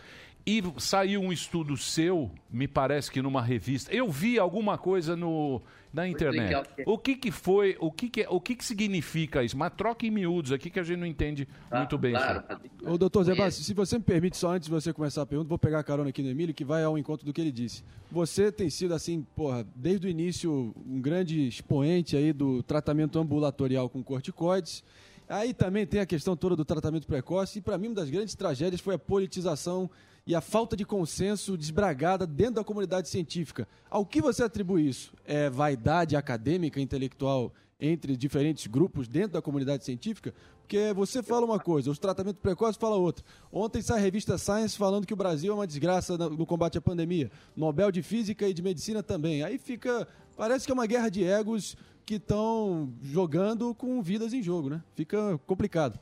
E 0.47 0.63
saiu 0.77 1.23
um 1.23 1.33
estudo 1.33 1.75
seu, 1.75 2.31
me 2.51 2.69
parece 2.69 3.11
que 3.11 3.23
numa 3.23 3.41
revista. 3.41 3.91
Eu 3.95 4.11
vi 4.11 4.39
alguma 4.39 4.77
coisa 4.77 5.17
no, 5.17 5.63
na 5.91 6.07
internet. 6.07 6.69
o 6.85 6.99
que 6.99 7.17
que 7.17 7.31
foi, 7.31 7.77
o 7.81 7.91
que 7.91 8.11
que, 8.11 8.27
o 8.29 8.39
que 8.39 8.55
que 8.57 8.65
significa 8.65 9.43
isso? 9.43 9.57
Mas 9.57 9.73
troca 9.75 10.05
em 10.05 10.11
miúdos 10.11 10.53
aqui 10.53 10.69
que 10.69 10.79
a 10.79 10.83
gente 10.83 10.99
não 10.99 11.07
entende 11.07 11.49
muito 11.73 11.97
bem 11.97 12.13
claro, 12.13 12.43
isso. 12.63 12.91
Ô, 12.91 12.99
doutor 12.99 13.25
Zé 13.25 13.35
Bassi, 13.35 13.65
se 13.65 13.73
você 13.73 13.97
me 13.97 14.05
permite, 14.05 14.37
só 14.37 14.51
antes 14.51 14.67
de 14.67 14.75
você 14.75 14.93
começar 14.93 15.23
a 15.23 15.27
pergunta, 15.27 15.49
vou 15.49 15.59
pegar 15.59 15.79
a 15.79 15.85
carona 15.85 16.11
aqui 16.11 16.23
no 16.23 16.29
Emílio, 16.29 16.53
que 16.53 16.65
vai 16.65 16.85
ao 16.85 16.99
encontro 16.99 17.25
do 17.25 17.33
que 17.33 17.41
ele 17.41 17.53
disse. 17.53 17.83
Você 18.13 18.53
tem 18.53 18.69
sido, 18.69 18.93
assim, 18.93 19.27
porra, 19.35 19.67
desde 19.75 20.07
o 20.07 20.11
início, 20.11 20.75
um 20.87 21.01
grande 21.01 21.49
expoente 21.49 22.19
aí 22.19 22.35
do 22.35 22.63
tratamento 22.63 23.19
ambulatorial 23.19 23.89
com 23.89 24.03
corticoides. 24.03 24.85
Aí 25.27 25.55
também 25.55 25.87
tem 25.87 26.01
a 26.01 26.07
questão 26.07 26.37
toda 26.37 26.55
do 26.55 26.67
tratamento 26.67 27.07
precoce, 27.07 27.61
e 27.61 27.63
para 27.63 27.79
mim 27.79 27.87
uma 27.87 27.95
das 27.95 28.11
grandes 28.11 28.35
tragédias 28.35 28.81
foi 28.81 28.97
a 28.97 28.99
politização 28.99 29.89
e 30.27 30.35
a 30.35 30.41
falta 30.41 30.77
de 30.77 30.85
consenso 30.85 31.57
desbragada 31.57 32.27
dentro 32.27 32.55
da 32.55 32.65
comunidade 32.65 33.09
científica. 33.09 33.69
Ao 33.91 34.07
que 34.07 34.23
você 34.23 34.43
atribui 34.43 34.89
isso? 34.89 35.13
É 35.25 35.51
vaidade 35.51 36.17
acadêmica, 36.17 36.81
intelectual 36.81 37.53
entre 37.79 38.17
diferentes 38.17 38.67
grupos 38.67 39.07
dentro 39.07 39.33
da 39.33 39.43
comunidade 39.43 39.85
científica? 39.85 40.35
Porque 40.61 40.95
você 40.95 41.23
fala 41.23 41.45
uma 41.45 41.61
coisa, 41.61 41.91
os 41.91 41.99
tratamentos 41.99 42.41
precoces 42.41 42.77
fala 42.77 42.97
outra. 42.97 43.25
Ontem 43.53 43.83
sai 43.83 43.99
a 43.99 44.03
revista 44.03 44.39
Science 44.39 44.79
falando 44.79 45.07
que 45.07 45.13
o 45.13 45.17
Brasil 45.17 45.53
é 45.53 45.55
uma 45.55 45.67
desgraça 45.67 46.17
no 46.17 46.47
combate 46.47 46.79
à 46.79 46.81
pandemia. 46.81 47.31
Nobel 47.55 47.93
de 47.93 48.03
Física 48.03 48.49
e 48.49 48.55
de 48.55 48.63
Medicina 48.63 49.03
também. 49.03 49.43
Aí 49.43 49.59
fica. 49.59 50.09
Parece 50.37 50.65
que 50.65 50.73
é 50.73 50.75
uma 50.75 50.87
guerra 50.87 51.11
de 51.11 51.23
egos 51.23 51.77
que 52.07 52.15
estão 52.15 52.93
jogando 53.03 53.75
com 53.75 54.01
vidas 54.03 54.33
em 54.33 54.43
jogo, 54.43 54.71
né? 54.71 54.83
Fica 54.95 55.39
complicado. 55.47 55.99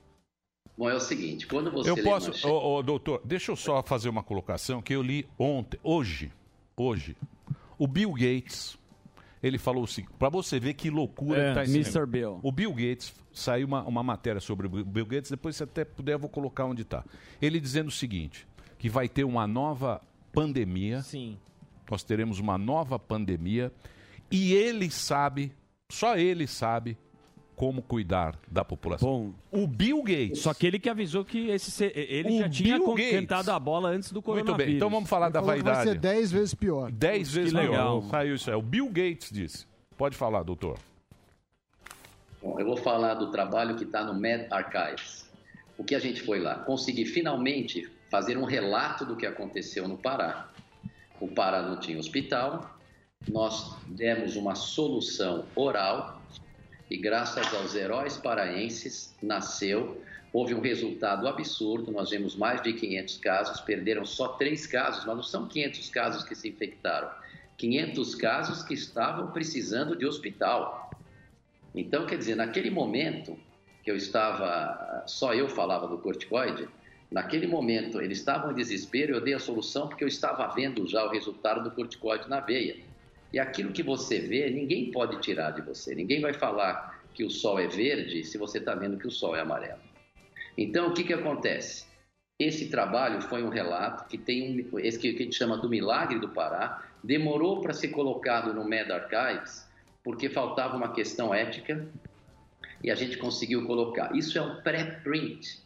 Bom, 0.76 0.88
é 0.88 0.94
o 0.94 1.00
seguinte, 1.00 1.46
quando 1.46 1.70
você 1.70 1.90
Eu 1.90 1.94
lê 1.96 2.02
posso, 2.02 2.28
manchete- 2.28 2.46
ô, 2.46 2.76
ô, 2.78 2.82
doutor, 2.82 3.20
deixa 3.24 3.52
eu 3.52 3.56
só 3.56 3.82
fazer 3.82 4.08
uma 4.08 4.22
colocação 4.22 4.80
que 4.80 4.94
eu 4.94 5.02
li 5.02 5.28
ontem, 5.38 5.78
hoje, 5.82 6.32
hoje. 6.76 7.16
O 7.78 7.86
Bill 7.86 8.12
Gates, 8.12 8.78
ele 9.42 9.58
falou 9.58 9.84
assim, 9.84 10.04
para 10.18 10.28
você 10.28 10.58
ver 10.58 10.74
que 10.74 10.88
loucura 10.88 11.40
É, 11.40 11.48
que 11.50 11.54
tá 11.54 11.62
esse 11.64 11.76
Mr. 11.76 12.06
Bill. 12.06 12.40
O 12.42 12.50
Bill 12.50 12.72
Gates, 12.72 13.14
saiu 13.32 13.66
uma, 13.66 13.82
uma 13.84 14.02
matéria 14.02 14.40
sobre 14.40 14.66
o 14.66 14.70
Bill 14.84 15.06
Gates, 15.06 15.30
depois 15.30 15.56
se 15.56 15.62
até 15.62 15.84
puder 15.84 16.14
eu 16.14 16.18
vou 16.18 16.28
colocar 16.30 16.64
onde 16.64 16.82
está. 16.82 17.04
Ele 17.40 17.60
dizendo 17.60 17.88
o 17.88 17.92
seguinte, 17.92 18.46
que 18.78 18.88
vai 18.88 19.08
ter 19.08 19.24
uma 19.24 19.46
nova 19.46 20.00
pandemia. 20.32 21.02
Sim. 21.02 21.38
Nós 21.90 22.02
teremos 22.02 22.38
uma 22.38 22.56
nova 22.56 22.98
pandemia 22.98 23.70
e 24.30 24.54
ele 24.54 24.90
sabe, 24.90 25.52
só 25.90 26.16
ele 26.16 26.46
sabe 26.46 26.96
como 27.62 27.80
cuidar 27.80 28.34
da 28.50 28.64
população. 28.64 29.32
o 29.52 29.68
Bill 29.68 30.02
Gates. 30.02 30.40
Só 30.40 30.52
que 30.52 30.66
ele 30.66 30.80
que 30.80 30.90
avisou 30.90 31.24
que 31.24 31.46
esse 31.48 31.70
se- 31.70 31.92
ele 31.94 32.30
O 32.34 32.38
já 32.40 32.48
tinha 32.48 32.76
Bill 32.76 32.96
cantado 33.12 33.52
a 33.52 33.58
bola 33.60 33.88
antes 33.90 34.08
do 34.10 34.16
Muito 34.16 34.24
coronavírus. 34.24 34.66
bem, 34.66 34.74
então 34.74 34.90
vamos 34.90 35.08
falar 35.08 35.28
da 35.28 35.38
Falou 35.38 35.54
que 35.54 35.62
vai 35.62 35.74
vaidade. 35.74 35.90
ser 35.94 36.00
10 36.00 36.32
vezes 36.32 36.54
pior. 36.54 36.90
10 36.90 37.28
Que 37.28 37.34
vezes 37.36 37.52
legal. 37.52 37.98
legal. 37.98 38.10
Saiu 38.10 38.34
isso 38.34 38.50
aí. 38.50 38.56
O 38.56 38.62
Bill 38.62 38.88
Gates 38.88 39.30
disse. 39.30 39.64
Pode 39.96 40.16
falar, 40.16 40.42
doutor. 40.42 40.76
Bom, 42.42 42.58
eu 42.58 42.66
vou 42.66 42.76
falar 42.76 43.14
do 43.14 43.30
trabalho 43.30 43.76
que 43.76 43.84
está 43.84 44.02
no 44.04 44.12
Med 44.12 44.48
Archives. 44.50 45.30
O 45.78 45.84
que 45.84 45.94
a 45.94 46.00
gente 46.00 46.20
foi 46.20 46.40
lá? 46.40 46.56
Conseguir 46.56 47.06
finalmente 47.06 47.88
fazer 48.10 48.36
um 48.36 48.44
relato 48.44 49.06
do 49.06 49.14
que 49.14 49.24
aconteceu 49.24 49.86
no 49.86 49.96
Pará. 49.96 50.48
O 51.20 51.28
Pará 51.28 51.62
não 51.62 51.78
tinha 51.78 51.96
hospital, 51.96 52.76
nós 53.30 53.76
demos 53.86 54.34
uma 54.34 54.56
solução 54.56 55.44
oral 55.54 56.20
e 56.92 56.96
graças 56.98 57.54
aos 57.54 57.74
heróis 57.74 58.18
paraenses 58.18 59.16
nasceu, 59.22 59.98
houve 60.30 60.54
um 60.54 60.60
resultado 60.60 61.26
absurdo, 61.26 61.90
nós 61.90 62.10
vimos 62.10 62.36
mais 62.36 62.62
de 62.62 62.74
500 62.74 63.16
casos, 63.16 63.60
perderam 63.62 64.04
só 64.04 64.28
três 64.28 64.66
casos, 64.66 65.06
mas 65.06 65.16
não 65.16 65.22
são 65.22 65.48
500 65.48 65.88
casos 65.88 66.22
que 66.22 66.34
se 66.34 66.50
infectaram, 66.50 67.10
500 67.56 68.14
casos 68.14 68.62
que 68.62 68.74
estavam 68.74 69.30
precisando 69.30 69.96
de 69.96 70.04
hospital. 70.04 70.90
Então, 71.74 72.04
quer 72.04 72.18
dizer, 72.18 72.34
naquele 72.34 72.70
momento 72.70 73.38
que 73.82 73.90
eu 73.90 73.96
estava, 73.96 75.02
só 75.06 75.32
eu 75.32 75.48
falava 75.48 75.88
do 75.88 75.96
corticoide, 75.96 76.68
naquele 77.10 77.46
momento 77.46 78.02
eles 78.02 78.18
estavam 78.18 78.52
em 78.52 78.54
desespero, 78.54 79.14
eu 79.14 79.20
dei 79.22 79.32
a 79.32 79.38
solução 79.38 79.88
porque 79.88 80.04
eu 80.04 80.08
estava 80.08 80.46
vendo 80.48 80.86
já 80.86 81.06
o 81.06 81.08
resultado 81.08 81.64
do 81.64 81.70
corticoide 81.70 82.28
na 82.28 82.40
veia. 82.40 82.91
E 83.32 83.38
aquilo 83.38 83.72
que 83.72 83.82
você 83.82 84.20
vê, 84.20 84.50
ninguém 84.50 84.90
pode 84.90 85.20
tirar 85.20 85.52
de 85.52 85.62
você. 85.62 85.94
Ninguém 85.94 86.20
vai 86.20 86.34
falar 86.34 87.02
que 87.14 87.24
o 87.24 87.30
sol 87.30 87.58
é 87.58 87.66
verde 87.66 88.24
se 88.24 88.36
você 88.36 88.58
está 88.58 88.74
vendo 88.74 88.98
que 88.98 89.06
o 89.06 89.10
sol 89.10 89.34
é 89.34 89.40
amarelo. 89.40 89.80
Então, 90.56 90.88
o 90.88 90.94
que, 90.94 91.04
que 91.04 91.12
acontece? 91.12 91.86
Esse 92.38 92.68
trabalho 92.68 93.22
foi 93.22 93.42
um 93.42 93.48
relato 93.48 94.06
que 94.08 94.18
tem 94.18 94.68
um, 94.72 94.78
esse 94.78 94.98
que, 94.98 95.08
a 95.08 95.12
gente 95.12 95.34
chama 95.34 95.56
do 95.56 95.68
milagre 95.68 96.18
do 96.18 96.28
Pará, 96.28 96.82
demorou 97.02 97.60
para 97.60 97.72
ser 97.72 97.88
colocado 97.88 98.52
no 98.52 98.64
Med 98.64 98.90
Archives 98.90 99.70
porque 100.02 100.28
faltava 100.28 100.76
uma 100.76 100.92
questão 100.92 101.32
ética 101.32 101.86
e 102.82 102.90
a 102.90 102.94
gente 102.94 103.16
conseguiu 103.16 103.64
colocar. 103.64 104.14
Isso 104.16 104.36
é 104.36 104.42
um 104.42 104.60
pré-print, 104.60 105.62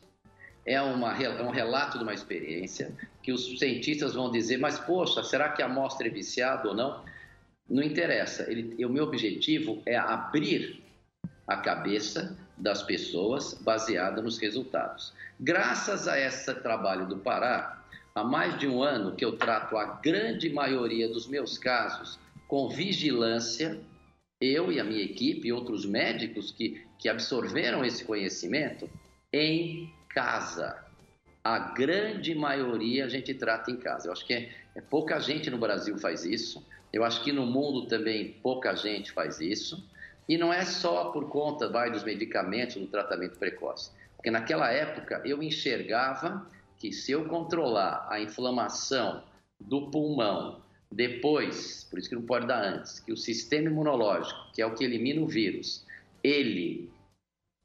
é, 0.67 0.81
uma, 0.81 1.17
é 1.23 1.43
um 1.43 1.51
relato 1.51 1.97
de 1.97 2.05
uma 2.05 2.13
experiência 2.13 2.93
que 3.23 3.33
os 3.33 3.59
cientistas 3.59 4.15
vão 4.15 4.31
dizer, 4.31 4.59
mas 4.59 4.79
poxa, 4.79 5.23
será 5.23 5.49
que 5.49 5.63
a 5.63 5.67
amostra 5.67 6.07
é 6.07 6.11
viciada 6.11 6.69
ou 6.69 6.75
não? 6.75 7.03
Não 7.69 7.83
interessa. 7.83 8.51
Ele, 8.51 8.85
o 8.85 8.89
meu 8.89 9.05
objetivo 9.05 9.83
é 9.85 9.97
abrir 9.97 10.83
a 11.47 11.57
cabeça 11.57 12.37
das 12.57 12.83
pessoas 12.83 13.55
baseada 13.55 14.23
nos 14.23 14.39
resultados. 14.39 15.13
Graças 15.39 16.09
a 16.09 16.19
esse 16.19 16.53
trabalho 16.55 17.07
do 17.07 17.19
Pará, 17.19 17.85
há 18.15 18.25
mais 18.25 18.59
de 18.59 18.67
um 18.67 18.83
ano 18.83 19.15
que 19.15 19.25
eu 19.25 19.37
trato 19.37 19.77
a 19.77 19.85
grande 20.01 20.49
maioria 20.49 21.09
dos 21.09 21.29
meus 21.29 21.59
casos 21.59 22.19
com 22.49 22.69
vigilância, 22.69 23.79
eu 24.41 24.73
e 24.73 24.81
a 24.81 24.85
minha 24.85 25.03
equipe 25.03 25.49
e 25.49 25.53
outros 25.53 25.85
médicos 25.85 26.53
que, 26.53 26.83
que 26.99 27.09
absorveram 27.09 27.85
esse 27.85 28.05
conhecimento 28.05 28.89
em 29.33 29.93
casa. 30.09 30.83
A 31.45 31.59
grande 31.59 32.35
maioria 32.35 33.05
a 33.05 33.09
gente 33.09 33.33
trata 33.35 33.71
em 33.71 33.77
casa. 33.77 34.09
Eu 34.09 34.13
acho 34.13 34.27
que 34.27 34.35
é, 34.35 34.51
é 34.75 34.81
pouca 34.81 35.19
gente 35.21 35.51
no 35.51 35.59
Brasil 35.59 35.97
faz 35.99 36.25
isso. 36.25 36.65
Eu 36.93 37.05
acho 37.05 37.23
que 37.23 37.33
no 37.33 37.47
mundo 37.47 37.87
também 37.87 38.33
pouca 38.43 38.75
gente 38.75 39.13
faz 39.13 39.41
isso. 39.41 39.89
E 40.29 40.37
não 40.37 40.53
é 40.53 40.65
só 40.65 41.11
por 41.11 41.29
conta 41.29 41.69
vai, 41.69 41.91
dos 41.91 42.03
medicamentos 42.03 42.77
do 42.77 42.87
tratamento 42.87 43.39
precoce. 43.39 43.91
Porque 44.17 44.31
naquela 44.31 44.71
época 44.71 45.23
eu 45.25 45.43
enxergava 45.43 46.47
que 46.79 46.93
se 46.93 47.13
eu 47.13 47.27
controlar 47.27 48.07
a 48.11 48.21
inflamação 48.21 49.23
do 49.61 49.91
pulmão, 49.91 50.61
depois, 50.91 51.85
por 51.91 51.99
isso 51.99 52.09
que 52.09 52.15
não 52.15 52.23
pode 52.23 52.47
dar 52.47 52.63
antes, 52.63 53.01
que 53.01 53.13
o 53.13 53.17
sistema 53.17 53.69
imunológico, 53.69 54.53
que 54.53 54.63
é 54.63 54.67
o 54.67 54.75
que 54.75 54.85
elimina 54.85 55.21
o 55.21 55.27
vírus, 55.27 55.85
ele 56.23 56.91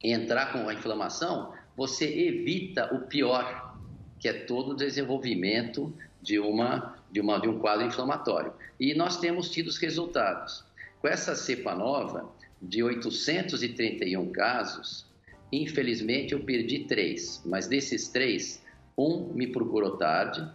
entrar 0.04 0.52
com 0.52 0.68
a 0.68 0.74
inflamação, 0.74 1.54
você 1.76 2.06
evita 2.06 2.94
o 2.94 3.02
pior, 3.08 3.78
que 4.20 4.28
é 4.28 4.34
todo 4.34 4.72
o 4.72 4.76
desenvolvimento 4.76 5.94
de, 6.22 6.40
uma, 6.40 6.98
de, 7.12 7.20
uma, 7.20 7.40
de 7.40 7.48
um 7.48 7.60
quadro 7.60 7.86
inflamatório. 7.86 8.54
E 8.80 8.94
nós 8.94 9.18
temos 9.18 9.50
tido 9.50 9.68
os 9.68 9.78
resultados. 9.78 10.64
Com 11.00 11.08
essa 11.08 11.36
cepa 11.36 11.76
nova, 11.76 12.32
de 12.62 12.84
831 12.84 14.32
casos, 14.32 15.06
infelizmente 15.52 16.34
eu 16.34 16.44
perdi 16.44 16.86
três, 16.86 17.42
mas 17.46 17.68
desses 17.68 18.08
três, 18.08 18.64
um 18.98 19.34
me 19.34 19.48
procurou 19.48 19.98
tarde, 19.98 20.48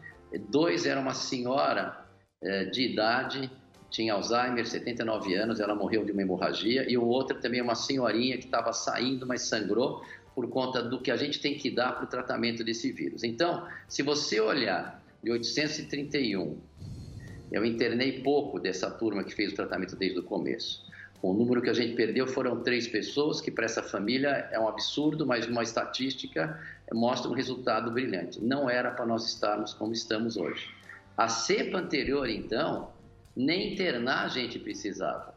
dois 0.48 0.86
era 0.86 1.00
uma 1.00 1.14
senhora 1.14 2.04
eh, 2.42 2.66
de 2.66 2.82
idade, 2.82 3.50
tinha 3.90 4.14
Alzheimer, 4.14 4.66
79 4.66 5.34
anos, 5.34 5.61
ela 5.61 5.74
morreu 5.74 6.04
de 6.04 6.12
uma 6.12 6.22
hemorragia, 6.22 6.90
e 6.90 6.96
o 6.98 7.04
outro 7.04 7.40
também 7.40 7.61
uma 7.61 7.74
senhorinha 7.74 8.36
que 8.36 8.44
estava 8.44 8.72
saindo, 8.72 9.26
mas 9.26 9.42
sangrou 9.42 10.04
por 10.34 10.48
conta 10.50 10.82
do 10.82 11.00
que 11.00 11.11
a 11.11 11.16
gente 11.16 11.40
tem 11.40 11.57
que 11.57 11.70
dar 11.70 11.92
para 11.92 12.04
o 12.04 12.07
tratamento 12.07 12.62
desse 12.62 12.92
vírus. 12.92 13.24
Então, 13.24 13.66
se 13.88 14.02
você 14.02 14.38
olhar 14.38 15.02
de 15.23 15.31
831, 15.31 16.59
eu 17.51 17.64
internei 17.64 18.21
pouco 18.23 18.59
dessa 18.59 18.91
turma 18.91 19.25
que 19.25 19.35
fez 19.35 19.53
o 19.53 19.57
tratamento 19.57 19.97
desde 19.97 20.19
o 20.19 20.23
começo. 20.23 20.85
O 21.23 21.33
número 21.33 21.62
que 21.62 21.71
a 21.71 21.73
gente 21.73 21.95
perdeu 21.95 22.27
foram 22.27 22.62
três 22.62 22.87
pessoas, 22.87 23.41
que 23.41 23.51
para 23.51 23.64
essa 23.64 23.83
família 23.83 24.49
é 24.53 24.61
um 24.61 24.69
absurdo, 24.69 25.27
mas 25.27 25.47
uma 25.47 25.62
estatística 25.62 26.61
mostra 26.93 27.31
um 27.31 27.35
resultado 27.35 27.91
brilhante. 27.91 28.43
Não 28.43 28.69
era 28.69 28.91
para 28.91 29.07
nós 29.07 29.27
estarmos 29.27 29.73
como 29.73 29.93
estamos 29.93 30.37
hoje. 30.37 30.69
A 31.17 31.29
cepa 31.29 31.79
anterior, 31.79 32.29
então, 32.29 32.93
nem 33.35 33.73
internar 33.73 34.27
a 34.27 34.29
gente 34.29 34.59
precisava. 34.59 35.35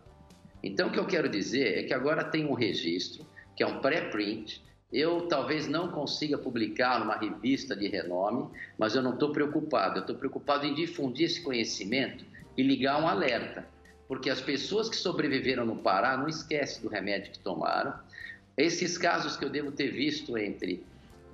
Então, 0.62 0.90
o 0.90 0.92
que 0.92 1.00
eu 1.00 1.06
quero 1.06 1.30
dizer 1.30 1.78
é 1.78 1.84
que 1.84 1.94
agora 1.94 2.24
tem 2.24 2.46
um 2.46 2.54
registro, 2.54 3.26
que 3.56 3.64
é 3.64 3.68
um 3.68 3.80
pré-print. 3.80 4.62
Eu 4.92 5.28
talvez 5.28 5.68
não 5.68 5.90
consiga 5.90 6.38
publicar 6.38 7.00
numa 7.00 7.16
revista 7.16 7.76
de 7.76 7.88
renome, 7.88 8.50
mas 8.78 8.96
eu 8.96 9.02
não 9.02 9.14
estou 9.14 9.32
preocupado. 9.32 9.98
Eu 9.98 10.02
estou 10.02 10.16
preocupado 10.16 10.66
em 10.66 10.74
difundir 10.74 11.26
esse 11.26 11.42
conhecimento 11.42 12.26
e 12.58 12.64
ligar 12.64 13.02
um 13.02 13.08
alerta 13.08 13.68
porque 14.10 14.32
as 14.32 14.42
pessoas 14.42 14.90
que 14.90 14.96
sobreviveram 14.96 15.68
no 15.68 15.76
Pará 15.76 16.18
não 16.18 16.28
esquecem 16.28 16.82
do 16.82 16.90
remédio 16.90 17.32
que 17.32 17.38
tomaram. 17.38 17.94
Esses 18.58 18.98
casos 18.98 19.38
que 19.38 19.46
eu 19.46 19.52
devo 19.52 19.72
ter 19.72 19.92
visto 19.92 20.36
entre 20.36 20.84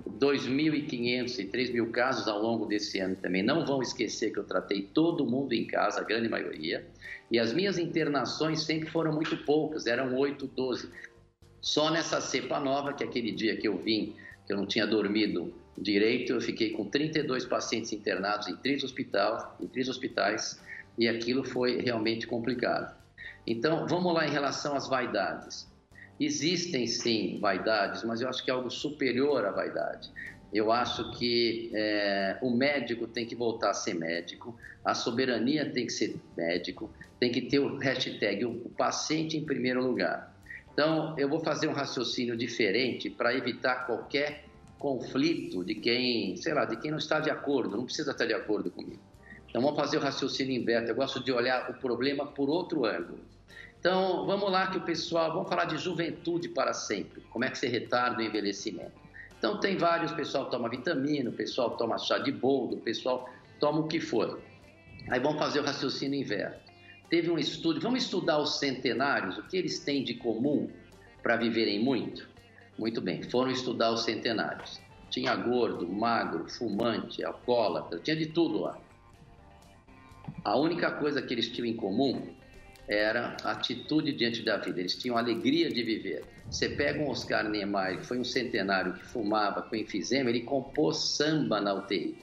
2.500 0.06 1.38
e 1.38 1.44
3.000 1.46 1.90
casos 1.90 2.28
ao 2.28 2.40
longo 2.40 2.66
desse 2.66 3.00
ano 3.00 3.16
também, 3.16 3.42
não 3.42 3.64
vão 3.64 3.80
esquecer 3.80 4.30
que 4.30 4.38
eu 4.38 4.44
tratei 4.44 4.82
todo 4.82 5.24
mundo 5.24 5.54
em 5.54 5.66
casa, 5.66 6.00
a 6.00 6.04
grande 6.04 6.28
maioria, 6.28 6.86
e 7.30 7.38
as 7.38 7.50
minhas 7.54 7.78
internações 7.78 8.62
sempre 8.62 8.90
foram 8.90 9.10
muito 9.10 9.38
poucas, 9.38 9.86
eram 9.86 10.14
8, 10.14 10.46
12. 10.46 10.90
Só 11.66 11.90
nessa 11.90 12.20
cepa 12.20 12.60
nova, 12.60 12.92
que 12.92 13.02
aquele 13.02 13.32
dia 13.32 13.56
que 13.56 13.66
eu 13.66 13.76
vim, 13.76 14.14
que 14.46 14.52
eu 14.52 14.56
não 14.56 14.66
tinha 14.66 14.86
dormido 14.86 15.52
direito, 15.76 16.32
eu 16.32 16.40
fiquei 16.40 16.70
com 16.70 16.84
32 16.84 17.44
pacientes 17.44 17.92
internados 17.92 18.46
em 18.46 18.54
três, 18.54 18.84
hospital, 18.84 19.56
em 19.60 19.66
três 19.66 19.88
hospitais, 19.88 20.62
e 20.96 21.08
aquilo 21.08 21.42
foi 21.42 21.80
realmente 21.82 22.24
complicado. 22.24 22.96
Então, 23.44 23.84
vamos 23.88 24.14
lá 24.14 24.24
em 24.24 24.30
relação 24.30 24.76
às 24.76 24.86
vaidades. 24.86 25.66
Existem 26.20 26.86
sim 26.86 27.40
vaidades, 27.40 28.04
mas 28.04 28.20
eu 28.20 28.28
acho 28.28 28.44
que 28.44 28.50
é 28.52 28.54
algo 28.54 28.70
superior 28.70 29.44
à 29.44 29.50
vaidade. 29.50 30.08
Eu 30.52 30.70
acho 30.70 31.18
que 31.18 31.72
é, 31.74 32.38
o 32.42 32.50
médico 32.52 33.08
tem 33.08 33.26
que 33.26 33.34
voltar 33.34 33.70
a 33.70 33.74
ser 33.74 33.94
médico, 33.94 34.56
a 34.84 34.94
soberania 34.94 35.68
tem 35.68 35.84
que 35.84 35.92
ser 35.92 36.14
médico, 36.36 36.88
tem 37.18 37.32
que 37.32 37.40
ter 37.40 37.58
o 37.58 37.76
hashtag 37.76 38.44
o 38.44 38.70
paciente 38.78 39.36
em 39.36 39.44
primeiro 39.44 39.84
lugar. 39.84 40.35
Então, 40.76 41.14
eu 41.16 41.26
vou 41.26 41.40
fazer 41.40 41.68
um 41.68 41.72
raciocínio 41.72 42.36
diferente 42.36 43.08
para 43.08 43.34
evitar 43.34 43.86
qualquer 43.86 44.44
conflito 44.78 45.64
de 45.64 45.74
quem, 45.74 46.36
sei 46.36 46.52
lá, 46.52 46.66
de 46.66 46.76
quem 46.76 46.90
não 46.90 46.98
está 46.98 47.18
de 47.18 47.30
acordo, 47.30 47.78
não 47.78 47.86
precisa 47.86 48.10
estar 48.10 48.26
de 48.26 48.34
acordo 48.34 48.70
comigo. 48.70 49.00
Então 49.48 49.62
vamos 49.62 49.80
fazer 49.80 49.96
o 49.96 50.00
raciocínio 50.00 50.54
inverso. 50.54 50.90
Eu 50.90 50.94
gosto 50.94 51.24
de 51.24 51.32
olhar 51.32 51.70
o 51.70 51.74
problema 51.80 52.26
por 52.26 52.50
outro 52.50 52.84
ângulo. 52.84 53.20
Então 53.80 54.26
vamos 54.26 54.52
lá 54.52 54.66
que 54.66 54.76
o 54.76 54.82
pessoal, 54.82 55.32
vamos 55.32 55.48
falar 55.48 55.64
de 55.64 55.78
juventude 55.78 56.50
para 56.50 56.74
sempre. 56.74 57.22
Como 57.30 57.42
é 57.42 57.48
que 57.48 57.56
você 57.56 57.68
retarda 57.68 58.18
o 58.18 58.22
envelhecimento? 58.22 58.92
Então 59.38 59.58
tem 59.58 59.78
vários, 59.78 60.12
o 60.12 60.14
pessoal 60.14 60.50
toma 60.50 60.68
vitamina, 60.68 61.30
o 61.30 61.32
pessoal 61.32 61.70
toma 61.70 61.96
chá 61.96 62.18
de 62.18 62.32
boldo, 62.32 62.76
o 62.76 62.80
pessoal 62.80 63.30
toma 63.58 63.80
o 63.80 63.88
que 63.88 63.98
for. 63.98 64.42
Aí 65.08 65.20
vamos 65.20 65.38
fazer 65.38 65.60
o 65.60 65.64
raciocínio 65.64 66.20
inverso. 66.20 66.65
Teve 67.08 67.30
um 67.30 67.38
estudo, 67.38 67.80
vamos 67.80 68.02
estudar 68.02 68.38
os 68.38 68.58
centenários, 68.58 69.38
o 69.38 69.42
que 69.44 69.56
eles 69.56 69.78
têm 69.78 70.02
de 70.02 70.14
comum 70.14 70.68
para 71.22 71.36
viverem 71.36 71.82
muito? 71.82 72.28
Muito 72.76 73.00
bem, 73.00 73.22
foram 73.22 73.50
estudar 73.50 73.92
os 73.92 74.04
centenários. 74.04 74.80
Tinha 75.08 75.34
gordo, 75.36 75.88
magro, 75.88 76.48
fumante, 76.48 77.24
alcoólatra, 77.24 78.00
tinha 78.00 78.16
de 78.16 78.26
tudo 78.26 78.58
lá. 78.58 78.78
A 80.44 80.56
única 80.58 80.90
coisa 80.90 81.22
que 81.22 81.32
eles 81.32 81.48
tinham 81.48 81.66
em 81.66 81.76
comum 81.76 82.34
era 82.88 83.36
a 83.42 83.52
atitude 83.52 84.12
diante 84.12 84.42
da 84.42 84.56
vida. 84.56 84.80
Eles 84.80 84.96
tinham 84.96 85.16
alegria 85.16 85.70
de 85.70 85.82
viver. 85.82 86.24
Você 86.50 86.68
pega 86.68 87.00
um 87.00 87.10
Oscar 87.10 87.48
Niemeyer, 87.48 87.98
que 87.98 88.06
foi 88.06 88.18
um 88.18 88.24
centenário 88.24 88.94
que 88.94 89.04
fumava 89.04 89.62
com 89.62 89.74
enfisema, 89.74 90.30
ele 90.30 90.42
compôs 90.42 90.96
samba 90.98 91.60
na 91.60 91.74
UTI. 91.74 92.16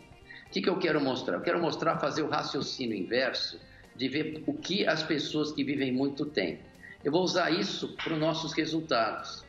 O 0.48 0.50
que, 0.52 0.62
que 0.62 0.70
eu 0.70 0.78
quero 0.78 1.02
mostrar? 1.02 1.36
Eu 1.36 1.42
quero 1.42 1.60
mostrar, 1.60 1.98
fazer 2.00 2.22
o 2.22 2.30
raciocínio 2.30 2.98
inverso 2.98 3.60
de 3.96 4.08
ver 4.08 4.44
o 4.48 4.54
que 4.54 4.86
as 4.88 5.04
pessoas 5.04 5.52
que 5.52 5.64
vivem 5.64 5.92
muito 5.92 6.26
têm. 6.26 6.60
Eu 7.04 7.12
vou 7.12 7.24
usar 7.24 7.52
isso 7.52 7.96
para 7.96 8.14
os 8.14 8.20
nossos 8.20 8.54
resultados. 8.54 9.44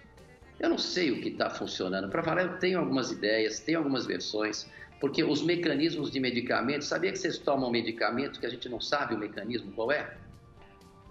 Eu 0.58 0.68
não 0.68 0.78
sei 0.78 1.10
o 1.10 1.20
que 1.20 1.28
está 1.28 1.50
funcionando. 1.50 2.08
Para 2.08 2.22
falar, 2.22 2.42
eu 2.42 2.58
tenho 2.58 2.78
algumas 2.78 3.10
ideias, 3.10 3.60
tenho 3.60 3.78
algumas 3.78 4.06
versões, 4.06 4.68
porque 5.00 5.22
os 5.22 5.42
mecanismos 5.42 6.10
de 6.10 6.20
medicamento, 6.20 6.84
sabia 6.84 7.12
que 7.12 7.18
vocês 7.18 7.38
tomam 7.38 7.70
medicamento 7.70 8.40
que 8.40 8.46
a 8.46 8.48
gente 8.48 8.68
não 8.68 8.80
sabe 8.80 9.14
o 9.14 9.18
mecanismo 9.18 9.72
qual 9.72 9.92
é? 9.92 10.16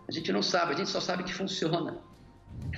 A 0.07 0.11
gente 0.11 0.31
não 0.31 0.41
sabe, 0.41 0.73
a 0.73 0.77
gente 0.77 0.89
só 0.89 0.99
sabe 0.99 1.23
que 1.23 1.33
funciona. 1.33 1.97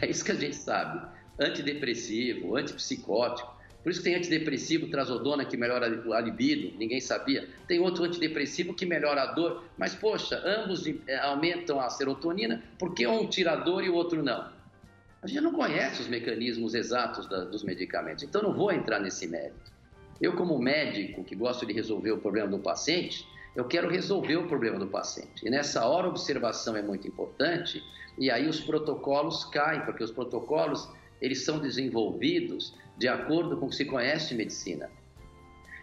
É 0.02 0.10
isso 0.10 0.24
que 0.24 0.32
a 0.32 0.36
gente 0.36 0.56
sabe. 0.56 1.06
Antidepressivo, 1.38 2.56
antipsicótico. 2.56 3.55
Por 3.86 3.92
isso 3.92 4.02
tem 4.02 4.16
antidepressivo, 4.16 4.88
trazodona, 4.88 5.46
que 5.46 5.56
melhora 5.56 5.86
a 5.86 6.20
libido, 6.20 6.76
ninguém 6.76 7.00
sabia. 7.00 7.48
Tem 7.68 7.80
outro 7.80 8.04
antidepressivo 8.04 8.74
que 8.74 8.84
melhora 8.84 9.22
a 9.22 9.26
dor. 9.28 9.64
Mas, 9.78 9.94
poxa, 9.94 10.42
ambos 10.44 10.88
eh, 10.88 11.16
aumentam 11.18 11.80
a 11.80 11.88
serotonina, 11.88 12.64
por 12.80 12.96
que 12.96 13.06
um 13.06 13.28
tira 13.28 13.52
a 13.52 13.56
dor 13.58 13.84
e 13.84 13.90
o 13.90 13.94
outro 13.94 14.24
não? 14.24 14.52
A 15.22 15.28
gente 15.28 15.42
não 15.42 15.54
conhece 15.54 16.02
os 16.02 16.08
mecanismos 16.08 16.74
exatos 16.74 17.30
da, 17.30 17.44
dos 17.44 17.64
medicamentos, 17.64 18.24
então 18.24 18.42
não 18.42 18.56
vou 18.56 18.72
entrar 18.72 19.00
nesse 19.00 19.28
mérito. 19.28 19.72
Eu, 20.20 20.34
como 20.34 20.58
médico 20.58 21.24
que 21.24 21.36
gosto 21.36 21.64
de 21.64 21.72
resolver 21.72 22.12
o 22.12 22.18
problema 22.18 22.50
do 22.50 22.58
paciente, 22.58 23.24
eu 23.56 23.66
quero 23.66 23.88
resolver 23.88 24.38
o 24.38 24.48
problema 24.48 24.80
do 24.80 24.88
paciente. 24.88 25.46
E 25.46 25.50
nessa 25.52 25.86
hora 25.86 26.08
a 26.08 26.10
observação 26.10 26.76
é 26.76 26.82
muito 26.82 27.08
importante 27.08 27.84
e 28.18 28.32
aí 28.32 28.50
os 28.50 28.62
protocolos 28.62 29.46
caem, 29.46 29.82
porque 29.82 30.04
os 30.04 30.12
protocolos 30.12 30.90
eles 31.22 31.44
são 31.44 31.60
desenvolvidos 31.60 32.76
de 32.98 33.08
acordo 33.08 33.58
com 33.58 33.66
o 33.66 33.70
que 33.70 33.76
se 33.76 33.86
conhece 33.86 34.30
de 34.30 34.36
medicina. 34.36 34.90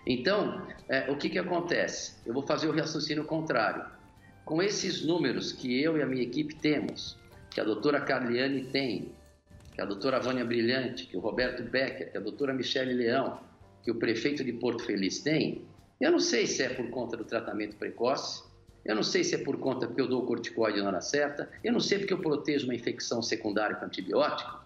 Então, 0.06 0.66
é, 0.88 1.10
o 1.10 1.16
que, 1.16 1.28
que 1.28 1.38
acontece? 1.38 2.14
Eu 2.26 2.34
vou 2.34 2.42
fazer 2.42 2.68
o 2.68 2.72
raciocínio 2.72 3.24
contrário. 3.24 3.84
Com 4.44 4.60
esses 4.60 5.04
números 5.04 5.52
que 5.52 5.80
eu 5.80 5.96
e 5.96 6.02
a 6.02 6.06
minha 6.06 6.22
equipe 6.22 6.54
temos, 6.56 7.16
que 7.50 7.60
a 7.60 7.64
doutora 7.64 8.00
Carliane 8.00 8.64
tem, 8.64 9.12
que 9.74 9.80
a 9.80 9.84
doutora 9.84 10.18
Vânia 10.18 10.44
Brilhante, 10.44 11.06
que 11.06 11.16
o 11.16 11.20
Roberto 11.20 11.62
Becker, 11.62 12.10
que 12.10 12.18
a 12.18 12.20
doutora 12.20 12.52
Michele 12.52 12.94
Leão, 12.94 13.38
que 13.82 13.90
o 13.90 13.94
prefeito 13.94 14.42
de 14.42 14.52
Porto 14.52 14.82
Feliz 14.82 15.20
tem, 15.20 15.64
eu 16.00 16.10
não 16.10 16.18
sei 16.18 16.46
se 16.46 16.62
é 16.62 16.68
por 16.68 16.88
conta 16.90 17.16
do 17.16 17.24
tratamento 17.24 17.76
precoce, 17.76 18.42
eu 18.84 18.94
não 18.94 19.02
sei 19.02 19.22
se 19.22 19.36
é 19.36 19.38
por 19.38 19.58
conta 19.58 19.86
porque 19.86 20.00
eu 20.00 20.08
dou 20.08 20.26
corticoide 20.26 20.80
na 20.80 20.88
hora 20.88 21.00
certa, 21.00 21.48
eu 21.62 21.72
não 21.72 21.80
sei 21.80 21.98
porque 21.98 22.12
eu 22.12 22.18
protejo 22.18 22.64
uma 22.64 22.74
infecção 22.74 23.22
secundária 23.22 23.76
com 23.76 23.84
antibiótico, 23.84 24.61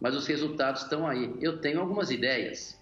mas 0.00 0.14
os 0.14 0.26
resultados 0.26 0.82
estão 0.82 1.06
aí. 1.06 1.34
Eu 1.40 1.58
tenho 1.58 1.80
algumas 1.80 2.10
ideias 2.10 2.78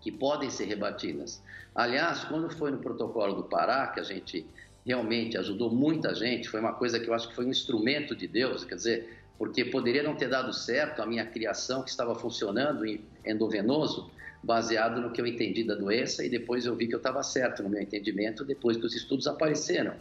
que 0.00 0.10
podem 0.10 0.50
ser 0.50 0.64
rebatidas. 0.64 1.42
Aliás, 1.74 2.24
quando 2.24 2.50
foi 2.50 2.70
no 2.70 2.78
protocolo 2.78 3.34
do 3.34 3.44
Pará, 3.44 3.86
que 3.88 4.00
a 4.00 4.02
gente 4.02 4.46
realmente 4.84 5.38
ajudou 5.38 5.70
muita 5.70 6.14
gente, 6.14 6.48
foi 6.48 6.60
uma 6.60 6.72
coisa 6.74 6.98
que 6.98 7.08
eu 7.08 7.14
acho 7.14 7.28
que 7.28 7.34
foi 7.34 7.46
um 7.46 7.50
instrumento 7.50 8.14
de 8.16 8.26
Deus, 8.26 8.64
quer 8.64 8.74
dizer, 8.74 9.18
porque 9.38 9.64
poderia 9.64 10.02
não 10.02 10.14
ter 10.14 10.28
dado 10.28 10.52
certo 10.52 11.00
a 11.00 11.06
minha 11.06 11.24
criação 11.24 11.82
que 11.82 11.90
estava 11.90 12.14
funcionando 12.14 12.84
em 12.84 13.00
endovenoso, 13.24 14.10
baseado 14.42 15.00
no 15.00 15.12
que 15.12 15.20
eu 15.20 15.26
entendi 15.26 15.62
da 15.62 15.74
doença 15.74 16.24
e 16.24 16.28
depois 16.28 16.66
eu 16.66 16.74
vi 16.74 16.88
que 16.88 16.94
eu 16.94 16.98
estava 16.98 17.22
certo 17.22 17.62
no 17.62 17.68
meu 17.68 17.80
entendimento 17.80 18.44
depois 18.44 18.76
que 18.76 18.84
os 18.84 18.94
estudos 18.94 19.28
apareceram. 19.28 19.94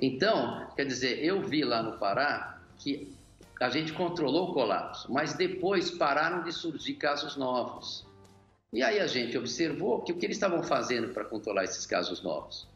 Então, 0.00 0.68
quer 0.76 0.86
dizer, 0.86 1.22
eu 1.24 1.42
vi 1.42 1.64
lá 1.64 1.82
no 1.82 1.98
Pará 1.98 2.60
que 2.78 3.12
a 3.60 3.68
gente 3.68 3.92
controlou 3.92 4.50
o 4.50 4.54
colapso, 4.54 5.12
mas 5.12 5.34
depois 5.34 5.90
pararam 5.90 6.42
de 6.42 6.50
surgir 6.50 6.94
casos 6.94 7.36
novos. 7.36 8.06
E 8.72 8.82
aí 8.82 8.98
a 8.98 9.06
gente 9.06 9.36
observou 9.36 10.00
que 10.00 10.12
o 10.12 10.16
que 10.16 10.24
eles 10.24 10.38
estavam 10.38 10.62
fazendo 10.62 11.12
para 11.12 11.26
controlar 11.26 11.64
esses 11.64 11.84
casos 11.84 12.22
novos? 12.22 12.66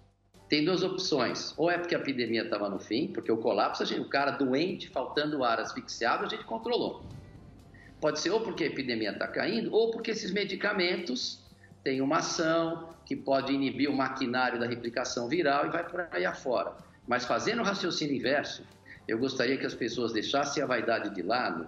Tem 0.46 0.62
duas 0.62 0.82
opções. 0.82 1.54
Ou 1.56 1.70
é 1.70 1.78
porque 1.78 1.94
a 1.94 1.98
epidemia 1.98 2.42
estava 2.42 2.68
no 2.68 2.78
fim, 2.78 3.08
porque 3.08 3.32
o 3.32 3.38
colapso, 3.38 3.84
gente- 3.86 4.02
o 4.02 4.08
cara 4.08 4.32
doente, 4.32 4.90
faltando 4.90 5.42
ar, 5.42 5.58
asfixiado, 5.58 6.26
a 6.26 6.28
gente 6.28 6.44
controlou. 6.44 7.02
Pode 7.98 8.20
ser 8.20 8.30
ou 8.30 8.42
porque 8.42 8.64
a 8.64 8.66
epidemia 8.66 9.12
está 9.12 9.26
caindo, 9.26 9.72
ou 9.72 9.90
porque 9.90 10.10
esses 10.10 10.30
medicamentos 10.32 11.40
têm 11.82 12.02
uma 12.02 12.18
ação 12.18 12.90
que 13.06 13.16
pode 13.16 13.54
inibir 13.54 13.88
o 13.88 13.96
maquinário 13.96 14.60
da 14.60 14.66
replicação 14.66 15.28
viral 15.28 15.66
e 15.66 15.70
vai 15.70 15.88
por 15.88 16.06
aí 16.10 16.26
afora. 16.26 16.74
Mas 17.06 17.24
fazendo 17.24 17.62
o 17.62 17.64
raciocínio 17.64 18.14
inverso, 18.14 18.62
eu 19.06 19.18
gostaria 19.18 19.56
que 19.56 19.66
as 19.66 19.74
pessoas 19.74 20.12
deixassem 20.12 20.62
a 20.62 20.66
vaidade 20.66 21.14
de 21.14 21.22
lado 21.22 21.66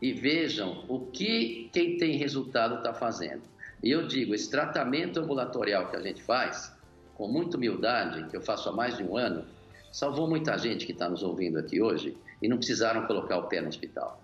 e 0.00 0.12
vejam 0.12 0.84
o 0.88 1.06
que 1.06 1.68
quem 1.72 1.96
tem 1.96 2.16
resultado 2.16 2.76
está 2.76 2.94
fazendo. 2.94 3.42
E 3.82 3.90
eu 3.90 4.06
digo, 4.06 4.34
esse 4.34 4.50
tratamento 4.50 5.20
ambulatorial 5.20 5.88
que 5.88 5.96
a 5.96 6.00
gente 6.00 6.22
faz, 6.22 6.72
com 7.14 7.28
muita 7.28 7.56
humildade, 7.56 8.28
que 8.28 8.36
eu 8.36 8.40
faço 8.40 8.68
há 8.68 8.72
mais 8.72 8.96
de 8.96 9.02
um 9.02 9.16
ano, 9.16 9.44
salvou 9.92 10.28
muita 10.28 10.56
gente 10.56 10.86
que 10.86 10.92
está 10.92 11.08
nos 11.08 11.22
ouvindo 11.22 11.58
aqui 11.58 11.80
hoje 11.80 12.16
e 12.40 12.48
não 12.48 12.56
precisaram 12.56 13.06
colocar 13.06 13.38
o 13.38 13.48
pé 13.48 13.60
no 13.60 13.68
hospital. 13.68 14.22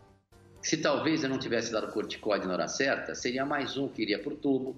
Se 0.63 0.77
talvez 0.77 1.23
eu 1.23 1.29
não 1.29 1.39
tivesse 1.39 1.73
dado 1.73 1.93
corticoide 1.93 2.47
na 2.47 2.55
hora 2.55 2.69
certa, 2.69 3.15
seria 3.15 3.45
mais 3.45 3.77
um 3.77 3.89
que 3.89 4.03
iria 4.03 4.19
para 4.19 4.33
o 4.33 4.37
tubo, 4.37 4.77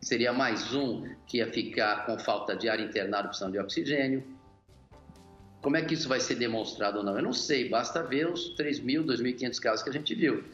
seria 0.00 0.32
mais 0.32 0.74
um 0.74 1.08
que 1.26 1.38
ia 1.38 1.50
ficar 1.50 2.06
com 2.06 2.18
falta 2.18 2.54
de 2.54 2.68
ar 2.68 2.78
internado, 2.78 3.28
precisando 3.28 3.52
de 3.52 3.58
oxigênio. 3.58 4.22
Como 5.64 5.78
é 5.78 5.82
que 5.82 5.94
isso 5.94 6.10
vai 6.10 6.20
ser 6.20 6.34
demonstrado 6.34 6.98
ou 6.98 7.02
não? 7.02 7.16
Eu 7.16 7.22
não 7.22 7.32
sei, 7.32 7.70
basta 7.70 8.02
ver 8.02 8.28
os 8.28 8.54
3.000, 8.54 9.02
2.500 9.06 9.58
casos 9.58 9.82
que 9.82 9.88
a 9.88 9.92
gente 9.94 10.14
viu. 10.14 10.44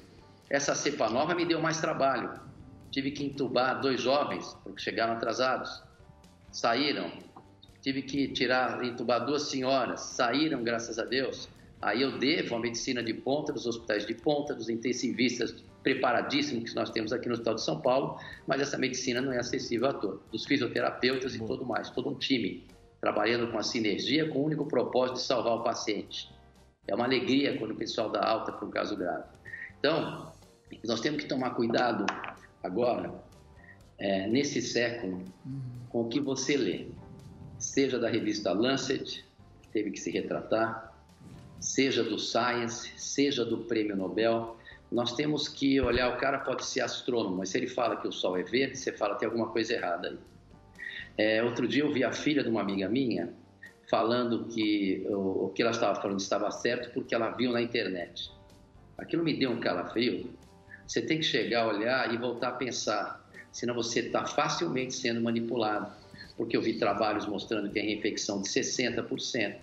Essa 0.49 0.73
cepa 0.73 1.11
nova 1.11 1.35
me 1.35 1.45
deu 1.45 1.61
mais 1.61 1.81
trabalho. 1.81 2.39
Tive 2.93 3.11
que 3.11 3.25
entubar 3.25 3.81
dois 3.81 4.01
jovens, 4.01 4.57
porque 4.63 4.81
chegaram 4.81 5.15
atrasados. 5.15 5.83
Saíram. 6.53 7.11
Tive 7.83 8.03
que 8.03 8.29
tirar, 8.29 8.85
entubar 8.85 9.27
duas 9.27 9.51
senhoras. 9.51 9.99
Saíram, 9.99 10.63
graças 10.63 10.97
a 10.97 11.05
Deus. 11.05 11.49
Aí 11.83 12.03
eu 12.03 12.17
devo 12.17 12.55
a 12.55 12.61
medicina 12.61 13.03
de 13.03 13.13
ponta, 13.13 13.53
dos 13.53 13.67
hospitais 13.67 14.07
de 14.07 14.15
ponta, 14.15 14.55
dos 14.55 14.69
intensivistas 14.69 15.57
preparadíssimos 15.83 16.71
que 16.71 16.77
nós 16.77 16.89
temos 16.91 17.13
aqui 17.13 17.27
no 17.27 17.33
Hospital 17.33 17.57
de 17.57 17.65
São 17.65 17.81
Paulo, 17.81 18.17
mas 18.47 18.61
essa 18.61 18.79
medicina 18.79 19.21
não 19.21 19.33
é 19.33 19.41
acessível 19.41 19.89
a 19.89 19.93
todos. 19.93 20.21
Dos 20.31 20.47
fisioterapeutas 20.47 21.35
e 21.35 21.41
tudo 21.41 21.67
mais, 21.67 21.91
todo 21.91 22.11
um 22.11 22.15
time 22.15 22.65
trabalhando 23.01 23.51
com 23.51 23.59
a 23.59 23.63
sinergia, 23.63 24.29
com 24.29 24.41
o 24.41 24.45
único 24.45 24.67
propósito 24.67 25.17
de 25.17 25.23
salvar 25.23 25.55
o 25.55 25.63
paciente. 25.63 26.31
É 26.87 26.95
uma 26.95 27.05
alegria 27.05 27.57
quando 27.59 27.71
o 27.73 27.77
pessoal 27.77 28.11
dá 28.11 28.23
alta 28.23 28.53
para 28.53 28.67
um 28.67 28.71
caso 28.71 28.97
grave. 28.97 29.25
Então, 29.79 30.31
nós 30.85 31.01
temos 31.01 31.23
que 31.23 31.29
tomar 31.29 31.51
cuidado 31.51 32.05
agora, 32.63 33.13
é, 33.99 34.27
nesse 34.27 34.61
século, 34.61 35.25
com 35.89 36.03
o 36.03 36.09
que 36.09 36.21
você 36.21 36.57
lê. 36.57 36.87
Seja 37.59 37.99
da 37.99 38.09
revista 38.09 38.53
Lancet, 38.53 39.25
que 39.63 39.69
teve 39.69 39.91
que 39.91 40.01
se 40.01 40.11
retratar, 40.11 40.95
seja 41.59 42.03
do 42.03 42.19
Science, 42.19 42.91
seja 42.97 43.45
do 43.45 43.59
Prêmio 43.59 43.97
Nobel. 43.97 44.57
Nós 44.91 45.15
temos 45.15 45.49
que 45.49 45.81
olhar, 45.81 46.15
o 46.15 46.19
cara 46.19 46.39
pode 46.39 46.65
ser 46.65 46.81
astrônomo, 46.81 47.37
mas 47.37 47.51
se 47.51 47.59
ele 47.59 47.69
fala 47.69 47.97
que 47.97 48.09
o 48.09 48.13
Sol 48.13 48.37
é 48.37 48.43
verde, 48.43 48.79
você 48.79 48.93
fala 48.93 49.15
que 49.15 49.21
tem 49.21 49.29
alguma 49.29 49.49
coisa 49.49 49.75
errada 49.75 50.09
aí. 50.09 50.19
É, 51.17 51.43
outro 51.43 51.69
dia 51.69 51.83
eu 51.83 51.93
vi 51.93 52.05
a 52.05 52.13
filha 52.13 52.43
de 52.43 52.49
uma 52.49 52.61
amiga 52.61 52.89
minha 52.89 53.33
falando 53.91 54.45
que 54.47 55.05
o, 55.09 55.49
que 55.55 55.63
ela 55.63 55.73
estava 55.73 56.01
falando 56.01 56.21
estava 56.21 56.51
certo 56.51 56.93
porque 56.95 57.15
ela 57.15 57.31
viu 57.31 57.53
na 57.53 57.61
internet. 57.61 58.31
Aquilo 58.97 59.25
me 59.25 59.37
deu 59.37 59.51
um 59.51 59.61
calafrio. 59.61 60.31
Você 60.87 61.03
tem 61.03 61.19
que 61.19 61.25
chegar, 61.25 61.67
olhar 61.67 62.13
e 62.13 62.17
voltar 62.17 62.49
a 62.49 62.53
pensar, 62.53 63.25
senão 63.51 63.75
você 63.75 64.01
está 64.01 64.25
facilmente 64.25 64.95
sendo 64.95 65.21
manipulado. 65.21 65.93
Porque 66.37 66.57
eu 66.57 66.63
vi 66.63 66.75
trabalhos 66.75 67.27
mostrando 67.27 67.69
que 67.69 67.75
tem 67.75 67.87
reinfecção 67.87 68.41
de 68.41 68.49
60%. 68.49 69.57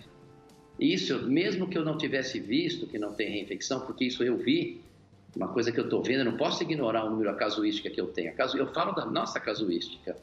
E 0.78 0.94
Isso, 0.94 1.26
mesmo 1.26 1.68
que 1.68 1.76
eu 1.76 1.84
não 1.84 1.98
tivesse 1.98 2.38
visto 2.38 2.86
que 2.86 2.98
não 2.98 3.12
tem 3.12 3.30
reinfecção, 3.30 3.80
porque 3.80 4.04
isso 4.04 4.22
eu 4.22 4.36
vi, 4.36 4.80
uma 5.34 5.48
coisa 5.48 5.72
que 5.72 5.80
eu 5.80 5.84
estou 5.84 6.02
vendo, 6.02 6.20
eu 6.20 6.24
não 6.24 6.36
posso 6.36 6.62
ignorar 6.62 7.04
o 7.04 7.10
número, 7.10 7.30
a 7.30 7.34
casuística 7.34 7.90
que 7.90 8.00
eu 8.00 8.08
tenho. 8.08 8.32
A 8.32 8.56
Eu 8.56 8.72
falo 8.72 8.92
da 8.92 9.04
nossa 9.04 9.40
casuística. 9.40 10.16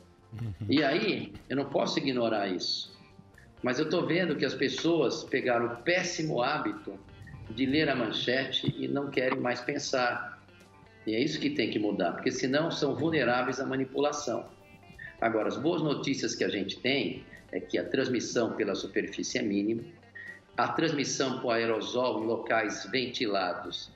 E 0.70 0.84
aí, 0.84 1.34
eu 1.50 1.56
não 1.56 1.66
posso 1.66 2.00
ignorar 2.00 2.48
isso. 2.48 2.96
Mas 3.64 3.80
eu 3.80 3.86
estou 3.86 4.06
vendo 4.06 4.36
que 4.36 4.46
as 4.46 4.54
pessoas 4.54 5.24
pegaram 5.24 5.68
o 5.68 5.78
péssimo 5.78 6.42
hábito 6.42 7.00
de 7.50 7.66
ler 7.66 7.90
a 7.90 7.96
manchete 7.96 8.74
e 8.78 8.88
não 8.88 9.10
querem 9.10 9.40
mais 9.40 9.62
pensar. 9.62 10.44
E 11.06 11.14
é 11.14 11.20
isso 11.20 11.40
que 11.40 11.50
tem 11.50 11.70
que 11.70 11.80
mudar, 11.80 12.14
porque 12.14 12.32
senão 12.32 12.72
são 12.72 12.96
vulneráveis 12.96 13.60
à 13.60 13.66
manipulação. 13.66 14.46
Agora, 15.22 15.48
as 15.48 15.58
boas 15.58 15.82
notícias 15.82 16.36
que 16.36 16.44
a 16.44 16.50
gente 16.50 16.80
tem 16.80 17.24
é 17.52 17.60
que 17.60 17.78
a 17.78 17.88
transmissão 17.88 18.54
pela 18.54 18.76
superfície 18.76 19.38
é 19.38 19.42
mínima, 19.42 19.84
a 20.58 20.68
transmissão 20.70 21.40
por 21.40 21.52
aerosol 21.52 22.24
em 22.24 22.28
locais 22.28 22.88
ventilados 22.92 23.92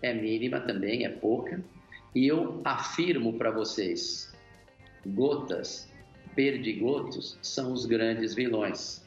é 0.00 0.12
mínima 0.12 0.60
também, 0.60 1.04
é 1.04 1.08
pouca, 1.08 1.62
e 2.14 2.26
eu 2.26 2.60
afirmo 2.64 3.38
para 3.38 3.50
vocês, 3.50 4.31
gotas, 5.06 5.88
perdigotos 6.34 7.38
são 7.42 7.72
os 7.72 7.86
grandes 7.86 8.34
vilões. 8.34 9.02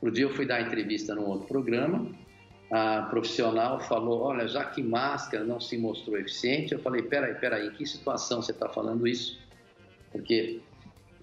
Outro 0.00 0.14
dia 0.14 0.24
eu 0.24 0.34
fui 0.34 0.46
dar 0.46 0.60
entrevista 0.60 1.14
num 1.14 1.26
outro 1.26 1.48
programa, 1.48 2.06
a 2.70 3.02
profissional 3.02 3.80
falou, 3.80 4.20
olha, 4.20 4.46
já 4.46 4.64
que 4.64 4.82
máscara 4.82 5.42
não 5.44 5.58
se 5.58 5.78
mostrou 5.78 6.18
eficiente, 6.18 6.72
eu 6.72 6.78
falei, 6.78 7.02
peraí, 7.02 7.34
peraí, 7.34 7.68
em 7.68 7.70
que 7.70 7.86
situação 7.86 8.42
você 8.42 8.52
está 8.52 8.68
falando 8.68 9.06
isso? 9.06 9.38
Porque 10.12 10.60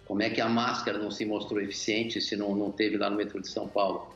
como 0.05 0.21
é 0.21 0.29
que 0.29 0.41
a 0.41 0.49
máscara 0.49 0.97
não 0.97 1.11
se 1.11 1.25
mostrou 1.25 1.61
eficiente 1.61 2.19
se 2.19 2.35
não, 2.35 2.55
não 2.55 2.71
teve 2.71 2.97
lá 2.97 3.09
no 3.09 3.15
metrô 3.15 3.39
de 3.39 3.47
São 3.47 3.67
Paulo? 3.67 4.13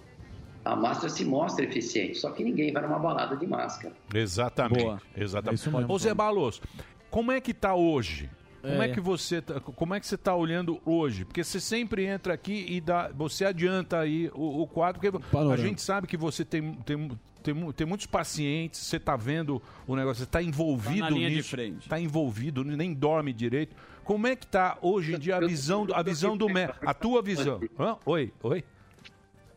A 0.65 0.75
máscara 0.75 1.09
se 1.09 1.23
mostra 1.23 1.65
eficiente, 1.65 2.17
só 2.17 2.31
que 2.31 2.43
ninguém 2.43 2.73
vai 2.73 2.81
numa 2.81 2.99
balada 2.99 3.35
de 3.35 3.47
máscara. 3.47 3.93
Exatamente. 4.13 4.83
Boa. 4.83 5.01
Exatamente. 5.15 5.69
É. 5.69 5.85
Ô 5.87 5.97
Zé 5.97 6.13
Balos, 6.13 6.61
como 7.09 7.31
é 7.31 7.39
que 7.39 7.53
tá 7.53 7.75
hoje? 7.75 8.29
Como 8.61 8.81
é, 8.83 8.85
É. 8.85 8.89
que 8.93 8.99
você 8.99 9.41
tá, 9.41 9.59
como 9.59 9.93
é 9.95 9.99
que 9.99 10.05
você 10.07 10.17
tá 10.17 10.35
olhando 10.35 10.79
hoje? 10.85 11.23
Porque 11.25 11.43
você 11.43 11.59
sempre 11.59 12.05
entra 12.05 12.33
aqui 12.33 12.65
e 12.67 12.81
dá, 12.81 13.09
você 13.13 13.45
adianta 13.45 13.99
aí 13.99 14.29
o, 14.33 14.61
o 14.63 14.67
quadro, 14.67 14.99
porque 15.01 15.15
a 15.15 15.19
Panorama. 15.31 15.57
gente 15.57 15.81
sabe 15.81 16.07
que 16.07 16.17
você 16.17 16.43
tem, 16.43 16.73
tem, 16.85 17.11
tem, 17.41 17.71
tem 17.71 17.87
muitos 17.87 18.05
pacientes, 18.05 18.81
você 18.81 18.99
tá 18.99 19.15
vendo 19.15 19.61
o 19.87 19.95
negócio, 19.95 20.23
você 20.23 20.29
tá 20.29 20.41
envolvido 20.43 20.99
Tá 20.99 21.09
na 21.09 21.15
linha 21.15 21.29
de 21.29 21.35
nisso, 21.37 21.49
frente. 21.49 21.87
tá 21.87 21.99
envolvido, 21.99 22.63
nem 22.63 22.93
dorme 22.93 23.31
direito. 23.31 23.75
Como 24.03 24.25
é 24.27 24.35
que 24.35 24.45
tá 24.47 24.77
hoje 24.81 25.13
em 25.15 25.19
dia 25.19 25.37
a 25.37 25.39
visão, 25.39 25.85
do- 25.85 25.93
a 25.93 26.01
visão 26.03 26.35
do 26.35 26.49
médico, 26.49 26.79
a 26.87 26.93
tua 26.93 27.21
visão? 27.21 27.61
Hã? 27.79 27.95
Oi, 28.05 28.33
oi. 28.43 28.63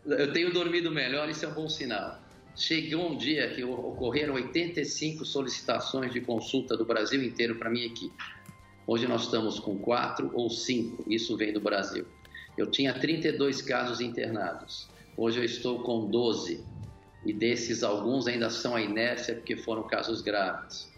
Eu 0.05 0.33
tenho 0.33 0.53
dormido 0.53 0.91
melhor, 0.91 1.29
isso 1.29 1.45
é 1.45 1.49
um 1.49 1.55
bom 1.55 1.69
sinal. 1.69 2.21
Chegou 2.55 3.11
um 3.13 3.17
dia 3.17 3.49
que 3.55 3.65
ocorreram 3.65 4.35
85 4.35 5.25
solicitações 5.25 6.13
de 6.13 6.21
consulta 6.21 6.77
do 6.77 6.85
Brasil 6.85 7.23
inteiro 7.23 7.55
para 7.57 7.71
minha 7.71 7.87
equipe. 7.87 8.15
Hoje 8.85 9.07
nós 9.07 9.23
estamos 9.23 9.61
com 9.61 9.79
quatro 9.79 10.31
ou 10.35 10.51
cinco, 10.51 11.05
isso 11.07 11.37
vem 11.37 11.53
do 11.53 11.61
Brasil. 11.61 12.05
Eu 12.59 12.67
tinha 12.67 12.93
32 12.93 13.63
casos 13.63 14.01
internados. 14.01 14.89
Hoje 15.17 15.39
eu 15.39 15.45
estou 15.45 15.83
com 15.83 16.11
12. 16.11 16.65
E 17.25 17.33
desses, 17.33 17.85
alguns 17.85 18.27
ainda 18.27 18.51
são 18.51 18.75
a 18.75 18.83
inércia 18.83 19.37
porque 19.37 19.57
foram 19.57 19.85
casos 19.85 20.21
graves. 20.21 20.93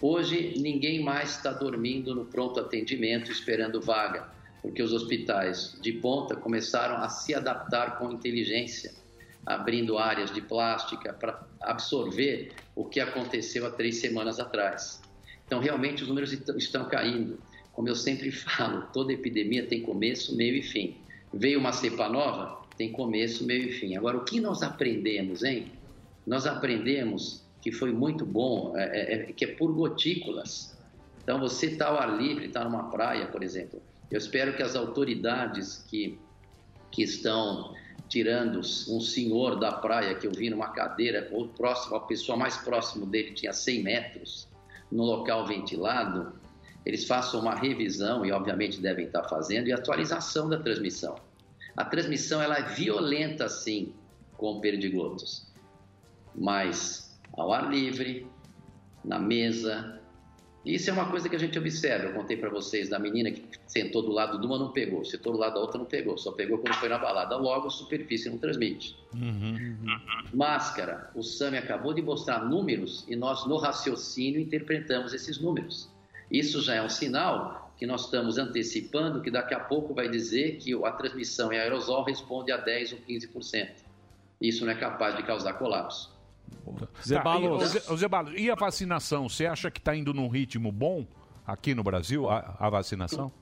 Hoje, 0.00 0.54
ninguém 0.58 1.02
mais 1.02 1.36
está 1.36 1.52
dormindo 1.52 2.14
no 2.14 2.24
pronto 2.24 2.58
atendimento 2.58 3.30
esperando 3.30 3.80
vaga, 3.80 4.28
porque 4.60 4.82
os 4.82 4.92
hospitais 4.92 5.76
de 5.80 5.92
ponta 5.92 6.34
começaram 6.34 6.96
a 6.96 7.08
se 7.08 7.34
adaptar 7.34 7.98
com 7.98 8.10
inteligência, 8.10 8.92
abrindo 9.46 9.96
áreas 9.96 10.32
de 10.32 10.40
plástica 10.40 11.12
para 11.12 11.40
absorver 11.60 12.52
o 12.74 12.84
que 12.84 12.98
aconteceu 13.00 13.64
há 13.64 13.70
três 13.70 13.96
semanas 13.96 14.40
atrás. 14.40 15.00
Então, 15.48 15.60
realmente, 15.60 16.02
os 16.02 16.08
números 16.08 16.30
est- 16.30 16.48
estão 16.58 16.84
caindo. 16.88 17.40
Como 17.72 17.88
eu 17.88 17.96
sempre 17.96 18.30
falo, 18.30 18.82
toda 18.92 19.12
epidemia 19.14 19.66
tem 19.66 19.80
começo, 19.82 20.36
meio 20.36 20.54
e 20.56 20.62
fim. 20.62 20.98
Veio 21.32 21.58
uma 21.58 21.72
cepa 21.72 22.06
nova, 22.08 22.62
tem 22.76 22.92
começo, 22.92 23.44
meio 23.46 23.70
e 23.70 23.72
fim. 23.72 23.96
Agora, 23.96 24.18
o 24.18 24.24
que 24.24 24.40
nós 24.40 24.62
aprendemos, 24.62 25.42
hein? 25.42 25.72
Nós 26.26 26.46
aprendemos 26.46 27.42
que 27.62 27.72
foi 27.72 27.90
muito 27.92 28.26
bom, 28.26 28.76
é, 28.76 28.84
é, 28.84 29.14
é, 29.14 29.32
que 29.32 29.44
é 29.46 29.48
por 29.48 29.72
gotículas. 29.72 30.76
Então, 31.22 31.40
você 31.40 31.66
está 31.66 31.88
ao 31.88 31.98
ar 31.98 32.20
livre, 32.20 32.46
está 32.46 32.62
numa 32.62 32.90
praia, 32.90 33.26
por 33.26 33.42
exemplo. 33.42 33.82
Eu 34.10 34.18
espero 34.18 34.54
que 34.54 34.62
as 34.62 34.76
autoridades 34.76 35.84
que, 35.88 36.18
que 36.92 37.02
estão 37.02 37.74
tirando 38.08 38.58
um 38.58 39.00
senhor 39.00 39.58
da 39.58 39.72
praia 39.72 40.14
que 40.14 40.26
eu 40.26 40.32
vi 40.32 40.48
numa 40.50 40.68
cadeira, 40.68 41.28
ou 41.32 41.48
próximo, 41.48 41.96
a 41.96 42.00
pessoa 42.00 42.36
mais 42.38 42.56
próximo 42.58 43.04
dele 43.06 43.32
tinha 43.32 43.52
100 43.52 43.82
metros, 43.82 44.47
no 44.90 45.04
local 45.04 45.46
ventilado, 45.46 46.32
eles 46.84 47.06
façam 47.06 47.40
uma 47.40 47.54
revisão, 47.54 48.24
e 48.24 48.32
obviamente 48.32 48.80
devem 48.80 49.06
estar 49.06 49.24
fazendo, 49.24 49.68
e 49.68 49.72
atualização 49.72 50.48
da 50.48 50.58
transmissão. 50.58 51.16
A 51.76 51.84
transmissão 51.84 52.40
ela 52.40 52.58
é 52.58 52.62
violenta, 52.62 53.48
sim, 53.48 53.92
com 54.36 54.60
perdigotos, 54.60 55.46
mas 56.34 57.18
ao 57.32 57.52
ar 57.52 57.70
livre, 57.70 58.26
na 59.04 59.18
mesa. 59.18 59.97
Isso 60.64 60.90
é 60.90 60.92
uma 60.92 61.08
coisa 61.08 61.28
que 61.28 61.36
a 61.36 61.38
gente 61.38 61.58
observa. 61.58 62.06
Eu 62.06 62.12
contei 62.12 62.36
para 62.36 62.50
vocês 62.50 62.88
da 62.88 62.98
menina 62.98 63.30
que 63.30 63.42
sentou 63.66 64.02
do 64.02 64.10
lado 64.10 64.40
de 64.40 64.46
uma 64.46 64.58
não 64.58 64.70
pegou, 64.70 65.04
sentou 65.04 65.32
do 65.32 65.38
lado 65.38 65.54
da 65.54 65.60
outra 65.60 65.78
não 65.78 65.86
pegou, 65.86 66.18
só 66.18 66.32
pegou 66.32 66.58
quando 66.58 66.74
foi 66.74 66.88
na 66.88 66.98
balada. 66.98 67.36
Logo, 67.36 67.68
a 67.68 67.70
superfície 67.70 68.28
não 68.28 68.38
transmite. 68.38 68.96
Máscara. 70.34 71.10
O 71.14 71.22
Sami 71.22 71.56
acabou 71.56 71.94
de 71.94 72.02
mostrar 72.02 72.44
números 72.44 73.04
e 73.08 73.16
nós, 73.16 73.46
no 73.46 73.56
raciocínio, 73.56 74.40
interpretamos 74.40 75.14
esses 75.14 75.38
números. 75.38 75.88
Isso 76.30 76.60
já 76.60 76.74
é 76.74 76.82
um 76.82 76.88
sinal 76.88 77.72
que 77.78 77.86
nós 77.86 78.04
estamos 78.04 78.36
antecipando 78.36 79.22
que 79.22 79.30
daqui 79.30 79.54
a 79.54 79.60
pouco 79.60 79.94
vai 79.94 80.08
dizer 80.08 80.56
que 80.56 80.74
a 80.84 80.90
transmissão 80.90 81.52
em 81.52 81.58
aerosol 81.58 82.02
responde 82.02 82.50
a 82.50 82.56
10 82.56 82.92
ou 82.92 82.98
15%. 83.08 83.68
Isso 84.40 84.64
não 84.64 84.72
é 84.72 84.74
capaz 84.74 85.16
de 85.16 85.22
causar 85.22 85.54
colapso. 85.54 86.17
Tá, 87.14 87.22
e, 87.40 87.48
ô, 87.48 87.96
Zé 87.96 88.08
Balos, 88.08 88.32
e 88.36 88.50
a 88.50 88.54
vacinação? 88.54 89.28
Você 89.28 89.46
acha 89.46 89.70
que 89.70 89.78
está 89.80 89.94
indo 89.94 90.12
num 90.14 90.28
ritmo 90.28 90.70
bom 90.72 91.06
aqui 91.46 91.74
no 91.74 91.82
Brasil, 91.82 92.28
a, 92.28 92.56
a 92.58 92.68
vacinação? 92.70 93.32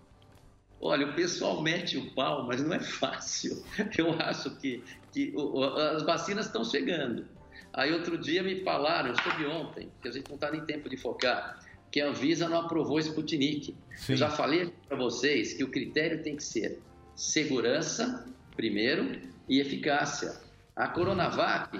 Olha, 0.81 1.07
o 1.09 1.15
pessoal 1.15 1.63
mete 1.63 1.97
o 1.97 2.11
pau, 2.15 2.47
mas 2.47 2.63
não 2.63 2.75
é 2.75 2.81
fácil. 2.81 3.63
Eu 3.97 4.13
acho 4.21 4.51
que, 4.57 4.85
que 5.13 5.33
o- 5.35 5.63
as 5.65 6.03
vacinas 6.03 6.47
estão 6.47 6.65
chegando. 6.65 7.25
Aí 7.73 7.93
outro 7.93 8.17
dia 8.19 8.43
me 8.43 8.63
falaram, 8.63 9.11
eu 9.11 9.17
soube 9.23 9.45
ontem, 9.47 9.91
que 10.01 10.09
a 10.09 10.11
gente 10.11 10.29
não 10.29 10.37
está 10.37 10.51
nem 10.51 10.63
tempo 10.65 10.89
de 10.89 10.97
focar, 10.97 11.59
que 11.93 12.01
a 12.01 12.09
Anvisa 12.09 12.49
não 12.49 12.61
aprovou 12.61 12.97
o 12.97 13.01
Sputnik. 13.01 13.77
Eu 14.09 14.17
já 14.17 14.31
falei 14.31 14.73
para 14.89 14.97
vocês 14.97 15.53
que 15.53 15.63
o 15.65 15.69
critério 15.71 16.23
tem 16.23 16.37
que 16.37 16.43
ser 16.45 16.81
segurança, 17.15 18.25
primeiro, 18.55 19.21
e 19.49 19.61
eficácia. 19.61 20.41
A 20.75 20.89
Coronavac, 20.89 21.79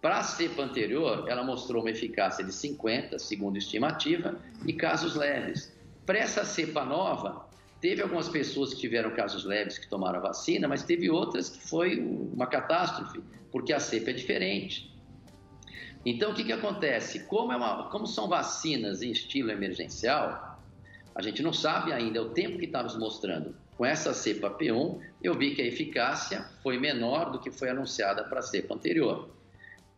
para 0.00 0.18
a 0.18 0.22
cepa 0.22 0.62
anterior, 0.62 1.26
ela 1.28 1.44
mostrou 1.44 1.82
uma 1.82 1.90
eficácia 1.90 2.42
de 2.42 2.52
50, 2.52 3.18
segundo 3.18 3.58
estimativa, 3.58 4.40
e 4.66 4.72
casos 4.72 5.14
leves. 5.14 5.76
Para 6.06 6.18
essa 6.18 6.42
cepa 6.44 6.84
nova, 6.84 7.46
teve 7.80 8.00
algumas 8.00 8.28
pessoas 8.28 8.72
que 8.72 8.80
tiveram 8.80 9.10
casos 9.10 9.44
leves 9.44 9.78
que 9.78 9.88
tomaram 9.88 10.18
a 10.18 10.22
vacina, 10.22 10.66
mas 10.66 10.82
teve 10.82 11.10
outras 11.10 11.50
que 11.50 11.68
foi 11.68 12.00
uma 12.00 12.46
catástrofe, 12.46 13.22
porque 13.52 13.74
a 13.74 13.80
cepa 13.80 14.10
é 14.10 14.14
diferente. 14.14 14.90
Então, 16.04 16.30
o 16.30 16.34
que, 16.34 16.44
que 16.44 16.52
acontece? 16.52 17.20
Como, 17.26 17.52
é 17.52 17.56
uma- 17.56 17.90
como 17.90 18.06
são 18.06 18.26
vacinas 18.26 19.02
em 19.02 19.10
estilo 19.10 19.50
emergencial, 19.50 20.58
a 21.14 21.20
gente 21.20 21.42
não 21.42 21.52
sabe 21.52 21.92
ainda 21.92 22.18
é 22.18 22.22
o 22.22 22.30
tempo 22.30 22.58
que 22.58 22.64
está 22.64 22.82
nos 22.82 22.96
mostrando. 22.96 23.54
Com 23.76 23.84
essa 23.84 24.14
cepa 24.14 24.50
P1, 24.50 24.98
eu 25.22 25.34
vi 25.34 25.54
que 25.54 25.60
a 25.60 25.66
eficácia 25.66 26.46
foi 26.62 26.78
menor 26.78 27.30
do 27.30 27.38
que 27.38 27.50
foi 27.50 27.68
anunciada 27.68 28.24
para 28.24 28.38
a 28.38 28.42
cepa 28.42 28.74
anterior. 28.74 29.28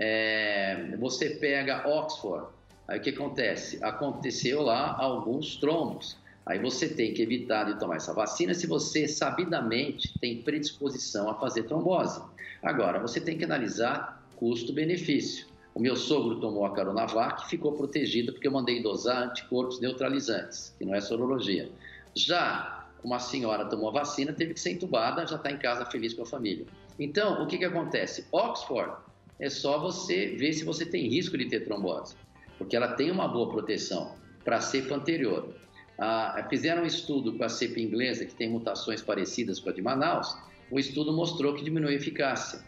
É, 0.05 0.97
você 0.99 1.31
pega 1.31 1.87
Oxford, 1.89 2.49
aí 2.89 2.99
o 2.99 3.03
que 3.03 3.11
acontece? 3.11 3.79
Aconteceu 3.85 4.61
lá 4.61 4.97
alguns 4.99 5.55
trombos. 5.55 6.17
Aí 6.45 6.59
você 6.59 6.89
tem 6.89 7.15
que 7.15 7.23
evitar 7.23 7.67
de 7.67 7.79
tomar 7.79 7.99
essa 7.99 8.13
vacina 8.13 8.53
se 8.53 8.67
você 8.67 9.07
sabidamente 9.07 10.19
tem 10.19 10.43
predisposição 10.43 11.31
a 11.31 11.37
fazer 11.37 11.63
trombose. 11.69 12.21
Agora, 12.61 12.99
você 12.99 13.21
tem 13.21 13.39
que 13.39 13.45
analisar 13.45 14.27
custo-benefício. 14.35 15.47
O 15.73 15.79
meu 15.79 15.95
sogro 15.95 16.41
tomou 16.41 16.67
a 16.67 16.75
Coronavac 16.75 17.45
e 17.45 17.51
ficou 17.51 17.71
protegido 17.75 18.33
porque 18.33 18.49
eu 18.49 18.53
mandei 18.53 18.83
dosar 18.83 19.29
anticorpos 19.29 19.81
neutralizantes, 19.81 20.75
que 20.77 20.85
não 20.85 20.97
é 20.97 21.01
sorologia. 21.01 21.71
Já 22.13 22.89
uma 23.05 23.21
senhora 23.21 23.67
tomou 23.67 23.91
a 23.91 23.93
vacina, 23.93 24.33
teve 24.33 24.53
que 24.53 24.61
ser 24.61 24.73
entubada, 24.73 25.25
já 25.29 25.37
está 25.37 25.53
em 25.53 25.59
casa 25.59 25.87
feliz 25.87 26.13
com 26.13 26.23
a 26.23 26.27
família. 26.27 26.67
Então, 26.99 27.41
o 27.41 27.47
que, 27.47 27.57
que 27.57 27.65
acontece? 27.65 28.27
Oxford 28.33 29.12
é 29.43 29.51
só 29.51 29.79
você 29.81 30.37
ver 30.37 30.53
se 30.53 30.65
você 30.65 30.87
tem 30.87 31.09
risco 31.09 31.37
de 31.37 31.47
ter 31.47 31.65
trombose, 31.65 32.15
porque 32.57 32.77
ela 32.77 32.95
tem 32.95 33.11
uma 33.11 33.27
boa 33.27 33.51
proteção 33.51 34.17
para 34.45 34.59
a 34.59 34.61
cepa 34.61 34.95
anterior. 34.95 35.53
Ah, 35.99 36.47
fizeram 36.49 36.85
um 36.85 36.87
estudo 36.87 37.37
com 37.37 37.43
a 37.43 37.49
cepa 37.49 37.81
inglesa, 37.81 38.25
que 38.25 38.35
tem 38.37 38.49
mutações 38.49 39.03
parecidas 39.03 39.59
com 39.59 39.69
a 39.69 39.73
de 39.73 39.83
Manaus, 39.83 40.29
o 40.71 40.79
estudo 40.79 41.13
mostrou 41.13 41.55
que 41.55 41.65
diminui 41.65 41.93
a 41.93 41.97
eficácia. 41.97 42.61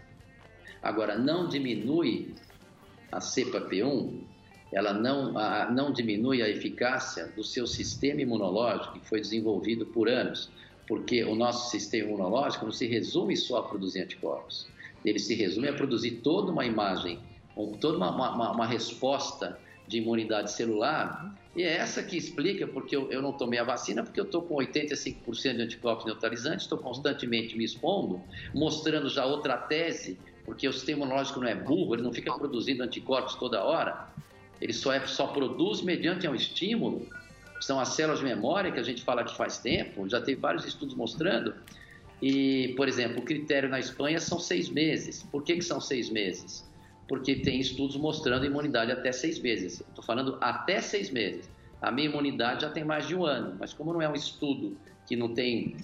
Agora, 0.83 1.17
não 1.17 1.49
diminui 1.49 2.35
a 3.13 3.21
cepa 3.21 3.61
P1, 3.61 4.21
ela 4.73 4.93
não, 4.93 5.39
a- 5.39 5.71
não 5.71 5.93
diminui 5.93 6.43
a 6.43 6.49
eficácia 6.49 7.29
do 7.29 7.45
seu 7.45 7.69
sistema 7.69 8.21
imunológico, 8.21 8.99
que 8.99 9.09
foi 9.09 9.21
desenvolvido 9.21 9.87
por 9.87 10.09
anos, 10.09 10.51
porque 10.89 11.25
o 11.25 11.37
nosso 11.37 11.71
sistema 11.71 12.09
imunológico 12.09 12.65
não 12.65 12.73
se 12.73 12.87
resume 12.87 13.37
só 13.37 13.59
a 13.59 13.69
produzir 13.69 14.03
anticorpos, 14.03 14.74
ele 15.05 15.19
se 15.19 15.35
resume 15.35 15.69
a 15.69 15.73
produzir 15.73 16.23
toda 16.23 16.51
uma 16.51 16.65
imagem, 16.65 17.19
toda 17.81 17.97
uma, 17.97 18.11
uma- 18.11 18.53
uma 18.53 18.67
resposta 18.67 19.59
de 19.87 19.99
imunidade 19.99 20.51
celular, 20.51 21.35
e 21.55 21.63
é 21.63 21.77
essa 21.77 22.03
que 22.03 22.17
explica 22.17 22.67
porque 22.67 22.97
eu, 22.97 23.13
eu 23.13 23.21
não 23.21 23.33
tomei 23.33 23.59
a 23.59 23.65
vacina, 23.65 24.03
porque 24.03 24.19
eu 24.19 24.25
estou 24.25 24.43
com 24.43 24.55
85% 24.57 25.57
de 25.57 25.63
anticorpos 25.63 26.07
neutralizantes, 26.07 26.63
estou 26.63 26.79
constantemente 26.79 27.57
me 27.57 27.65
expondo, 27.65 28.23
mostrando 28.55 29.09
já 29.09 29.27
outra 29.27 29.57
tese, 29.59 30.19
porque 30.47 30.67
o 30.67 30.73
sistema 30.73 31.01
imunológico 31.03 31.41
não 31.41 31.49
é 31.49 31.55
burro, 31.55 31.95
ele 31.95 32.03
não 32.03 32.13
fica 32.13 32.33
produzindo 32.37 32.83
anticorpos 32.83 33.35
toda 33.35 33.63
hora, 33.63 34.09
ele 34.61 34.73
só, 34.73 34.93
é, 34.93 35.07
só 35.07 35.27
produz 35.27 35.83
mediante 35.83 36.27
um 36.27 36.35
estímulo, 36.35 37.07
são 37.61 37.79
as 37.79 37.89
células 37.91 38.21
de 38.21 38.25
memória 38.25 38.73
que 38.73 38.81
a 38.81 38.83
gente 38.83 39.03
fala 39.03 39.23
que 39.23 39.37
faz 39.37 39.59
tempo, 39.59 40.09
já 40.09 40.21
tem 40.21 40.35
vários 40.35 40.65
estudos 40.65 40.95
mostrando, 40.95 41.55
e, 42.27 42.73
por 42.75 42.89
exemplo, 42.89 43.19
o 43.19 43.23
critério 43.23 43.69
na 43.69 43.79
Espanha 43.79 44.19
são 44.19 44.39
seis 44.39 44.71
meses. 44.71 45.23
Por 45.25 45.43
que, 45.43 45.57
que 45.57 45.61
são 45.61 45.79
seis 45.79 46.09
meses? 46.09 46.67
Porque 47.07 47.35
tem 47.35 47.61
estudos 47.61 47.99
mostrando 47.99 48.47
imunidade 48.47 48.91
até 48.91 49.13
seis 49.13 49.39
meses. 49.39 49.83
Estou 49.87 50.03
falando 50.03 50.39
até 50.41 50.81
seis 50.81 51.11
meses. 51.11 51.51
A 51.83 51.91
minha 51.91 52.09
imunidade 52.09 52.63
já 52.63 52.71
tem 52.71 52.83
mais 52.83 53.07
de 53.07 53.15
um 53.15 53.27
ano, 53.27 53.55
mas 53.61 53.75
como 53.75 53.93
não 53.93 54.01
é 54.01 54.09
um 54.09 54.15
estudo 54.15 54.75
que 55.07 55.15
não 55.15 55.35
tem 55.35 55.77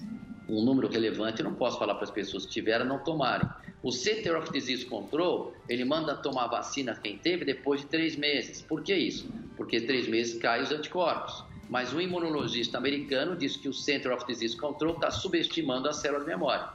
um 0.49 0.65
número 0.65 0.87
relevante, 0.87 1.41
eu 1.41 1.43
não 1.43 1.53
posso 1.53 1.77
falar 1.77 1.93
para 1.93 2.05
as 2.05 2.11
pessoas 2.11 2.47
que 2.47 2.53
tiveram 2.53 2.85
não 2.85 2.97
tomarem. 2.97 3.47
O 3.83 3.91
Center 3.91 4.35
of 4.35 4.51
Disease 4.51 4.83
Control, 4.85 5.53
ele 5.69 5.85
manda 5.85 6.15
tomar 6.15 6.47
vacina 6.47 6.95
quem 6.95 7.19
teve 7.19 7.45
depois 7.45 7.81
de 7.81 7.85
três 7.85 8.15
meses. 8.15 8.63
Por 8.63 8.81
que 8.81 8.95
isso? 8.95 9.29
Porque 9.55 9.79
três 9.79 10.07
meses 10.07 10.41
caem 10.41 10.63
os 10.63 10.71
anticorpos. 10.71 11.50
Mas 11.71 11.93
o 11.93 12.01
imunologista 12.01 12.77
americano 12.77 13.33
diz 13.33 13.55
que 13.55 13.69
o 13.69 13.73
Center 13.73 14.11
of 14.11 14.27
Disease 14.27 14.57
Control 14.57 14.93
está 14.93 15.09
subestimando 15.09 15.87
a 15.87 15.93
célula 15.93 16.19
de 16.19 16.29
memória. 16.29 16.67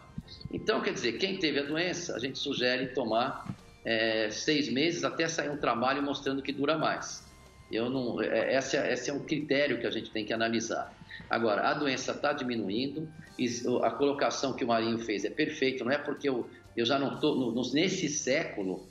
Então, 0.51 0.81
quer 0.81 0.95
dizer, 0.95 1.19
quem 1.19 1.37
teve 1.39 1.61
a 1.61 1.65
doença, 1.65 2.17
a 2.17 2.19
gente 2.19 2.39
sugere 2.39 2.87
tomar 2.87 3.47
é, 3.85 4.31
seis 4.31 4.71
meses 4.71 5.05
até 5.05 5.29
sair 5.29 5.51
um 5.51 5.59
trabalho 5.59 6.03
mostrando 6.03 6.41
que 6.41 6.51
dura 6.51 6.79
mais. 6.79 7.23
Eu 7.71 7.91
não, 7.91 8.23
é, 8.23 8.57
esse, 8.57 8.75
é, 8.75 8.91
esse 8.91 9.11
é 9.11 9.13
um 9.13 9.21
critério 9.21 9.79
que 9.79 9.87
a 9.87 9.91
gente 9.91 10.11
tem 10.11 10.25
que 10.25 10.33
analisar. 10.33 10.91
Agora, 11.29 11.69
a 11.69 11.75
doença 11.75 12.13
está 12.13 12.33
diminuindo, 12.33 13.07
a 13.83 13.91
colocação 13.91 14.55
que 14.55 14.65
o 14.65 14.69
Marinho 14.69 14.99
fez 14.99 15.27
é 15.27 15.31
perfeita, 15.31 15.85
não 15.85 15.93
é 15.93 15.99
porque 15.99 16.27
eu, 16.27 16.49
eu 16.75 16.87
já 16.87 16.99
não 16.99 17.17
estou, 17.17 17.53
nesse 17.75 18.09
século, 18.09 18.89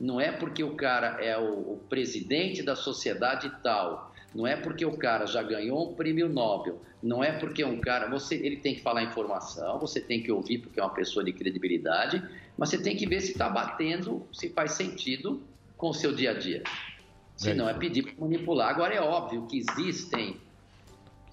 não 0.00 0.20
é 0.20 0.32
porque 0.32 0.64
o 0.64 0.74
cara 0.74 1.24
é 1.24 1.38
o, 1.38 1.74
o 1.74 1.80
presidente 1.88 2.64
da 2.64 2.74
sociedade 2.74 3.48
tal, 3.62 4.05
não 4.36 4.46
é 4.46 4.54
porque 4.54 4.84
o 4.84 4.94
cara 4.98 5.24
já 5.24 5.42
ganhou 5.42 5.90
um 5.90 5.94
prêmio 5.94 6.28
Nobel, 6.28 6.78
não 7.02 7.24
é 7.24 7.32
porque 7.32 7.64
um 7.64 7.80
cara, 7.80 8.06
você, 8.06 8.34
ele 8.34 8.58
tem 8.58 8.74
que 8.74 8.82
falar 8.82 9.02
informação, 9.02 9.78
você 9.78 9.98
tem 9.98 10.22
que 10.22 10.30
ouvir 10.30 10.58
porque 10.58 10.78
é 10.78 10.82
uma 10.82 10.92
pessoa 10.92 11.24
de 11.24 11.32
credibilidade, 11.32 12.22
mas 12.58 12.68
você 12.68 12.76
tem 12.76 12.94
que 12.94 13.06
ver 13.06 13.22
se 13.22 13.32
está 13.32 13.48
batendo, 13.48 14.26
se 14.30 14.50
faz 14.50 14.72
sentido 14.72 15.42
com 15.78 15.88
o 15.88 15.94
seu 15.94 16.14
dia 16.14 16.32
a 16.32 16.34
dia. 16.34 16.62
Se 17.34 17.54
não, 17.54 17.66
é 17.66 17.72
pedir 17.72 18.02
para 18.02 18.14
manipular. 18.18 18.68
Agora 18.68 18.94
é 18.94 19.00
óbvio 19.00 19.46
que 19.46 19.58
existem, 19.58 20.38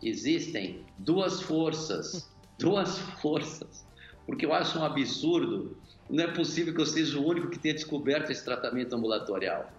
existem 0.02 0.80
duas 0.98 1.42
forças, 1.42 2.30
duas 2.58 3.00
forças, 3.22 3.86
porque 4.26 4.46
eu 4.46 4.54
acho 4.54 4.80
um 4.80 4.84
absurdo, 4.84 5.76
não 6.10 6.24
é 6.24 6.28
possível 6.28 6.74
que 6.74 6.80
eu 6.80 6.86
seja 6.86 7.20
o 7.20 7.26
único 7.26 7.50
que 7.50 7.60
tenha 7.60 7.74
descoberto 7.74 8.32
esse 8.32 8.46
tratamento 8.46 8.96
ambulatorial. 8.96 9.70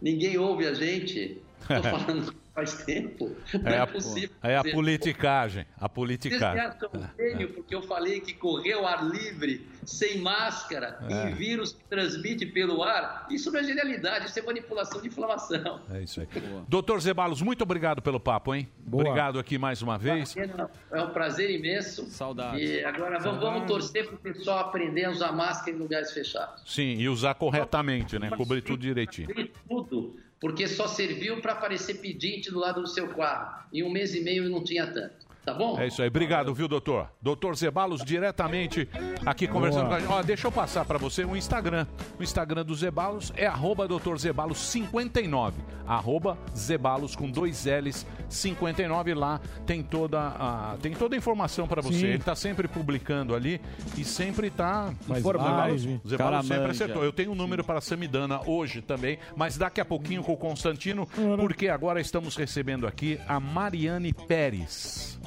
Ninguém 0.00 0.36
ouve 0.36 0.66
a 0.66 0.74
gente, 0.74 1.40
estou 1.62 1.82
falando 1.98 2.39
faz 2.60 2.84
tempo, 2.84 3.34
não 3.54 3.70
É 3.70 3.76
é, 3.76 3.78
a, 3.78 3.86
possível. 3.86 4.30
é 4.42 4.56
a 4.56 4.62
dizer, 4.62 4.74
politicagem. 4.74 5.66
A 5.78 5.88
politicagem. 5.88 6.70
gênio 7.18 7.54
porque 7.54 7.74
eu 7.74 7.82
falei 7.82 8.20
que 8.20 8.34
correr 8.34 8.74
ao 8.74 8.86
ar 8.86 9.04
livre, 9.06 9.66
sem 9.84 10.18
máscara, 10.18 10.98
É. 11.08 11.30
em 11.30 11.34
vírus 11.34 11.72
que 11.72 11.82
transmite 11.84 12.44
pelo 12.46 12.82
ar, 12.82 13.26
isso 13.30 13.50
não 13.50 13.60
é 13.60 13.64
genialidade, 13.64 14.26
isso 14.26 14.38
é 14.38 14.42
manipulação 14.42 15.00
de 15.00 15.08
inflamação. 15.08 15.80
É 15.90 16.02
isso 16.02 16.20
aí. 16.20 16.28
Doutor 16.68 17.00
Zebalos, 17.00 17.40
muito 17.40 17.62
obrigado 17.62 18.02
pelo 18.02 18.20
papo, 18.20 18.54
hein? 18.54 18.68
Obrigado 18.86 19.38
aqui 19.38 19.56
mais 19.56 19.80
uma 19.80 19.96
vez. 19.98 20.34
É 20.36 21.02
um 21.02 21.10
prazer 21.10 21.50
imenso. 21.50 22.06
Saudades. 22.10 22.68
E 22.68 22.84
agora 22.84 23.18
vamos, 23.18 23.40
vamos 23.40 23.66
torcer 23.66 24.06
para 24.06 24.16
o 24.16 24.18
pessoal 24.18 24.58
aprender 24.58 25.04
a 25.04 25.10
usar 25.10 25.32
máscara 25.32 25.70
em 25.76 25.78
lugares 25.80 26.12
fechados. 26.12 26.62
Sim, 26.66 26.96
e 26.98 27.08
usar 27.08 27.34
corretamente, 27.34 28.18
né? 28.18 28.30
Cobrir 28.36 28.60
tudo 28.62 28.80
direitinho. 28.80 29.28
Tudo, 29.68 30.16
porque 30.40 30.66
só 30.66 30.88
serviu 30.88 31.40
para 31.40 31.52
aparecer 31.52 32.00
pedinte 32.00 32.50
do 32.50 32.58
lado 32.58 32.80
do 32.80 32.88
seu 32.88 33.14
carro. 33.14 33.62
Em 33.72 33.82
um 33.82 33.90
mês 33.90 34.14
e 34.14 34.22
meio 34.22 34.48
não 34.48 34.64
tinha 34.64 34.86
tanto. 34.86 35.29
Tá 35.44 35.54
bom? 35.54 35.78
É 35.78 35.86
isso 35.86 36.02
aí. 36.02 36.08
Obrigado, 36.08 36.54
viu, 36.54 36.68
doutor? 36.68 37.08
Doutor 37.20 37.56
Zebalos, 37.56 38.04
diretamente 38.04 38.88
aqui 39.24 39.46
conversando 39.46 39.88
Boa. 39.88 39.90
com 39.90 39.94
a 39.96 40.00
gente. 40.00 40.12
Ó, 40.12 40.22
deixa 40.22 40.46
eu 40.46 40.52
passar 40.52 40.84
pra 40.84 40.98
você 40.98 41.24
o 41.24 41.36
Instagram. 41.36 41.86
O 42.18 42.22
Instagram 42.22 42.64
do 42.64 42.74
Zebalos 42.74 43.32
é 43.36 43.46
arroba 43.46 43.88
doutor 43.88 44.18
Zebalos 44.18 44.58
59. 44.58 45.60
Arroba 45.86 46.38
Zebalos 46.56 47.16
com 47.16 47.30
dois 47.30 47.64
L's 47.64 48.06
59. 48.28 49.14
Lá 49.14 49.40
tem 49.66 49.82
toda 49.82 50.20
a, 50.20 50.76
tem 50.80 50.92
toda 50.92 51.16
a 51.16 51.18
informação 51.18 51.66
pra 51.66 51.80
você. 51.80 51.98
Sim. 51.98 52.06
Ele 52.06 52.18
tá 52.18 52.34
sempre 52.34 52.68
publicando 52.68 53.34
ali 53.34 53.60
e 53.96 54.04
sempre 54.04 54.50
tá 54.50 54.92
informando. 55.08 56.00
Zebalos 56.06 56.30
Cara 56.30 56.42
sempre 56.42 56.70
acertou. 56.70 57.02
Eu 57.02 57.12
tenho 57.12 57.32
um 57.32 57.34
número 57.34 57.64
para 57.64 57.78
a 57.78 57.82
Samidana 57.82 58.40
hoje 58.46 58.80
também, 58.82 59.18
mas 59.34 59.56
daqui 59.56 59.80
a 59.80 59.84
pouquinho 59.84 60.22
com 60.22 60.32
o 60.32 60.36
Constantino, 60.36 61.08
porque 61.38 61.68
agora 61.68 62.00
estamos 62.00 62.36
recebendo 62.36 62.86
aqui 62.86 63.18
a 63.26 63.40
Mariane 63.40 64.12
Pérez. 64.12 65.18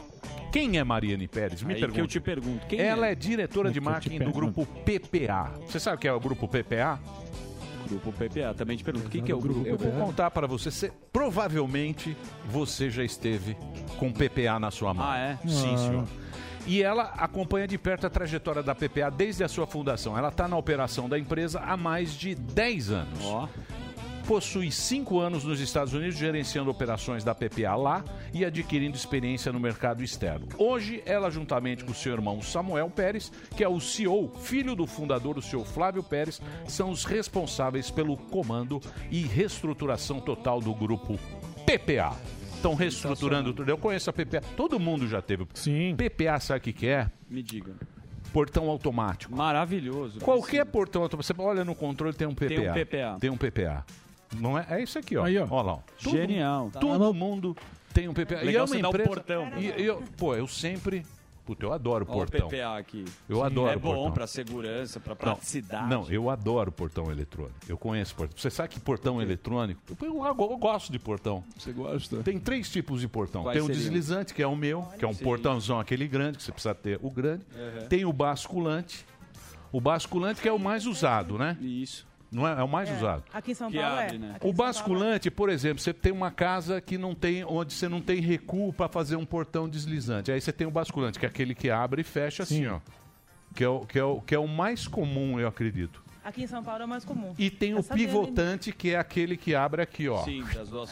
Quem 0.54 0.78
é 0.78 0.84
Mariane 0.84 1.28
Pérez? 1.28 1.64
Me 1.64 1.74
Aí 1.74 1.80
que 1.80 1.82
pergunta. 1.82 1.99
eu 2.01 2.08
te 2.08 2.20
pergunto, 2.20 2.68
quem 2.68 2.80
Ela 2.80 3.08
é? 3.08 3.12
é, 3.14 3.16
diretora 3.16 3.70
de 3.70 3.80
te 3.80 3.84
marketing 3.84 4.20
do 4.20 4.32
grupo 4.32 4.66
PPA. 4.86 5.51
Você 5.68 5.80
sabe 5.80 5.97
o 5.97 5.99
que 5.99 6.08
é 6.08 6.14
o 6.14 6.20
grupo 6.20 6.47
PPA? 6.47 6.99
Grupo 7.89 8.12
PPA. 8.14 8.54
Também 8.56 8.78
te 8.78 8.84
pergunto, 8.84 9.08
o 9.08 9.10
que, 9.10 9.20
que 9.22 9.32
é 9.32 9.36
o 9.36 9.39
grupo 9.39 9.68
Eu 9.68 9.78
vou 9.78 9.91
contar 9.93 10.30
para 10.30 10.45
você. 10.45 10.70
Você- 10.70 10.91
Provavelmente 11.12 12.16
você 12.45 12.89
já 12.91 13.04
esteve 13.04 13.58
com 13.97 14.12
PPA 14.14 14.60
na 14.60 14.70
sua 14.70 14.93
mão. 14.93 15.06
Ah, 15.10 15.18
é? 15.18 15.38
Sim, 15.47 15.74
Ah. 15.74 15.78
senhor. 15.78 16.08
E 16.68 16.82
ela 16.84 17.12
acompanha 17.18 17.68
de 17.68 17.78
perto 17.78 18.06
a 18.08 18.10
trajetória 18.10 18.62
da 18.64 18.74
PPA 18.76 19.10
desde 19.10 19.43
a 19.43 19.47
sua 19.47 19.66
fundação. 19.68 20.16
Ela 20.18 20.30
está 20.30 20.47
na 20.47 20.56
operação 20.56 21.10
da 21.10 21.18
empresa 21.20 21.60
há 21.60 21.76
mais 21.76 22.14
de 22.14 22.36
10 22.36 22.89
anos. 22.91 23.20
Possui 24.28 24.71
cinco 24.71 25.19
anos 25.19 25.43
nos 25.43 25.59
Estados 25.59 25.93
Unidos 25.93 26.17
gerenciando 26.17 26.71
operações 26.71 27.24
da 27.24 27.36
PPA 27.36 27.76
lá 27.76 28.03
e 28.34 28.45
adquirindo 28.45 28.95
experiência 28.95 29.51
no 29.51 29.59
mercado 29.59 30.01
externo. 30.01 30.47
Hoje, 30.57 31.03
ela, 31.05 31.30
juntamente 31.30 31.84
com 31.84 31.93
seu 31.93 32.13
irmão 32.13 32.41
Samuel 32.41 32.89
Pérez, 32.89 33.32
que 33.55 33.63
é 33.63 33.67
o 33.67 33.82
CEO, 33.82 34.32
filho 34.39 34.76
do 34.76 34.88
fundador, 34.88 35.38
o 35.38 35.41
seu 35.41 35.65
Flávio 35.65 36.01
Pérez, 36.01 36.41
são 36.67 36.89
os 36.89 37.03
responsáveis 37.03 37.91
pelo 37.91 38.15
comando 38.15 38.82
e 39.11 39.21
reestruturação 39.24 40.21
total 40.21 40.61
do 40.61 40.74
grupo 40.74 41.19
PPA. 41.65 42.15
Estão 42.55 42.76
reestruturando 42.76 43.53
tudo. 43.53 43.69
Eu 43.69 43.78
conheço 43.78 44.09
a 44.09 44.13
PPA. 44.13 44.41
Todo 44.55 44.80
mundo 44.80 45.05
já 45.05 45.21
teve. 45.21 45.45
Sim. 45.53 45.95
PPA 45.97 46.39
sabe 46.39 46.59
o 46.59 46.61
que 46.63 46.71
que 46.71 46.88
é? 46.88 47.11
Me 47.30 47.43
diga. 47.43 47.74
Portão 48.32 48.69
automático. 48.69 49.36
Maravilhoso. 49.36 50.21
Qualquer 50.21 50.65
portão 50.65 51.03
automático. 51.03 51.36
Você 51.36 51.41
olha 51.41 51.65
no 51.65 51.76
controle, 51.76 52.15
tem 52.15 52.26
um 52.26 52.34
PPA. 52.34 52.47
Tem 52.47 52.59
um 52.59 52.74
PPA. 52.74 53.17
Tem 53.19 53.30
um 53.30 53.38
PPA. 53.38 53.86
Não 54.39 54.57
é? 54.57 54.65
É 54.69 54.81
isso 54.84 54.97
aqui, 54.99 55.15
ó. 55.17 55.25
Aí, 55.25 55.38
ó. 55.38 55.47
Olha 55.49 55.63
lá. 55.67 55.73
ó. 55.73 55.79
Todo- 56.03 56.15
Genial. 56.17 56.71
Todo 56.79 57.13
mundo 57.13 57.55
tem 57.93 58.07
um 58.07 58.13
PPA. 58.13 58.41
Legal 58.41 58.51
e 58.51 58.55
é 58.55 58.61
uma 58.63 58.81
dar 58.81 58.88
o 58.88 58.89
empresa... 58.91 59.09
portão. 59.09 59.51
E, 59.57 59.65
e 59.81 59.86
eu, 59.86 60.03
pô, 60.17 60.36
eu 60.36 60.47
sempre... 60.47 61.05
Puta, 61.45 61.65
eu 61.65 61.73
adoro 61.73 62.05
Ó, 62.07 62.13
portão. 62.13 62.47
o 62.47 62.49
PPA 62.49 62.77
aqui. 62.77 63.03
Eu 63.27 63.36
Sim. 63.36 63.43
adoro 63.43 63.69
É 63.69 63.75
bom 63.75 63.93
portão. 63.95 64.11
pra 64.13 64.25
segurança, 64.27 64.97
pra 64.97 65.09
Não, 65.11 65.17
praticidade. 65.17 65.89
Não, 65.89 66.09
eu 66.09 66.29
adoro 66.29 66.71
portão 66.71 67.11
eletrônico. 67.11 67.53
Eu 67.67 67.77
conheço 67.77 68.15
portão. 68.15 68.38
Você 68.38 68.49
sabe 68.49 68.69
que 68.69 68.79
portão 68.79 69.21
eletrônico... 69.21 69.81
Eu, 70.01 70.23
eu- 70.25 70.25
eu 70.25 70.57
gosto 70.57 70.89
de 70.89 70.97
portão. 70.99 71.43
Você 71.57 71.73
gosta? 71.73 72.23
Tem 72.23 72.39
três 72.39 72.69
tipos 72.71 73.01
de 73.01 73.09
portão. 73.09 73.43
Quais 73.43 73.55
tem 73.57 73.61
o 73.61 73.65
seriam? 73.65 73.84
deslizante, 73.84 74.34
que 74.34 74.41
é 74.41 74.47
o 74.47 74.55
meu, 74.55 74.84
que 74.97 75.03
é 75.03 75.07
um 75.07 75.13
Sim. 75.13 75.21
portãozão 75.25 75.81
aquele 75.81 76.07
grande, 76.07 76.38
que 76.38 76.43
você 76.45 76.51
precisa 76.53 76.73
ter 76.73 76.97
o 77.03 77.11
grande. 77.11 77.43
Uhum. 77.53 77.88
Tem 77.89 78.05
o 78.05 78.13
basculante. 78.13 79.05
O 79.69 79.81
basculante 79.81 80.39
que 80.41 80.47
é 80.47 80.53
o 80.53 80.59
mais 80.59 80.86
usado, 80.86 81.38
né? 81.38 81.57
Isso. 81.59 82.07
Não 82.34 82.47
é? 82.47 82.59
É 82.59 82.63
o 82.63 82.67
mais 82.67 82.89
É. 82.89 82.95
usado. 82.97 83.23
Aqui 83.34 83.51
em 83.51 83.53
São 83.53 83.69
Que 83.71 83.77
Paulo 83.79 83.95
abre, 83.99 84.15
é. 84.15 84.19
né? 84.19 84.34
Aqui 84.36 84.47
em 84.47 84.49
O 84.49 84.53
basculante, 84.53 85.29
por 85.31 85.49
exemplo, 85.49 85.79
você 85.79 85.93
tem 85.93 86.11
uma 86.11 86.31
casa 86.31 86.81
que 86.81 86.97
não 86.97 87.13
tem, 87.13 87.43
onde 87.45 87.73
você 87.73 87.88
não 87.88 88.01
tem 88.01 88.19
recuo 88.19 88.73
para 88.73 88.88
fazer 88.89 89.15
um 89.15 89.25
portão 89.25 89.69
deslizante. 89.69 90.31
Aí 90.31 90.41
você 90.41 90.51
tem 90.51 90.65
o 90.67 90.71
basculante, 90.71 91.19
que 91.19 91.25
é 91.25 91.29
aquele 91.29 91.53
que 91.55 91.69
abre 91.69 92.01
e 92.01 92.03
fecha 92.03 92.43
assim, 92.43 92.65
ó. 92.67 92.79
Que 93.55 93.63
é, 93.63 93.67
o, 93.67 93.81
que, 93.86 93.99
é 93.99 94.03
o, 94.03 94.19
que 94.21 94.34
é 94.34 94.39
o 94.39 94.47
mais 94.47 94.88
comum, 94.88 95.39
eu 95.39 95.47
acredito. 95.47 96.01
Aqui 96.25 96.43
em 96.43 96.47
São 96.47 96.63
Paulo 96.63 96.81
é 96.84 96.86
o 96.86 96.89
mais 96.89 97.03
comum. 97.03 97.34
E 97.38 97.49
tem 97.49 97.73
o 97.75 97.79
Essa 97.79 97.93
dele- 97.93 98.07
pivotante, 98.07 98.71
que 98.71 98.91
é 98.91 98.97
aquele 98.97 99.36
que 99.36 99.53
abre 99.53 99.81
aqui, 99.81 100.07
ó. 100.07 100.23
Sim. 100.23 100.41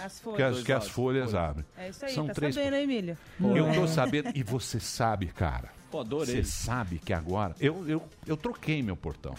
As 0.03 0.19
Que 0.19 0.23
folhas. 0.23 0.57
as, 0.57 0.63
que 0.63 0.71
as 0.73 0.87
folhas 0.89 1.33
abrem. 1.33 1.65
É 1.77 1.87
isso 1.89 2.05
aí, 2.05 2.13
São 2.13 2.27
tá 2.27 2.33
três. 2.33 2.53
sabendo, 2.53 2.75
hein, 2.75 2.83
Emília? 2.83 3.17
Eu 3.39 3.67
É. 3.69 3.73
tô 3.73 3.87
sabendo. 3.87 4.29
E 4.35 4.43
você 4.43 4.77
sabe, 4.79 5.27
cara. 5.27 5.69
Pô, 5.89 6.01
adorei. 6.01 6.35
Você 6.35 6.43
sabe 6.43 6.99
que 6.99 7.13
agora. 7.13 7.55
Eu, 7.61 7.87
eu, 7.87 8.03
eu 8.27 8.35
troquei 8.37 8.83
meu 8.83 8.95
portão. 8.97 9.33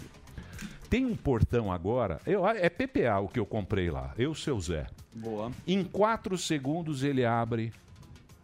Tem 0.93 1.07
um 1.07 1.17
portão 1.17 1.73
agora. 1.73 2.21
Eu, 2.27 2.47
é 2.47 2.69
PPA 2.69 3.19
o 3.19 3.27
que 3.27 3.41
eu 3.41 3.47
comprei 3.47 3.91
lá. 3.91 4.13
Eu, 4.19 4.35
seu 4.35 4.61
Zé. 4.61 4.87
Boa. 5.15 5.51
Em 5.67 5.83
quatro 5.83 6.37
segundos 6.37 7.03
ele 7.03 7.25
abre. 7.25 7.73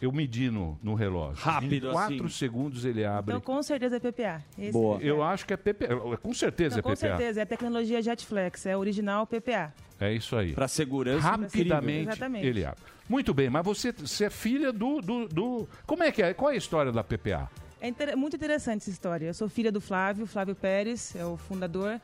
Eu 0.00 0.10
medi 0.10 0.48
no, 0.50 0.78
no 0.82 0.94
relógio. 0.94 1.42
Rápido 1.44 1.88
Em 1.88 1.92
quatro 1.92 2.24
assim. 2.24 2.28
segundos 2.38 2.86
ele 2.86 3.04
abre. 3.04 3.34
Então, 3.34 3.40
com 3.42 3.62
certeza 3.62 3.96
é 3.96 4.00
PPA. 4.00 4.42
Esse 4.58 4.78
Eu 5.02 5.22
acho 5.22 5.44
que 5.44 5.52
é 5.52 5.58
PPA. 5.58 6.16
Com 6.22 6.32
certeza 6.32 6.78
Então, 6.78 6.90
é 6.90 6.94
com 6.94 6.98
PPA. 6.98 7.08
certeza, 7.18 7.40
é 7.40 7.42
a 7.42 7.46
tecnologia 7.46 8.00
Jetflex, 8.00 8.64
é 8.64 8.74
original 8.74 9.26
PPA. 9.26 9.74
É 10.00 10.10
isso 10.14 10.34
aí. 10.34 10.54
Pra 10.54 10.68
segurança. 10.68 11.28
Rapidamente 11.28 12.08
Exatamente. 12.08 12.46
ele 12.46 12.64
abre. 12.64 12.80
Muito 13.06 13.34
bem, 13.34 13.50
mas 13.50 13.62
você, 13.62 13.92
você 13.92 14.24
é 14.24 14.30
filha 14.30 14.72
do, 14.72 15.02
do, 15.02 15.28
do- 15.28 15.68
Como 15.86 16.02
é 16.02 16.10
que 16.10 16.22
é? 16.22 16.32
Qual 16.32 16.50
é 16.50 16.54
a 16.54 16.56
história 16.56 16.90
da 16.92 17.04
PPA? 17.04 17.50
É 17.78 17.88
inter- 17.88 18.16
muito 18.16 18.36
interessante 18.36 18.80
essa 18.82 18.90
história. 18.90 19.26
Eu 19.26 19.34
sou 19.34 19.50
filha 19.50 19.70
do 19.70 19.82
Flávio, 19.82 20.26
Flávio 20.26 20.54
Pérez, 20.54 21.14
é 21.14 21.24
o 21.26 21.36
fundador. 21.36 22.00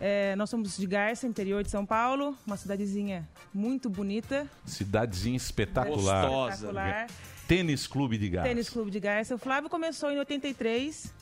É, 0.00 0.36
nós 0.36 0.50
somos 0.50 0.76
de 0.76 0.86
Garça, 0.86 1.26
interior 1.26 1.62
de 1.62 1.70
São 1.70 1.86
Paulo, 1.86 2.36
uma 2.46 2.56
cidadezinha 2.56 3.26
muito 3.54 3.88
bonita. 3.88 4.46
Cidadezinha 4.66 5.36
espetacular. 5.36 6.50
Espetacular. 6.50 7.06
Tênis 7.48 7.86
Clube 7.86 8.18
de 8.18 8.28
Gás. 8.28 8.46
Tênis 8.46 8.68
Clube 8.68 8.90
de 8.90 9.00
Garça. 9.00 9.34
O 9.34 9.38
Flávio 9.38 9.70
começou 9.70 10.10
em 10.10 10.18
83. 10.18 11.12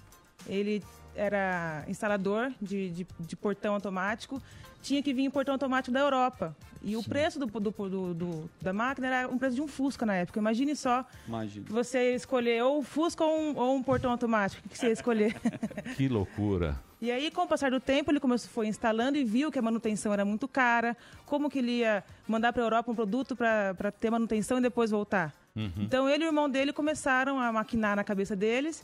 Ele 0.48 0.82
era 1.14 1.84
instalador 1.86 2.50
de, 2.60 2.90
de, 2.90 3.06
de 3.20 3.36
portão 3.36 3.74
automático. 3.74 4.42
Tinha 4.82 5.02
que 5.02 5.14
vir 5.14 5.22
em 5.24 5.30
portão 5.30 5.54
automático 5.54 5.92
da 5.92 6.00
Europa. 6.00 6.54
E 6.82 6.96
o 6.96 7.02
preço 7.02 7.38
do, 7.38 7.46
do, 7.46 7.70
do- 7.70 8.14
do- 8.14 8.50
da 8.60 8.72
máquina 8.72 9.06
era 9.06 9.28
um 9.28 9.38
preço 9.38 9.54
de 9.54 9.62
um 9.62 9.68
Fusca 9.68 10.04
na 10.04 10.14
época. 10.16 10.38
Imagine 10.40 10.76
só 10.76 11.06
Imagina. 11.26 11.64
você 11.70 12.14
escolher 12.14 12.62
ou 12.64 12.80
um 12.80 12.82
Fusca 12.82 13.24
ou 13.24 13.38
um, 13.40 13.56
ou 13.56 13.76
um 13.76 13.82
portão 13.82 14.10
automático. 14.10 14.62
O 14.66 14.68
que 14.68 14.76
você 14.76 14.86
ia 14.88 14.92
escolher? 14.92 15.34
Que 15.96 16.08
loucura. 16.08 16.78
E 17.04 17.10
aí, 17.10 17.30
com 17.30 17.42
o 17.42 17.46
passar 17.46 17.70
do 17.70 17.78
tempo, 17.78 18.10
ele 18.10 18.18
começou, 18.18 18.48
foi 18.48 18.66
instalando 18.66 19.18
e 19.18 19.24
viu 19.24 19.52
que 19.52 19.58
a 19.58 19.62
manutenção 19.62 20.10
era 20.10 20.24
muito 20.24 20.48
cara. 20.48 20.96
Como 21.26 21.50
que 21.50 21.58
ele 21.58 21.80
ia 21.80 22.02
mandar 22.26 22.50
para 22.50 22.62
a 22.62 22.64
Europa 22.64 22.90
um 22.90 22.94
produto 22.94 23.36
para 23.36 23.92
ter 23.92 24.08
manutenção 24.08 24.56
e 24.56 24.62
depois 24.62 24.90
voltar? 24.90 25.34
Uhum. 25.54 25.70
Então, 25.80 26.08
ele 26.08 26.24
e 26.24 26.26
o 26.26 26.30
irmão 26.30 26.48
dele 26.48 26.72
começaram 26.72 27.38
a 27.38 27.52
maquinar 27.52 27.94
na 27.94 28.02
cabeça 28.02 28.34
deles 28.34 28.82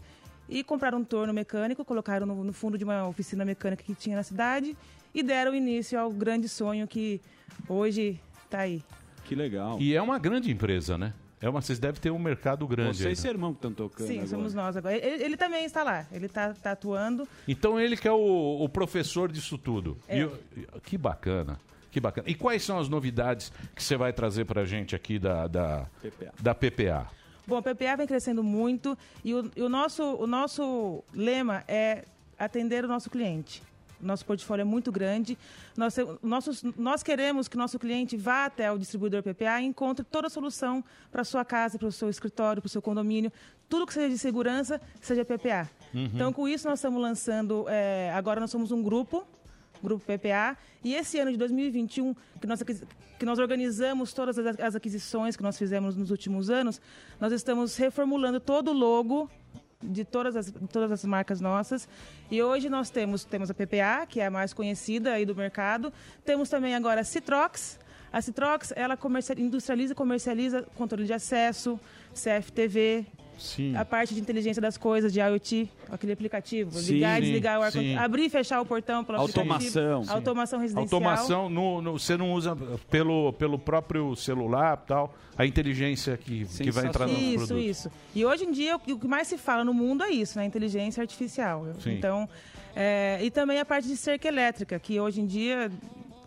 e 0.50 0.62
compraram 0.62 0.98
um 0.98 1.04
torno 1.04 1.32
mecânico, 1.32 1.82
colocaram 1.82 2.26
no, 2.26 2.44
no 2.44 2.52
fundo 2.52 2.76
de 2.76 2.84
uma 2.84 3.08
oficina 3.08 3.42
mecânica 3.42 3.82
que 3.82 3.94
tinha 3.94 4.16
na 4.16 4.22
cidade 4.22 4.76
e 5.14 5.22
deram 5.22 5.54
início 5.54 5.98
ao 5.98 6.12
grande 6.12 6.46
sonho 6.46 6.86
que 6.86 7.22
hoje 7.66 8.20
está 8.44 8.58
aí. 8.58 8.84
Que 9.24 9.34
legal. 9.34 9.80
E 9.80 9.94
é 9.94 10.02
uma 10.02 10.18
grande 10.18 10.50
empresa, 10.50 10.98
né? 10.98 11.14
É 11.42 11.48
uma, 11.48 11.60
vocês 11.62 11.78
devem 11.78 12.00
ter 12.00 12.10
um 12.10 12.18
mercado 12.18 12.66
grande 12.66 12.98
Você 12.98 13.06
aí. 13.08 13.12
e 13.14 13.16
seu 13.16 13.30
irmão 13.30 13.52
que 13.52 13.58
estão 13.58 13.72
tocando 13.72 14.06
Sim, 14.06 14.14
agora. 14.16 14.28
somos 14.28 14.52
nós 14.54 14.76
agora. 14.76 14.94
Ele, 14.94 15.24
ele 15.24 15.36
também 15.38 15.64
está 15.64 15.82
lá, 15.82 16.06
ele 16.12 16.26
está 16.26 16.52
tá 16.52 16.72
atuando. 16.72 17.26
Então 17.48 17.80
ele 17.80 17.96
que 17.96 18.06
é 18.06 18.12
o, 18.12 18.62
o 18.62 18.68
professor 18.68 19.32
disso 19.32 19.56
tudo. 19.56 19.96
É. 20.06 20.18
E 20.18 20.20
eu- 20.20 20.38
que 20.84 20.98
bacana. 20.98 21.58
Que 21.90 21.98
bacana. 21.98 22.28
E 22.28 22.34
quais 22.34 22.62
são 22.62 22.78
as 22.78 22.88
novidades 22.88 23.50
que 23.74 23.82
você 23.82 23.96
vai 23.96 24.12
trazer 24.12 24.44
pra 24.44 24.64
gente 24.64 24.94
aqui 24.94 25.18
da, 25.18 25.46
da, 25.48 25.86
PPA. 26.02 26.32
da 26.40 26.54
PPA? 26.54 27.06
Bom, 27.46 27.56
a 27.56 27.62
PPA 27.62 27.96
vem 27.96 28.06
crescendo 28.06 28.44
muito 28.44 28.96
e 29.24 29.34
o, 29.34 29.50
e 29.56 29.62
o 29.62 29.68
nosso, 29.68 30.04
o 30.04 30.26
nosso 30.26 31.02
lema 31.12 31.64
é 31.66 32.04
atender 32.38 32.84
o 32.84 32.88
nosso 32.88 33.10
cliente. 33.10 33.62
Nosso 34.00 34.24
portfólio 34.24 34.62
é 34.62 34.64
muito 34.64 34.90
grande. 34.90 35.36
Nós, 35.76 35.96
nossos, 36.22 36.62
nós 36.76 37.02
queremos 37.02 37.48
que 37.48 37.56
o 37.56 37.58
nosso 37.58 37.78
cliente 37.78 38.16
vá 38.16 38.46
até 38.46 38.70
o 38.70 38.78
distribuidor 38.78 39.22
PPA 39.22 39.60
e 39.60 39.64
encontre 39.64 40.04
toda 40.04 40.26
a 40.26 40.30
solução 40.30 40.84
para 41.10 41.22
a 41.22 41.24
sua 41.24 41.44
casa, 41.44 41.78
para 41.78 41.88
o 41.88 41.92
seu 41.92 42.08
escritório, 42.08 42.62
para 42.62 42.66
o 42.66 42.70
seu 42.70 42.82
condomínio. 42.82 43.32
Tudo 43.68 43.86
que 43.86 43.94
seja 43.94 44.08
de 44.08 44.18
segurança, 44.18 44.80
seja 45.00 45.24
PPA. 45.24 45.70
Uhum. 45.94 46.10
Então, 46.14 46.32
com 46.32 46.48
isso, 46.48 46.68
nós 46.68 46.78
estamos 46.78 47.00
lançando. 47.00 47.66
é, 47.68 48.12
agora, 48.14 48.40
nós 48.40 48.50
somos 48.50 48.72
um 48.72 48.82
grupo, 48.82 49.26
Grupo 49.82 50.04
PPA. 50.04 50.56
E 50.84 50.94
esse 50.94 51.18
ano 51.18 51.30
de 51.32 51.38
2021, 51.38 52.14
que 52.40 52.46
nós, 52.46 52.62
que 52.62 53.24
nós 53.24 53.38
organizamos 53.38 54.12
todas 54.12 54.38
as 54.38 54.60
as 54.60 54.76
aquisições 54.76 55.36
que 55.36 55.42
nós 55.42 55.56
fizemos 55.56 55.96
nos 55.96 56.10
últimos 56.10 56.50
anos, 56.50 56.80
nós 57.18 57.32
estamos 57.32 57.76
reformulando 57.76 58.40
todo 58.40 58.70
o 58.70 58.74
logo 58.74 59.30
de 59.82 60.04
todas 60.04 60.36
as, 60.36 60.52
todas 60.72 60.90
as 60.92 61.04
marcas 61.04 61.40
nossas. 61.40 61.88
E 62.30 62.42
hoje 62.42 62.68
nós 62.68 62.90
temos, 62.90 63.24
temos 63.24 63.50
a 63.50 63.54
PPA, 63.54 64.06
que 64.08 64.20
é 64.20 64.26
a 64.26 64.30
mais 64.30 64.52
conhecida 64.52 65.12
aí 65.12 65.24
do 65.24 65.34
mercado. 65.34 65.92
Temos 66.24 66.48
também 66.48 66.74
agora 66.74 67.00
a 67.00 67.04
Citrox. 67.04 67.78
A 68.12 68.20
Citrox, 68.20 68.72
ela 68.74 68.98
industrializa 69.38 69.92
e 69.92 69.96
comercializa 69.96 70.62
controle 70.74 71.04
de 71.04 71.12
acesso, 71.12 71.78
CFTV, 72.12 73.06
Sim. 73.40 73.74
A 73.74 73.84
parte 73.84 74.14
de 74.14 74.20
inteligência 74.20 74.60
das 74.60 74.76
coisas, 74.76 75.12
de 75.12 75.18
IoT, 75.18 75.68
aquele 75.90 76.12
aplicativo. 76.12 76.70
Sim, 76.78 76.92
ligar 76.94 77.18
e 77.18 77.22
desligar 77.24 77.58
o 77.58 77.62
ar 77.62 77.72
sim. 77.72 77.96
Abrir 77.96 78.24
e 78.26 78.28
fechar 78.28 78.60
o 78.60 78.66
portão 78.66 79.02
pelo 79.02 79.18
Automação. 79.18 79.56
aplicativo. 79.56 80.12
Automação 80.12 80.60
residencial. 80.60 81.00
Automação, 81.00 81.48
no, 81.48 81.80
no- 81.80 81.98
você 81.98 82.16
não 82.16 82.32
usa 82.32 82.54
pelo, 82.90 83.32
pelo 83.32 83.58
próprio 83.58 84.14
celular 84.14 84.76
tal, 84.76 85.14
a 85.38 85.46
inteligência 85.46 86.16
que, 86.18 86.44
que 86.44 86.70
vai 86.70 86.86
entrar 86.86 87.06
no 87.06 87.14
Isso, 87.18 87.46
produto. 87.46 87.58
isso. 87.66 87.90
E 88.14 88.24
hoje 88.26 88.44
em 88.44 88.52
dia, 88.52 88.76
o 88.76 88.78
que 88.98 89.08
mais 89.08 89.26
se 89.26 89.38
fala 89.38 89.64
no 89.64 89.72
mundo 89.72 90.04
é 90.04 90.10
isso, 90.10 90.38
né? 90.38 90.44
Inteligência 90.44 91.00
artificial. 91.00 91.66
Sim. 91.82 91.92
Então, 91.94 92.28
é, 92.76 93.18
e 93.22 93.30
também 93.30 93.58
a 93.58 93.64
parte 93.64 93.88
de 93.88 93.96
cerca 93.96 94.28
elétrica, 94.28 94.78
que 94.78 95.00
hoje 95.00 95.20
em 95.22 95.26
dia, 95.26 95.72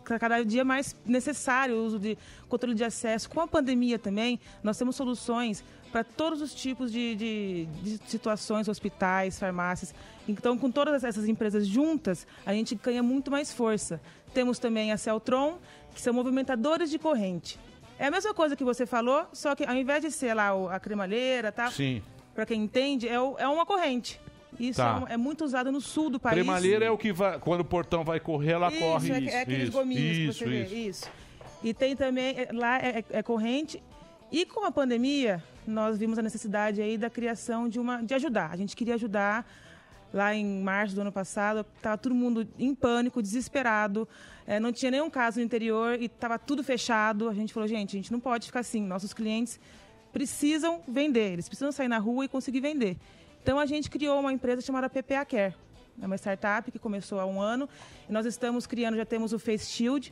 ca- 0.03 0.17
cada 0.17 0.43
dia 0.43 0.65
mais 0.65 0.95
necessário 1.05 1.75
o 1.75 1.85
uso 1.85 1.99
de 1.99 2.17
controle 2.49 2.75
de 2.75 2.83
acesso. 2.83 3.29
Com 3.29 3.39
a 3.39 3.47
pandemia 3.47 3.99
também, 3.99 4.39
nós 4.63 4.77
temos 4.77 4.95
soluções 4.95 5.63
para 5.93 6.03
todos 6.03 6.41
os 6.41 6.53
tipos 6.55 6.91
de, 6.91 7.15
de- 7.15 7.65
de 7.83 7.99
situações, 8.09 8.67
hospitais, 8.67 9.39
farmácias. 9.39 9.93
Então, 10.27 10.57
com 10.57 10.69
todas 10.71 11.03
essas 11.03 11.27
empresas 11.29 11.67
juntas, 11.67 12.25
a 12.45 12.51
gente 12.53 12.73
ganha 12.75 13.03
muito 13.03 13.29
mais 13.29 13.53
força. 13.53 14.01
Temos 14.33 14.57
também 14.57 14.91
a 14.91 14.97
Celtron, 14.97 15.59
que 15.93 16.01
são 16.01 16.11
movimentadores 16.13 16.89
de 16.89 16.97
corrente. 16.97 17.59
É 17.99 18.07
a 18.07 18.11
mesma 18.11 18.33
coisa 18.33 18.55
que 18.55 18.63
você 18.63 18.85
falou, 18.87 19.27
só 19.31 19.53
que 19.53 19.63
ao 19.63 19.75
invés 19.75 20.01
de 20.01 20.09
ser 20.09 20.33
lá 20.33 20.49
a 20.75 20.79
cremalheira, 20.79 21.51
tá? 21.51 21.69
Sim. 21.69 22.01
Para 22.33 22.45
quem 22.47 22.63
entende, 22.63 23.07
é, 23.07 23.19
o- 23.21 23.35
é 23.37 23.47
uma 23.47 23.63
corrente. 23.65 24.19
Isso 24.59 24.77
Tá. 24.77 25.05
é, 25.09 25.13
é 25.13 25.17
muito 25.17 25.45
usado 25.45 25.71
no 25.71 25.79
sul 25.79 26.09
do 26.09 26.19
país. 26.19 26.33
Cremalheira 26.33 26.85
é 26.85 26.89
o 26.91 26.97
que 26.97 27.13
vai. 27.13 27.37
Quando 27.39 27.61
o 27.61 27.65
portão 27.65 28.03
vai 28.03 28.19
correr, 28.19 28.53
ela 28.53 28.69
isso, 28.71 28.79
corre. 28.79 29.11
é, 29.11 29.19
isso, 29.19 29.29
é 29.35 29.41
aqueles 29.41 29.63
isso, 29.69 29.71
gominhos 29.71 30.17
isso, 30.17 30.39
que 30.43 30.49
você 30.49 30.59
isso. 30.61 30.69
vê. 30.69 30.75
Isso. 30.89 31.09
E 31.63 31.73
tem 31.73 31.95
também, 31.95 32.35
é, 32.37 32.49
lá 32.51 32.77
é, 32.79 32.99
é- 32.99 33.05
é 33.19 33.23
corrente. 33.23 33.81
E 34.33 34.47
com 34.47 34.65
a 34.65 34.71
pandemia, 34.71 35.43
nós 35.67 35.99
vimos 35.99 36.17
a 36.17 36.21
necessidade 36.23 36.81
aí 36.81 36.97
da 36.97 37.07
criação 37.07 37.69
de 37.69 37.79
uma. 37.79 38.01
de 38.01 38.15
ajudar. 38.15 38.49
A 38.51 38.55
gente 38.55 38.75
queria 38.75 38.95
ajudar. 38.95 39.47
Lá 40.11 40.33
em 40.33 40.61
março 40.61 40.93
do 40.93 41.01
ano 41.01 41.11
passado, 41.11 41.65
estava 41.75 41.97
todo 41.97 42.13
mundo 42.13 42.47
em 42.57 42.73
pânico, 42.73 43.21
desesperado. 43.21 44.07
eh, 44.47 44.59
não 44.59 44.71
tinha 44.71 44.91
nenhum 44.91 45.09
caso 45.09 45.39
no 45.39 45.45
interior 45.45 45.99
e 45.99 46.05
estava 46.05 46.39
tudo 46.39 46.63
fechado. 46.63 47.29
A 47.29 47.33
gente 47.33 47.53
falou, 47.53 47.67
gente, 47.67 47.95
a 47.95 47.99
gente 47.99 48.11
não 48.11 48.19
pode 48.19 48.47
ficar 48.47 48.61
assim. 48.61 48.81
Nossos 48.81 49.13
clientes 49.13 49.59
precisam 50.11 50.81
vender, 50.87 51.33
eles 51.33 51.47
precisam 51.47 51.71
sair 51.71 51.87
na 51.87 51.99
rua 51.99 52.25
e 52.25 52.27
conseguir 52.27 52.59
vender. 52.59 52.97
Então 53.41 53.59
a 53.59 53.67
gente 53.67 53.89
criou 53.89 54.19
uma 54.19 54.33
empresa 54.33 54.61
chamada 54.61 54.89
PPA 54.89 55.25
Care. 55.25 55.55
É 56.01 56.05
uma 56.07 56.15
startup 56.15 56.71
que 56.71 56.79
começou 56.79 57.19
há 57.19 57.25
um 57.25 57.39
ano. 57.39 57.69
Nós 58.09 58.25
estamos 58.25 58.65
criando, 58.65 58.97
já 58.97 59.05
temos 59.05 59.31
o 59.31 59.37
Face 59.37 59.71
Shield. 59.71 60.11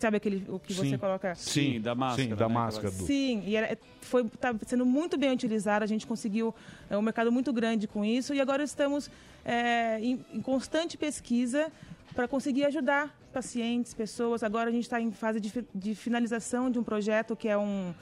Sabe 0.00 0.16
aquele 0.16 0.46
o 0.48 0.58
que 0.58 0.72
você 0.72 0.88
Sim. 0.88 0.98
coloca? 0.98 1.34
Sim, 1.34 1.78
da 1.78 1.94
máscara. 1.94 2.22
Sim, 2.30 2.34
da 2.34 2.48
né, 2.48 2.54
máscara. 2.54 2.90
do- 2.90 3.04
Sim, 3.04 3.42
e 3.46 3.54
era, 3.54 3.76
foi 4.00 4.24
tá 4.40 4.54
sendo 4.66 4.86
muito 4.86 5.18
bem 5.18 5.30
utilizado. 5.30 5.84
A 5.84 5.86
gente 5.86 6.06
conseguiu 6.06 6.54
é, 6.88 6.96
um 6.96 7.02
mercado 7.02 7.30
muito 7.30 7.52
grande 7.52 7.86
com 7.86 8.02
isso 8.02 8.32
e 8.32 8.40
agora 8.40 8.62
estamos 8.64 9.10
é, 9.44 10.00
em, 10.00 10.24
em 10.32 10.40
constante 10.40 10.96
pesquisa 10.96 11.70
para 12.14 12.26
conseguir 12.26 12.64
ajudar 12.64 13.14
pacientes, 13.30 13.92
pessoas. 13.92 14.42
Agora 14.42 14.70
a 14.70 14.72
gente 14.72 14.84
está 14.84 14.98
em 14.98 15.12
fase 15.12 15.38
de, 15.38 15.52
de 15.74 15.94
finalização 15.94 16.70
de 16.70 16.78
um 16.78 16.82
projeto 16.82 17.36
que 17.36 17.46
é 17.46 17.58
um 17.58 17.92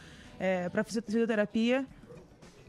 para 0.71 0.85
fisioterapia. 0.85 1.85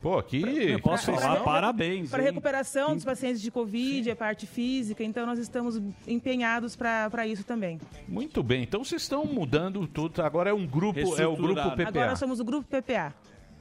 Pô, 0.02 0.18
aqui. 0.18 0.42
Eu 0.42 0.80
posso 0.80 1.06
Pra- 1.06 1.16
falar, 1.20 1.36
pra- 1.36 1.44
parabéns. 1.44 2.10
Para 2.10 2.24
recuperação 2.24 2.96
dos 2.96 3.04
pacientes 3.04 3.42
de 3.42 3.52
Covid, 3.52 4.10
a 4.12 4.16
parte 4.16 4.46
física. 4.48 5.04
Então 5.04 5.26
nós 5.26 5.38
estamos 5.40 5.82
empenhados 6.08 6.76
para 6.76 7.28
isso 7.28 7.44
também. 7.44 7.80
Muito 8.08 8.42
bem, 8.42 8.64
então 8.64 8.84
vocês 8.84 9.02
estão 9.02 9.26
mudando 9.26 9.86
tudo. 9.88 10.22
Agora 10.22 10.50
é 10.50 10.54
um 10.54 10.66
grupo, 10.66 11.00
é 11.00 11.28
o 11.28 11.36
grupo. 11.36 11.62
PPA. 11.72 11.88
Agora 11.88 12.08
nós 12.12 12.20
somos 12.20 12.40
o 12.40 12.46
grupo 12.46 12.68
PPA. 12.68 13.14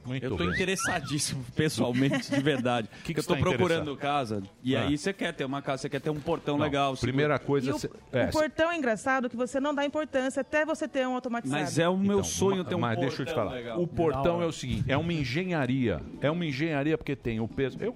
Muito 0.09 0.23
eu 0.23 0.31
tô 0.31 0.37
bem. 0.37 0.49
interessadíssimo, 0.49 1.45
pessoalmente, 1.55 2.31
de 2.31 2.41
verdade. 2.41 2.89
Que 3.03 3.13
que 3.13 3.19
eu 3.19 3.23
tô 3.23 3.33
você 3.35 3.39
tá 3.39 3.45
procurando 3.45 3.95
casa. 3.95 4.41
E 4.63 4.75
Ah. 4.75 4.83
aí 4.83 4.97
você 4.97 5.13
quer 5.13 5.33
ter 5.33 5.45
uma 5.45 5.61
casa, 5.61 5.83
você 5.83 5.89
quer 5.89 6.01
ter 6.01 6.09
um 6.09 6.19
portão 6.19 6.57
Não, 6.57 6.63
legal. 6.65 6.95
primeira 6.97 7.35
seguro. 7.37 7.47
coisa, 7.47 7.69
E 7.69 7.73
o, 7.73 8.27
o 8.27 8.31
portão 8.31 8.71
é 8.71 8.77
engraçado 8.77 9.29
que 9.29 9.35
você 9.37 9.59
não 9.59 9.73
dá 9.73 9.85
importância 9.85 10.41
até 10.41 10.65
você 10.65 10.87
ter 10.87 11.07
um 11.07 11.13
automatizado. 11.15 11.61
Mas 11.61 11.77
é 11.79 11.87
o 11.87 11.97
meu 11.97 12.23
sonho 12.23 12.63
ter 12.63 12.75
um 12.75 12.79
Então, 12.79 12.79
Mas 12.79 12.95
portão 12.95 13.07
deixa 13.07 13.21
eu 13.21 13.25
te 13.25 13.33
falar. 13.33 13.51
legal. 13.53 13.81
O 13.81 13.87
portão 13.87 14.41
é 14.41 14.45
o 14.45 14.51
seguinte, 14.51 14.85
é 14.91 14.97
uma 14.97 15.13
engenharia. 15.13 16.01
É 16.21 16.29
uma 16.31 16.45
engenharia 16.45 16.97
porque 16.97 17.15
tem 17.15 17.39
o 17.39 17.47
peso. 17.47 17.77
Eu, 17.79 17.95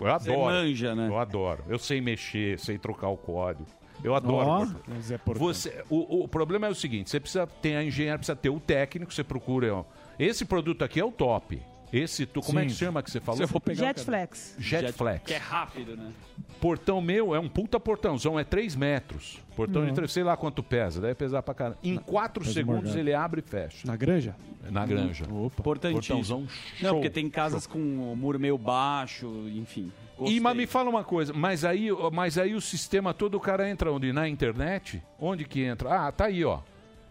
eu 0.00 0.06
adoro. 0.08 0.20
Você 0.20 0.36
manja, 0.36 0.94
né? 0.94 1.08
Eu 1.08 1.18
adoro. 1.18 1.64
Eu 1.68 1.78
sei 1.78 2.00
mexer, 2.00 2.58
sei 2.58 2.76
trocar 2.78 3.08
o 3.08 3.16
código. 3.16 3.66
Eu 4.02 4.16
adoro. 4.16 4.74
Zé 5.00 5.16
Portão. 5.16 5.46
Você, 5.46 5.84
o, 5.88 6.24
o 6.24 6.28
problema 6.28 6.66
é 6.66 6.70
o 6.70 6.74
seguinte: 6.74 7.08
você 7.08 7.20
precisa 7.20 7.46
ter 7.46 7.76
a 7.76 7.84
engenharia, 7.84 8.18
precisa 8.18 8.34
ter 8.34 8.50
o 8.50 8.58
técnico, 8.58 9.12
você 9.14 9.22
procura. 9.22 9.74
ó, 9.76 9.84
esse 10.18 10.44
produto 10.44 10.82
aqui 10.84 11.00
é 11.00 11.04
o 11.04 11.10
top. 11.12 11.60
Esse, 11.92 12.24
tu, 12.24 12.40
como 12.40 12.58
é 12.58 12.64
que 12.64 12.70
Sim. 12.70 12.86
chama 12.86 13.02
que 13.02 13.10
você 13.10 13.20
falou? 13.20 13.46
Jetflex. 13.74 14.56
Jetflex. 14.58 15.24
Que 15.26 15.34
é 15.34 15.36
rápido, 15.36 15.94
né? 15.94 16.10
Portão 16.58 17.02
meu 17.02 17.34
é 17.34 17.38
um 17.40 17.48
puta 17.48 17.78
portãozão, 17.78 18.38
é 18.40 18.44
3 18.44 18.74
metros. 18.76 19.38
Portão 19.54 19.82
de 19.82 19.88
Não. 19.88 19.94
3, 19.96 20.10
sei 20.10 20.22
lá 20.22 20.34
quanto 20.34 20.62
pesa, 20.62 21.02
deve 21.02 21.14
pesar 21.16 21.42
pra 21.42 21.52
caramba. 21.52 21.76
Em 21.84 21.96
4 21.96 22.42
Pesa 22.44 22.54
segundos 22.54 22.84
morgado. 22.84 22.98
ele 22.98 23.12
abre 23.12 23.40
e 23.40 23.42
fecha. 23.42 23.86
Na 23.86 23.94
granja? 23.94 24.34
Na 24.70 24.86
granja. 24.86 25.24
Importantíssimo. 25.24 26.16
Portãozão 26.16 26.40
Não, 26.80 26.88
show. 26.90 26.94
porque 26.94 27.10
tem 27.10 27.28
casas 27.28 27.66
com 27.66 27.78
o 27.78 28.16
muro 28.16 28.40
meio 28.40 28.56
baixo, 28.56 29.26
enfim. 29.54 29.92
E 30.20 30.38
mas 30.40 30.56
me 30.56 30.66
fala 30.66 30.88
uma 30.88 31.04
coisa, 31.04 31.32
mas 31.34 31.62
aí, 31.64 31.88
mas 32.12 32.38
aí 32.38 32.54
o 32.54 32.60
sistema 32.60 33.12
todo 33.12 33.34
o 33.34 33.40
cara 33.40 33.68
entra 33.68 33.92
onde? 33.92 34.12
Na 34.12 34.26
internet? 34.28 35.02
Onde 35.18 35.44
que 35.44 35.62
entra? 35.62 36.06
Ah, 36.06 36.12
tá 36.12 36.26
aí, 36.26 36.42
ó. 36.44 36.60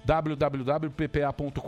www.ppa.com.br. 0.04 1.62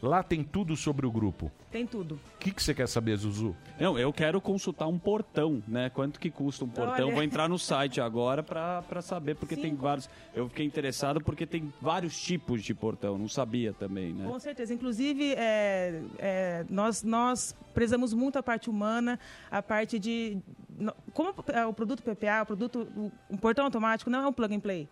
Lá 0.00 0.22
tem 0.22 0.42
tudo 0.42 0.76
sobre 0.76 1.06
o 1.06 1.10
grupo. 1.10 1.50
Tem 1.70 1.86
tudo. 1.86 2.20
O 2.34 2.38
que, 2.38 2.50
que 2.50 2.62
você 2.62 2.74
quer 2.74 2.86
saber, 2.88 3.16
Zuzu? 3.16 3.56
Não, 3.80 3.98
eu 3.98 4.12
quero 4.12 4.40
consultar 4.40 4.86
um 4.86 4.98
portão, 4.98 5.62
né? 5.66 5.90
Quanto 5.90 6.20
que 6.20 6.30
custa 6.30 6.64
um 6.64 6.68
portão? 6.68 7.06
Olha. 7.06 7.14
Vou 7.14 7.22
entrar 7.22 7.48
no 7.48 7.58
site 7.58 8.00
agora 8.00 8.42
pra 8.42 9.02
saber, 9.02 9.36
porque 9.36 9.56
tem 9.56 9.74
vários. 9.74 10.08
Eu 10.34 10.48
fiquei 10.48 10.66
interessado 10.66 11.20
porque 11.20 11.46
tem 11.46 11.72
vários 11.80 12.20
tipos 12.20 12.62
de 12.62 12.74
portão, 12.74 13.16
não 13.18 13.28
sabia 13.28 13.72
também, 13.72 14.12
né? 14.12 14.26
Com 14.26 14.38
certeza. 14.38 14.74
Inclusive, 14.74 15.34
é, 15.34 16.02
é, 16.18 16.64
nós, 16.68 17.02
nós 17.02 17.56
prezamos 17.72 18.12
muito 18.12 18.38
a 18.38 18.42
parte 18.42 18.68
humana, 18.68 19.18
a 19.50 19.62
parte 19.62 19.98
de. 19.98 20.38
Como 21.12 21.34
é, 21.48 21.64
o 21.66 21.72
produto 21.72 22.02
PPA, 22.02 22.42
o 22.42 22.46
produto. 22.46 23.12
O 23.30 23.38
portão 23.38 23.64
automático 23.64 24.10
não 24.10 24.22
é 24.22 24.26
um 24.26 24.32
plug 24.32 24.54
and 24.54 24.60
play. 24.60 24.88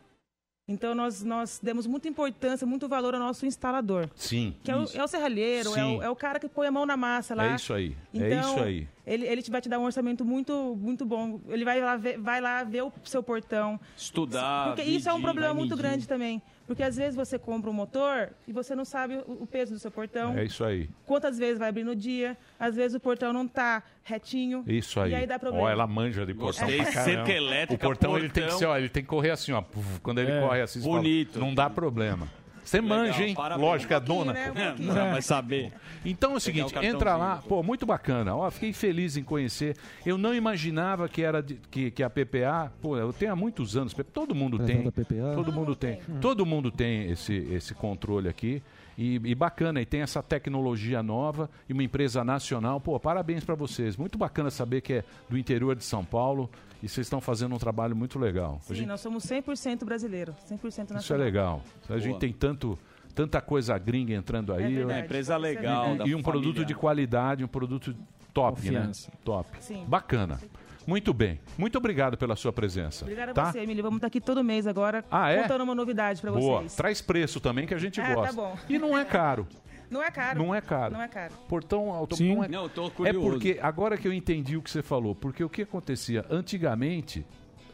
Então, 0.71 0.95
nós, 0.95 1.25
nós 1.25 1.59
demos 1.61 1.85
muita 1.85 2.07
importância, 2.07 2.65
muito 2.65 2.87
valor 2.89 3.13
ao 3.13 3.19
nosso 3.21 3.45
instalador. 3.45 4.09
Sim. 4.15 4.55
Que 4.63 4.71
é 4.71 4.77
o, 4.77 4.87
é 4.95 5.03
o 5.03 5.09
serralheiro, 5.09 5.75
é 5.77 5.85
o, 5.85 6.03
é 6.03 6.09
o 6.09 6.15
cara 6.15 6.39
que 6.39 6.49
põe 6.49 6.69
a 6.69 6.71
mão 6.71 6.87
na 6.87 6.97
massa 6.97 7.35
lá. 7.35 7.53
É 7.53 7.57
isso 7.57 7.75
aí. 7.75 7.97
é 8.15 8.19
Então, 8.19 8.55
isso 8.55 8.65
aí. 8.65 8.89
Ele, 9.05 9.27
ele 9.27 9.43
vai 9.51 9.61
te 9.61 9.69
dar 9.69 9.81
um 9.81 9.85
orçamento 9.85 10.25
muito, 10.25 10.77
muito 10.81 11.05
bom. 11.05 11.41
Ele 11.49 11.65
vai 11.65 11.81
lá 11.81 11.97
ver, 11.97 12.19
vai 12.19 12.41
lá 12.41 12.63
ver 12.63 12.83
o 12.85 12.93
seu 13.03 13.21
portão. 13.21 13.81
Estudar. 13.97 14.69
Porque 14.69 14.89
isso 14.89 15.09
é 15.09 15.13
um 15.13 15.21
problema 15.21 15.53
muito 15.53 15.77
grande 15.77 16.07
também. 16.07 16.41
Porque 16.71 16.85
às 16.85 16.97
vezes 16.97 17.17
você 17.17 17.37
compra 17.37 17.69
um 17.69 17.73
motor 17.73 18.29
e 18.47 18.53
você 18.53 18.77
não 18.77 18.85
sabe 18.85 19.17
o, 19.27 19.43
o 19.43 19.47
peso 19.47 19.73
do 19.73 19.79
seu 19.81 19.91
portão. 19.91 20.39
É 20.39 20.45
isso 20.45 20.63
aí. 20.63 20.89
Quantas 21.05 21.37
vezes 21.37 21.59
vai 21.59 21.69
abrir 21.69 21.83
no 21.83 21.97
dia. 21.97 22.37
Às 22.61 22.77
vezes 22.77 22.95
o 22.95 23.01
portão 23.01 23.33
não 23.33 23.49
tá 23.49 23.83
retinho. 24.05 24.63
Isso 24.69 25.01
aí. 25.01 25.11
E 25.11 25.15
aí 25.17 25.27
dá 25.27 25.37
problema. 25.37 25.67
Ó, 25.67 25.69
ela 25.69 25.85
manja 25.85 26.25
de 26.25 26.33
portão 26.33 26.69
Gostei. 26.69 26.81
pra. 26.93 27.03
Cerca 27.03 27.33
elétrica, 27.33 27.75
O 27.85 27.89
portão, 27.89 28.17
ele 28.17 28.29
tem 28.29 28.45
que 28.45 28.51
portão. 28.51 28.59
ser, 28.61 28.67
ó, 28.67 28.79
ele 28.79 28.89
tem 28.89 29.03
que 29.03 29.09
correr 29.09 29.31
assim, 29.31 29.51
ó. 29.51 29.65
Quando 30.01 30.21
ele 30.21 30.31
É, 30.31 30.41
corre 30.41 30.61
assim, 30.61 30.79
você 30.79 30.85
fala, 30.87 30.97
bonito. 31.01 31.41
não 31.41 31.53
dá 31.53 31.69
problema. 31.69 32.29
Você 32.65 32.81
manja, 32.81 33.25
hein? 33.25 33.35
parabéns. 33.35 33.67
Lógico, 33.69 33.93
é 33.93 33.97
a 33.97 33.99
Um 33.99 34.03
pouquinho, 34.05 34.25
dona. 34.27 34.33
né? 34.53 34.75
Um 34.79 34.87
vai 35.13 35.23
saber. 35.23 35.73
Então 36.05 36.33
é 36.33 36.37
o 36.37 36.41
seguinte, 36.41 36.75
o 36.77 36.83
entra 36.83 37.17
lá, 37.17 37.19
cartãozinho. 37.27 37.49
pô, 37.49 37.63
muito 37.63 37.85
bacana. 37.87 38.35
Ó, 38.37 38.51
fiquei 38.51 38.73
feliz 38.73 39.17
em 39.17 39.23
conhecer. 39.23 39.77
Eu 40.05 40.17
não 40.17 40.35
imaginava 40.35 41.09
que 41.09 41.23
era 41.23 41.43
de- 41.43 41.59
que, 41.71 41.91
que 41.91 42.03
a 42.03 42.09
PPA, 42.11 42.73
pô, 42.81 42.97
eu 42.97 43.13
tenho 43.13 43.33
há 43.33 43.37
muitos 43.37 43.77
anos, 43.77 43.95
todo 44.13 44.35
mundo 44.35 44.59
tem. 44.59 44.91
Todo 45.35 45.53
mundo 45.53 45.75
tem. 45.75 45.99
Todo 46.21 46.47
mundo 46.47 46.71
tem 46.71 47.11
esse, 47.11 47.35
esse 47.53 47.75
controle 47.75 48.29
aqui. 48.29 48.63
E, 48.99 49.15
e 49.25 49.35
bacana, 49.35 49.81
e 49.81 49.87
tem 49.87 50.03
essa 50.03 50.23
tecnologia 50.23 51.03
nova 51.03 51.49
e 51.69 51.73
uma 51.73 51.83
empresa 51.83 52.23
nacional. 52.23 52.79
Pô, 52.81 53.01
parabéns 53.01 53.43
para 53.45 53.55
vocês. 53.55 53.97
Muito 53.97 54.19
bacana 54.19 54.51
saber 54.51 54.83
que 54.83 54.93
é 54.95 55.05
do 55.29 55.39
interior 55.39 55.75
de 55.75 55.85
São 55.85 56.05
Paulo 56.05 56.51
e 56.83 56.89
vocês 56.89 57.07
estão 57.07 57.21
fazendo 57.21 57.55
um 57.55 57.59
trabalho 57.59 57.95
muito 57.95 58.19
legal. 58.19 58.59
Sim, 58.63 58.75
gente- 58.75 58.87
nós 58.89 59.01
somos 59.01 59.25
100% 59.25 59.85
brasileiro. 59.85 60.35
100% 60.47 60.93
nacional. 60.95 61.03
isso 61.03 61.15
é 61.15 61.17
legal. 61.17 61.63
A 61.89 61.99
gente 61.99 62.09
Boa. 62.11 62.21
tem 62.21 62.33
tanto, 62.33 62.79
tanta 63.15 63.41
coisa 63.41 63.77
gringa 63.79 64.15
entrando 64.15 64.53
aí. 64.53 64.65
É 64.65 64.69
verdade. 64.69 64.93
Uma 64.93 65.05
empresa 65.05 65.35
é 65.35 65.39
legal. 65.39 65.97
E 66.07 66.15
um 66.15 66.23
produto 66.23 66.45
família. 66.55 66.65
de 66.67 66.75
qualidade, 66.75 67.45
um 67.45 67.49
produto 67.49 67.95
top, 68.33 68.57
Confiança. 68.63 69.09
né? 69.11 69.19
Top. 69.25 69.49
Sim. 69.61 69.85
Bacana. 69.87 70.41
Muito 70.87 71.13
bem. 71.13 71.39
Muito 71.59 71.77
obrigado 71.77 72.17
pela 72.17 72.35
sua 72.35 72.53
presença. 72.53 73.05
Obrigada 73.05 73.35
tá? 73.35 73.43
a 73.49 73.53
você, 73.53 73.61
Emílio. 73.61 73.83
Vamos 73.83 73.99
estar 73.99 74.07
aqui 74.07 74.21
todo 74.21 74.43
mês 74.43 74.67
agora 74.67 75.05
Ah, 75.11 75.31
é? 75.31 75.43
contando 75.43 75.63
uma 75.63 75.75
novidade 75.75 76.21
para 76.21 76.33
Boa. 76.33 76.61
vocês. 76.61 76.75
Traz 76.75 77.01
preço 77.03 77.39
também 77.39 77.67
que 77.67 77.75
a 77.75 77.79
gente 77.79 78.01
tá 78.01 78.15
gosta. 78.15 78.33
bom. 78.35 78.57
E 78.69 78.79
não 78.79 78.97
é 78.97 79.05
caro. 79.05 79.47
Não 79.91 80.03
é 80.03 80.11
caro. 80.11 80.39
Não 80.39 80.55
é 80.55 80.61
caro. 80.61 80.95
Não 80.95 81.03
é 81.03 81.09
caro. 81.09 81.35
Portão 81.49 81.93
auto 81.93 82.17
Sim. 82.17 82.37
não 82.37 82.45
é... 82.45 82.49
Não, 82.49 82.63
eu 82.63 82.69
tô 82.69 82.87
É 82.87 82.91
curioso. 82.91 83.21
porque 83.31 83.59
agora 83.61 83.97
que 83.99 84.07
eu 84.07 84.13
entendi 84.13 84.57
o 84.57 84.63
que 84.63 84.71
você 84.71 84.83
falou, 84.83 85.15
porque 85.15 85.43
o 85.43 85.49
que 85.49 85.63
acontecia 85.63 86.25
antigamente 86.31 87.27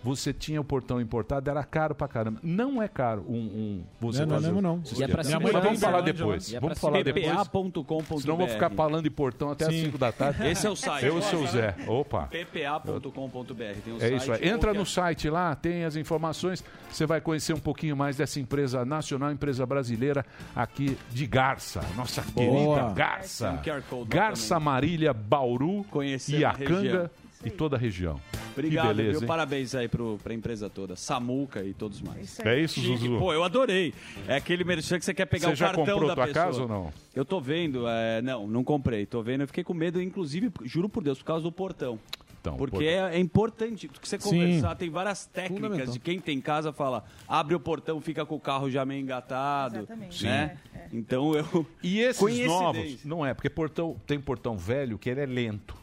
você 0.07 0.33
tinha 0.33 0.61
o 0.61 0.65
portão 0.65 1.01
importado, 1.01 1.51
era 1.51 1.65
caro 1.65 1.95
pra 1.95 2.07
caramba. 2.07 2.39
Não 2.43 2.81
é 2.81 2.87
caro 2.89 3.25
um, 3.29 3.35
um 3.37 3.85
você 4.01 4.21
Não, 4.21 4.27
não 4.29 4.37
é 4.37 4.41
fazer 4.41 4.61
não. 4.63 4.85
sistema. 4.85 5.01
E 5.01 5.05
é 5.05 5.09
pra 5.09 5.17
Mas 5.19 5.27
cima 5.27 5.53
da 5.53 5.61
vamos 5.61 5.81
falar 5.81 6.01
depois. 6.01 6.53
E 6.53 6.57
é 6.57 6.61
Vamos 6.61 6.79
falar 6.79 7.03
depois. 7.03 7.27
ppa.com.br. 7.27 8.21
Senão 8.21 8.35
eu 8.35 8.39
vou 8.39 8.49
ficar 8.49 8.71
falando 8.71 9.03
de 9.03 9.11
portão 9.11 9.51
até 9.51 9.67
as 9.67 9.75
Sim. 9.75 9.85
5 9.87 9.99
da 9.99 10.13
tarde. 10.13 10.47
Esse 10.47 10.67
é 10.67 10.71
o 10.71 10.77
site. 10.77 11.05
Eu 11.07 11.17
e 11.17 11.19
o 11.19 11.23
seu 11.23 11.47
Zé. 11.47 11.75
Opa. 11.87 12.29
ppa.com.br. 12.29 13.55
Tem 13.85 13.95
o 13.95 14.03
É 14.03 14.11
isso, 14.15 14.33
é. 14.33 14.47
entra 14.47 14.73
no 14.73 14.87
site 14.87 15.29
lá, 15.29 15.55
tem 15.55 15.85
as 15.85 15.97
informações, 15.97 16.65
você 16.91 17.05
vai 17.07 17.21
conhecer 17.21 17.53
um 17.53 17.59
pouquinho 17.61 17.97
mais 17.97 18.17
dessa 18.17 18.39
empresa 18.41 18.85
nacional, 18.85 19.33
empresa 19.33 19.67
brasileira 19.67 20.25
aqui 20.55 20.97
de 21.11 21.27
Garça, 21.27 21.81
nossa 21.97 22.23
Boa. 22.23 22.77
querida 22.77 22.95
Garça. 22.95 23.61
Um 23.93 24.05
Garça 24.07 24.61
Marília, 24.61 25.13
Bauru, 25.13 25.85
Conhecendo 25.91 26.37
a 26.37 26.41
Iacanga 26.41 26.75
região. 26.75 27.11
E 27.45 27.51
toda 27.51 27.77
a 27.77 27.79
região. 27.79 28.21
Obrigado, 28.53 28.89
que 28.89 28.95
beleza, 28.95 29.19
viu? 29.21 29.29
Parabéns 29.29 29.75
aí 29.75 29.89
pro, 29.89 30.19
pra 30.23 30.33
empresa 30.35 30.71
toda. 30.71 30.97
Samuca 30.97 31.63
e 31.63 31.75
todos 31.75 32.01
mais. 32.01 32.41
É 32.41 32.59
isso, 32.61 32.81
Chique. 32.81 32.97
Zuzu? 32.97 33.19
Pô, 33.19 33.33
eu 33.33 33.45
adorei. 33.45 33.93
É 34.27 34.37
aquele 34.37 34.65
merchan 34.65 34.99
que 34.99 35.05
você 35.05 35.13
quer 35.15 35.27
pegar 35.27 35.49
Você 35.49 35.53
o 35.53 35.57
já 35.57 35.67
cartão 35.67 35.85
comprou 35.85 36.09
da 36.09 36.15
tua 36.15 36.27
pessoa. 36.27 36.45
casa 36.47 36.63
ou 36.63 36.69
não? 36.69 36.93
Eu 37.15 37.25
tô 37.25 37.41
vendo, 37.41 37.87
é, 37.89 38.23
não, 38.23 38.47
não 38.47 38.65
comprei. 38.65 39.05
Tô 39.07 39.23
vendo, 39.23 39.43
eu 39.43 39.47
fiquei 39.47 39.63
com 39.63 39.75
medo, 39.75 40.01
inclusive, 40.01 40.51
juro 40.65 40.89
por 40.89 41.03
Deus, 41.03 41.19
por 41.19 41.25
causa 41.25 41.43
do 41.45 41.53
portão. 41.53 41.99
Então, 42.41 42.57
Porque 42.57 42.77
portão. 42.77 43.09
é, 43.09 43.17
é 43.17 43.19
importante 43.19 43.89
que 43.89 44.09
você 44.09 44.21
Sim. 44.21 44.31
conversar, 44.31 44.77
tem 44.77 44.89
várias 44.89 45.27
técnicas 45.27 45.93
de 45.93 45.99
quem 45.99 46.21
tem 46.21 46.41
casa 46.41 46.73
fala, 46.73 47.05
abre 47.27 47.57
o 47.57 47.61
portão, 47.61 48.01
fica 48.01 48.25
com 48.25 48.37
o 48.37 48.41
carro 48.41 48.71
já 48.71 48.85
meio 48.85 49.01
engatado, 49.03 49.89
Sim. 50.13 50.27
né? 50.27 50.57
Então 50.93 51.35
eu 51.35 51.67
E 51.83 51.99
esses 51.99 52.47
novos, 52.47 53.05
não 53.05 53.27
é, 53.27 53.35
porque 53.35 53.51
portão, 53.51 53.97
tem 54.07 54.21
portão 54.21 54.57
velho 54.57 54.97
que 54.97 55.11
ele 55.11 55.21
é 55.23 55.27
lento. 55.27 55.75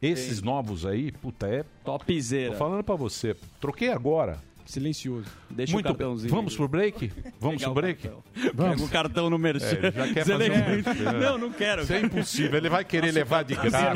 Esses 0.00 0.40
novos 0.42 0.86
aí, 0.86 1.10
puta, 1.10 1.46
é 1.48 1.64
topzera. 1.84 2.52
Tô 2.52 2.58
falando 2.58 2.84
pra 2.84 2.94
você, 2.94 3.36
troquei 3.60 3.90
agora. 3.90 4.38
Silencioso. 4.68 5.24
Deixa 5.48 5.72
Muito 5.72 5.86
o 5.86 5.88
cartãozinho. 5.88 6.30
Vamos 6.30 6.54
pro 6.54 6.68
break? 6.68 7.10
Vamos 7.40 7.62
pro 7.62 7.70
o 7.70 7.74
break? 7.74 8.02
cartão. 8.02 8.22
Pega 8.54 8.82
o 8.84 8.88
cartão 8.90 9.30
no 9.30 9.38
merchan. 9.38 9.78
É, 9.82 9.90
já 9.90 10.12
quer 10.12 10.26
fazer 10.26 10.52
um- 10.52 11.18
Não, 11.18 11.38
não 11.38 11.50
quero. 11.50 11.82
Isso 11.84 11.92
é 11.94 12.00
impossível, 12.00 12.58
ele 12.58 12.68
vai 12.68 12.84
querer 12.84 13.10
levar 13.10 13.44
de 13.44 13.54
graça. 13.54 13.94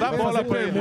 Dá 0.00 0.12
bola 0.12 0.42
pra 0.42 0.62
ele. 0.62 0.72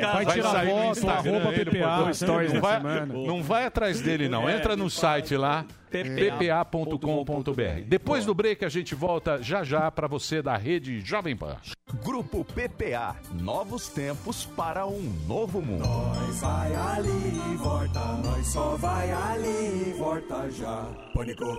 caras. 0.00 0.14
Vai 0.14 0.26
tirar 0.26 0.64
foto, 0.66 1.10
arroba 1.10 1.52
PPA, 1.52 2.52
não 2.54 2.60
vai-. 2.62 3.06
Não 3.06 3.42
vai 3.42 3.66
atrás 3.66 4.00
dele, 4.00 4.26
não. 4.26 4.48
É. 4.48 4.56
Entra 4.56 4.74
no 4.74 4.88
site 4.88 5.36
lá, 5.36 5.66
ppa.com.br. 5.90 7.84
Depois 7.86 8.24
do 8.24 8.34
break 8.34 8.64
a 8.64 8.68
gente 8.68 8.94
volta 8.94 9.42
já 9.42 9.64
já 9.64 9.90
pra 9.90 10.06
você 10.06 10.42
da 10.42 10.56
rede 10.56 11.00
Jovem 11.00 11.36
Pan. 11.36 11.56
Grupo 12.04 12.44
PPA. 12.44 13.16
Novos 13.32 13.88
tempos 13.88 14.44
para 14.44 14.86
um 14.86 15.02
novo 15.26 15.60
mundo. 15.62 15.86
Nós 15.86 16.40
vai 16.40 16.74
ali 16.74 17.52
e 17.52 17.56
volta, 17.56 18.00
nós 18.24 18.46
só 18.46 18.76
vai 18.76 19.10
ali 19.10 19.90
e 19.90 19.94
volta 19.98 20.50
já. 20.50 20.84
Pânico. 21.14 21.58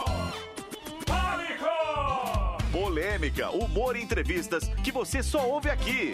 Polêmica, 2.71 3.49
humor 3.51 3.97
e 3.97 4.01
entrevistas 4.01 4.69
que 4.81 4.91
você 4.91 5.21
só 5.21 5.45
ouve 5.45 5.69
aqui. 5.69 6.13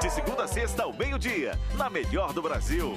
De 0.00 0.10
segunda 0.10 0.44
a 0.44 0.48
sexta 0.48 0.82
ao 0.84 0.94
meio-dia, 0.94 1.58
na 1.76 1.90
melhor 1.90 2.32
do 2.32 2.40
Brasil. 2.40 2.96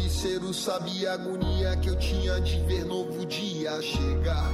travesseiro 0.00 0.54
sabia 0.54 1.10
a 1.10 1.14
agonia 1.14 1.76
que 1.76 1.88
eu 1.88 1.96
tinha 1.96 2.40
de 2.40 2.58
ver 2.62 2.86
novo 2.86 3.26
dia 3.26 3.80
chegar. 3.82 4.50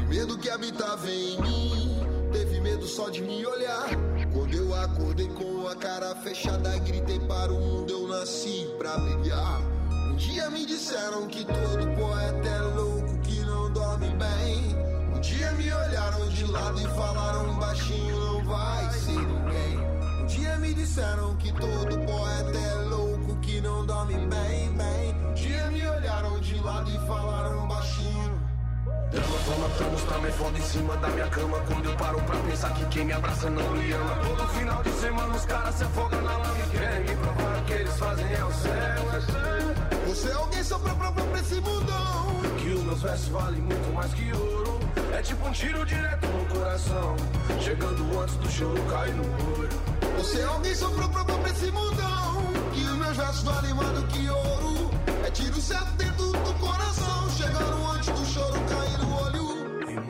E 0.00 0.04
medo 0.04 0.36
que 0.36 0.50
habitava 0.50 1.10
em 1.10 1.40
mim. 1.40 2.30
Teve 2.30 2.60
medo 2.60 2.86
só 2.86 3.08
de 3.08 3.22
me 3.22 3.44
olhar. 3.46 3.88
Quando 4.32 4.54
eu 4.54 4.74
acordei 4.74 5.28
com 5.28 5.66
a 5.66 5.74
cara 5.76 6.14
fechada, 6.16 6.78
gritei 6.78 7.18
para 7.20 7.52
o 7.52 7.58
mundo: 7.58 7.90
eu 7.90 8.06
nasci 8.06 8.68
pra 8.78 8.98
brilhar. 8.98 9.62
Um 10.10 10.16
dia 10.16 10.50
me 10.50 10.66
disseram 10.66 11.26
que 11.26 11.44
todo 11.44 11.96
poeta 11.96 12.48
é 12.48 12.60
louco, 12.60 13.18
que 13.20 13.40
não 13.40 13.72
dorme 13.72 14.08
bem. 14.08 14.76
Um 15.16 15.20
dia 15.20 15.52
me 15.52 15.72
olharam 15.72 16.28
de 16.28 16.44
lado 16.46 16.80
e 16.80 16.86
falaram 16.88 17.54
baixinho: 17.58 18.20
não 18.20 18.44
vai 18.44 18.90
ser 18.92 19.12
ninguém. 19.12 19.78
Um 20.22 20.26
dia 20.26 20.58
me 20.58 20.74
disseram 20.74 21.34
que 21.36 21.50
todo 21.52 21.98
poeta 22.06 22.51
Toma 29.44 29.68
planos 29.70 30.02
pra 30.02 30.18
me 30.18 30.30
foda 30.32 30.58
em 30.58 30.62
cima 30.62 30.96
da 30.96 31.08
minha 31.08 31.26
cama 31.28 31.58
Quando 31.66 31.84
eu 31.86 31.96
paro 31.96 32.20
pra 32.22 32.36
pensar 32.36 32.74
que 32.74 32.84
quem 32.86 33.04
me 33.04 33.12
abraça 33.12 33.50
não 33.50 33.70
me 33.72 33.92
ama 33.92 34.14
Todo 34.16 34.48
final 34.48 34.82
de 34.82 34.90
semana 34.92 35.34
os 35.34 35.44
caras 35.44 35.74
se 35.74 35.84
afogam 35.84 36.22
na 36.22 36.36
lama 36.36 36.58
E 36.58 36.70
querem 36.70 37.00
me 37.00 37.16
provar 37.16 37.64
que 37.66 37.72
eles 37.72 37.98
fazem 37.98 38.32
é 38.32 38.44
o 38.44 38.52
céu, 38.52 38.72
é 38.72 40.08
Você 40.08 40.28
é 40.28 40.32
alguém 40.34 40.62
só 40.62 40.78
pra 40.78 40.94
própria 40.94 41.24
pra 41.26 41.40
esse 41.40 41.60
mundão. 41.60 42.26
Que 42.58 42.68
os 42.68 42.82
meus 42.84 43.02
versos 43.02 43.28
valem 43.28 43.60
muito 43.62 43.94
mais 43.94 44.14
que 44.14 44.32
ouro 44.32 44.80
É 45.12 45.22
tipo 45.22 45.48
um 45.48 45.52
tiro 45.52 45.84
direto 45.84 46.26
no 46.26 46.44
coração 46.54 47.16
Chegando 47.60 48.20
antes 48.20 48.36
do 48.36 48.50
choro 48.50 48.82
cair 48.84 49.14
no 49.14 49.24
olho 49.58 49.68
Você 50.18 50.38
é 50.40 50.44
alguém 50.44 50.74
só 50.74 50.88
pra 50.90 51.08
própria 51.08 51.38
pra 51.38 51.50
esse 51.50 51.70
mundão. 51.70 52.42
Que 52.72 52.80
os 52.84 52.96
meus 52.96 53.16
versos 53.16 53.42
valem 53.42 53.74
mais 53.74 53.92
do 53.92 54.06
que 54.06 54.28
ouro. 54.30 54.90
É 55.26 55.30
tiro 55.30 55.60
certo 55.60 55.90
dentro 55.96 56.26
do 56.30 56.54
coração. 56.60 56.91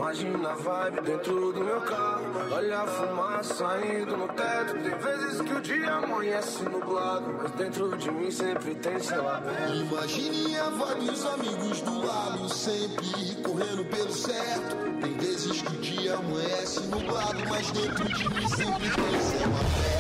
Imagina 0.03 0.51
a 0.51 0.55
vibe 0.57 1.01
dentro 1.03 1.53
do 1.53 1.65
meu 1.65 1.81
carro 1.83 2.25
Olha 2.51 2.81
a 2.81 2.87
fumaça 2.89 3.55
saindo 3.55 4.17
no 4.17 4.27
teto 4.27 4.75
Tem 4.75 4.99
vezes 4.99 5.41
que 5.41 5.55
o 5.55 5.61
dia 5.61 5.93
amanhece 5.93 6.65
nublado 6.65 7.39
Mas 7.41 7.53
dentro 7.53 7.97
de 7.97 8.11
mim 8.11 8.29
sempre 8.29 8.75
tem 8.75 8.99
céu 8.99 9.29
aberto 9.29 9.77
Imagine 9.77 10.59
a 10.59 10.71
vibe 10.71 11.09
os 11.09 11.25
amigos 11.25 11.81
do 11.83 12.05
lado, 12.05 12.49
sempre 12.53 13.37
correndo 13.45 13.85
pelo 13.85 14.13
certo. 14.13 14.77
Tem 15.01 15.17
vezes 15.19 15.63
que 15.63 15.69
o 15.73 15.81
dia 15.81 16.17
amanhece 16.17 16.81
nublado, 16.81 17.39
mas 17.49 17.71
dentro 17.71 18.05
de 18.05 18.29
mim 18.29 18.49
sempre 18.49 18.91
tem 18.91 19.21
céu 19.21 19.49
aberto. 19.49 19.92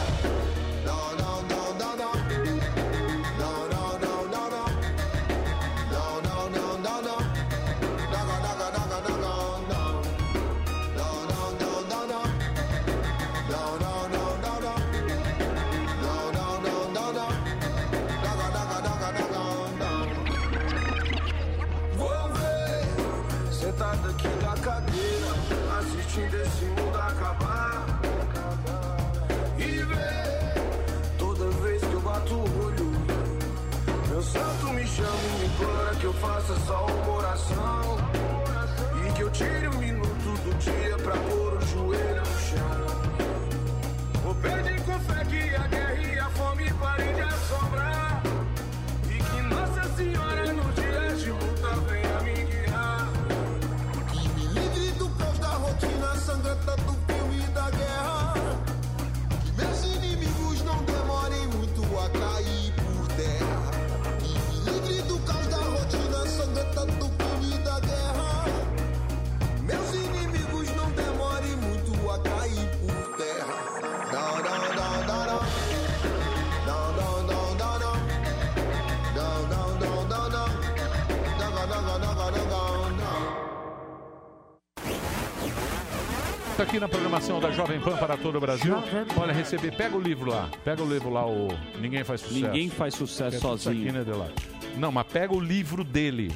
Santo 34.32 34.72
me 34.72 34.86
chama 34.86 35.10
e 35.40 35.44
implora 35.44 35.94
que 35.96 36.04
eu 36.04 36.14
faça 36.14 36.54
só 36.66 36.86
uma 36.86 37.16
oração. 37.18 37.98
E 39.06 39.12
que 39.12 39.22
eu 39.22 39.30
tire 39.30 39.68
um 39.68 39.78
minuto 39.78 40.28
do 40.44 40.54
dia 40.58 40.96
pra 40.96 41.16
pôr 41.28 41.52
o 41.54 41.66
joelho 41.66 42.22
no 42.22 42.40
chão. 42.40 42.82
Vou 44.22 44.34
pedir 44.36 44.80
com 44.84 44.98
fé 45.00 45.24
que 45.26 45.54
a 45.54 45.66
guerra 45.66 46.14
e 46.14 46.18
a 46.18 46.30
fome 46.30 46.72
parem 46.74 47.14
de 47.14 47.20
assombrar. 47.20 48.01
Aqui 86.72 86.80
na 86.80 86.88
programação 86.88 87.38
da 87.38 87.50
Jovem 87.50 87.78
Pan 87.80 87.98
para 87.98 88.16
todo 88.16 88.36
o 88.36 88.40
Brasil. 88.40 88.74
Olha, 89.20 89.30
receber, 89.30 89.76
pega 89.76 89.94
o 89.94 90.00
livro 90.00 90.30
lá. 90.30 90.48
Pega 90.64 90.82
o 90.82 90.88
livro 90.90 91.10
lá, 91.10 91.26
o 91.26 91.48
Ninguém 91.78 92.02
Faz 92.02 92.22
Sucesso. 92.22 92.46
Ninguém 92.46 92.70
faz 92.70 92.94
sucesso 92.94 93.36
É 93.36 93.40
tudo 93.40 93.54
isso 93.56 93.64
sozinho. 93.64 93.90
Aqui, 94.00 94.10
né? 94.10 94.30
Não, 94.78 94.90
mas 94.90 95.06
pega 95.06 95.34
o 95.34 95.40
livro 95.40 95.84
dele. 95.84 96.32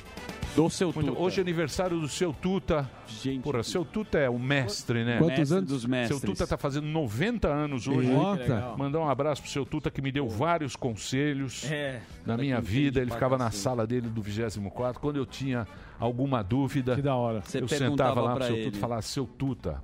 Do 0.54 0.68
seu 0.68 0.92
Muito- 0.92 1.08
Tuta. 1.10 1.20
Hoje 1.22 1.38
é 1.38 1.42
aniversário 1.42 1.98
do 2.00 2.06
seu 2.08 2.34
Tuta. 2.34 2.90
Gente. 3.22 3.42
Porra, 3.42 3.62
seu 3.62 3.82
Tuta 3.84 4.18
é 4.18 4.28
o 4.28 4.38
mestre, 4.38 5.04
né? 5.04 5.18
Quantos 5.18 5.38
Mestre 5.38 5.56
anos? 5.56 5.70
dos 5.70 5.80
Seu 5.82 5.90
mestres. 5.90 6.20
Tuta 6.20 6.46
tá 6.46 6.56
fazendo 6.58 6.86
90 6.86 7.48
anos 7.48 7.86
hoje. 7.88 8.08
Eita. 8.10 8.36
Que 8.36 8.42
legal. 8.52 8.76
Mandar 8.78 9.00
um 9.00 9.08
abraço 9.08 9.40
pro 9.42 9.50
seu 9.50 9.64
Tuta 9.66 9.90
que 9.90 10.00
me 10.02 10.10
deu 10.12 10.28
vários 10.28 10.74
conselhos 10.76 11.64
É. 11.70 12.00
na 12.26 12.36
minha 12.36 12.60
vida. 12.60 13.00
Ele 13.00 13.10
ficava 13.10 13.36
na 13.38 13.50
sala 13.50 13.86
dele 13.86 14.08
do 14.08 14.20
24 14.22 15.00
Quando 15.00 15.16
eu 15.16 15.26
tinha 15.26 15.66
alguma 15.98 16.42
dúvida, 16.42 16.94
Que 16.94 17.02
da 17.02 17.14
hora. 17.14 17.40
Você 17.42 17.58
eu 17.58 17.66
perguntava 17.66 18.10
sentava 18.10 18.20
lá 18.20 18.30
pro 18.30 18.36
pra 18.38 18.46
seu 18.46 18.56
ele. 18.56 18.64
Tuta 18.66 18.76
e 18.76 18.80
falava, 18.80 19.02
seu 19.02 19.26
Tuta, 19.26 19.82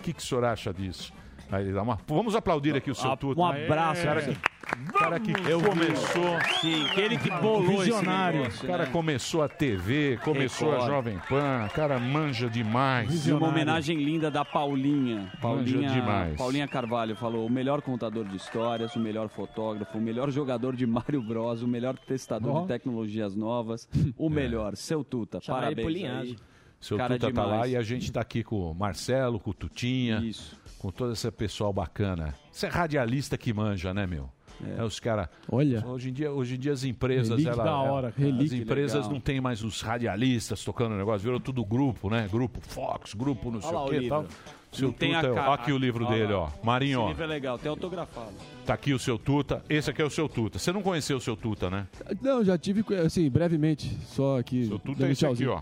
que, 0.00 0.12
que 0.12 0.20
o 0.20 0.22
senhor 0.26 0.44
acha 0.44 0.72
disso? 0.72 1.12
Aí 1.52 1.64
ele 1.64 1.72
dá 1.72 1.82
uma. 1.82 1.98
Vamos 2.06 2.36
aplaudir 2.36 2.76
aqui 2.76 2.90
o 2.92 2.94
seu 2.94 3.10
Ah, 3.10 3.16
Tuta. 3.16 3.40
um 3.40 3.44
abraço, 3.44 4.04
cara 4.04 4.20
cara. 4.22 4.34
que, 4.34 4.92
cara 4.92 5.18
que 5.18 5.32
Eu 5.50 5.60
começou. 5.60 6.38
Sim, 6.60 6.84
aquele 6.86 7.18
que 7.18 7.28
bolou 7.28 7.82
esse 7.82 8.06
negócio, 8.06 8.64
O 8.64 8.66
cara 8.68 8.84
né? 8.86 8.90
começou 8.92 9.42
a 9.42 9.48
TV, 9.48 10.16
começou 10.22 10.68
a 10.68 10.72
Record. 10.74 10.90
Jovem 10.92 11.18
Pan, 11.28 11.66
o 11.68 11.70
cara 11.74 11.98
manja 11.98 12.48
demais. 12.48 13.26
E 13.26 13.32
uma 13.32 13.48
homenagem 13.48 13.96
linda 14.00 14.30
da 14.30 14.44
Paulinha. 14.44 15.32
Paulinha, 15.42 15.90
demais. 15.90 16.36
Paulinha 16.36 16.68
Carvalho 16.68 17.16
falou: 17.16 17.44
o 17.44 17.50
melhor 17.50 17.82
contador 17.82 18.24
de 18.26 18.36
histórias, 18.36 18.94
o 18.94 19.00
melhor 19.00 19.28
fotógrafo, 19.28 19.98
o 19.98 20.00
melhor 20.00 20.30
jogador 20.30 20.76
de 20.76 20.86
Mario 20.86 21.20
Bros, 21.20 21.62
o 21.62 21.66
melhor 21.66 21.98
testador 21.98 22.54
Ó. 22.54 22.60
de 22.60 22.68
tecnologias 22.68 23.34
novas, 23.34 23.88
o 24.16 24.30
melhor, 24.30 24.76
seu 24.76 25.02
Tuta. 25.02 25.38
Ele 25.38 25.46
Parabéns. 25.48 26.04
aí. 26.04 26.36
Seu 26.80 26.96
Cara 26.96 27.14
Tuta 27.14 27.32
tá 27.32 27.42
demais. 27.42 27.60
lá 27.60 27.68
e 27.68 27.76
a 27.76 27.82
gente 27.82 28.10
tá 28.10 28.20
aqui 28.22 28.42
com 28.42 28.70
o 28.70 28.74
Marcelo, 28.74 29.38
com 29.38 29.50
o 29.50 29.54
Tutinha. 29.54 30.20
Isso. 30.20 30.58
Com 30.78 30.90
todo 30.90 31.12
esse 31.12 31.30
pessoal 31.30 31.72
bacana. 31.72 32.34
Você 32.50 32.66
é 32.66 32.68
radialista 32.70 33.36
que 33.36 33.52
manja, 33.52 33.92
né, 33.92 34.06
meu? 34.06 34.30
É, 34.78 34.82
os 34.82 34.98
caras. 35.00 35.28
Olha. 35.50 35.82
Hoje 35.86 36.10
em 36.10 36.12
dia, 36.12 36.30
hoje 36.32 36.54
em 36.54 36.58
dia 36.58 36.72
as 36.72 36.84
empresas. 36.84 37.30
Relíquia 37.30 37.52
ela- 37.52 37.64
da 37.64 37.76
hora, 37.78 38.14
ela- 38.18 38.42
as 38.42 38.52
empresas 38.52 38.94
Legal. 38.96 39.12
não 39.12 39.20
tem 39.20 39.40
mais 39.40 39.62
os 39.62 39.80
radialistas 39.80 40.62
tocando 40.64 40.94
o 40.94 40.98
negócio, 40.98 41.20
virou 41.20 41.40
tudo 41.40 41.64
grupo, 41.64 42.10
né? 42.10 42.28
Grupo 42.30 42.60
Fox, 42.60 43.14
grupo 43.14 43.50
não 43.50 43.60
sei 43.60 43.70
Olha 43.70 43.78
lá 43.78 43.84
o 43.84 43.88
que 43.88 43.96
e 43.96 44.08
tal. 44.08 44.26
Seu 44.72 44.88
Não 44.88 44.92
Tuta, 44.94 45.26
a 45.28 45.32
ó, 45.32 45.34
ca- 45.34 45.54
aqui 45.54 45.72
o 45.72 45.78
livro 45.78 46.04
Olha 46.06 46.14
dele, 46.16 46.32
lá. 46.32 46.38
ó. 46.40 46.50
Marinho, 46.62 46.98
Esse 47.00 47.04
ó. 47.04 47.08
livro 47.08 47.24
é 47.24 47.26
legal, 47.26 47.58
tem 47.58 47.68
autografado. 47.70 48.32
Tá 48.64 48.74
aqui 48.74 48.92
o 48.94 48.98
seu 49.00 49.18
Tuta. 49.18 49.64
Esse 49.68 49.90
aqui 49.90 50.00
é 50.00 50.04
o 50.04 50.10
seu 50.10 50.28
Tuta. 50.28 50.58
Você 50.58 50.70
não 50.72 50.82
conheceu 50.82 51.16
o 51.16 51.20
seu 51.20 51.36
Tuta, 51.36 51.68
né? 51.68 51.86
Não, 52.22 52.44
já 52.44 52.56
tive, 52.56 52.84
assim, 53.04 53.28
brevemente, 53.28 53.88
só 54.06 54.38
aqui. 54.38 54.66
Seu 54.66 54.78
Tuta 54.78 55.06
é 55.06 55.10
esse 55.10 55.26
aqui, 55.26 55.46
ó. 55.46 55.60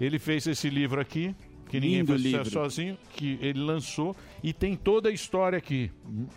Ele 0.00 0.18
fez 0.18 0.46
esse 0.46 0.68
livro 0.70 1.00
aqui, 1.00 1.34
que 1.68 1.80
ninguém 1.80 1.98
Lindo 1.98 2.12
faz 2.12 2.22
livro. 2.22 2.50
sozinho, 2.50 2.98
que 3.14 3.38
ele 3.40 3.60
lançou 3.60 4.14
e 4.42 4.52
tem 4.52 4.76
toda 4.76 5.08
a 5.08 5.12
história 5.12 5.58
aqui. 5.58 5.90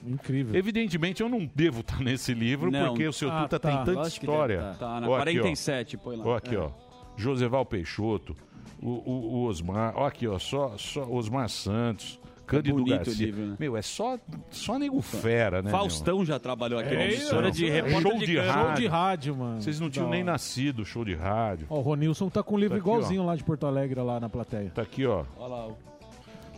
Incrível. 0.05 0.55
Evidentemente, 0.55 1.21
eu 1.21 1.29
não 1.29 1.45
devo 1.53 1.81
estar 1.81 1.99
nesse 1.99 2.33
livro, 2.33 2.71
Não. 2.71 2.87
porque 2.89 3.07
o 3.07 3.13
seu 3.13 3.29
Ah, 3.29 3.43
Tuta 3.43 3.59
tá. 3.59 3.69
tem 3.69 3.77
tanta 3.85 3.91
Lógico 3.99 4.19
que 4.19 4.25
história. 4.25 4.59
tá. 4.61 4.73
Tá, 4.73 4.99
na 5.01 5.09
Ó, 5.09 5.15
aqui, 5.17 5.37
ó. 5.39 5.41
47, 5.43 5.97
põe 5.97 6.15
lá. 6.17 6.25
Ó, 6.25 6.35
aqui, 6.35 6.55
É. 6.55 6.59
ó. 6.59 6.71
Joseval 7.17 7.65
Peixoto, 7.65 8.35
o, 8.81 8.89
o- 8.89 9.33
o 9.35 9.43
Osmar, 9.45 9.93
ó 9.95 10.05
aqui, 10.07 10.25
ó, 10.27 10.39
só, 10.39 10.77
só 10.77 11.03
Osmar 11.11 11.49
Santos, 11.49 12.17
Cândido 12.49 12.77
bonito 12.77 13.01
o 13.01 13.05
Garcia. 13.05 13.25
livro, 13.25 13.45
né? 13.45 13.55
Meu, 13.59 13.77
é 13.77 13.81
só, 13.81 14.17
só 14.49 14.77
nego 14.79 15.01
fera, 15.01 15.61
né? 15.61 15.69
Faustão 15.71 16.25
já 16.25 16.39
trabalhou 16.39 16.79
aqui, 16.79 16.89
meu? 16.89 16.99
na 16.99 17.05
emissora 17.05 17.51
de 17.51 17.67
é 17.67 17.71
repórter 17.81 18.01
show 18.01 18.19
de 18.19 18.25
de, 18.25 18.37
rádio. 18.39 18.63
Show 18.65 18.73
de 18.75 18.87
rádio, 18.87 19.35
mano. 19.35 19.61
Vocês 19.61 19.79
não 19.79 19.87
Da 19.87 19.93
tinham 19.93 20.09
nem 20.09 20.21
hora. 20.23 20.31
nascido, 20.31 20.83
show 20.85 21.05
de 21.05 21.15
rádio. 21.15 21.67
Ó, 21.69 21.77
o 21.77 21.81
Ronilson 21.81 22.29
tá 22.29 22.41
com 22.43 22.55
um 22.55 22.57
livro 22.57 22.77
Tá 22.77 22.81
aqui, 22.81 22.89
igualzinho 22.89 23.25
lá 23.25 23.35
de 23.35 23.43
Porto 23.43 23.65
Alegre, 23.65 24.01
lá 24.01 24.19
na 24.19 24.29
plateia. 24.29 24.71
Tá 24.73 24.81
aqui, 24.81 25.05
ó. 25.05 25.23
Olha 25.37 25.47
lá. 25.47 25.67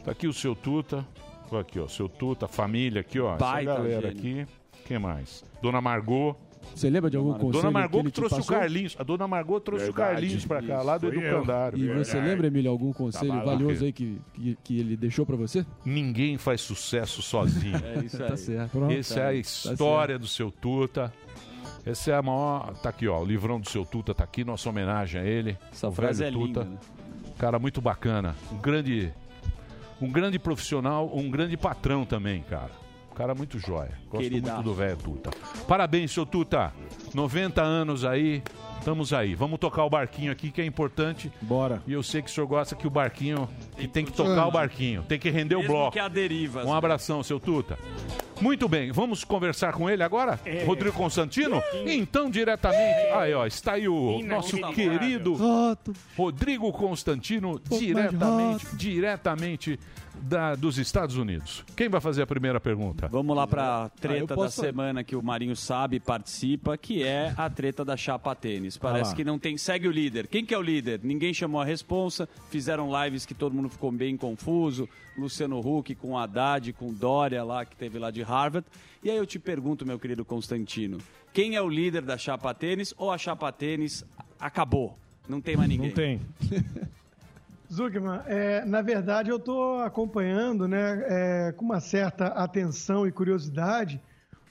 Tá 0.04 0.12
aqui 0.12 0.28
o 0.28 0.34
seu 0.34 0.56
Tuta. 0.56 1.06
Ó, 1.52 1.58
Aqui, 1.60 1.80
ó. 1.80 1.88
Seu 1.88 2.08
Tuta, 2.08 2.48
família 2.48 3.02
aqui, 3.02 3.20
ó. 3.20 3.36
Baita 3.36 3.72
Essa 3.72 3.82
galera 3.82 4.12
gênio. 4.14 4.44
aqui. 4.44 4.48
Quem 4.86 4.98
mais? 4.98 5.44
Dona 5.62 5.82
Margot. 5.82 6.36
Você 6.76 6.90
lembra 6.90 7.10
de 7.10 7.18
algum 7.18 7.34
conselho 7.34 7.52
Dona 7.64 7.72
Margot 7.72 8.00
que 8.04 8.06
que, 8.06 8.12
trouxe 8.12 8.40
o? 8.40 8.46
Carlinhos. 8.46 8.96
A 9.00 9.04
Dona 9.04 9.28
Margot 9.28 9.60
trouxe 9.60 9.84
o 9.86 9.94
Verdade. 9.94 10.12
Carlinhos 10.14 10.46
pra 10.46 10.62
cá, 10.62 10.82
lá 10.82 10.98
do. 10.98 11.08
Educandário. 11.08 11.78
E 11.78 11.94
você 11.94 12.20
lembra, 12.20 12.48
Emílio, 12.48 12.72
algum 12.72 12.94
conselho 12.94 13.28
Tava 13.30 13.44
lá. 13.44 13.52
valioso 13.54 13.84
aí 13.86 13.92
que, 13.92 14.20
que, 14.34 14.58
que 14.64 14.80
ele 14.80 14.96
deixou 14.96 15.26
pra 15.26 15.36
você? 15.36 15.66
Ninguém 15.86 16.38
faz 16.38 16.62
sucesso 16.62 17.22
sozinho. 17.22 17.72
É 17.84 18.06
isso 18.06 18.22
aí. 18.24 18.30
Tá 18.30 18.38
certo. 18.38 18.92
Essa 18.92 19.20
é 19.20 19.24
a 19.24 19.26
Tá 19.28 19.34
história 19.34 20.18
do 20.20 20.28
seu 20.28 20.52
Tuta. 20.52 21.12
Essa 21.86 22.12
é 22.12 22.16
a 22.16 22.22
maior. 22.22 22.74
Tá 22.82 22.90
aqui, 22.90 23.08
ó. 23.08 23.20
O 23.22 23.26
livrão 23.26 23.60
do 23.60 23.70
seu 23.70 23.84
Tuta 23.86 24.14
tá 24.14 24.24
aqui, 24.24 24.44
nossa 24.44 24.70
homenagem 24.70 25.20
a 25.20 25.26
ele. 25.26 25.58
Essa 25.72 25.88
o 25.90 25.92
frase 25.92 26.24
é 26.24 26.30
linda, 26.30 26.62
Tuta. 26.62 26.64
né? 26.66 26.78
Cara 27.38 27.58
muito 27.60 27.82
bacana. 27.82 28.36
Um 28.52 28.58
grande. 28.58 29.12
Um 30.00 30.12
grande 30.12 30.40
profissional, 30.40 31.12
um 31.16 31.30
grande 31.30 31.56
patrão 31.58 32.06
também, 32.06 32.42
cara. 32.44 32.72
Cara 33.22 33.36
muito 33.36 33.60
jóia. 33.60 33.92
Gosto 34.10 34.24
Queridaço. 34.24 34.56
muito 34.56 34.66
do 34.66 34.74
velho 34.74 34.98
Tuta. 34.98 35.30
Parabéns, 35.68 36.12
seu 36.12 36.26
Tuta. 36.26 36.74
90 37.14 37.62
anos 37.62 38.04
aí. 38.04 38.42
Estamos 38.80 39.14
aí. 39.14 39.36
Vamos 39.36 39.60
tocar 39.60 39.86
o 39.86 39.90
barquinho 39.92 40.32
aqui, 40.32 40.50
que 40.50 40.60
é 40.60 40.66
importante. 40.66 41.32
Bora. 41.40 41.84
E 41.86 41.94
eu 41.94 42.02
sei 42.02 42.24
que 42.24 42.32
o 42.32 42.34
senhor 42.34 42.48
gosta 42.48 42.76
que 42.76 42.88
o 42.88 42.90
barquinho. 42.90 43.48
que 43.78 43.88
tem 43.88 44.04
que 44.04 44.12
tocar 44.12 44.48
o 44.48 44.52
barquinho. 44.52 45.04
Tem 45.04 45.20
que 45.20 45.30
render 45.30 45.54
o 45.54 45.60
Mesmo 45.60 45.72
bloco. 45.72 45.92
que 45.92 46.00
a 46.00 46.08
deriva. 46.08 46.66
Um 46.66 46.74
abração, 46.74 47.22
seu 47.22 47.40
Tuta. 47.40 47.78
Muito 48.42 48.68
bem, 48.68 48.92
vamos 48.92 49.24
conversar 49.24 49.72
com 49.74 49.88
ele 49.88 50.02
agora? 50.02 50.40
É. 50.44 50.64
Rodrigo 50.64 50.98
Constantino? 50.98 51.62
Então, 51.86 52.28
diretamente. 52.28 53.12
Aí, 53.14 53.36
ó, 53.36 53.46
está 53.46 53.74
aí 53.74 53.88
o 53.88 54.20
nosso 54.26 54.58
querido 54.74 55.38
Rodrigo 56.18 56.72
Constantino, 56.74 57.62
diretamente, 57.70 58.76
diretamente 58.76 59.80
da- 60.22 60.56
dos 60.56 60.78
Estados 60.78 61.18
Unidos. 61.18 61.64
Quem 61.76 61.90
vai 61.90 62.00
fazer 62.00 62.22
a 62.22 62.28
primeira 62.28 62.60
pergunta? 62.60 63.08
Vamos 63.08 63.36
lá 63.36 63.46
pra 63.48 63.86
Ah, 63.86 63.90
treta 63.90 64.28
da 64.28 64.36
posso- 64.36 64.62
semana 64.62 65.04
que 65.04 65.16
o 65.16 65.22
Marinho 65.24 65.56
sabe 65.56 65.98
e 65.98 66.00
participa, 66.00 66.78
que 66.78 67.04
é 67.04 67.34
a 67.38 67.50
treta 67.50 67.84
da 67.84 67.98
chapa 67.98 68.34
tênis. 68.36 68.78
Parece 68.78 69.12
lá. 69.12 69.16
que 69.16 69.24
não 69.24 69.38
tem. 69.40 69.58
Segue 69.58 69.88
o 69.88 69.92
líder. 69.92 70.28
Quem 70.28 70.46
que 70.46 70.54
é 70.54 70.58
o 70.58 70.62
líder? 70.62 71.00
Ninguém 71.04 71.34
chamou 71.34 71.60
a 71.62 71.66
responsa. 71.66 72.28
Fizeram 72.50 72.90
lives 73.04 73.26
que 73.26 73.34
todo 73.34 73.54
mundo 73.56 73.70
ficou 73.70 73.92
bem 73.92 74.16
confuso. 74.16 74.88
Luciano 75.18 75.60
Huck 75.60 75.94
com 75.96 76.18
Haddad, 76.18 76.72
com 76.74 76.94
Dória 76.94 77.44
lá, 77.44 77.66
que 77.66 77.76
teve 77.76 78.00
lá 78.00 78.12
de 78.12 78.22
Harvard. 78.22 78.66
E 79.04 79.10
aí 79.10 79.18
eu 79.18 79.26
te 79.26 79.38
pergunto, 79.40 79.86
meu 79.86 80.00
querido 80.00 80.24
Constantino, 80.24 81.00
quem 81.34 81.56
é 81.56 81.62
o 81.62 81.68
líder 81.68 82.02
da 82.04 82.18
chapa 82.18 82.54
tênis 82.54 82.94
ou 82.98 83.12
a 83.12 83.18
chapa 83.18 83.52
tênis 83.52 84.06
acabou? 84.40 84.98
Não 85.28 85.42
tem 85.42 85.56
mais 85.58 85.70
ninguém. 85.70 85.88
Não 85.88 85.96
tem. 85.96 86.22
Zuckman, 87.72 88.20
é, 88.26 88.66
na 88.66 88.82
verdade 88.82 89.30
eu 89.30 89.38
estou 89.38 89.80
acompanhando 89.80 90.68
né, 90.68 91.06
é, 91.08 91.52
com 91.54 91.64
uma 91.64 91.80
certa 91.80 92.28
atenção 92.28 93.08
e 93.08 93.12
curiosidade 93.14 94.02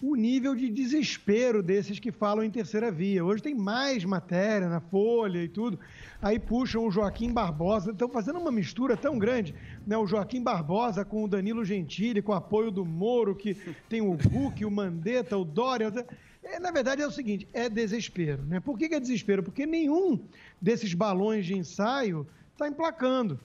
o 0.01 0.15
nível 0.15 0.55
de 0.55 0.71
desespero 0.71 1.63
desses 1.63 1.99
que 1.99 2.11
falam 2.11 2.43
em 2.43 2.51
terceira 2.51 2.91
via. 2.91 3.23
Hoje 3.23 3.43
tem 3.43 3.55
mais 3.55 4.03
matéria 4.03 4.67
na 4.67 4.81
Folha 4.81 5.43
e 5.45 5.49
tudo. 5.49 5.79
Aí 6.23 6.39
puxam 6.39 6.87
o 6.87 6.91
Joaquim 6.91 7.31
Barbosa, 7.31 7.91
estão 7.91 8.09
fazendo 8.09 8.39
uma 8.39 8.51
mistura 8.51 8.97
tão 8.97 9.19
grande, 9.19 9.55
né? 9.87 9.99
O 9.99 10.07
Joaquim 10.07 10.43
Barbosa 10.43 11.05
com 11.05 11.23
o 11.23 11.29
Danilo 11.29 11.63
Gentili, 11.63 12.23
com 12.23 12.33
o 12.33 12.35
apoio 12.35 12.71
do 12.71 12.87
Moro, 12.87 13.37
que 13.37 13.55
tem 13.91 14.01
o 14.01 14.15
Huck, 14.15 14.65
o 14.65 14.71
Mandetta, 14.71 15.37
o 15.37 15.45
Dória. 15.45 15.93
É, 16.43 16.59
na 16.59 16.71
verdade 16.71 17.03
é 17.03 17.07
o 17.07 17.11
seguinte, 17.11 17.47
é 17.53 17.69
desespero. 17.69 18.43
Né? 18.45 18.59
Por 18.59 18.79
que, 18.79 18.89
que 18.89 18.95
é 18.95 19.01
desespero? 19.01 19.43
Porque 19.43 19.67
nenhum 19.67 20.19
desses 20.59 20.95
balões 20.95 21.45
de 21.45 21.55
ensaio 21.55 22.27
está 22.61 22.69
emplacando. 22.69 23.41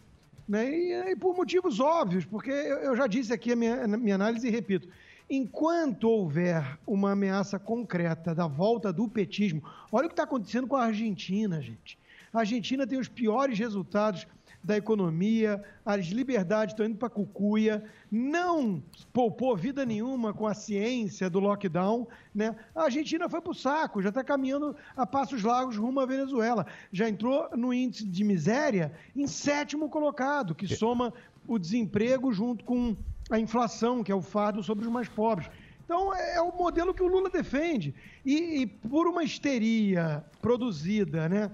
Né? 0.47 0.69
E, 0.69 1.11
e 1.11 1.15
por 1.15 1.35
motivos 1.35 1.79
óbvios, 1.79 2.25
porque 2.25 2.51
eu, 2.51 2.77
eu 2.77 2.95
já 2.95 3.07
disse 3.07 3.33
aqui 3.33 3.53
a 3.53 3.55
minha, 3.55 3.87
minha 3.87 4.15
análise 4.15 4.47
e 4.47 4.51
repito. 4.51 4.87
Enquanto 5.27 6.07
houver 6.07 6.77
uma 6.85 7.13
ameaça 7.13 7.57
concreta 7.57 8.35
da 8.35 8.45
volta 8.45 8.93
do 8.93 9.07
petismo, 9.07 9.63
olha 9.91 10.05
o 10.05 10.09
que 10.09 10.13
está 10.13 10.23
acontecendo 10.23 10.67
com 10.67 10.75
a 10.75 10.85
Argentina, 10.85 11.59
gente. 11.61 11.97
A 12.31 12.39
Argentina 12.39 12.85
tem 12.85 12.99
os 12.99 13.07
piores 13.07 13.57
resultados 13.57 14.27
da 14.65 14.75
economia, 14.75 15.63
as 15.85 16.07
liberdades 16.07 16.73
estão 16.73 16.85
indo 16.85 16.97
para 16.97 17.09
cucuia, 17.09 17.83
não 18.11 18.83
poupou 19.13 19.55
vida 19.55 19.85
nenhuma 19.85 20.33
com 20.33 20.47
a 20.47 20.53
ciência 20.53 21.29
do 21.29 21.39
lockdown, 21.39 22.07
né? 22.33 22.55
A 22.75 22.83
Argentina 22.83 23.29
foi 23.29 23.41
para 23.41 23.51
o 23.51 23.55
saco, 23.55 24.01
já 24.01 24.09
está 24.09 24.23
caminhando 24.23 24.75
a 24.97 25.05
passos 25.05 25.43
largos 25.43 25.77
rumo 25.77 25.99
à 25.99 26.05
Venezuela. 26.05 26.65
Já 26.91 27.07
entrou 27.07 27.49
no 27.55 27.73
índice 27.73 28.05
de 28.05 28.23
miséria 28.23 28.91
em 29.15 29.27
sétimo 29.27 29.87
colocado, 29.87 30.55
que 30.55 30.67
soma 30.67 31.13
o 31.47 31.59
desemprego 31.59 32.33
junto 32.33 32.65
com 32.65 32.95
a 33.29 33.39
inflação, 33.39 34.03
que 34.03 34.11
é 34.11 34.15
o 34.15 34.21
fardo 34.21 34.63
sobre 34.63 34.85
os 34.85 34.91
mais 34.91 35.07
pobres. 35.07 35.49
Então, 35.83 36.11
é 36.15 36.35
é 36.35 36.41
o 36.41 36.51
modelo 36.51 36.93
que 36.93 37.03
o 37.03 37.07
Lula 37.07 37.29
defende. 37.29 37.93
E, 38.25 38.61
e 38.61 38.67
por 38.67 39.07
uma 39.07 39.23
histeria 39.23 40.23
produzida 40.41 41.29
né, 41.29 41.51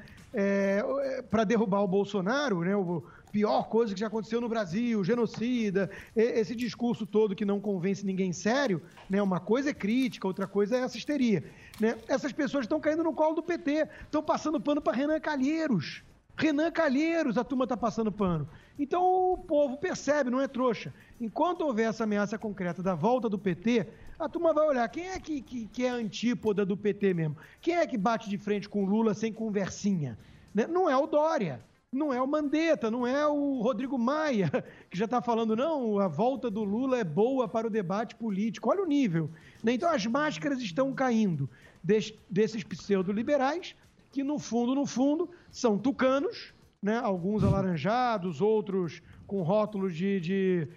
para 1.29 1.43
derrubar 1.43 1.81
o 1.81 1.87
Bolsonaro, 1.87 2.61
né, 2.61 2.75
o 2.75 3.03
pior 3.31 3.69
coisa 3.69 3.93
que 3.93 3.99
já 3.99 4.07
aconteceu 4.07 4.41
no 4.41 4.49
Brasil, 4.49 5.03
genocida, 5.03 5.89
esse 6.15 6.55
discurso 6.55 7.05
todo 7.05 7.35
que 7.35 7.45
não 7.45 7.59
convence 7.59 8.05
ninguém 8.05 8.33
sério, 8.33 8.81
né, 9.09 9.21
uma 9.21 9.39
coisa 9.39 9.69
é 9.69 9.73
crítica, 9.73 10.27
outra 10.27 10.47
coisa 10.47 10.75
é 10.75 10.79
essa 10.81 10.97
histeria. 10.97 11.43
Né? 11.79 11.97
Essas 12.07 12.31
pessoas 12.31 12.65
estão 12.65 12.79
caindo 12.79 13.03
no 13.03 13.13
colo 13.13 13.35
do 13.35 13.43
PT, 13.43 13.87
estão 14.03 14.21
passando 14.21 14.59
pano 14.59 14.81
para 14.81 14.95
Renan 14.95 15.19
Calheiros. 15.19 16.03
Renan 16.35 16.71
Calheiros, 16.71 17.37
a 17.37 17.43
turma 17.43 17.65
está 17.65 17.77
passando 17.77 18.11
pano. 18.11 18.47
Então 18.79 19.03
o 19.33 19.37
povo 19.37 19.77
percebe, 19.77 20.29
não 20.29 20.41
é 20.41 20.47
trouxa. 20.47 20.93
Enquanto 21.21 21.61
houver 21.61 21.87
essa 21.87 22.03
ameaça 22.03 22.35
concreta 22.35 22.81
da 22.81 22.95
volta 22.95 23.29
do 23.29 23.37
PT, 23.37 23.85
a 24.17 24.27
turma 24.27 24.53
vai 24.53 24.67
olhar 24.67 24.89
quem 24.89 25.07
é 25.09 25.19
que, 25.19 25.39
que, 25.39 25.67
que 25.67 25.85
é 25.85 25.89
antípoda 25.89 26.65
do 26.65 26.75
PT 26.75 27.13
mesmo. 27.13 27.37
Quem 27.61 27.75
é 27.75 27.85
que 27.85 27.95
bate 27.95 28.27
de 28.27 28.39
frente 28.39 28.67
com 28.67 28.83
Lula 28.85 29.13
sem 29.13 29.31
conversinha? 29.31 30.17
Né? 30.53 30.65
Não 30.65 30.89
é 30.89 30.97
o 30.97 31.05
Dória, 31.05 31.61
não 31.91 32.11
é 32.11 32.19
o 32.19 32.25
Mandetta, 32.27 32.89
não 32.89 33.05
é 33.05 33.27
o 33.27 33.61
Rodrigo 33.61 33.99
Maia, 33.99 34.49
que 34.89 34.97
já 34.97 35.05
está 35.05 35.21
falando, 35.21 35.55
não, 35.55 35.99
a 35.99 36.07
volta 36.07 36.49
do 36.49 36.63
Lula 36.63 36.97
é 36.97 37.03
boa 37.03 37.47
para 37.47 37.67
o 37.67 37.69
debate 37.69 38.15
político. 38.15 38.71
Olha 38.71 38.81
o 38.81 38.87
nível. 38.87 39.29
né? 39.63 39.73
Então 39.73 39.89
as 39.91 40.03
máscaras 40.07 40.59
estão 40.59 40.91
caindo 40.91 41.47
des- 41.83 42.13
desses 42.27 42.63
pseudo-liberais 42.63 43.75
que 44.11 44.23
no 44.23 44.39
fundo, 44.39 44.73
no 44.73 44.87
fundo, 44.87 45.29
são 45.51 45.77
tucanos, 45.77 46.51
né? 46.81 46.97
alguns 46.97 47.43
alaranjados, 47.43 48.41
outros 48.41 49.01
com 49.27 49.41
rótulos 49.43 49.95
de, 49.95 50.19
de 50.19 50.67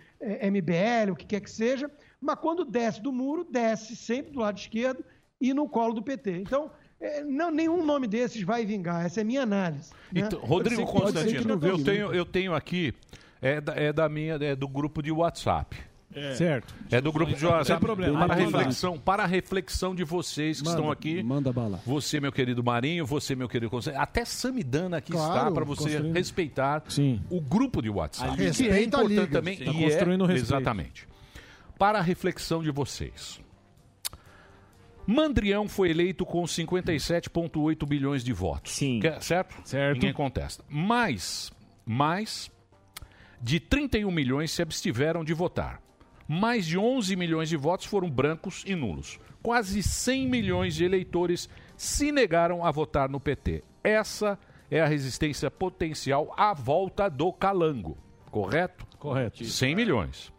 MBL, 0.50 1.12
o 1.12 1.16
que 1.16 1.26
quer 1.26 1.40
que 1.40 1.50
seja, 1.50 1.90
mas 2.20 2.36
quando 2.38 2.64
desce 2.64 3.00
do 3.00 3.12
muro, 3.12 3.46
desce 3.48 3.94
sempre 3.94 4.32
do 4.32 4.40
lado 4.40 4.58
esquerdo 4.58 5.04
e 5.40 5.52
no 5.52 5.68
colo 5.68 5.94
do 5.94 6.02
PT. 6.02 6.38
Então, 6.38 6.70
eh, 7.00 7.22
não, 7.22 7.50
nenhum 7.50 7.84
nome 7.84 8.06
desses 8.06 8.42
vai 8.42 8.64
vingar, 8.64 9.04
essa 9.04 9.20
é 9.20 9.22
a 9.22 9.24
minha 9.24 9.42
análise. 9.42 9.92
né? 10.12 10.22
Então, 10.22 10.40
Rodrigo 10.40 10.86
Constantino, 10.86 11.58
eu 11.62 11.82
tenho, 11.82 12.14
eu 12.14 12.24
tenho 12.24 12.54
aqui, 12.54 12.94
é 13.42 13.60
da, 13.60 13.74
é 13.74 13.92
da 13.92 14.08
minha, 14.08 14.34
é 14.34 14.56
do 14.56 14.66
grupo 14.68 15.02
de 15.02 15.12
WhatsApp. 15.12 15.76
É. 16.14 16.34
Certo. 16.34 16.74
É 16.90 17.00
do 17.00 17.12
grupo 17.12 17.34
de 17.34 17.42
Não 17.42 17.50
tem 17.50 17.58
WhatsApp. 17.58 17.80
problema. 17.80 18.26
Para 18.26 18.34
reflexão, 18.34 18.98
para 18.98 19.22
a 19.24 19.26
reflexão 19.26 19.94
de 19.94 20.04
vocês 20.04 20.58
que 20.60 20.64
Manda, 20.64 20.78
estão 20.78 20.90
aqui. 20.92 21.22
Manda 21.22 21.52
bala. 21.52 21.80
Você, 21.84 22.20
meu 22.20 22.30
querido 22.30 22.62
Marinho, 22.62 23.04
você, 23.04 23.34
meu 23.34 23.48
querido 23.48 23.68
Constantino. 23.70 24.02
Até 24.02 24.24
Samidana 24.24 24.98
aqui 24.98 25.12
Claro, 25.12 25.38
está 25.38 25.50
para 25.50 25.64
você 25.64 25.82
construindo. 25.82 26.14
respeitar 26.14 26.82
o 27.28 27.40
grupo 27.40 27.82
de 27.82 27.90
WhatsApp. 27.90 28.32
A 28.32 28.50
que 28.52 28.68
é 28.68 28.82
importante 28.82 29.08
liga. 29.10 29.26
também. 29.26 29.56
Tá 29.58 29.64
e 29.64 29.82
construindo 29.82 30.24
é, 30.24 30.28
respeito. 30.28 30.54
Exatamente. 30.54 31.08
Para 31.78 31.98
a 31.98 32.02
reflexão 32.02 32.62
de 32.62 32.70
vocês. 32.70 33.40
Mandrião 35.06 35.68
foi 35.68 35.90
eleito 35.90 36.24
com 36.24 36.42
57,8 36.44 37.86
bilhões 37.86 38.24
de 38.24 38.32
votos. 38.32 38.72
Sim. 38.72 39.00
certo? 39.20 39.54
Certo. 39.64 39.94
Ninguém 39.94 40.12
contesta. 40.12 40.64
Mas, 40.68 41.52
mais 41.84 42.50
de 43.42 43.60
31 43.60 44.10
milhões 44.10 44.50
se 44.50 44.62
abstiveram 44.62 45.22
de 45.22 45.34
votar. 45.34 45.82
Mais 46.26 46.66
de 46.66 46.78
11 46.78 47.14
milhões 47.16 47.48
de 47.48 47.56
votos 47.56 47.86
foram 47.86 48.10
brancos 48.10 48.64
e 48.66 48.74
nulos. 48.74 49.18
Quase 49.42 49.82
100 49.82 50.28
milhões 50.28 50.74
de 50.74 50.84
eleitores 50.84 51.48
se 51.76 52.10
negaram 52.10 52.64
a 52.64 52.70
votar 52.70 53.08
no 53.08 53.20
PT. 53.20 53.62
Essa 53.82 54.38
é 54.70 54.80
a 54.80 54.86
resistência 54.86 55.50
potencial 55.50 56.32
à 56.36 56.54
volta 56.54 57.08
do 57.08 57.32
calango. 57.32 57.98
Correto? 58.30 58.86
Correto. 58.98 59.44
100 59.44 59.74
milhões. 59.74 60.32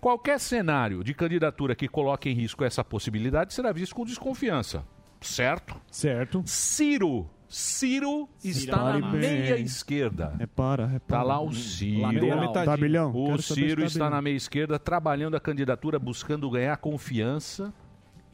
Qualquer 0.00 0.40
cenário 0.40 1.04
de 1.04 1.14
candidatura 1.14 1.76
que 1.76 1.86
coloque 1.86 2.28
em 2.28 2.34
risco 2.34 2.64
essa 2.64 2.82
possibilidade 2.82 3.54
será 3.54 3.70
visto 3.70 3.94
com 3.94 4.04
desconfiança. 4.04 4.84
Certo? 5.20 5.80
Certo. 5.90 6.42
Ciro. 6.44 7.30
Ciro 7.52 8.30
está 8.42 8.78
Pare 8.78 9.00
na 9.02 9.10
bem. 9.10 9.20
meia 9.20 9.58
esquerda. 9.58 10.34
É 10.38 10.46
para, 10.46 10.84
é 10.84 10.98
para. 10.98 11.18
Tá 11.18 11.22
lá 11.22 11.38
o 11.38 11.52
Ciro. 11.52 12.00
Lateral. 12.00 12.52
Tá, 12.52 12.76
bilhão. 12.78 13.12
O 13.14 13.42
Ciro 13.42 13.82
tá 13.82 13.86
está 13.86 14.08
na 14.08 14.22
meia 14.22 14.34
esquerda 14.36 14.78
trabalhando 14.78 15.36
a 15.36 15.40
candidatura, 15.40 15.98
buscando 15.98 16.48
ganhar 16.50 16.74
confiança. 16.78 17.70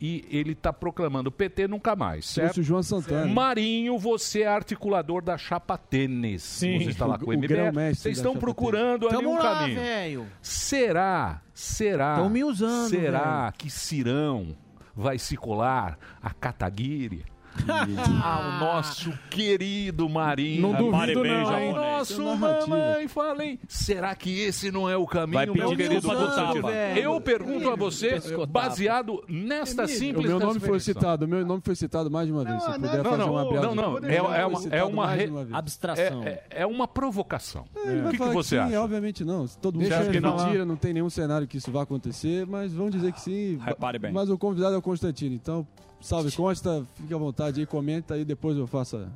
E 0.00 0.24
ele 0.30 0.52
está 0.52 0.72
proclamando 0.72 1.32
PT 1.32 1.66
nunca 1.66 1.96
mais, 1.96 2.26
certo? 2.26 2.44
Trouxe 2.54 2.60
o 2.60 2.62
João 2.62 2.82
Santana. 2.84 3.26
Marinho, 3.26 3.98
você 3.98 4.42
é 4.42 4.46
articulador 4.46 5.20
da 5.20 5.36
chapa 5.36 5.76
tênis. 5.76 6.44
Sim. 6.44 6.78
Você 6.78 6.90
está 6.90 7.04
lá 7.04 7.18
com 7.18 7.28
o 7.28 7.32
MBL. 7.36 7.72
Vocês 7.92 8.18
estão 8.18 8.36
procurando 8.36 9.08
ali 9.08 9.16
Tamo 9.16 9.30
um 9.32 9.38
lá, 9.38 9.58
caminho. 9.58 9.80
velho. 9.80 10.26
Será, 10.40 11.42
será, 11.52 12.14
Tão 12.14 12.30
me 12.30 12.44
usando, 12.44 12.90
será 12.90 13.52
que 13.58 13.68
Cirão 13.68 14.54
vai 14.94 15.18
se 15.18 15.36
colar 15.36 15.98
a 16.22 16.30
Kataguiri? 16.30 17.24
Ao 18.22 18.58
nosso 18.58 19.12
querido 19.30 20.08
Marinho. 20.08 20.62
Não 20.62 20.72
duvido 20.72 20.90
Pare 20.90 21.14
bem, 21.14 21.42
não, 21.44 21.60
hein? 21.60 21.72
Nosso 21.72 22.22
mamãe, 22.36 23.08
falem. 23.08 23.58
Será 23.68 24.14
que 24.14 24.40
esse 24.40 24.70
não 24.70 24.88
é 24.88 24.96
o 24.96 25.06
caminho, 25.06 25.34
Vai 25.34 25.46
pedir 25.46 25.58
meu 25.58 25.76
querido 25.76 26.08
tapa. 26.08 26.72
Eu 26.96 27.20
pergunto 27.20 27.70
a 27.70 27.76
você, 27.76 28.20
baseado 28.48 29.22
nesta 29.28 29.84
O 29.84 29.88
simples 29.88 30.26
meu 30.26 30.38
nome 30.38 30.60
foi 30.60 30.80
citado, 30.80 31.24
o 31.24 31.28
meu 31.28 31.44
nome 31.44 31.62
foi 31.64 31.74
citado 31.74 32.10
mais 32.10 32.26
de 32.26 32.32
uma 32.32 32.44
vez. 32.44 32.62
Se 32.62 32.72
puder 32.72 33.02
Não, 33.02 33.04
fazer 33.04 33.16
não, 33.18 33.32
uma 33.32 33.44
não, 33.44 33.74
não. 33.74 33.98
É, 34.08 34.16
é 34.16 34.46
uma, 34.46 34.60
é 34.70 34.84
uma, 34.84 35.06
re- 35.06 35.30
Abstração. 35.52 36.22
É, 36.24 36.28
é- 36.28 36.62
é 36.62 36.66
uma 36.66 36.86
provocação. 36.88 37.64
Ele 37.84 38.06
o 38.06 38.10
que, 38.10 38.18
que 38.18 38.24
você 38.28 38.56
sim, 38.56 38.62
acha? 38.62 38.80
Obviamente 38.80 39.24
não. 39.24 39.46
Todo 39.46 39.74
mundo 39.74 39.82
Deixa 39.88 40.00
acha 40.00 40.10
que 40.10 40.20
não 40.20 40.36
mentira, 40.36 40.64
não 40.64 40.76
tem 40.76 40.92
nenhum 40.92 41.10
cenário 41.10 41.46
que 41.46 41.56
isso 41.56 41.70
vai 41.70 41.82
acontecer, 41.82 42.46
mas 42.46 42.72
vamos 42.72 42.92
dizer 42.92 43.12
que 43.12 43.20
sim. 43.20 43.58
Repare 43.64 43.98
bem. 43.98 44.12
Mas 44.12 44.28
o 44.30 44.38
convidado 44.38 44.74
é 44.74 44.78
o 44.78 44.82
Constantino, 44.82 45.34
então, 45.34 45.66
salve 46.00 46.30
Consta, 46.34 46.84
fique 46.96 47.12
à 47.12 47.16
vontade 47.18 47.60
aí, 47.60 47.66
comenta 47.66 48.14
aí, 48.14 48.24
depois 48.24 48.56
eu 48.56 48.66
faço 48.66 48.96
a, 48.96 49.06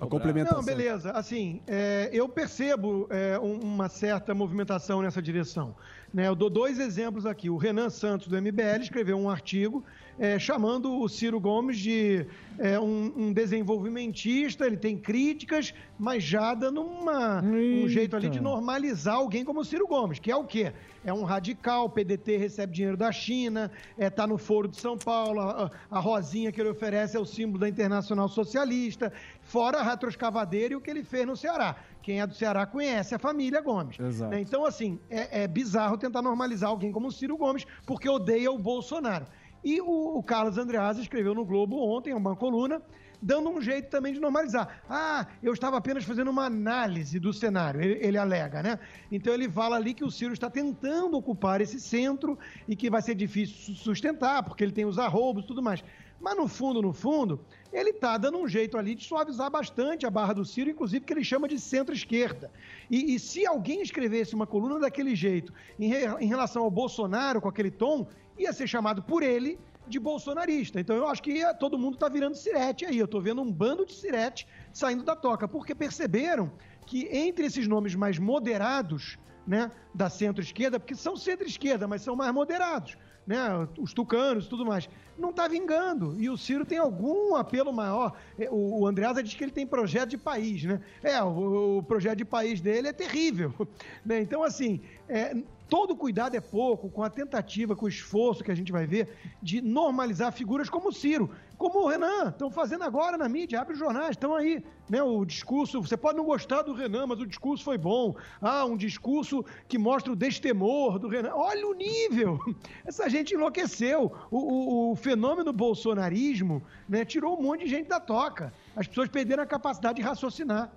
a 0.00 0.06
complementação. 0.06 0.58
Não, 0.58 0.64
beleza. 0.64 1.10
Assim, 1.12 1.60
é, 1.66 2.08
eu 2.12 2.28
percebo 2.28 3.06
é, 3.10 3.38
um- 3.38 3.58
uma 3.60 3.88
certa 3.88 4.34
movimentação 4.34 5.02
nessa 5.02 5.20
direção. 5.20 5.74
Né? 6.12 6.26
Eu 6.26 6.34
dou 6.34 6.48
dois 6.48 6.78
exemplos 6.78 7.26
aqui. 7.26 7.50
O 7.50 7.56
Renan 7.56 7.90
Santos, 7.90 8.28
do 8.28 8.40
MBL, 8.40 8.80
escreveu 8.80 9.18
um 9.18 9.28
artigo 9.28 9.84
é, 10.18 10.38
chamando 10.38 11.00
o 11.00 11.08
Ciro 11.08 11.38
Gomes 11.38 11.78
de 11.78 12.26
é, 12.58 12.78
um, 12.78 13.12
um 13.16 13.32
desenvolvimentista. 13.32 14.66
Ele 14.66 14.76
tem 14.76 14.96
críticas, 14.96 15.72
mas 15.98 16.24
já 16.24 16.54
dando 16.54 16.82
uma, 16.82 17.40
um 17.40 17.88
jeito 17.88 18.16
ali 18.16 18.28
de 18.28 18.40
normalizar 18.40 19.14
alguém 19.14 19.44
como 19.44 19.60
o 19.60 19.64
Ciro 19.64 19.86
Gomes, 19.86 20.18
que 20.18 20.30
é 20.30 20.36
o 20.36 20.44
quê? 20.44 20.72
É 21.04 21.12
um 21.12 21.22
radical, 21.22 21.84
o 21.84 21.90
PDT 21.90 22.36
recebe 22.36 22.72
dinheiro 22.72 22.96
da 22.96 23.12
China, 23.12 23.70
está 23.96 24.26
no 24.26 24.36
Foro 24.36 24.66
de 24.66 24.76
São 24.76 24.98
Paulo, 24.98 25.40
a, 25.40 25.70
a 25.90 26.00
rosinha 26.00 26.50
que 26.50 26.60
ele 26.60 26.70
oferece 26.70 27.16
é 27.16 27.20
o 27.20 27.24
símbolo 27.24 27.60
da 27.60 27.68
Internacional 27.68 28.28
Socialista, 28.28 29.12
fora 29.40 29.78
a 29.78 29.82
retroescavadeira 29.82 30.74
e 30.74 30.76
o 30.76 30.80
que 30.80 30.90
ele 30.90 31.04
fez 31.04 31.26
no 31.26 31.36
Ceará. 31.36 31.76
Quem 32.08 32.22
é 32.22 32.26
do 32.26 32.32
Ceará 32.32 32.64
conhece 32.64 33.14
a 33.14 33.18
família 33.18 33.60
Gomes. 33.60 34.00
Exato. 34.00 34.30
né? 34.30 34.40
Então, 34.40 34.64
assim, 34.64 34.98
é, 35.10 35.42
é 35.42 35.46
bizarro 35.46 35.98
tentar 35.98 36.22
normalizar 36.22 36.70
alguém 36.70 36.90
como 36.90 37.08
o 37.08 37.12
Ciro 37.12 37.36
Gomes, 37.36 37.66
porque 37.84 38.08
odeia 38.08 38.50
o 38.50 38.58
Bolsonaro. 38.58 39.26
E 39.62 39.78
o, 39.82 40.16
o 40.16 40.22
Carlos 40.22 40.56
Andreasa 40.56 41.02
escreveu 41.02 41.34
no 41.34 41.44
Globo 41.44 41.76
ontem, 41.76 42.14
uma 42.14 42.34
coluna, 42.34 42.80
dando 43.20 43.50
um 43.50 43.60
jeito 43.60 43.90
também 43.90 44.14
de 44.14 44.20
normalizar. 44.20 44.80
Ah, 44.88 45.26
eu 45.42 45.52
estava 45.52 45.76
apenas 45.76 46.02
fazendo 46.04 46.30
uma 46.30 46.46
análise 46.46 47.18
do 47.20 47.30
cenário, 47.30 47.78
ele, 47.82 47.98
ele 48.00 48.16
alega, 48.16 48.62
né? 48.62 48.78
Então 49.12 49.34
ele 49.34 49.46
fala 49.50 49.76
ali 49.76 49.92
que 49.92 50.02
o 50.04 50.10
Ciro 50.10 50.32
está 50.32 50.48
tentando 50.48 51.14
ocupar 51.14 51.60
esse 51.60 51.78
centro 51.78 52.38
e 52.66 52.74
que 52.74 52.88
vai 52.88 53.02
ser 53.02 53.14
difícil 53.16 53.74
su- 53.74 53.74
sustentar, 53.74 54.42
porque 54.44 54.64
ele 54.64 54.72
tem 54.72 54.86
os 54.86 54.98
arroubos 54.98 55.44
e 55.44 55.46
tudo 55.46 55.62
mais. 55.62 55.84
Mas 56.20 56.36
no 56.36 56.48
fundo, 56.48 56.82
no 56.82 56.92
fundo, 56.92 57.40
ele 57.72 57.90
está 57.90 58.18
dando 58.18 58.38
um 58.38 58.48
jeito 58.48 58.76
ali 58.76 58.94
de 58.94 59.04
suavizar 59.04 59.50
bastante 59.50 60.04
a 60.04 60.10
barra 60.10 60.32
do 60.32 60.44
Ciro, 60.44 60.70
inclusive 60.70 61.04
que 61.04 61.12
ele 61.12 61.22
chama 61.22 61.46
de 61.46 61.58
centro-esquerda. 61.60 62.50
E, 62.90 63.14
e 63.14 63.18
se 63.18 63.46
alguém 63.46 63.80
escrevesse 63.82 64.34
uma 64.34 64.46
coluna 64.46 64.80
daquele 64.80 65.14
jeito 65.14 65.52
em, 65.78 65.88
re- 65.88 66.16
em 66.20 66.26
relação 66.26 66.64
ao 66.64 66.70
Bolsonaro, 66.70 67.40
com 67.40 67.48
aquele 67.48 67.70
tom, 67.70 68.06
ia 68.36 68.52
ser 68.52 68.66
chamado 68.66 69.02
por 69.02 69.22
ele 69.22 69.58
de 69.86 69.98
bolsonarista. 69.98 70.80
Então 70.80 70.96
eu 70.96 71.06
acho 71.06 71.22
que 71.22 71.40
todo 71.54 71.78
mundo 71.78 71.94
está 71.94 72.08
virando 72.08 72.36
sirete 72.36 72.84
aí. 72.84 72.98
Eu 72.98 73.04
estou 73.06 73.20
vendo 73.20 73.40
um 73.40 73.50
bando 73.50 73.86
de 73.86 73.94
sirete 73.94 74.46
saindo 74.72 75.04
da 75.04 75.14
toca, 75.16 75.46
porque 75.46 75.74
perceberam 75.74 76.50
que 76.84 77.06
entre 77.10 77.46
esses 77.46 77.66
nomes 77.68 77.94
mais 77.94 78.18
moderados, 78.18 79.18
né, 79.46 79.70
da 79.94 80.10
centro-esquerda, 80.10 80.78
porque 80.80 80.94
são 80.94 81.16
centro-esquerda, 81.16 81.86
mas 81.88 82.02
são 82.02 82.14
mais 82.14 82.32
moderados, 82.34 82.98
né, 83.28 83.68
os 83.78 83.92
tucanos 83.92 84.48
tudo 84.48 84.64
mais, 84.64 84.88
não 85.18 85.28
está 85.28 85.46
vingando. 85.46 86.16
E 86.18 86.30
o 86.30 86.38
Ciro 86.38 86.64
tem 86.64 86.78
algum 86.78 87.36
apelo 87.36 87.70
maior. 87.74 88.16
É, 88.38 88.48
O, 88.50 88.80
o 88.80 88.86
Andreasa 88.86 89.22
diz 89.22 89.34
que 89.34 89.44
ele 89.44 89.52
tem 89.52 89.66
projeto 89.66 90.08
de 90.08 90.16
país, 90.16 90.64
né? 90.64 90.80
É, 91.02 91.22
o, 91.22 91.78
o 91.78 91.82
projeto 91.82 92.16
de 92.16 92.24
país 92.24 92.58
dele 92.62 92.88
é 92.88 92.92
terrível. 92.92 93.52
né? 94.02 94.22
Então, 94.22 94.42
assim, 94.42 94.80
é, 95.06 95.36
todo 95.68 95.94
cuidado 95.96 96.34
é 96.34 96.40
pouco 96.40 96.88
com 96.90 97.02
a 97.02 97.10
tentativa, 97.10 97.76
com 97.76 97.86
o 97.86 97.88
esforço 97.88 98.42
que 98.42 98.50
a 98.50 98.54
gente 98.54 98.72
vai 98.72 98.86
ver 98.86 99.08
de 99.42 99.60
normalizar 99.60 100.32
figuras 100.32 100.70
como 100.70 100.88
o 100.88 100.92
Ciro, 100.92 101.30
como 101.56 101.80
o 101.80 101.88
Renan, 101.88 102.28
estão 102.28 102.50
fazendo 102.50 102.84
agora 102.84 103.16
na 103.18 103.28
mídia, 103.28 103.60
abre 103.60 103.72
os 103.74 103.78
jornais, 103.78 104.10
estão 104.10 104.34
aí, 104.34 104.62
né? 104.88 105.02
O 105.02 105.24
discurso, 105.24 105.80
você 105.82 105.96
pode 105.96 106.16
não 106.16 106.24
gostar 106.24 106.62
do 106.62 106.72
Renan, 106.72 107.06
mas 107.08 107.20
o 107.20 107.26
discurso 107.26 107.64
foi 107.64 107.76
bom. 107.76 108.14
Ah, 108.40 108.64
um 108.64 108.76
discurso 108.76 109.44
que 109.66 109.76
mostra 109.76 110.12
o 110.12 110.16
destemor 110.16 110.98
do 111.00 111.08
Renan. 111.08 111.32
Olha 111.34 111.66
o 111.66 111.74
nível! 111.74 112.38
Essa 112.86 113.08
gente 113.10 113.34
enlouqueceu. 113.34 114.12
O, 114.30 114.38
o- 114.38 114.92
o 114.92 114.96
fenômeno 114.96 115.52
bolsonarismo 115.52 116.62
né, 116.88 117.04
tirou 117.04 117.36
um 117.38 117.42
monte 117.42 117.64
de 117.64 117.70
gente 117.70 117.88
da 117.88 117.98
toca. 118.00 118.52
As 118.76 118.86
pessoas 118.86 119.08
perderam 119.08 119.42
a 119.42 119.46
capacidade 119.46 119.96
de 119.96 120.02
raciocinar. 120.02 120.70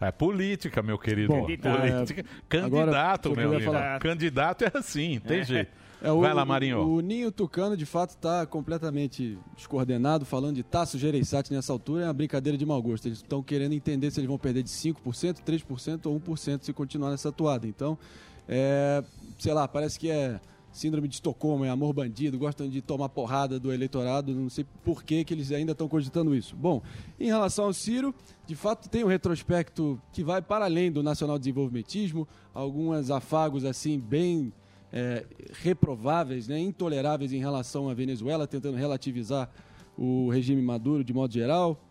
É 0.00 0.10
política, 0.12 0.82
meu 0.82 0.98
querido. 0.98 1.28
Bom, 1.32 1.42
política. 1.46 2.20
é, 2.20 2.24
Candidato, 2.48 3.32
agora, 3.32 3.48
meu 3.48 3.56
amigo. 3.56 4.00
Candidato 4.00 4.62
é 4.64 4.70
assim, 4.74 5.18
tem 5.20 5.42
jeito. 5.44 5.70
É, 6.02 6.12
o- 6.12 6.20
Vai 6.20 6.34
lá, 6.34 6.44
Marinho. 6.44 6.80
O, 6.80 6.96
o 6.96 7.00
Ninho 7.00 7.32
Tucano, 7.32 7.74
de 7.76 7.86
fato, 7.86 8.10
está 8.10 8.44
completamente 8.44 9.38
descoordenado. 9.56 10.26
Falando 10.26 10.56
de 10.56 10.62
Tasso 10.62 10.98
Gereissati 10.98 11.50
nessa 11.52 11.72
altura 11.72 12.02
é 12.02 12.06
uma 12.06 12.12
brincadeira 12.12 12.58
de 12.58 12.66
mau 12.66 12.80
gosto. 12.82 13.06
Eles 13.08 13.18
estão 13.18 13.42
querendo 13.42 13.72
entender 13.72 14.10
se 14.10 14.20
eles 14.20 14.28
vão 14.28 14.36
perder 14.38 14.62
de 14.62 14.68
5%, 14.68 15.40
3% 15.42 16.06
ou 16.06 16.20
1% 16.20 16.62
se 16.64 16.72
continuar 16.74 17.10
nessa 17.10 17.30
atuada. 17.30 17.66
Então, 17.66 17.98
é, 18.46 19.02
sei 19.38 19.54
lá, 19.54 19.66
parece 19.66 19.98
que 19.98 20.10
é 20.10 20.38
síndrome 20.76 21.08
de 21.08 21.14
Estocolmo, 21.14 21.64
é 21.64 21.70
amor 21.70 21.92
bandido, 21.92 22.38
gostam 22.38 22.68
de 22.68 22.82
tomar 22.82 23.08
porrada 23.08 23.58
do 23.58 23.72
eleitorado. 23.72 24.32
Não 24.34 24.50
sei 24.50 24.64
por 24.84 25.02
que, 25.02 25.24
que 25.24 25.32
eles 25.32 25.50
ainda 25.50 25.72
estão 25.72 25.88
cogitando 25.88 26.34
isso. 26.34 26.54
Bom, 26.54 26.82
em 27.18 27.26
relação 27.26 27.64
ao 27.64 27.72
Ciro, 27.72 28.14
de 28.46 28.54
fato 28.54 28.88
tem 28.88 29.02
um 29.02 29.08
retrospecto 29.08 30.00
que 30.12 30.22
vai 30.22 30.42
para 30.42 30.66
além 30.66 30.92
do 30.92 31.02
nacional 31.02 31.38
desenvolvimentismo, 31.38 32.28
alguns 32.52 33.10
afagos 33.10 33.64
assim 33.64 33.98
bem 33.98 34.52
é, 34.92 35.24
reprováveis, 35.62 36.46
né, 36.46 36.58
intoleráveis 36.58 37.32
em 37.32 37.38
relação 37.38 37.88
à 37.88 37.94
Venezuela, 37.94 38.46
tentando 38.46 38.76
relativizar 38.76 39.50
o 39.96 40.28
regime 40.28 40.60
Maduro 40.60 41.02
de 41.02 41.12
modo 41.12 41.32
geral, 41.32 41.82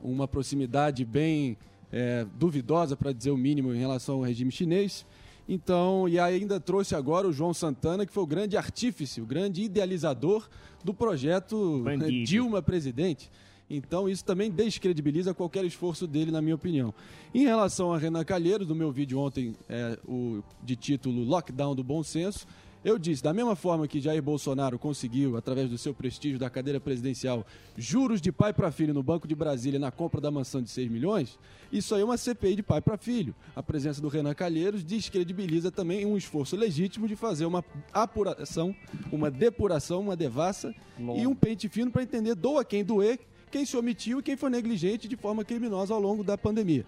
uma 0.00 0.28
proximidade 0.28 1.04
bem 1.04 1.58
é, 1.90 2.24
duvidosa, 2.36 2.96
para 2.96 3.12
dizer 3.12 3.30
o 3.30 3.36
mínimo, 3.36 3.74
em 3.74 3.78
relação 3.78 4.16
ao 4.16 4.22
regime 4.22 4.50
chinês. 4.50 5.04
Então, 5.48 6.08
e 6.08 6.18
ainda 6.18 6.60
trouxe 6.60 6.94
agora 6.94 7.28
o 7.28 7.32
João 7.32 7.52
Santana, 7.52 8.06
que 8.06 8.12
foi 8.12 8.22
o 8.22 8.26
grande 8.26 8.56
artífice, 8.56 9.20
o 9.20 9.26
grande 9.26 9.62
idealizador 9.62 10.48
do 10.84 10.94
projeto 10.94 11.82
né. 11.84 12.08
Dilma 12.24 12.62
presidente. 12.62 13.30
Então, 13.68 14.08
isso 14.08 14.24
também 14.24 14.50
descredibiliza 14.50 15.32
qualquer 15.32 15.64
esforço 15.64 16.06
dele, 16.06 16.30
na 16.30 16.42
minha 16.42 16.54
opinião. 16.54 16.92
Em 17.34 17.44
relação 17.44 17.92
a 17.92 17.98
Renan 17.98 18.24
Calheiros, 18.24 18.68
no 18.68 18.74
meu 18.74 18.92
vídeo 18.92 19.18
ontem, 19.18 19.56
é, 19.68 19.98
o, 20.06 20.42
de 20.62 20.76
título 20.76 21.24
Lockdown 21.24 21.74
do 21.74 21.82
Bom 21.82 22.02
Senso, 22.02 22.46
eu 22.84 22.98
disse, 22.98 23.22
da 23.22 23.32
mesma 23.32 23.54
forma 23.54 23.86
que 23.86 24.00
Jair 24.00 24.22
Bolsonaro 24.22 24.78
conseguiu, 24.78 25.36
através 25.36 25.70
do 25.70 25.78
seu 25.78 25.94
prestígio 25.94 26.38
da 26.38 26.50
cadeira 26.50 26.80
presidencial, 26.80 27.46
juros 27.76 28.20
de 28.20 28.32
pai 28.32 28.52
para 28.52 28.72
filho 28.72 28.92
no 28.92 29.02
Banco 29.02 29.28
de 29.28 29.34
Brasília 29.34 29.78
na 29.78 29.90
compra 29.90 30.20
da 30.20 30.30
mansão 30.30 30.60
de 30.60 30.68
6 30.68 30.90
milhões, 30.90 31.38
isso 31.72 31.94
aí 31.94 32.02
é 32.02 32.04
uma 32.04 32.16
CPI 32.16 32.56
de 32.56 32.62
pai 32.62 32.80
para 32.80 32.96
filho. 32.96 33.34
A 33.54 33.62
presença 33.62 34.00
do 34.00 34.08
Renan 34.08 34.34
Calheiros 34.34 34.82
descredibiliza 34.82 35.70
também 35.70 36.04
um 36.04 36.16
esforço 36.16 36.56
legítimo 36.56 37.06
de 37.06 37.16
fazer 37.16 37.46
uma 37.46 37.64
apuração, 37.92 38.74
uma 39.10 39.30
depuração, 39.30 40.00
uma 40.00 40.16
devassa 40.16 40.74
e 40.98 41.26
um 41.26 41.34
pente 41.34 41.68
fino 41.68 41.90
para 41.90 42.02
entender 42.02 42.34
doa 42.34 42.64
quem 42.64 42.84
doer, 42.84 43.18
quem 43.50 43.64
se 43.64 43.76
omitiu 43.76 44.18
e 44.18 44.22
quem 44.22 44.36
foi 44.36 44.50
negligente 44.50 45.06
de 45.06 45.16
forma 45.16 45.44
criminosa 45.44 45.94
ao 45.94 46.00
longo 46.00 46.24
da 46.24 46.36
pandemia. 46.36 46.84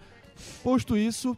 Posto 0.63 0.97
isso, 0.97 1.37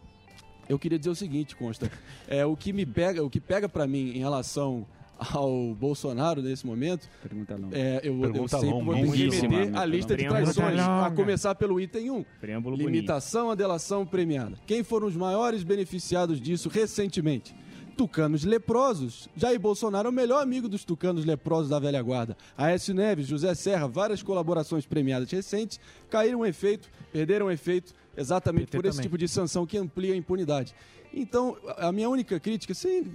eu 0.69 0.77
queria 0.77 0.97
dizer 0.97 1.09
o 1.09 1.15
seguinte, 1.15 1.55
Consta. 1.55 1.91
É, 2.27 2.45
o 2.45 2.55
que 2.55 2.73
me 2.73 2.85
pega, 2.85 3.23
o 3.23 3.29
que 3.29 3.39
pega 3.39 3.67
para 3.69 3.87
mim 3.87 4.11
em 4.15 4.19
relação 4.19 4.85
ao 5.19 5.73
Bolsonaro 5.73 6.41
nesse 6.41 6.65
momento. 6.65 7.07
Pergunta 7.21 7.55
longa. 7.55 7.77
É, 7.77 7.99
eu, 8.03 8.13
eu 8.15 8.31
Pergunta 8.31 8.59
sempre 8.59 8.69
longa, 8.69 8.85
vou 8.85 9.11
ter 9.15 9.29
que 9.31 9.77
a 9.77 9.85
lista 9.85 10.15
de 10.15 10.27
traições, 10.27 10.77
longa. 10.77 11.05
a 11.05 11.11
começar 11.11 11.55
pelo 11.55 11.79
item 11.79 12.11
1. 12.11 12.25
Preâmbulo 12.39 12.75
Limitação 12.75 13.49
à 13.49 13.55
delação 13.55 14.05
premiada. 14.05 14.57
Quem 14.65 14.83
foram 14.83 15.07
os 15.07 15.15
maiores 15.15 15.63
beneficiados 15.63 16.39
disso 16.39 16.69
recentemente? 16.69 17.55
Tucanos 17.95 18.43
leprosos. 18.43 19.27
Jair 19.35 19.59
Bolsonaro 19.59 20.07
é 20.07 20.11
o 20.11 20.13
melhor 20.13 20.43
amigo 20.43 20.69
dos 20.69 20.85
tucanos 20.85 21.25
leprosos 21.25 21.69
da 21.69 21.79
velha 21.79 21.99
guarda. 21.99 22.37
Aécio 22.55 22.93
Neves, 22.93 23.25
José 23.25 23.55
Serra, 23.55 23.87
várias 23.87 24.21
colaborações 24.21 24.85
premiadas 24.85 25.31
recentes 25.31 25.79
caíram 26.07 26.45
efeito, 26.45 26.87
perderam 27.11 27.49
efeito 27.49 27.95
exatamente 28.17 28.71
por 28.71 28.83
esse 28.85 28.97
também. 28.97 29.03
tipo 29.03 29.17
de 29.17 29.27
sanção 29.27 29.65
que 29.65 29.77
amplia 29.77 30.13
a 30.13 30.17
impunidade. 30.17 30.73
Então, 31.13 31.55
a 31.77 31.91
minha 31.91 32.09
única 32.09 32.39
crítica, 32.39 32.73
sem, 32.73 33.05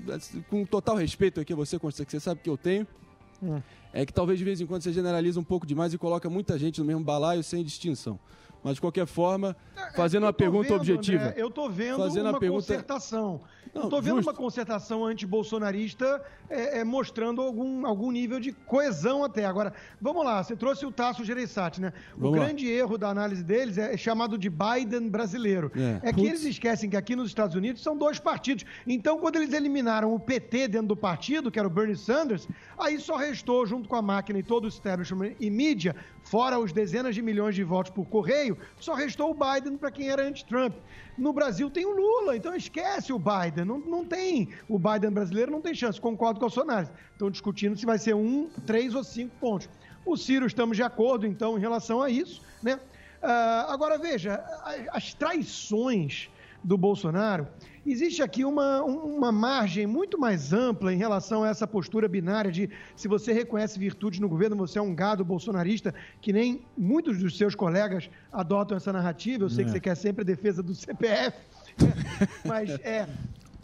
com 0.48 0.64
total 0.64 0.96
respeito 0.96 1.40
aqui 1.40 1.52
a 1.52 1.56
você, 1.56 1.78
Constância, 1.78 2.06
que 2.06 2.12
você 2.12 2.20
sabe 2.20 2.40
que 2.40 2.48
eu 2.48 2.56
tenho, 2.56 2.86
é 3.92 4.06
que 4.06 4.12
talvez 4.12 4.38
de 4.38 4.44
vez 4.44 4.60
em 4.60 4.66
quando 4.66 4.82
você 4.82 4.92
generaliza 4.92 5.38
um 5.38 5.44
pouco 5.44 5.66
demais 5.66 5.92
e 5.92 5.98
coloca 5.98 6.30
muita 6.30 6.58
gente 6.58 6.80
no 6.80 6.86
mesmo 6.86 7.02
balaio 7.02 7.42
sem 7.42 7.62
distinção. 7.62 8.18
Mas 8.62 8.74
de 8.74 8.80
qualquer 8.80 9.06
forma, 9.06 9.56
fazendo 9.96 10.22
uma 10.22 10.28
Eu 10.28 10.32
tô 10.32 10.38
pergunta 10.38 10.68
vendo, 10.68 10.76
objetiva. 10.76 11.24
André, 11.24 11.34
eu 11.36 11.50
tô 11.50 11.68
vendo 11.68 11.96
fazendo 11.98 12.24
uma 12.26 12.30
uma 12.32 12.40
pergunta 12.40 12.62
concertação. 12.62 13.40
Tô 13.72 14.02
vendo 14.02 14.16
justo. 14.16 14.30
uma 14.30 14.34
concertação 14.36 15.04
anti-bolsonarista 15.06 16.22
é, 16.50 16.80
é, 16.80 16.84
mostrando 16.84 17.40
algum, 17.40 17.86
algum 17.86 18.10
nível 18.10 18.38
de 18.38 18.52
coesão 18.52 19.24
até. 19.24 19.46
Agora, 19.46 19.72
vamos 19.98 20.24
lá, 20.24 20.42
você 20.42 20.54
trouxe 20.54 20.84
o 20.84 20.92
Tasso 20.92 21.24
Gereissati, 21.24 21.80
né? 21.80 21.92
O 22.14 22.20
Vamos 22.20 22.38
lá. 22.38 22.44
grande 22.44 22.68
erro 22.68 22.98
da 22.98 23.08
análise 23.08 23.42
deles 23.42 23.78
é 23.78 23.96
chamado 23.96 24.36
de 24.36 24.50
Biden 24.50 25.08
brasileiro. 25.08 25.72
É. 25.74 26.10
É, 26.10 26.12
que 26.12 26.26
eles 26.26 26.44
esquecem 26.44 26.90
que 26.90 26.96
aqui 26.96 27.16
nos 27.16 27.28
Estados 27.28 27.56
Unidos 27.56 27.82
são 27.82 27.96
dois 27.96 28.18
partidos. 28.18 28.64
Então, 28.86 29.18
quando 29.18 29.36
eles 29.36 29.54
eliminaram 29.54 30.14
o 30.14 30.20
PT 30.20 30.68
dentro 30.68 30.88
do 30.88 30.96
partido, 30.96 31.50
que 31.50 31.58
era 31.58 31.66
o 31.66 31.70
Bernie 31.70 31.96
Sanders, 31.96 32.46
aí 32.78 33.00
só 33.00 33.16
restou, 33.16 33.64
junto 33.64 33.88
com 33.88 33.96
a 33.96 34.02
máquina 34.02 34.38
e 34.38 34.42
todo 34.42 34.66
o 34.66 34.68
establishment 34.68 35.32
e 35.40 35.48
mídia, 35.48 35.96
fora 36.24 36.58
os 36.58 36.72
dezenas 36.72 37.14
de 37.14 37.22
milhões 37.22 37.54
de 37.54 37.62
votos 37.62 37.92
por 37.92 38.06
correio, 38.06 38.56
só 38.78 38.94
restou 38.94 39.30
o 39.30 39.34
Biden 39.34 39.76
para 39.76 39.90
quem 39.90 40.08
era 40.08 40.26
anti-Trump. 40.26 40.74
No 41.16 41.32
Brasil 41.32 41.70
tem 41.70 41.84
o 41.84 41.92
Lula, 41.92 42.36
então 42.36 42.54
esquece 42.54 43.12
o 43.12 43.18
Biden. 43.18 43.64
Não, 43.64 43.78
não 43.78 44.04
tem. 44.04 44.48
O 44.68 44.78
Biden 44.78 45.10
brasileiro 45.10 45.50
não 45.50 45.60
tem 45.60 45.74
chance. 45.74 46.00
Concordo 46.00 46.40
com 46.40 46.46
o 46.46 46.50
Sonares. 46.50 46.90
Estão 47.12 47.30
discutindo 47.30 47.76
se 47.76 47.84
vai 47.84 47.98
ser 47.98 48.14
um, 48.14 48.48
três 48.66 48.94
ou 48.94 49.04
cinco 49.04 49.34
pontos. 49.38 49.68
O 50.04 50.16
Ciro, 50.16 50.46
estamos 50.46 50.76
de 50.76 50.82
acordo, 50.82 51.26
então, 51.26 51.56
em 51.56 51.60
relação 51.60 52.00
a 52.02 52.08
isso, 52.08 52.42
né? 52.62 52.80
Ah, 53.22 53.66
agora, 53.68 53.98
veja, 53.98 54.42
as 54.90 55.14
traições 55.14 56.28
do 56.64 56.76
Bolsonaro, 56.78 57.48
existe 57.84 58.22
aqui 58.22 58.44
uma, 58.44 58.82
uma 58.82 59.32
margem 59.32 59.86
muito 59.86 60.18
mais 60.18 60.52
ampla 60.52 60.92
em 60.92 60.96
relação 60.96 61.42
a 61.42 61.48
essa 61.48 61.66
postura 61.66 62.06
binária 62.08 62.52
de 62.52 62.70
se 62.94 63.08
você 63.08 63.32
reconhece 63.32 63.78
virtudes 63.78 64.20
no 64.20 64.28
governo, 64.28 64.56
você 64.56 64.78
é 64.78 64.82
um 64.82 64.94
gado 64.94 65.24
bolsonarista, 65.24 65.92
que 66.20 66.32
nem 66.32 66.62
muitos 66.78 67.18
dos 67.18 67.36
seus 67.36 67.54
colegas 67.54 68.08
adotam 68.32 68.76
essa 68.76 68.92
narrativa. 68.92 69.44
Eu 69.44 69.50
sei 69.50 69.64
que 69.64 69.70
É. 69.70 69.72
você 69.74 69.80
quer 69.80 69.96
sempre 69.96 70.22
a 70.22 70.24
defesa 70.24 70.62
do 70.62 70.74
CPF, 70.74 71.36
mas 72.44 72.70
é, 72.84 73.08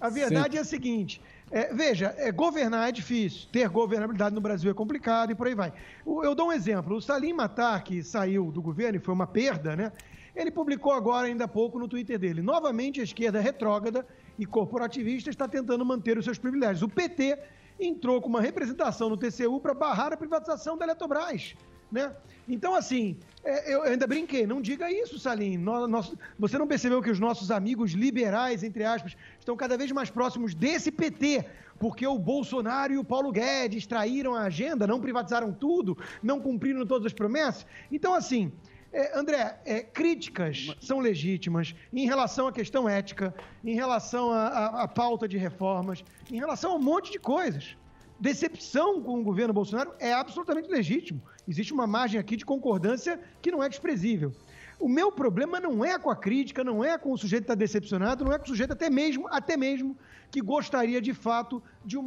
a 0.01 0.09
verdade 0.09 0.57
é 0.57 0.61
a 0.61 0.65
seguinte. 0.65 1.21
é, 1.51 1.73
veja, 1.73 2.15
é, 2.19 2.31
governar 2.31 2.91
é 2.91 2.93
difícil, 2.93 3.49
ter 3.51 3.67
governabilidade 3.71 4.35
no 4.35 4.41
Brasil 4.41 4.71
é 4.71 4.75
complicado 4.75 5.31
e 5.33 5.35
por 5.35 5.47
aí 5.47 5.55
vai. 5.55 5.73
O- 6.05 6.23
Eu 6.23 6.35
dou 6.35 6.49
um 6.49 6.53
exemplo. 6.53 6.95
O 6.97 7.01
Salim 7.01 7.33
Matar, 7.33 7.83
que 7.83 8.03
saiu 8.03 8.51
do 8.53 8.61
governo 8.61 8.97
e 8.99 9.01
foi 9.01 9.15
uma 9.15 9.27
perda, 9.27 9.75
né? 9.75 9.91
Ele 10.39 10.53
publicou 10.53 10.93
agora, 10.93 11.27
ainda 11.27 11.45
há 11.47 11.49
pouco, 11.49 11.81
no 11.81 11.89
Twitter 11.89 12.17
dele. 12.17 12.41
Novamente, 12.41 13.01
a 13.01 13.03
esquerda 13.03 13.41
retrógrada 13.41 14.07
e 14.39 14.47
corporativista 14.47 15.29
está 15.29 15.49
tentando 15.49 15.85
manter 15.85 16.17
os 16.17 16.25
seus 16.25 16.39
privilégios. 16.39 16.83
O 16.83 16.89
PT 16.89 17.37
entrou 17.81 18.21
com 18.23 18.29
uma 18.29 18.41
representação 18.41 19.09
no 19.11 19.17
TCU 19.17 19.59
para 19.59 19.75
barrar 19.75 20.13
a 20.13 20.17
privatização 20.17 20.79
da 20.79 20.85
Eletrobras. 20.85 21.57
Né? 21.91 22.15
Então, 22.47 22.75
assim, 22.75 23.17
é, 23.43 23.75
eu 23.75 23.83
ainda 23.83 24.07
brinquei, 24.07 24.47
não 24.47 24.61
diga 24.61 24.93
isso, 24.93 25.19
Salim. 25.19 25.57
Nós- 25.57 26.15
você 26.39 26.57
não 26.57 26.69
percebeu 26.69 27.03
que 27.03 27.11
os 27.11 27.19
nossos 27.19 27.51
amigos 27.51 27.93
liberais, 27.93 28.63
entre 28.63 28.85
aspas, 28.85 29.17
estão 29.41 29.57
cada 29.57 29.77
vez 29.77 29.91
mais 29.91 30.09
próximos 30.11 30.55
desse 30.55 30.93
PT, 30.93 31.47
porque 31.81 32.07
o 32.07 32.19
Bolsonaro 32.19 32.93
e 32.93 32.99
o 32.99 33.05
Paulo 33.05 33.33
Guedes 33.33 33.87
traíram 33.87 34.35
a 34.35 34.43
agenda, 34.43 34.87
não 34.87 35.01
privatizaram 35.01 35.53
tudo, 35.53 35.99
não 36.23 36.41
cumpriram 36.41 36.87
todas 36.87 37.07
as 37.07 37.13
promessas. 37.13 37.67
Então, 37.91 38.15
assim, 38.15 38.53
é, 38.99 39.17
André, 39.17 39.61
é, 39.65 39.81
críticas 39.81 40.75
são 40.81 40.99
legítimas 40.99 41.73
em 41.93 42.05
relação 42.05 42.49
à 42.49 42.53
questão 42.53 42.89
ética, 42.89 43.33
em 43.65 43.75
relação 43.75 44.33
à, 44.33 44.89
pauta 44.89 45.29
de 45.29 45.39
reformas, 45.39 46.05
em 46.29 46.37
relação 46.37 46.73
a 46.73 46.75
um 46.75 46.83
monte 46.83 47.13
de 47.13 47.19
coisas. 47.21 47.77
decepção 48.19 49.01
com 49.01 49.21
o 49.21 49.23
governo 49.23 49.55
Bolsonaro 49.55 49.93
é 50.01 50.13
absolutamente 50.13 50.69
legítimo. 50.69 51.23
Existe 51.47 51.73
uma 51.73 51.87
margem 51.87 52.19
aqui 52.19 52.37
de 52.37 52.45
concordância 52.45 53.21
que 53.41 53.53
não 53.53 53.63
é 53.63 53.69
desprezível. 53.69 54.33
O 54.81 54.89
meu 54.89 55.13
problema 55.13 55.61
não 55.61 55.85
é 55.85 55.97
com 55.97 56.11
a 56.11 56.17
crítica, 56.17 56.65
não 56.65 56.85
é 56.85 56.99
com 56.99 57.13
o 57.13 57.19
sujeito 57.19 57.43
que 57.43 57.53
está 57.53 57.55
decepcionado, 57.55 58.25
não 58.25 58.33
é 58.33 58.39
com 58.39 58.45
o 58.45 58.49
sujeito 58.49 58.73
até 58.73 58.91
mesmo, 58.91 59.29
até 59.29 59.57
mesmo 59.57 59.97
que 60.29 60.41
gostaria 60.41 61.01
de 61.01 61.15
fato 61.15 61.63
de 61.85 61.97
um, 61.97 62.03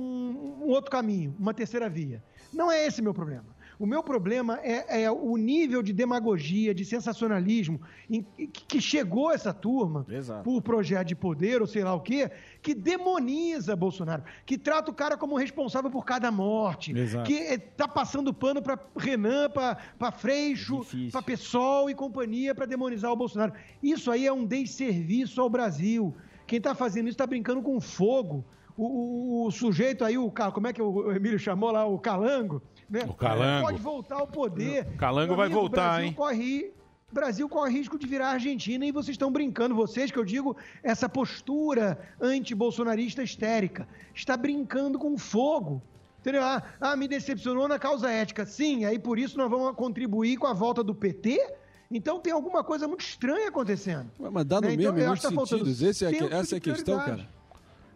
um 0.61 0.67
outro 0.67 0.91
caminho, 0.91 1.33
uma 1.39 1.53
terceira 1.53 1.87
via. 1.89 2.21
Não 2.51 2.69
é 2.69 2.85
esse 2.85 3.01
meu 3.01 3.13
problema. 3.13 3.60
O 3.81 3.85
meu 3.87 4.03
problema 4.03 4.59
é, 4.61 5.05
é 5.05 5.11
o 5.11 5.35
nível 5.37 5.81
de 5.81 5.91
demagogia, 5.91 6.71
de 6.71 6.85
sensacionalismo 6.85 7.81
em- 8.07 8.21
que, 8.67 8.79
chegou 8.79 9.29
a 9.29 9.33
essa 9.33 9.51
turma 9.51 10.05
por 10.43 10.61
projeto 10.61 11.07
de 11.07 11.15
poder 11.15 11.61
ou 11.61 11.65
sei 11.67 11.83
lá 11.83 11.91
o 11.95 11.99
quê, 11.99 12.29
que 12.61 12.75
demoniza 12.75 13.75
Bolsonaro, 13.75 14.21
que 14.45 14.55
trata 14.55 14.91
o 14.91 14.93
cara 14.93 15.17
como 15.17 15.35
responsável 15.35 15.89
por 15.89 16.05
cada 16.05 16.29
morte, 16.31 16.95
Exato. 16.95 17.25
que 17.27 17.33
eh, 17.39 17.57
tá 17.57 17.87
passando 17.87 18.31
pano 18.31 18.61
para 18.61 18.77
Renan, 18.95 19.49
para 19.49 20.11
Freixo, 20.11 20.85
para 21.11 21.23
PSOL 21.23 21.89
e 21.89 21.95
companhia 21.95 22.53
para 22.53 22.67
demonizar 22.67 23.11
o 23.11 23.15
Bolsonaro. 23.15 23.53
Isso 23.81 24.11
aí 24.11 24.27
é 24.27 24.31
um 24.31 24.45
desserviço 24.45 25.41
ao 25.41 25.49
Brasil. 25.49 26.15
Quem 26.45 26.57
está 26.57 26.75
fazendo 26.75 27.05
isso 27.07 27.15
está 27.15 27.25
brincando 27.25 27.63
com 27.63 27.81
fogo. 27.81 28.45
O, 28.77 28.85
o- 28.85 29.47
o 29.47 29.51
sujeito 29.51 30.03
aí, 30.05 30.17
o 30.19 30.31
como 30.53 30.67
é 30.67 30.73
que 30.73 30.81
o 30.81 31.11
Emílio 31.11 31.37
chamou 31.39 31.71
lá, 31.71 31.85
o 31.85 31.99
Calango, 31.99 32.61
né? 32.91 33.05
O 33.07 33.13
Calango. 33.13 33.67
Pode 33.67 33.81
voltar 33.81 34.15
ao 34.17 34.27
poder. 34.27 34.85
O 34.93 34.97
Calango 34.97 35.35
vai 35.35 35.47
voltar, 35.47 35.91
Brasil 35.91 36.05
hein? 36.07 36.13
Corre, 36.13 36.73
Brasil 37.09 37.47
corre 37.47 37.71
risco 37.71 37.97
de 37.97 38.05
virar 38.05 38.31
Argentina 38.31 38.85
e 38.85 38.91
vocês 38.91 39.15
estão 39.15 39.31
brincando, 39.31 39.73
vocês 39.73 40.11
que 40.11 40.19
eu 40.19 40.25
digo, 40.25 40.57
essa 40.83 41.07
postura 41.07 41.97
anti-bolsonarista 42.19 43.23
histérica. 43.23 43.87
Está 44.13 44.35
brincando 44.35 44.99
com 44.99 45.17
fogo. 45.17 45.81
Entendeu? 46.19 46.43
Ah, 46.43 46.61
ah, 46.79 46.95
me 46.95 47.07
decepcionou 47.07 47.67
na 47.67 47.79
causa 47.79 48.11
ética. 48.11 48.45
Sim, 48.45 48.85
aí 48.85 48.99
por 48.99 49.17
isso 49.17 49.37
nós 49.37 49.49
vamos 49.49 49.75
contribuir 49.75 50.37
com 50.37 50.45
a 50.45 50.53
volta 50.53 50.83
do 50.83 50.93
PT? 50.93 51.55
Então 51.89 52.19
tem 52.19 52.31
alguma 52.31 52.63
coisa 52.63 52.87
muito 52.87 53.01
estranha 53.01 53.47
acontecendo. 53.47 54.11
Mas 54.19 54.45
dá 54.45 54.61
no 54.61 54.67
Né? 54.67 54.73
Então, 54.73 54.93
mesmo 54.93 54.99
em 54.99 55.07
muitos 55.07 55.25
acho 55.25 55.35
que 55.35 55.39
tá 55.39 55.45
sentidos. 55.45 55.81
Esse 55.81 56.05
é 56.05 56.33
essa 56.33 56.55
é 56.55 56.57
a 56.57 56.61
questão, 56.61 56.99
cara. 56.99 57.27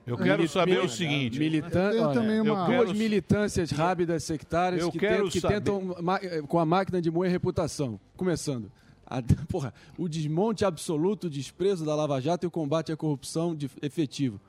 Eu 0.05 0.17
quero 0.17 0.37
Mili- 0.37 0.47
saber 0.47 0.79
o 0.79 0.89
seguinte. 0.89 1.39
Militan... 1.39 1.91
Eu 1.91 2.11
também 2.13 2.39
uma- 2.41 2.65
Duas 2.67 2.91
militâncias 2.93 3.71
rápidas 3.71 4.23
sectárias 4.23 4.81
Eu 4.81 4.91
que, 4.91 4.99
quero 4.99 5.15
tentam, 5.15 5.29
que 5.31 5.39
saber- 5.41 5.53
tentam 5.61 5.95
eh, 6.21 6.41
com 6.47 6.59
a 6.59 6.65
máquina 6.65 7.01
de 7.01 7.09
moer 7.09 7.31
reputação. 7.31 7.99
Começando. 8.15 8.71
A- 9.05 9.21
porra, 9.49 9.73
o 9.97 10.07
desmonte 10.07 10.63
absoluto, 10.63 11.25
o 11.27 11.29
desprezo 11.29 11.83
da 11.85 11.95
Lava 11.95 12.19
Jato 12.21 12.45
e 12.45 12.47
o 12.47 12.51
combate 12.51 12.91
à 12.91 12.97
corrupção 12.97 13.55
de- 13.55 13.69
efetivo. 13.81 14.39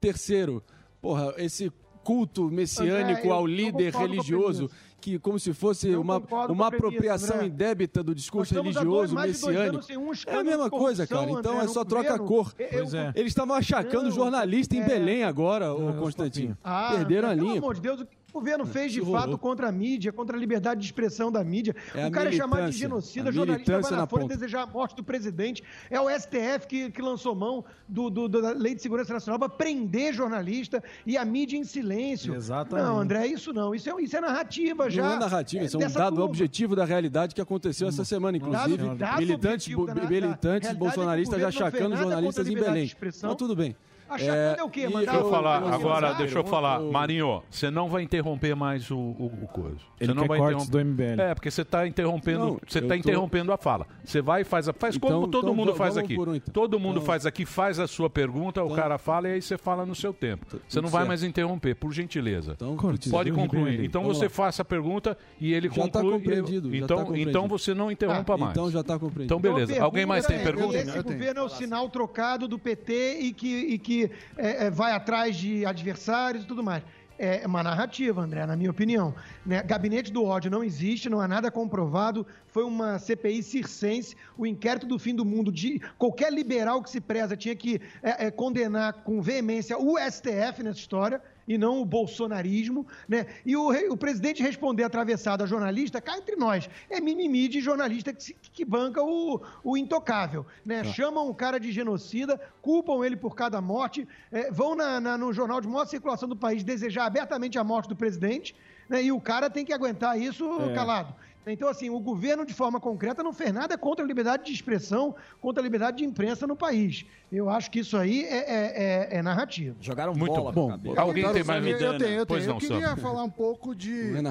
Terceiro, 0.00 0.62
porra, 1.02 1.34
esse 1.38 1.72
culto 2.04 2.50
messiânico 2.50 3.18
André, 3.20 3.26
eu 3.28 3.32
ao 3.32 3.46
líder 3.46 3.92
religioso. 3.94 4.70
Que 5.00 5.18
como 5.18 5.38
se 5.38 5.52
fosse 5.52 5.94
uma, 5.96 6.18
uma 6.18 6.18
a 6.18 6.46
premissa, 6.46 6.66
apropriação 6.66 7.36
André. 7.36 7.48
indébita 7.48 8.02
do 8.02 8.14
discurso 8.14 8.54
religioso 8.54 9.14
messiânico. 9.14 9.84
um 9.98 10.12
É 10.26 10.36
a 10.36 10.44
mesma 10.44 10.70
coisa, 10.70 11.06
cara. 11.06 11.30
Então 11.30 11.52
André, 11.54 11.64
é 11.64 11.68
só 11.68 11.84
troca 11.84 12.14
a 12.14 12.18
governo. 12.18 12.26
cor. 12.44 12.54
Pois 12.70 12.94
é. 12.94 13.12
Eles 13.16 13.30
estavam 13.30 13.54
achacando 13.56 14.10
jornalista 14.10 14.76
em 14.76 14.80
é. 14.80 14.86
Belém 14.86 15.24
agora, 15.24 15.72
ô 15.72 15.94
Constantino. 15.94 16.56
Ah, 16.62 16.92
Perderam 16.96 17.28
a 17.30 17.34
pelo 17.34 17.46
linha. 17.46 17.58
amor 17.58 17.74
de 17.74 17.80
Deus, 17.80 18.00
o 18.00 18.06
que 18.06 18.16
o 18.30 18.32
governo 18.32 18.64
fez 18.64 18.92
de 18.92 19.00
fato 19.04 19.36
contra 19.36 19.68
a 19.68 19.72
mídia, 19.72 20.12
contra 20.12 20.36
a 20.36 20.40
liberdade 20.40 20.80
de 20.80 20.86
expressão 20.86 21.30
da 21.30 21.42
mídia. 21.44 21.74
É 21.94 22.06
o 22.06 22.10
cara 22.10 22.28
é 22.28 22.32
chamado 22.32 22.70
de 22.70 22.76
genocida, 22.78 23.30
jornalista 23.32 23.80
vai 23.80 23.90
na 23.90 23.96
na 23.98 24.06
Folha 24.06 24.26
desejar 24.28 24.62
a 24.62 24.66
morte 24.66 24.94
do 24.96 25.04
presidente. 25.04 25.62
É 25.90 26.00
o 26.00 26.08
STF 26.08 26.66
que, 26.68 26.90
que 26.90 27.02
lançou 27.02 27.34
mão 27.34 27.64
do, 27.88 28.08
do- 28.08 28.28
da 28.28 28.52
Lei 28.52 28.74
de 28.74 28.82
Segurança 28.82 29.12
Nacional 29.12 29.38
para 29.38 29.48
prender 29.48 30.14
jornalista 30.14 30.82
e 31.04 31.16
a 31.16 31.24
mídia 31.24 31.56
em 31.56 31.64
silêncio. 31.64 32.34
Exatamente. 32.34 32.86
Não, 32.86 32.98
André, 33.00 33.26
isso 33.26 33.52
não. 33.52 33.74
Isso 33.74 33.90
é, 33.90 34.02
isso 34.02 34.16
é 34.16 34.20
narrativa 34.20 34.88
já. 34.90 35.02
Não 35.02 35.12
é 35.14 35.18
narrativa, 35.18 35.64
isso 35.64 35.76
é 35.82 35.86
um 35.86 35.90
dado 35.90 36.10
turma. 36.16 36.24
objetivo 36.24 36.74
da 36.76 36.84
realidade 36.84 37.34
que 37.34 37.40
aconteceu 37.40 37.88
essa 37.88 38.04
semana, 38.04 38.36
inclusive. 38.36 38.76
Dado- 38.76 38.96
dado 38.96 39.18
militantes 39.20 39.68
da- 39.86 39.94
militantes 40.08 40.70
é 40.70 40.74
bolsonaristas 40.74 41.42
achacando 41.42 41.90
nada 41.90 42.02
jornalistas 42.02 42.48
em 42.48 42.54
Belém. 42.54 42.92
Mas 43.22 43.34
tudo 43.36 43.54
bem. 43.56 43.74
Achacando 44.10 44.60
é 44.60 44.64
o 44.64 44.68
quê? 44.68 44.88
Mandar 44.88 45.12
Deixa 45.12 45.16
eu 45.26 45.30
falar, 45.30 45.62
o- 45.62 45.68
agora 45.68 46.12
o- 46.12 46.16
deixa 46.16 46.38
eu 46.38 46.44
falar. 46.44 46.80
o- 46.80 46.92
Marinho, 46.92 47.42
você 47.50 47.70
não 47.70 47.88
vai 47.88 48.02
interromper 48.02 48.54
mais 48.56 48.90
o, 48.90 48.96
o, 48.98 49.26
o 49.42 49.48
coisa. 49.48 49.76
Você 49.76 50.04
Ele 50.04 50.14
não 50.14 50.22
quer 50.22 50.28
vai 50.28 50.38
cortes 50.38 50.68
interromper. 50.68 50.84
do 50.84 51.02
MBL. 51.16 51.20
É, 51.22 51.34
porque 51.34 51.50
você 51.50 51.62
está 51.62 51.86
interrompendo, 51.86 52.38
Não, 52.46 52.60
você 52.66 52.80
tá 52.80 52.88
tô- 52.88 52.94
interrompendo 52.94 53.52
a 53.52 53.56
fala. 53.56 53.86
Você 54.04 54.20
vai 54.20 54.40
e 54.42 54.44
faz 54.44 54.68
a, 54.68 54.72
faz 54.72 54.96
Então- 54.96 55.08
como 55.10 55.28
todo 55.28 55.44
então 55.44 55.54
mundo 55.54 55.74
faz 55.74 55.96
aqui. 55.96 56.18
um, 56.18 56.34
então. 56.34 56.52
Todo 56.52 56.78
mundo 56.80 56.96
Então- 56.96 57.06
faz 57.06 57.24
aqui, 57.26 57.44
faz 57.46 57.78
a 57.78 57.86
sua 57.86 58.10
pergunta, 58.10 58.62
o 58.64 58.74
cara 58.74 58.98
fala 58.98 59.28
e 59.28 59.32
aí 59.34 59.42
você 59.42 59.56
fala 59.56 59.86
no 59.86 59.94
seu 59.94 60.12
tempo. 60.12 60.46
Você 60.68 60.80
não 60.80 60.88
vai 60.88 61.00
certo. 61.00 61.08
mais 61.08 61.22
interromper, 61.22 61.74
por 61.76 61.92
gentileza. 61.92 62.56
Cortes 62.76 63.10
Pode 63.10 63.30
concluir. 63.32 63.84
Então 63.84 64.02
Vamos 64.02 64.18
você 64.18 64.24
lá. 64.24 64.30
faça 64.30 64.62
a 64.62 64.64
pergunta 64.64 65.16
e 65.40 65.52
ele 65.52 65.68
Já 65.68 65.74
tá 65.88 66.00
conclui. 66.00 66.12
compreendido, 66.18 66.70
já 66.70 66.76
então, 66.76 66.96
tá 66.98 67.04
compreendido. 67.04 67.30
então 67.30 67.48
você 67.48 67.74
não 67.74 67.90
interrompa 67.90 68.34
Ah, 68.34 68.38
mais. 68.38 68.52
então 68.52 68.70
já 68.70 68.82
tá 68.82 68.98
compreendido. 68.98 69.24
Então 69.24 69.40
beleza. 69.40 69.72
Então, 69.72 69.84
Alguém 69.84 70.06
mais 70.06 70.26
tem 70.26 70.36
pergunta 70.38 70.50
pergunta? 70.68 70.78
é, 70.78 70.82
Esse 70.98 71.02
governo 71.02 71.40
é 71.40 71.42
o 71.44 71.48
sinal 71.48 71.88
trocado 71.88 72.48
do 72.48 72.58
PT 72.58 73.18
e 73.20 73.32
que, 73.32 73.46
e 73.56 73.78
que 73.78 73.99
é, 74.36 74.66
é, 74.66 74.70
vai 74.70 74.92
atrás 74.92 75.36
de 75.36 75.66
adversários 75.66 76.44
e 76.44 76.46
tudo 76.46 76.62
mais. 76.62 76.82
É 77.18 77.46
uma 77.46 77.62
narrativa, 77.62 78.22
André, 78.22 78.46
na 78.46 78.56
minha 78.56 78.70
opinião. 78.70 79.14
né? 79.44 79.62
Gabinete 79.62 80.10
do 80.10 80.24
ódio 80.24 80.50
não 80.50 80.64
existe, 80.64 81.10
não 81.10 81.20
há 81.20 81.28
nada 81.28 81.50
comprovado. 81.50 82.26
Foi 82.52 82.64
uma 82.64 82.98
CPI 82.98 83.42
circense. 83.42 84.16
O 84.36 84.46
inquérito 84.46 84.86
do 84.86 84.98
fim 84.98 85.14
do 85.14 85.24
mundo 85.24 85.52
de 85.52 85.80
qualquer 85.98 86.32
liberal 86.32 86.82
que 86.82 86.90
se 86.90 87.00
preza 87.00 87.36
tinha 87.36 87.54
que 87.54 87.80
é, 88.02 88.26
é, 88.26 88.30
condenar 88.30 88.92
com 89.04 89.20
veemência 89.22 89.78
o 89.78 89.96
STF 89.98 90.62
nessa 90.62 90.78
história 90.78 91.22
e 91.48 91.58
não 91.58 91.80
o 91.80 91.84
bolsonarismo, 91.84 92.86
né? 93.08 93.26
E 93.44 93.56
o, 93.56 93.70
o 93.92 93.96
presidente 93.96 94.40
responder 94.42 94.84
atravessado 94.84 95.42
a 95.42 95.46
jornalista, 95.46 96.00
cá 96.00 96.16
entre 96.16 96.36
nós, 96.36 96.68
é 96.88 97.00
mimimi 97.00 97.48
de 97.48 97.60
jornalista 97.60 98.12
que, 98.12 98.34
que 98.52 98.64
banca 98.64 99.02
o, 99.02 99.40
o 99.64 99.76
intocável, 99.76 100.46
né? 100.64 100.84
Chamam 100.84 101.28
o 101.28 101.34
cara 101.34 101.58
de 101.58 101.72
genocida, 101.72 102.40
culpam 102.62 103.04
ele 103.04 103.16
por 103.16 103.34
cada 103.34 103.60
morte, 103.60 104.06
é, 104.30 104.50
vão 104.50 104.76
na- 104.76 105.00
na- 105.00 105.18
no 105.18 105.32
jornal 105.32 105.60
de 105.60 105.66
maior 105.66 105.86
circulação 105.86 106.28
do 106.28 106.36
país 106.36 106.62
desejar 106.62 107.06
abertamente 107.06 107.58
a 107.58 107.64
morte 107.64 107.88
do 107.88 107.96
presidente, 107.96 108.54
né? 108.88 109.02
E 109.02 109.10
o 109.10 109.20
cara 109.20 109.50
tem 109.50 109.64
que 109.64 109.72
aguentar 109.72 110.20
isso 110.20 110.44
É. 110.70 110.72
calado. 110.74 111.14
Então, 111.46 111.68
assim, 111.68 111.88
o 111.88 111.98
governo, 111.98 112.44
de 112.44 112.52
forma 112.52 112.78
concreta, 112.78 113.22
não 113.22 113.32
fez 113.32 113.52
nada 113.52 113.76
contra 113.78 114.04
a 114.04 114.08
liberdade 114.08 114.44
de 114.44 114.52
expressão, 114.52 115.14
contra 115.40 115.62
a 115.62 115.64
liberdade 115.64 115.98
de 115.98 116.04
imprensa 116.04 116.46
no 116.46 116.54
país. 116.54 117.04
Eu 117.32 117.48
acho 117.48 117.70
que 117.70 117.80
isso 117.80 117.96
aí 117.96 118.24
é, 118.24 118.36
é- 118.38 118.82
é- 119.14 119.18
é 119.18 119.22
narrativa. 119.22 119.74
Jogaram 119.80 120.14
Muito 120.14 120.32
bola 120.34 120.52
bom. 120.52 120.70
Alguém 120.96 121.24
Eu 121.24 121.32
tem 121.32 121.42
mais 121.44 121.64
saber- 121.64 121.82
Eu 121.82 121.98
tenho, 121.98 122.10
eu 122.20 122.26
Pois 122.26 122.42
tenho. 122.44 122.54
não, 122.54 122.60
eu 122.60 122.68
queria 122.68 122.96
falar 122.96 123.22
um 123.24 123.30
pouco 123.30 123.74
de 123.74 124.14
é 124.14 124.22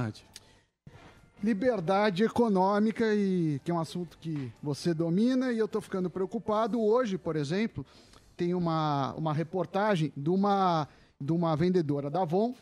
liberdade 1.41 2.23
econômica 2.23 3.05
e 3.15 3.59
que 3.63 3.71
é 3.71 3.73
um 3.73 3.79
assunto 3.79 4.17
que 4.17 4.51
você 4.61 4.93
domina 4.93 5.51
e 5.51 5.57
eu 5.57 5.65
estou 5.65 5.81
ficando 5.81 6.09
preocupado. 6.09 6.81
Hoje, 6.81 7.17
por 7.17 7.35
exemplo, 7.35 7.85
tem 8.35 8.53
uma, 8.53 9.13
uma 9.15 9.33
reportagem 9.33 10.11
de 10.15 10.29
uma, 10.29 10.87
de 11.19 11.31
uma 11.31 11.55
vendedora 11.55 12.09
da 12.09 12.21
Avon 12.21 12.53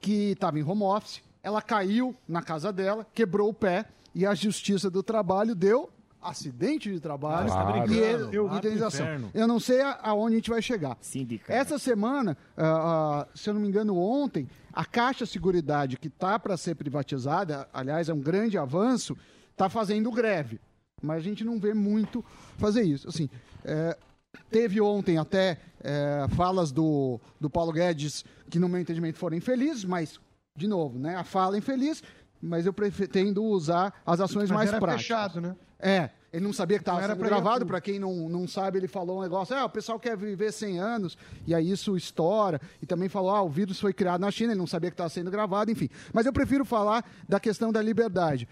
que 0.00 0.32
estava 0.32 0.58
em 0.58 0.62
home 0.62 0.82
office. 0.82 1.22
Ela 1.42 1.60
caiu 1.60 2.14
na 2.28 2.42
casa 2.42 2.72
dela, 2.72 3.06
quebrou 3.12 3.48
o 3.50 3.54
pé 3.54 3.86
e 4.14 4.24
a 4.24 4.34
Justiça 4.34 4.90
do 4.90 5.02
Trabalho 5.02 5.54
deu 5.54 5.90
acidente 6.22 6.90
de 6.90 7.00
trabalho 7.00 7.48
tá 7.48 7.84
e 7.88 7.98
Eu- 8.32 8.54
indenização. 8.54 9.06
Eu 9.34 9.48
não 9.48 9.58
sei 9.58 9.80
aonde 10.02 10.34
a 10.34 10.38
gente 10.38 10.50
vai 10.50 10.62
chegar. 10.62 10.96
Sindicato. 11.00 11.52
Essa 11.52 11.78
semana, 11.78 12.38
ah, 12.56 13.26
ah, 13.26 13.28
se 13.34 13.50
eu 13.50 13.54
não 13.54 13.60
me 13.60 13.68
engano, 13.68 13.98
ontem, 13.98 14.48
a 14.72 14.84
Caixa 14.84 15.26
Seguridade, 15.26 15.98
que 15.98 16.06
está 16.06 16.38
para 16.38 16.56
ser 16.56 16.76
privatizada, 16.76 17.68
aliás, 17.72 18.08
é 18.08 18.14
um 18.14 18.20
grande 18.20 18.56
avanço, 18.56 19.16
está 19.50 19.68
fazendo 19.68 20.10
greve. 20.12 20.60
Mas 21.02 21.18
a 21.18 21.20
gente 21.20 21.42
não 21.44 21.58
vê 21.58 21.74
muito 21.74 22.24
fazer 22.56 22.82
isso. 22.82 23.08
Assim, 23.08 23.28
é, 23.64 23.98
teve 24.48 24.80
ontem 24.80 25.18
até 25.18 25.58
é, 25.82 26.26
falas 26.36 26.70
do, 26.70 27.20
do 27.40 27.50
Paulo 27.50 27.72
Guedes 27.72 28.24
que, 28.48 28.60
no 28.60 28.68
meu 28.68 28.80
entendimento, 28.80 29.18
foram 29.18 29.36
infelizes, 29.36 29.84
mas, 29.84 30.20
de 30.54 30.68
novo, 30.68 30.98
né, 30.98 31.16
a 31.16 31.24
fala 31.24 31.56
é 31.56 31.58
infeliz, 31.58 32.02
mas 32.40 32.66
eu 32.66 32.72
pretendo 32.72 33.42
usar 33.42 33.94
as 34.04 34.20
ações 34.20 34.50
Mas 34.50 34.56
mais 34.56 34.68
era 34.68 34.78
práticas. 34.78 35.02
fechado, 35.02 35.40
né? 35.40 35.56
É, 35.78 36.10
ele 36.32 36.44
não 36.44 36.52
sabia 36.52 36.78
que 36.78 36.82
estava 36.82 37.00
sendo 37.00 37.16
gravado, 37.16 37.66
para 37.66 37.80
quem 37.80 37.98
não, 37.98 38.28
não 38.28 38.46
sabe, 38.46 38.78
ele 38.78 38.88
falou 38.88 39.18
um 39.18 39.22
negócio, 39.22 39.56
ah, 39.56 39.64
o 39.64 39.68
pessoal 39.68 39.98
quer 39.98 40.16
viver 40.16 40.52
100 40.52 40.78
anos, 40.78 41.18
e 41.46 41.54
aí 41.54 41.70
isso 41.70 41.96
estoura, 41.96 42.60
e 42.80 42.86
também 42.86 43.08
falou, 43.08 43.30
ah, 43.30 43.42
o 43.42 43.48
vírus 43.48 43.80
foi 43.80 43.92
criado 43.92 44.20
na 44.20 44.30
China, 44.30 44.52
ele 44.52 44.58
não 44.58 44.66
sabia 44.66 44.90
que 44.90 44.94
estava 44.94 45.08
sendo 45.10 45.30
gravado, 45.30 45.70
enfim. 45.70 45.88
Mas 46.12 46.26
eu 46.26 46.32
prefiro 46.32 46.64
falar 46.64 47.04
da 47.28 47.40
questão 47.40 47.72
da 47.72 47.82
liberdade. 47.82 48.48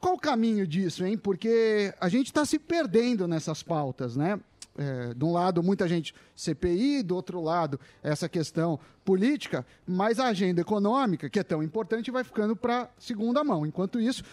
Qual 0.00 0.14
o 0.14 0.18
caminho 0.18 0.66
disso, 0.66 1.04
hein? 1.04 1.16
Porque 1.18 1.92
a 2.00 2.08
gente 2.08 2.26
está 2.26 2.44
se 2.44 2.58
perdendo 2.58 3.28
nessas 3.28 3.62
pautas, 3.62 4.16
né? 4.16 4.38
É, 4.82 5.12
de 5.12 5.22
um 5.22 5.30
lado, 5.30 5.62
muita 5.62 5.86
gente 5.86 6.14
CPI, 6.34 7.02
do 7.02 7.14
outro 7.14 7.38
lado, 7.38 7.78
essa 8.02 8.30
questão 8.30 8.80
política, 9.04 9.66
mas 9.86 10.18
a 10.18 10.28
agenda 10.28 10.62
econômica, 10.62 11.28
que 11.28 11.38
é 11.38 11.42
tão 11.42 11.62
importante, 11.62 12.10
vai 12.10 12.24
ficando 12.24 12.56
para 12.56 12.88
segunda 12.98 13.44
mão. 13.44 13.66
Enquanto 13.66 14.00
isso, 14.00 14.24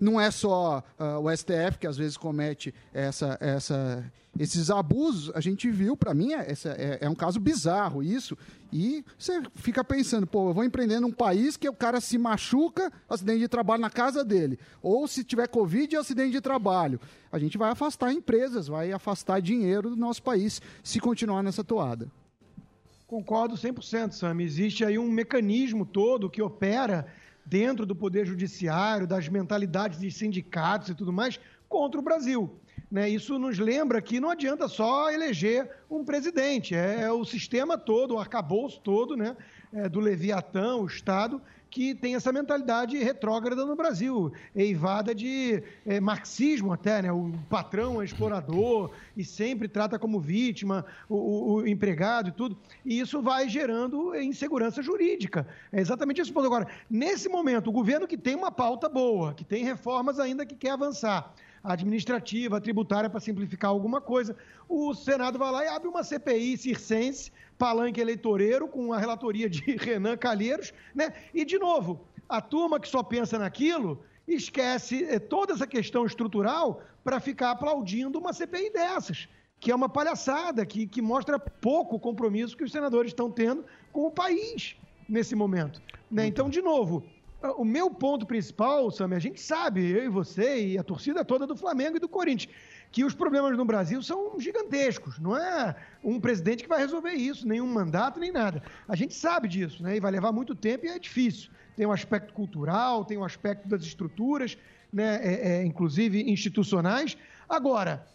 não 0.00 0.20
é 0.20 0.30
só 0.30 0.82
ah, 0.98 1.18
o 1.18 1.30
STF 1.34 1.78
que 1.80 1.86
às 1.86 1.96
vezes 1.96 2.16
comete 2.16 2.74
essa, 2.92 3.36
essa, 3.40 4.04
esses 4.38 4.70
abusos. 4.70 5.30
A 5.34 5.40
gente 5.40 5.70
viu, 5.70 5.96
para 5.96 6.14
mim, 6.14 6.32
é, 6.32 6.46
é- 6.50 6.98
é 7.02 7.08
um 7.08 7.14
caso 7.14 7.38
bizarro 7.40 8.02
isso. 8.02 8.36
E 8.72 9.04
você 9.18 9.42
fica 9.54 9.84
pensando, 9.84 10.26
pô, 10.26 10.48
eu 10.48 10.54
vou 10.54 10.64
empreender 10.64 10.98
num 10.98 11.12
país 11.12 11.56
que 11.56 11.68
o 11.68 11.74
cara 11.74 12.00
se 12.00 12.16
machuca, 12.16 12.90
acidente 13.08 13.40
de 13.40 13.48
trabalho 13.48 13.82
na 13.82 13.90
casa 13.90 14.24
dele. 14.24 14.58
Ou 14.82 15.06
se 15.06 15.22
tiver 15.22 15.46
Covid, 15.48 15.94
acidente 15.96 16.32
de 16.32 16.40
trabalho. 16.40 16.98
A 17.30 17.38
gente 17.38 17.58
vai 17.58 17.70
afastar 17.70 18.12
empresas, 18.12 18.68
vai 18.68 18.90
afastar 18.92 19.40
dinheiro 19.42 19.90
do 19.90 19.96
nosso 19.96 20.22
país 20.22 20.60
se 20.82 20.98
continuar 21.00 21.42
nessa 21.42 21.62
toada. 21.62 22.10
Concordo 23.06 23.56
100%, 23.56 24.12
Sam. 24.12 24.40
Existe 24.40 24.86
aí 24.86 24.98
um 24.98 25.10
mecanismo 25.10 25.84
todo 25.84 26.30
que 26.30 26.40
opera 26.40 27.06
dentro 27.44 27.84
do 27.84 27.94
Poder 27.94 28.26
Judiciário, 28.26 29.06
das 29.06 29.28
mentalidades 29.28 29.98
de 29.98 30.10
sindicatos 30.10 30.88
e 30.88 30.94
tudo 30.94 31.12
mais, 31.12 31.38
contra 31.68 31.98
o 31.98 32.02
Brasil. 32.02 32.58
Né? 32.90 33.08
Isso 33.08 33.38
nos 33.38 33.58
lembra 33.58 34.02
que 34.02 34.20
não 34.20 34.30
adianta 34.30 34.68
só 34.68 35.10
eleger 35.10 35.70
um 35.90 36.04
presidente, 36.04 36.74
é, 36.74 37.02
é 37.02 37.10
o 37.12 37.24
sistema 37.24 37.78
todo, 37.78 38.14
o 38.14 38.18
arcabouço 38.18 38.80
todo 38.80 39.16
né? 39.16 39.36
é, 39.72 39.88
do 39.88 39.98
Leviatã, 39.98 40.76
o 40.76 40.86
Estado, 40.86 41.40
que 41.72 41.94
tem 41.94 42.14
essa 42.14 42.30
mentalidade 42.30 42.98
retrógrada 42.98 43.64
no 43.64 43.74
Brasil, 43.74 44.30
eivada 44.54 45.14
de 45.14 45.62
é, 45.86 45.98
marxismo 46.00 46.70
até, 46.70 47.00
né? 47.00 47.10
O 47.10 47.32
patrão 47.48 48.02
é 48.02 48.04
explorador 48.04 48.90
e 49.16 49.24
sempre 49.24 49.66
trata 49.66 49.98
como 49.98 50.20
vítima 50.20 50.84
o, 51.08 51.16
o- 51.16 51.54
o 51.54 51.66
empregado 51.66 52.28
e 52.28 52.32
tudo. 52.32 52.58
E 52.84 53.00
isso 53.00 53.22
vai 53.22 53.48
gerando 53.48 54.14
insegurança 54.14 54.82
jurídica. 54.82 55.46
É 55.72 55.80
exatamente 55.80 56.20
esse 56.20 56.30
ponto. 56.30 56.44
Agora, 56.46 56.66
nesse 56.90 57.26
momento, 57.26 57.68
o 57.68 57.72
governo 57.72 58.06
que 58.06 58.18
tem 58.18 58.34
uma 58.36 58.52
pauta 58.52 58.86
boa, 58.86 59.32
que 59.32 59.42
tem 59.44 59.64
reformas 59.64 60.20
ainda 60.20 60.44
que 60.44 60.54
quer 60.54 60.72
avançar, 60.72 61.32
administrativa, 61.62 62.60
tributária 62.60 63.08
para 63.08 63.20
simplificar 63.20 63.70
alguma 63.70 64.00
coisa, 64.00 64.36
o 64.68 64.94
Senado 64.94 65.38
vai 65.38 65.50
lá 65.52 65.64
e 65.64 65.68
abre 65.68 65.88
uma 65.88 66.02
CPI 66.02 66.56
circense, 66.56 67.32
palanque 67.56 68.00
eleitoreiro, 68.00 68.66
com 68.66 68.92
a 68.92 68.98
relatoria 68.98 69.48
de 69.48 69.62
Renan 69.76 70.16
Calheiros, 70.16 70.72
né? 70.94 71.12
E, 71.32 71.44
de 71.44 71.58
novo, 71.58 72.04
a 72.28 72.40
turma 72.40 72.80
que 72.80 72.88
só 72.88 73.02
pensa 73.02 73.38
naquilo 73.38 74.02
esquece 74.26 75.04
eh, 75.04 75.18
toda 75.18 75.52
essa 75.52 75.66
questão 75.66 76.06
estrutural 76.06 76.82
para 77.04 77.20
ficar 77.20 77.50
aplaudindo 77.50 78.18
uma 78.18 78.32
CPI 78.32 78.72
dessas, 78.72 79.28
que 79.60 79.70
é 79.70 79.74
uma 79.74 79.88
palhaçada, 79.88 80.64
que, 80.64 80.86
que 80.86 81.02
mostra 81.02 81.38
pouco 81.38 81.98
compromisso 81.98 82.56
que 82.56 82.64
os 82.64 82.72
senadores 82.72 83.10
estão 83.10 83.30
tendo 83.30 83.64
com 83.92 84.06
o 84.06 84.10
país 84.10 84.76
nesse 85.08 85.34
momento. 85.34 85.82
né? 86.10 86.26
Então, 86.26 86.48
de 86.48 86.62
novo, 86.62 87.04
o 87.56 87.64
meu 87.64 87.90
ponto 87.90 88.26
principal, 88.26 88.90
Sam, 88.90 89.14
a 89.14 89.18
gente 89.18 89.40
sabe, 89.40 89.90
eu 89.90 90.04
e 90.04 90.08
você 90.08 90.66
e 90.66 90.78
a 90.78 90.82
torcida 90.82 91.24
toda 91.24 91.46
do 91.46 91.56
Flamengo 91.56 91.96
e 91.96 92.00
do 92.00 92.08
Corinthians, 92.08 92.52
que 92.90 93.04
os 93.04 93.14
problemas 93.14 93.56
no 93.56 93.64
Brasil 93.64 94.02
são 94.02 94.38
gigantescos. 94.38 95.18
Não 95.18 95.36
é 95.36 95.74
um 96.04 96.20
presidente 96.20 96.62
que 96.62 96.68
vai 96.68 96.78
resolver 96.78 97.12
isso, 97.12 97.46
nenhum 97.48 97.66
mandato, 97.66 98.20
nem 98.20 98.30
nada. 98.30 98.62
A 98.86 98.94
gente 98.94 99.14
sabe 99.14 99.48
disso, 99.48 99.82
né? 99.82 99.96
E 99.96 100.00
vai 100.00 100.10
levar 100.10 100.30
muito 100.30 100.54
tempo 100.54 100.86
e 100.86 100.88
é 100.88 100.98
difícil. 100.98 101.50
Tem 101.76 101.86
um 101.86 101.92
aspecto 101.92 102.32
cultural, 102.34 103.04
tem 103.04 103.16
um 103.16 103.24
aspecto 103.24 103.68
das 103.68 103.82
estruturas, 103.82 104.58
né? 104.92 105.20
É, 105.22 105.48
é, 105.48 105.64
inclusive 105.64 106.30
institucionais. 106.30 107.16
Agora, 107.48 108.06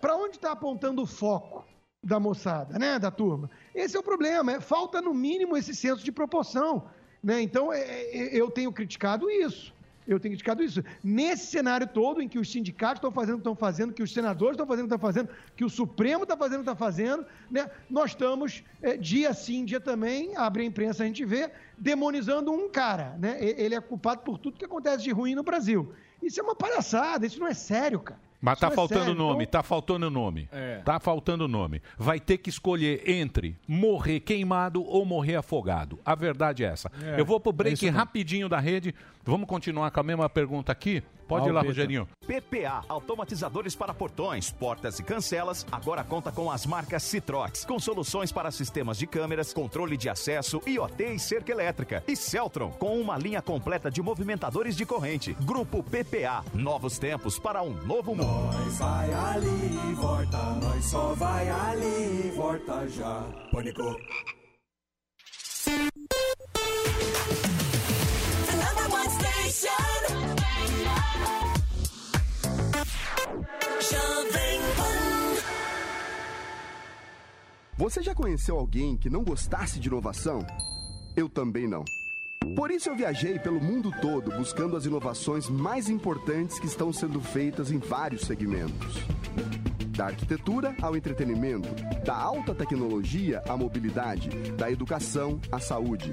para 0.00 0.16
onde 0.16 0.36
está 0.36 0.52
apontando 0.52 1.02
o 1.02 1.06
foco? 1.06 1.64
da 2.02 2.20
moçada, 2.20 2.78
né, 2.78 2.98
da 2.98 3.10
turma. 3.10 3.50
Esse 3.74 3.96
é 3.96 4.00
o 4.00 4.02
problema, 4.04 4.52
é, 4.52 4.60
falta 4.60 5.02
no 5.02 5.12
mínimo 5.12 5.56
esse 5.56 5.74
senso 5.74 6.04
de 6.04 6.12
proporção, 6.12 6.88
né? 7.22 7.40
Então 7.42 7.72
é, 7.72 7.80
é, 7.80 8.36
eu 8.36 8.50
tenho 8.50 8.72
criticado 8.72 9.30
isso. 9.30 9.76
Eu 10.06 10.18
tenho 10.18 10.32
criticado 10.32 10.62
isso. 10.62 10.82
Nesse 11.04 11.46
cenário 11.46 11.86
todo 11.86 12.22
em 12.22 12.28
que 12.28 12.38
os 12.38 12.50
sindicatos 12.50 12.96
estão 12.96 13.12
fazendo 13.12 13.34
o 13.34 13.36
que 13.36 13.40
estão 13.42 13.54
fazendo, 13.54 13.92
que 13.92 14.02
os 14.02 14.12
senadores 14.12 14.54
estão 14.54 14.66
fazendo 14.66 14.86
o 14.86 14.88
que 14.88 14.94
estão 14.94 15.08
fazendo, 15.08 15.28
que 15.54 15.64
o 15.66 15.68
Supremo 15.68 16.22
está 16.22 16.34
fazendo 16.34 16.60
o 16.60 16.64
que 16.64 16.70
está 16.70 16.76
fazendo, 16.76 17.26
né? 17.50 17.70
nós 17.90 18.12
estamos, 18.12 18.64
é, 18.80 18.96
dia 18.96 19.34
sim, 19.34 19.66
dia 19.66 19.78
também, 19.78 20.34
abre 20.34 20.62
a 20.62 20.64
imprensa, 20.64 21.02
a 21.02 21.06
gente 21.06 21.26
vê, 21.26 21.50
demonizando 21.76 22.50
um 22.50 22.70
cara. 22.70 23.16
Né? 23.18 23.36
Ele 23.38 23.74
é 23.74 23.80
culpado 23.82 24.22
por 24.22 24.38
tudo 24.38 24.56
que 24.56 24.64
acontece 24.64 25.04
de 25.04 25.10
ruim 25.10 25.34
no 25.34 25.42
Brasil. 25.42 25.92
Isso 26.22 26.40
é 26.40 26.42
uma 26.42 26.54
palhaçada, 26.54 27.26
isso 27.26 27.38
não 27.38 27.46
é 27.46 27.52
sério, 27.52 28.00
cara. 28.00 28.27
Mas 28.40 28.58
tá 28.58 28.70
faltando 28.70 29.00
sério. 29.00 29.18
nome, 29.18 29.44
Então, 29.44 29.60
tá 29.60 29.62
faltando 29.62 30.10
nome. 30.10 30.48
É. 30.52 30.80
Tá 30.84 31.00
faltando 31.00 31.48
nome. 31.48 31.82
Vai 31.96 32.20
ter 32.20 32.38
que 32.38 32.48
escolher 32.48 33.08
entre 33.08 33.56
morrer 33.66 34.20
queimado 34.20 34.84
ou 34.84 35.04
morrer 35.04 35.36
afogado. 35.36 35.98
A 36.04 36.14
verdade 36.14 36.64
é 36.64 36.68
essa. 36.68 36.90
É, 37.02 37.20
Eu 37.20 37.24
vou 37.24 37.40
pro 37.40 37.50
é 37.50 37.54
break 37.54 37.88
rapidinho 37.88 38.48
da 38.48 38.60
rede. 38.60 38.94
Vamos 39.24 39.48
continuar 39.48 39.90
com 39.90 40.00
a 40.00 40.02
mesma 40.04 40.28
pergunta 40.28 40.70
aqui? 40.70 41.02
Pode 41.28 41.48
ir 41.48 41.52
lá. 41.52 41.60
Rogerinho. 41.60 42.08
PPA, 42.26 42.82
automatizadores 42.88 43.76
para 43.76 43.92
portões, 43.92 44.50
portas 44.50 44.98
e 44.98 45.02
cancelas, 45.02 45.66
agora 45.70 46.02
conta 46.02 46.32
com 46.32 46.50
as 46.50 46.64
marcas 46.64 47.02
Citrox, 47.02 47.64
com 47.64 47.78
soluções 47.78 48.32
para 48.32 48.50
sistemas 48.50 48.98
de 48.98 49.06
câmeras, 49.06 49.52
controle 49.52 49.96
de 49.96 50.08
acesso, 50.08 50.62
IoT 50.66 51.04
e 51.04 51.18
cerca 51.18 51.52
elétrica. 51.52 52.02
E 52.08 52.16
Celtron, 52.16 52.70
com 52.70 52.98
uma 52.98 53.18
linha 53.18 53.42
completa 53.42 53.90
de 53.90 54.00
movimentadores 54.00 54.74
de 54.74 54.86
corrente. 54.86 55.34
Grupo 55.42 55.82
PPA, 55.82 56.42
novos 56.54 56.98
tempos 56.98 57.38
para 57.38 57.62
um 57.62 57.74
novo 57.84 58.14
mundo. 58.14 58.56
Nós 58.56 58.78
vai 58.78 59.12
ali 59.12 59.90
e 59.90 59.94
volta, 59.94 60.38
nós 60.62 60.84
só 60.84 61.12
vai 61.14 61.48
ali 61.48 62.28
e 62.28 62.32
volta 62.34 62.88
já. 62.88 63.22
Pânico. 63.52 63.82
Number 68.50 68.94
one 68.94 69.10
station. 69.10 70.37
Você 77.88 78.02
já 78.02 78.14
conheceu 78.14 78.58
alguém 78.58 78.96
que 78.96 79.08
não 79.08 79.24
gostasse 79.24 79.80
de 79.80 79.88
inovação? 79.88 80.46
Eu 81.16 81.28
também 81.28 81.66
não. 81.66 81.84
Por 82.54 82.70
isso 82.70 82.90
eu 82.90 82.96
viajei 82.96 83.38
pelo 83.38 83.60
mundo 83.60 83.90
todo 84.02 84.30
buscando 84.36 84.76
as 84.76 84.84
inovações 84.84 85.48
mais 85.48 85.88
importantes 85.88 86.58
que 86.58 86.66
estão 86.66 86.92
sendo 86.92 87.20
feitas 87.20 87.70
em 87.70 87.78
vários 87.78 88.22
segmentos. 88.22 88.98
Da 89.96 90.06
arquitetura 90.06 90.76
ao 90.82 90.96
entretenimento, 90.96 91.68
da 92.04 92.14
alta 92.14 92.54
tecnologia 92.54 93.42
à 93.48 93.56
mobilidade, 93.56 94.28
da 94.52 94.70
educação 94.70 95.40
à 95.50 95.58
saúde. 95.58 96.12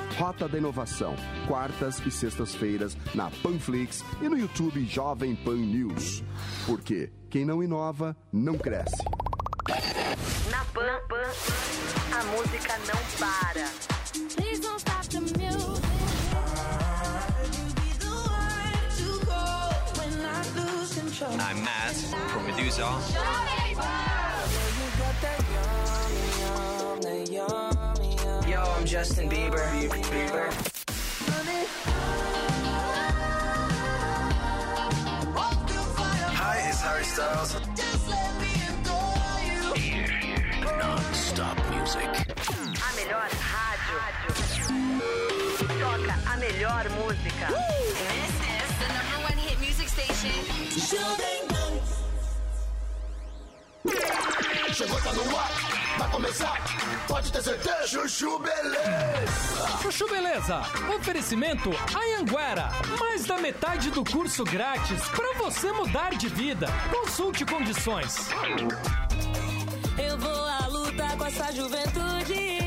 Rota 0.17 0.47
da 0.47 0.57
Inovação, 0.57 1.15
quartas 1.47 1.99
e 2.05 2.11
sextas-feiras 2.11 2.97
na 3.15 3.31
Panflix 3.43 4.03
e 4.21 4.29
no 4.29 4.37
YouTube 4.37 4.85
Jovem 4.85 5.35
Pan 5.35 5.57
News. 5.57 6.23
Porque 6.65 7.11
quem 7.29 7.45
não 7.45 7.63
inova 7.63 8.15
não 8.31 8.57
cresce. 8.57 9.03
Na 10.49 10.65
Pan, 10.65 10.99
a 12.13 12.23
música 12.25 12.77
não 12.87 12.99
para. 13.19 13.69
Please 14.35 14.61
don't 14.61 14.79
stop 14.79 15.07
the 15.09 15.21
music. 15.21 15.81
I'm 21.23 21.63
Matt 21.63 21.95
from 22.29 22.45
Medusa. 22.45 22.87
Yo, 27.31 27.70
I'm 28.81 28.87
Justin 28.87 29.29
Bieber. 29.29 29.61
Bieber. 29.91 30.51
Hi, 36.33 36.67
it's 36.67 36.81
Harry 36.81 37.03
Styles. 37.03 37.53
Here, 39.77 40.07
Non-stop 40.79 41.57
music. 41.69 42.09
A 42.09 42.89
melhor 42.97 43.29
rádio. 43.53 43.99
Toca 45.77 46.15
a 46.25 46.37
melhor 46.39 46.89
música. 46.97 47.47
This 47.53 48.33
is 48.33 48.69
the 48.81 48.87
number 48.97 49.19
one 49.29 49.37
hit 49.37 49.59
music 49.59 49.89
station. 49.89 50.33
Jovem 50.71 51.49
Pan. 51.49 51.50
Chegou, 54.73 55.01
tá 55.01 55.13
no 55.13 55.37
ar. 55.37 55.71
Vai 55.97 56.09
começar, 56.09 56.57
pode 57.07 57.31
ter 57.31 57.43
certeza. 57.43 57.87
Chuchu 57.87 58.39
Beleza. 58.39 59.77
Chuchu 59.81 60.07
Beleza, 60.07 60.61
oferecimento 60.95 61.69
Anhanguera. 61.95 62.71
Mais 62.99 63.25
da 63.25 63.37
metade 63.37 63.91
do 63.91 64.03
curso 64.03 64.43
grátis 64.43 65.01
para 65.09 65.33
você 65.35 65.71
mudar 65.71 66.15
de 66.15 66.27
vida. 66.29 66.67
Consulte 66.89 67.45
condições. 67.45 68.29
Eu 69.97 70.17
vou 70.17 70.45
à 70.45 70.67
luta 70.67 71.07
com 71.17 71.25
essa 71.25 71.51
juventude 71.51 72.60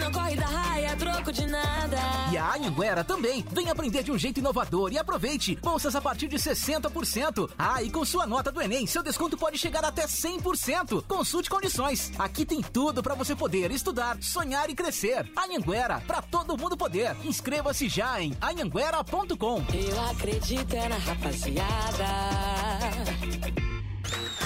não 0.00 0.10
corre 0.10 0.34
da 0.34 0.46
raia, 0.46 0.96
troco 0.96 1.32
de 1.32 1.46
nada. 1.46 1.98
E 2.32 2.36
a 2.36 2.54
Anhanguera 2.54 3.04
também. 3.04 3.44
Vem 3.52 3.68
aprender 3.68 4.02
de 4.02 4.10
um 4.10 4.18
jeito 4.18 4.38
inovador 4.40 4.92
e 4.92 4.98
aproveite. 4.98 5.56
Bolsas 5.56 5.94
a 5.94 6.00
partir 6.00 6.28
de 6.28 6.36
60%. 6.36 7.50
Ah, 7.58 7.82
e 7.82 7.90
com 7.90 8.04
sua 8.04 8.26
nota 8.26 8.50
do 8.50 8.60
Enem, 8.60 8.86
seu 8.86 9.02
desconto 9.02 9.36
pode 9.36 9.58
chegar 9.58 9.84
até 9.84 10.06
100%. 10.06 11.04
Consulte 11.06 11.50
condições. 11.50 12.12
Aqui 12.18 12.44
tem 12.44 12.62
tudo 12.62 13.02
para 13.02 13.14
você 13.14 13.36
poder 13.36 13.70
estudar, 13.70 14.16
sonhar 14.22 14.70
e 14.70 14.74
crescer. 14.74 15.30
Anhanguera, 15.36 16.00
para 16.06 16.22
todo 16.22 16.56
mundo 16.56 16.76
poder. 16.76 17.16
Inscreva-se 17.24 17.88
já 17.88 18.20
em 18.20 18.36
anhanguera.com. 18.40 19.62
Eu 19.74 20.04
acredito 20.10 20.74
é 20.74 20.88
na 20.88 20.96
rapaziada. 20.96 22.06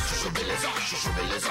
Chuchu 0.08 0.30
Beleza, 0.30 0.68
Chuchu 0.80 1.12
Beleza. 1.12 1.50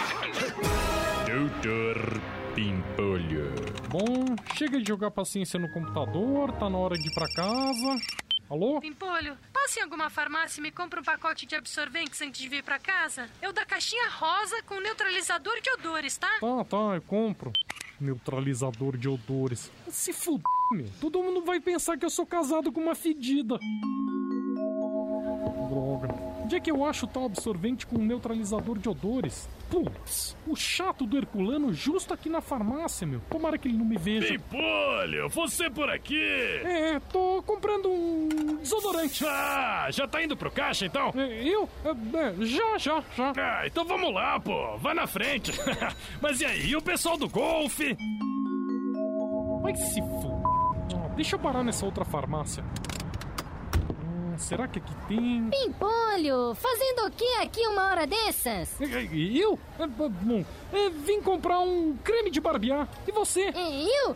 Doutor 1.25 2.21
Pimpolho. 2.55 3.62
Bom, 3.93 4.25
chega 4.57 4.79
de 4.79 4.87
jogar 4.87 5.11
paciência 5.11 5.59
no 5.59 5.69
computador, 5.69 6.51
tá 6.53 6.67
na 6.67 6.79
hora 6.79 6.97
de 6.97 7.07
ir 7.07 7.13
pra 7.13 7.27
casa. 7.31 8.01
Alô? 8.49 8.81
Pimpolho, 8.81 9.37
passa 9.53 9.79
em 9.79 9.83
alguma 9.83 10.09
farmácia 10.09 10.59
e 10.59 10.63
me 10.63 10.71
compra 10.71 10.99
um 10.99 11.03
pacote 11.03 11.45
de 11.45 11.53
absorventes 11.55 12.19
antes 12.19 12.41
de 12.41 12.49
vir 12.49 12.63
pra 12.63 12.79
casa. 12.79 13.29
Eu 13.39 13.53
da 13.53 13.63
caixinha 13.63 14.09
rosa 14.09 14.63
com 14.63 14.79
neutralizador 14.79 15.61
de 15.61 15.69
odores, 15.69 16.17
tá? 16.17 16.39
Tá, 16.41 16.63
tá, 16.63 16.95
eu 16.95 17.03
compro. 17.03 17.53
Neutralizador 18.01 18.97
de 18.97 19.07
odores. 19.07 19.69
Se 19.89 20.11
fuder, 20.11 20.41
meu. 20.71 20.89
Todo 20.99 21.21
mundo 21.21 21.45
vai 21.45 21.59
pensar 21.59 21.95
que 21.95 22.03
eu 22.03 22.09
sou 22.09 22.25
casado 22.25 22.71
com 22.71 22.81
uma 22.81 22.95
fedida. 22.95 23.59
Droga. 25.69 26.22
Onde 26.43 26.55
é 26.57 26.59
que 26.59 26.69
eu 26.69 26.83
acho 26.83 27.07
tal 27.07 27.25
absorvente 27.25 27.87
com 27.87 27.97
neutralizador 27.97 28.77
de 28.77 28.89
odores? 28.89 29.47
Putz, 29.69 30.35
o 30.45 30.55
chato 30.55 31.05
do 31.05 31.17
Herculano 31.17 31.73
justo 31.73 32.13
aqui 32.13 32.29
na 32.29 32.41
farmácia, 32.41 33.07
meu. 33.07 33.21
Tomara 33.29 33.57
que 33.57 33.67
ele 33.67 33.77
não 33.77 33.85
me 33.85 33.97
veja. 33.97 34.27
Pimpolho, 34.27 35.29
você 35.29 35.69
por 35.69 35.89
aqui? 35.89 36.19
É, 36.63 36.99
tô 37.11 37.41
comprando 37.43 37.89
um 37.89 38.57
desodorante. 38.61 39.23
Ah, 39.25 39.87
já 39.89 40.05
tá 40.07 40.21
indo 40.21 40.35
pro 40.35 40.51
caixa 40.51 40.85
então? 40.85 41.13
É, 41.15 41.47
Eu? 41.47 41.67
É, 41.85 41.89
é, 42.17 42.45
já, 42.45 42.77
já, 42.77 43.03
já. 43.15 43.33
Ah, 43.37 43.65
então 43.65 43.85
vamos 43.85 44.13
lá, 44.13 44.37
pô. 44.39 44.77
Vai 44.77 44.93
na 44.93 45.07
frente. 45.07 45.51
Mas 46.21 46.41
e 46.41 46.45
aí, 46.45 46.67
e 46.67 46.75
o 46.75 46.81
pessoal 46.81 47.17
do 47.17 47.29
golfe? 47.29 47.95
Vai 49.61 49.75
se 49.75 49.99
f... 50.01 50.07
Ah, 50.93 51.07
deixa 51.15 51.35
eu 51.35 51.39
parar 51.39 51.63
nessa 51.63 51.85
outra 51.85 52.03
farmácia. 52.03 52.63
Será 54.43 54.67
que 54.67 54.79
aqui 54.79 54.93
tem... 55.07 55.49
Pimpolho, 55.49 56.53
fazendo 56.55 57.07
o 57.07 57.11
que 57.11 57.25
aqui 57.35 57.65
uma 57.65 57.85
hora 57.85 58.05
dessas? 58.05 58.79
É, 58.81 58.85
é, 58.85 59.09
Eu? 59.13 59.57
É, 59.79 59.87
bom, 59.87 60.43
vim 61.05 61.21
comprar 61.21 61.59
um 61.61 61.95
creme 62.03 62.29
de 62.29 62.41
barbear. 62.41 62.89
E 63.07 63.11
você? 63.13 63.47
Eu? 63.47 64.15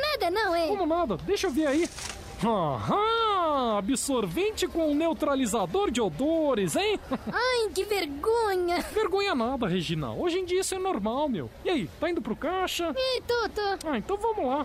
Nada 0.00 0.30
não, 0.30 0.54
é? 0.54 0.68
Como 0.68 0.86
nada? 0.86 1.16
Deixa 1.16 1.48
eu 1.48 1.50
ver 1.50 1.66
aí. 1.66 1.88
Aham! 2.44 3.78
Absorvente 3.78 4.68
com 4.68 4.94
neutralizador 4.94 5.90
de 5.90 6.00
odores, 6.00 6.76
hein? 6.76 7.00
Ai, 7.32 7.68
que 7.74 7.84
vergonha! 7.84 8.80
Vergonha 8.92 9.34
nada, 9.34 9.66
Regina. 9.66 10.12
Hoje 10.12 10.38
em 10.38 10.44
dia 10.44 10.60
isso 10.60 10.74
é 10.74 10.78
normal, 10.78 11.28
meu. 11.28 11.50
E 11.64 11.70
aí, 11.70 11.90
tá 11.98 12.08
indo 12.08 12.22
pro 12.22 12.36
caixa? 12.36 12.94
E 12.96 13.20
tô. 13.22 13.34
Ah, 13.86 13.98
então 13.98 14.16
vamos 14.16 14.46
lá. 14.46 14.62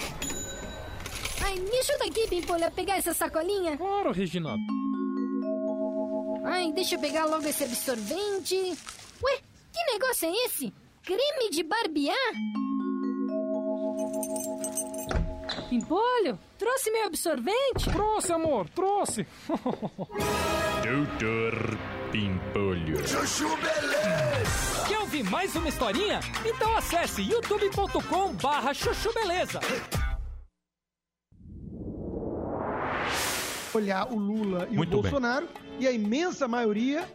Ai, 1.41 1.55
me 1.55 1.79
ajuda 1.79 2.05
aqui, 2.05 2.27
Pimpolho, 2.27 2.67
a 2.67 2.71
pegar 2.71 2.97
essa 2.97 3.13
sacolinha. 3.13 3.77
Claro, 3.77 4.11
Regina. 4.11 4.55
Ai, 6.43 6.71
deixa 6.71 6.95
eu 6.95 6.99
pegar 6.99 7.25
logo 7.25 7.47
esse 7.47 7.63
absorvente. 7.63 8.55
Ué, 9.23 9.39
que 9.73 9.91
negócio 9.93 10.27
é 10.27 10.45
esse? 10.45 10.73
Creme 11.03 11.49
de 11.51 11.63
barbear? 11.63 12.15
Pimpolho, 15.69 16.39
trouxe 16.57 16.91
meu 16.91 17.05
absorvente? 17.05 17.91
Trouxe, 17.91 18.33
amor, 18.33 18.67
trouxe. 18.69 19.27
Doutor 20.83 21.77
Pimpolho. 22.11 23.07
Chuchu 23.07 23.55
Beleza. 23.57 24.87
Quer 24.87 24.99
ouvir 24.99 25.23
mais 25.23 25.55
uma 25.55 25.69
historinha? 25.69 26.19
Então 26.43 26.75
acesse 26.75 27.21
youtube.com 27.21 28.33
barra 28.33 28.73
chuchu 28.73 29.13
beleza. 29.13 29.59
Olhar 33.73 34.11
o 34.11 34.17
Lula 34.17 34.67
e 34.71 34.75
Muito 34.75 34.97
o 34.97 35.01
bem. 35.01 35.11
Bolsonaro 35.11 35.47
e 35.79 35.87
a 35.87 35.91
imensa 35.91 36.47
maioria 36.47 37.07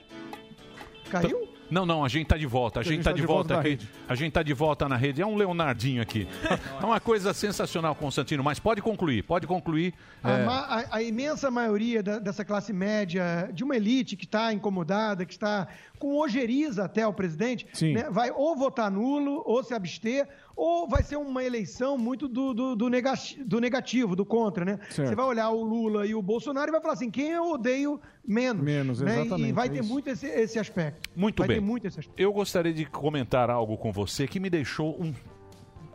caiu. 1.10 1.52
Não, 1.70 1.86
não, 1.86 2.04
a 2.04 2.08
gente 2.08 2.26
tá 2.28 2.36
de 2.36 2.46
volta. 2.46 2.80
A 2.80 2.82
gente 2.82 3.02
tá 3.02 3.10
de 3.10 3.22
volta 3.22 3.54
na 3.54 3.60
aqui. 3.60 3.70
rede. 3.70 3.88
A 4.06 4.14
gente 4.14 4.32
tá 4.32 4.42
de 4.42 4.52
volta 4.52 4.86
na 4.88 4.96
rede. 4.96 5.22
É 5.22 5.26
um 5.26 5.34
Leonardinho 5.34 6.02
aqui. 6.02 6.28
É 6.80 6.84
uma 6.84 7.00
coisa 7.00 7.32
sensacional, 7.32 7.94
Constantino. 7.94 8.44
Mas 8.44 8.58
pode 8.60 8.82
concluir, 8.82 9.22
pode 9.24 9.46
concluir. 9.46 9.94
A, 10.22 10.30
É, 10.30 10.44
a- 10.46 10.86
a 10.92 11.02
imensa 11.02 11.50
maioria 11.50 12.02
da- 12.02 12.18
dessa 12.18 12.44
classe 12.44 12.72
média, 12.72 13.48
de 13.52 13.64
uma 13.64 13.74
elite 13.76 14.14
que 14.16 14.26
está 14.26 14.52
incomodada, 14.52 15.24
que 15.24 15.32
está 15.32 15.66
com 15.98 16.16
ojeriza 16.18 16.84
até 16.84 17.06
o 17.06 17.12
presidente, 17.12 17.66
né, 17.92 18.08
vai 18.10 18.30
ou 18.30 18.54
votar 18.54 18.90
nulo, 18.90 19.42
ou 19.46 19.64
se 19.64 19.72
abster, 19.72 20.28
ou 20.56 20.88
vai 20.88 21.02
ser 21.02 21.16
uma 21.16 21.42
eleição 21.42 21.98
muito 21.98 22.28
do, 22.28 22.54
do, 22.54 22.76
do 22.76 22.88
negati- 22.88 23.42
do 23.42 23.60
negativo, 23.60 24.14
do 24.14 24.24
contra, 24.24 24.64
né? 24.64 24.78
Certo. 24.90 25.08
Você 25.08 25.14
vai 25.14 25.24
olhar 25.26 25.50
o 25.50 25.62
Lula 25.62 26.06
e 26.06 26.14
o 26.14 26.22
Bolsonaro 26.22 26.70
e 26.70 26.72
vai 26.72 26.80
falar 26.80 26.94
assim, 26.94 27.10
quem 27.10 27.30
eu 27.30 27.50
odeio 27.52 28.00
menos. 28.26 28.62
Menos, 28.64 29.00
né? 29.00 29.20
exatamente, 29.22 29.48
E 29.48 29.52
vai 29.52 29.66
é 29.66 29.70
ter 29.70 29.80
isso. 29.80 29.88
muito 29.92 30.08
esse, 30.08 30.26
esse 30.26 30.58
aspecto. 30.58 31.10
Muito 31.16 31.38
vai 31.38 31.48
bem. 31.48 31.56
Ter 31.56 31.60
muito 31.60 31.86
esse 31.86 31.98
aspecto. 31.98 32.20
Eu 32.20 32.32
gostaria 32.32 32.72
de 32.72 32.84
comentar 32.84 33.50
algo 33.50 33.76
com 33.76 33.90
você 33.92 34.26
que 34.28 34.38
me 34.38 34.48
deixou 34.48 34.96
um, 35.00 35.12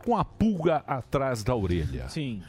com 0.03 0.18
a 0.18 0.26
pulga 0.26 0.84
atrás 0.88 1.44
da 1.44 1.56
orelha. 1.56 2.10
Sim. 2.10 2.41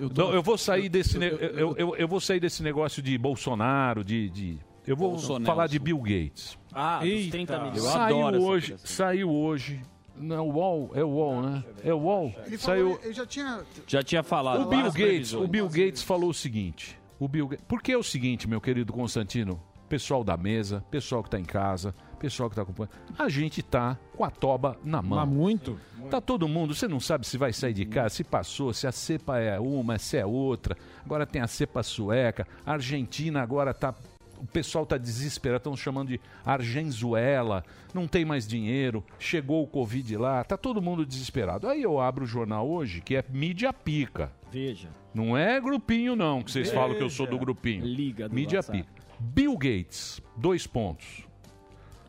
Eu, 0.00 0.32
eu 0.34 0.42
vou 0.42 0.56
sair 0.56 0.88
desse 0.88 1.18
ne- 1.18 1.30
eu, 1.30 1.74
eu, 1.76 1.96
eu 1.96 2.08
vou 2.08 2.20
sair 2.20 2.38
desse 2.40 2.62
negócio 2.62 3.02
de 3.02 3.18
Bolsonaro, 3.18 4.04
de, 4.04 4.30
de- 4.30 4.58
eu 4.86 4.96
vou 4.96 5.10
Bolsonaro. 5.10 5.44
falar 5.44 5.66
de 5.66 5.78
Bill 5.78 5.98
Gates. 5.98 6.56
Ah, 6.72 7.00
dos 7.02 7.28
30 7.28 7.58
milhões. 7.58 7.76
Eu 7.76 7.90
saiu 7.90 8.16
hoje, 8.42 8.74
saiu 8.78 9.30
hoje. 9.30 9.80
Não, 10.20 10.48
o 10.48 10.52
UOL, 10.52 10.90
é 10.94 11.02
o 11.04 11.08
UOL, 11.08 11.42
né? 11.42 11.64
É 11.84 11.92
o 11.94 11.98
UOL. 11.98 12.34
Ele 12.46 12.58
Saiu. 12.58 12.84
falou, 12.90 13.00
ele 13.04 13.12
já 13.14 13.26
tinha. 13.26 13.60
Já 13.86 14.02
tinha 14.02 14.22
falado. 14.22 14.62
O 14.62 14.66
Bill 14.66 14.82
Gates, 14.84 14.94
previsões. 14.94 15.44
o 15.44 15.48
Bill 15.48 15.68
Gates 15.68 16.02
falou 16.02 16.30
o 16.30 16.34
seguinte. 16.34 16.98
O 17.18 17.26
Bill 17.28 17.48
Ga- 17.48 17.58
Porque 17.68 17.92
é 17.92 17.98
o 17.98 18.02
seguinte, 18.02 18.48
meu 18.48 18.60
querido 18.60 18.92
Constantino, 18.92 19.60
pessoal 19.88 20.22
da 20.22 20.36
mesa, 20.36 20.84
pessoal 20.90 21.22
que 21.22 21.28
está 21.28 21.38
em 21.38 21.44
casa, 21.44 21.94
pessoal 22.18 22.48
que 22.48 22.52
está 22.54 22.62
acompanhando, 22.62 22.92
a 23.18 23.28
gente 23.28 23.62
tá 23.62 23.98
com 24.16 24.24
a 24.24 24.30
toba 24.30 24.78
na 24.84 25.02
mão. 25.02 25.18
Mas 25.18 25.28
muito. 25.28 25.78
Tá 26.08 26.20
todo 26.20 26.48
mundo, 26.48 26.74
você 26.74 26.86
não 26.88 26.98
sabe 27.00 27.26
se 27.26 27.36
vai 27.36 27.52
sair 27.52 27.72
de 27.74 27.84
casa, 27.84 28.10
se 28.14 28.24
passou, 28.24 28.72
se 28.72 28.86
a 28.86 28.92
cepa 28.92 29.38
é 29.38 29.58
uma, 29.60 29.98
se 29.98 30.16
é 30.16 30.24
outra. 30.24 30.76
Agora 31.04 31.26
tem 31.26 31.42
a 31.42 31.46
cepa 31.46 31.82
sueca, 31.82 32.46
a 32.64 32.72
Argentina 32.72 33.42
agora 33.42 33.74
tá 33.74 33.94
o 34.40 34.46
pessoal 34.46 34.86
tá 34.86 34.96
desesperado, 34.96 35.58
estão 35.58 35.76
chamando 35.76 36.08
de 36.08 36.20
Argenzuela, 36.44 37.64
não 37.94 38.08
tem 38.08 38.24
mais 38.24 38.46
dinheiro, 38.46 39.04
chegou 39.18 39.62
o 39.62 39.66
Covid 39.66 40.16
lá, 40.16 40.42
tá 40.42 40.56
todo 40.56 40.80
mundo 40.82 41.04
desesperado. 41.04 41.68
Aí 41.68 41.82
eu 41.82 42.00
abro 42.00 42.24
o 42.24 42.26
jornal 42.26 42.68
hoje, 42.68 43.00
que 43.00 43.16
é 43.16 43.24
mídia 43.28 43.72
pica. 43.72 44.32
Veja. 44.50 44.88
Não 45.14 45.36
é 45.36 45.60
grupinho, 45.60 46.16
não, 46.16 46.42
que 46.42 46.50
vocês 46.50 46.68
Veja. 46.68 46.80
falam 46.80 46.96
que 46.96 47.02
eu 47.02 47.10
sou 47.10 47.26
do 47.26 47.38
grupinho. 47.38 47.84
Liga 47.84 48.28
do 48.28 48.34
Mídia 48.34 48.58
WhatsApp. 48.58 48.82
pica. 48.82 49.02
Bill 49.18 49.56
Gates, 49.56 50.20
dois 50.36 50.66
pontos. 50.66 51.26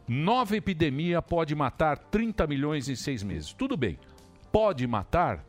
Nova 0.07 0.55
epidemia 0.57 1.21
pode 1.21 1.55
matar 1.55 1.97
30 1.97 2.47
milhões 2.47 2.89
em 2.89 2.95
seis 2.95 3.23
meses. 3.23 3.53
Tudo 3.53 3.77
bem. 3.77 3.97
Pode 4.51 4.85
matar? 4.87 5.45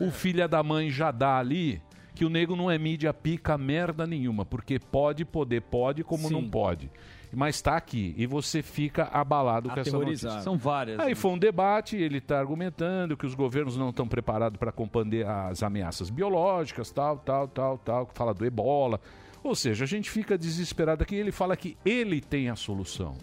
O 0.00 0.10
filho 0.10 0.46
da 0.48 0.62
mãe 0.62 0.90
já 0.90 1.10
dá 1.10 1.38
ali 1.38 1.80
que 2.16 2.24
o 2.24 2.30
nego 2.30 2.56
não 2.56 2.70
é 2.70 2.78
mídia 2.78 3.12
pica 3.12 3.58
merda 3.58 4.06
nenhuma, 4.06 4.46
porque 4.46 4.78
pode, 4.78 5.22
poder, 5.22 5.60
pode, 5.60 6.02
como 6.02 6.30
não 6.30 6.40
Sim. 6.40 6.48
pode. 6.48 6.90
Mas 7.30 7.60
tá 7.60 7.76
aqui 7.76 8.14
e 8.16 8.26
você 8.26 8.62
fica 8.62 9.04
abalado 9.12 9.68
com 9.68 9.78
essa 9.78 9.98
notícia. 9.98 10.40
São 10.40 10.56
várias, 10.56 10.98
Aí 10.98 11.10
né? 11.10 11.14
foi 11.14 11.32
um 11.32 11.38
debate, 11.38 11.94
ele 11.94 12.16
está 12.16 12.38
argumentando 12.38 13.18
que 13.18 13.26
os 13.26 13.34
governos 13.34 13.76
não 13.76 13.90
estão 13.90 14.08
preparados 14.08 14.58
para 14.58 14.72
combater 14.72 15.26
as 15.26 15.62
ameaças 15.62 16.08
biológicas, 16.08 16.90
tal, 16.90 17.18
tal, 17.18 17.46
tal, 17.48 17.76
tal, 17.76 18.10
fala 18.14 18.32
do 18.32 18.46
ebola. 18.46 18.98
Ou 19.44 19.54
seja, 19.54 19.84
a 19.84 19.86
gente 19.86 20.10
fica 20.10 20.38
desesperado 20.38 21.02
aqui, 21.02 21.16
ele 21.16 21.30
fala 21.30 21.54
que 21.54 21.76
ele 21.84 22.22
tem 22.22 22.48
a 22.48 22.56
solução. 22.56 23.14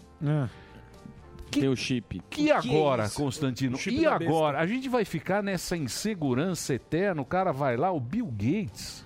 Tem 1.60 1.70
o 1.70 1.76
chip. 1.76 2.22
E 2.38 2.52
agora, 2.52 3.10
Constantino? 3.10 3.76
O 3.76 3.80
chip 3.80 3.96
E 3.96 4.06
agora? 4.06 4.60
A 4.60 4.66
gente 4.66 4.90
vai 4.90 5.06
ficar 5.06 5.42
nessa 5.44 5.76
insegurança 5.78 6.74
eterna, 6.74 7.22
o 7.22 7.26
cara 7.26 7.52
vai 7.52 7.78
lá, 7.78 7.92
o 7.92 8.00
Bill 8.00 8.28
Gates, 8.28 9.06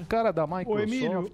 o 0.00 0.06
cara 0.06 0.32
da 0.32 0.46
Microsoft. 0.46 0.78
Ô, 0.78 0.82
Emílio, 0.82 1.32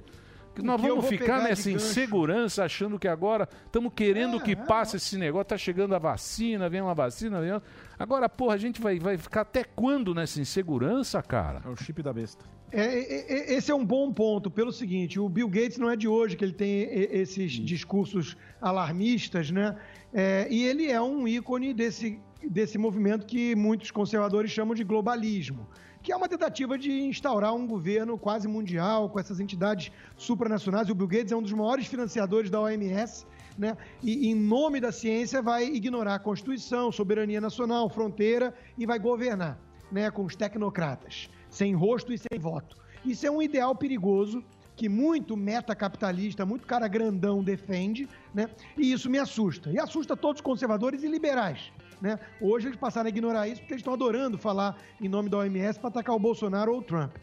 Que 0.55 0.63
nós 0.63 0.81
que 0.81 0.87
vamos 0.87 1.07
ficar 1.07 1.43
nessa 1.43 1.69
insegurança 1.71 2.65
achando 2.65 2.99
que 2.99 3.09
agora 3.09 3.49
estamos 3.67 3.93
querendo 3.95 4.41
que 4.41 4.55
passe 4.55 4.97
esse 4.97 5.19
negócio, 5.19 5.47
tá 5.47 5.59
chegando 5.59 5.95
a 5.95 5.99
vacina, 5.99 6.69
vem 6.69 6.81
uma 6.81 6.95
vacina, 6.95 7.41
vem 7.41 7.53
outra. 7.53 7.69
Agora, 7.99 8.29
porra, 8.29 8.55
a 8.55 8.59
gente 8.59 8.81
vai, 8.81 8.99
vai 9.01 9.19
ficar 9.19 9.41
até 9.41 9.65
quando 9.65 10.15
nessa 10.15 10.41
insegurança, 10.41 11.21
cara? 11.23 11.61
É 11.65 11.69
o 11.69 11.77
chip 11.77 12.03
da 12.03 12.13
besta. 12.13 12.45
É, 12.73 12.83
é, 12.83 13.53
é, 13.53 13.55
esse 13.55 13.71
é 13.71 13.75
um 13.75 13.85
bom 13.85 14.13
ponto, 14.13 14.51
pelo 14.51 14.73
seguinte, 14.73 15.21
o 15.21 15.29
Bill 15.29 15.49
Gates 15.49 15.79
não 15.79 15.89
é 15.91 15.97
de 15.97 16.09
hoje 16.09 16.37
que 16.37 16.45
ele 16.45 16.53
tem 16.53 16.89
esses 16.91 17.53
discursos 17.53 18.37
alarmistas, 18.61 19.51
né? 19.51 19.77
É, 20.13 20.47
e 20.51 20.65
ele 20.65 20.91
é 20.91 21.01
um 21.01 21.27
ícone 21.27 21.73
desse, 21.73 22.21
desse 22.43 22.79
movimento 22.79 23.27
que 23.27 23.55
muitos 23.55 23.91
conservadores 23.91 24.51
chamam 24.51 24.75
de 24.75 24.83
globalismo, 24.83 25.69
que 26.03 26.13
é 26.13 26.17
uma 26.17 26.29
tentativa 26.29 26.77
de 26.77 26.91
instaurar 26.91 27.55
um 27.55 27.67
governo 27.67 28.19
quase 28.19 28.47
mundial 28.47 29.09
com 29.09 29.19
essas 29.19 29.41
entidades 29.41 29.91
supranacionais. 30.17 30.89
O 30.91 30.95
Bill 30.95 31.09
Gates 31.09 31.33
é 31.33 31.37
um 31.37 31.43
dos 31.43 31.53
maiores 31.53 31.87
financiadores 31.87 32.51
da 32.51 32.61
OMS, 32.61 33.27
né? 33.57 33.77
E 34.03 34.29
em 34.29 34.35
nome 34.35 34.81
da 34.81 34.91
ciência 34.91 35.41
vai 35.41 35.65
ignorar 35.65 36.17
a 36.17 36.19
Constituição, 36.19 36.91
soberania 36.91 37.41
nacional, 37.41 37.89
fronteira 37.89 38.53
e 38.77 38.85
vai 38.85 38.99
governar, 38.99 39.59
né? 39.91 40.11
Com 40.11 40.25
os 40.25 40.35
tecnocratas, 40.35 41.29
sem 41.55 41.73
rosto 41.73 42.13
e 42.13 42.19
sem 42.19 42.39
voto. 42.39 42.77
Isso 43.05 43.27
é 43.27 43.31
um 43.31 43.41
ideal 43.41 43.75
perigoso 43.75 44.43
que 44.77 44.89
muito 44.89 45.37
metacapitalista, 45.37 46.45
muito 46.45 46.67
cara 46.67 46.89
grandão 46.89 47.45
defende, 47.45 48.09
né? 48.35 48.51
E 48.77 48.91
isso 48.93 49.09
me 49.09 49.19
assusta. 49.19 49.71
E 49.71 49.79
assusta 49.79 50.17
todos 50.17 50.41
os 50.41 50.45
conservadores 50.45 51.05
e 51.05 51.09
liberais, 51.09 51.73
né? 52.01 52.19
Hoje 52.41 52.67
eles 52.67 52.79
passaram 52.79 53.07
a 53.07 53.09
ignorar 53.09 53.47
isso 53.47 53.61
porque 53.61 53.75
eles 53.75 53.83
estão 53.83 53.95
adorando 53.95 54.37
falar 54.37 54.77
em 55.01 55.09
nome 55.09 55.29
da 55.29 55.39
OMS 55.39 55.79
para 55.79 55.89
atacar 55.89 56.17
o 56.17 56.19
Bolsonaro 56.19 56.73
ou 56.73 56.79
o 56.79 56.83
Trump. 56.83 57.15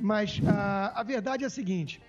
Mas 0.00 0.40
a, 0.46 0.98
a 0.98 1.02
verdade 1.02 1.44
é 1.44 1.46
a 1.46 1.50
seguinte: 1.50 2.00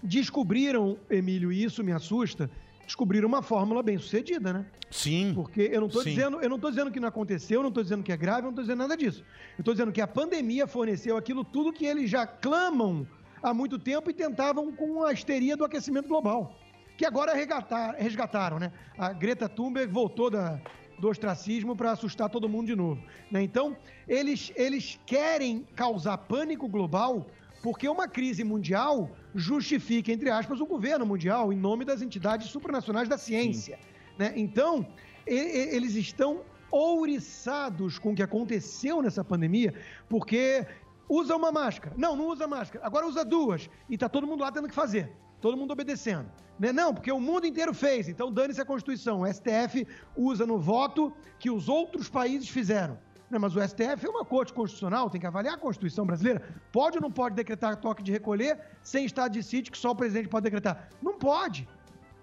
descobriram, 0.00 0.96
Emílio, 1.10 1.50
e 1.50 1.64
isso 1.64 1.82
me 1.82 1.90
assusta, 1.90 2.48
descobriram 2.86 3.26
uma 3.28 3.42
fórmula 3.42 3.82
bem 3.82 3.98
sucedida, 3.98 4.52
né? 4.52 4.66
Sim. 4.90 5.32
Porque 5.34 5.68
eu 5.72 5.80
não 5.80 5.88
estou 5.88 6.02
dizendo, 6.04 6.40
eu 6.40 6.48
não 6.48 6.58
tô 6.58 6.70
dizendo 6.70 6.90
que 6.90 7.00
não 7.00 7.08
aconteceu, 7.08 7.58
eu 7.58 7.62
não 7.62 7.68
estou 7.68 7.82
dizendo 7.82 8.02
que 8.02 8.12
é 8.12 8.16
grave, 8.16 8.40
eu 8.40 8.44
não 8.44 8.50
estou 8.50 8.62
dizendo 8.64 8.78
nada 8.78 8.96
disso. 8.96 9.24
Eu 9.58 9.62
estou 9.62 9.74
dizendo 9.74 9.92
que 9.92 10.00
a 10.00 10.06
pandemia 10.06 10.66
forneceu 10.66 11.16
aquilo 11.16 11.44
tudo 11.44 11.72
que 11.72 11.84
eles 11.84 12.08
já 12.08 12.26
clamam 12.26 13.06
há 13.42 13.52
muito 13.52 13.78
tempo 13.78 14.08
e 14.10 14.14
tentavam 14.14 14.72
com 14.72 15.02
a 15.04 15.12
histeria 15.12 15.56
do 15.56 15.64
aquecimento 15.64 16.08
global. 16.08 16.56
Que 16.96 17.04
agora 17.04 17.34
resgatar- 17.34 17.94
resgataram, 17.98 18.58
né? 18.58 18.72
A 18.96 19.12
Greta 19.12 19.48
Thunberg 19.48 19.92
voltou 19.92 20.30
da, 20.30 20.58
do 20.98 21.08
ostracismo 21.08 21.76
para 21.76 21.90
assustar 21.92 22.30
todo 22.30 22.48
mundo 22.48 22.68
de 22.68 22.76
novo. 22.76 23.02
né? 23.30 23.42
Então, 23.42 23.76
eles, 24.08 24.50
eles 24.56 24.98
querem 25.04 25.66
causar 25.74 26.16
pânico 26.18 26.66
global 26.68 27.26
porque 27.66 27.88
uma 27.88 28.06
crise 28.06 28.44
mundial 28.44 29.10
justifica, 29.34 30.12
entre 30.12 30.30
aspas, 30.30 30.60
o 30.60 30.66
governo 30.66 31.04
mundial 31.04 31.52
em 31.52 31.56
nome 31.56 31.84
das 31.84 32.00
entidades 32.00 32.46
supranacionais 32.48 33.08
da 33.08 33.18
ciência. 33.18 33.76
né? 34.16 34.32
Então, 34.36 34.86
e- 35.26 35.34
e- 35.34 35.74
eles 35.74 35.96
estão 35.96 36.42
ouriçados 36.70 37.98
com 37.98 38.12
o 38.12 38.14
que 38.14 38.22
aconteceu 38.22 39.02
nessa 39.02 39.24
pandemia, 39.24 39.74
porque 40.08 40.64
usa 41.08 41.34
uma 41.34 41.50
máscara. 41.50 41.92
Não, 41.98 42.14
não 42.14 42.28
usa 42.28 42.46
máscara. 42.46 42.86
Agora 42.86 43.04
usa 43.04 43.24
duas. 43.24 43.68
E 43.90 43.98
tá 43.98 44.08
todo 44.08 44.28
mundo 44.28 44.42
lá 44.42 44.52
tendo 44.52 44.68
que 44.68 44.74
fazer. 44.74 45.10
Todo 45.40 45.56
mundo 45.56 45.72
obedecendo. 45.72 46.30
Né? 46.60 46.72
Não, 46.72 46.94
porque 46.94 47.10
o 47.10 47.18
mundo 47.20 47.46
inteiro 47.48 47.74
fez. 47.74 48.08
Então 48.08 48.30
dane-se 48.32 48.60
a 48.60 48.64
Constituição. 48.64 49.22
O 49.22 49.26
STF 49.26 49.84
usa 50.16 50.46
no 50.46 50.56
voto 50.56 51.12
que 51.40 51.50
os 51.50 51.68
outros 51.68 52.08
países 52.08 52.48
fizeram. 52.48 52.96
Né? 53.30 53.38
Mas 53.38 53.54
o 53.56 53.60
STF 53.60 54.06
é 54.06 54.08
uma 54.08 54.24
corte 54.24 54.52
constitucional, 54.52 55.10
tem 55.10 55.20
que 55.20 55.26
avaliar 55.26 55.54
a 55.54 55.58
Constituição 55.58 56.06
brasileira. 56.06 56.42
Pode 56.72 56.96
ou 56.98 57.02
não 57.02 57.10
pode 57.10 57.34
decretar 57.34 57.76
toque 57.76 58.02
de 58.02 58.12
recolher 58.12 58.58
sem 58.82 59.04
estado 59.04 59.32
de 59.32 59.42
sítio 59.42 59.72
que 59.72 59.78
só 59.78 59.90
o 59.90 59.96
presidente 59.96 60.28
pode 60.28 60.44
decretar? 60.44 60.88
Não 61.02 61.18
pode. 61.18 61.68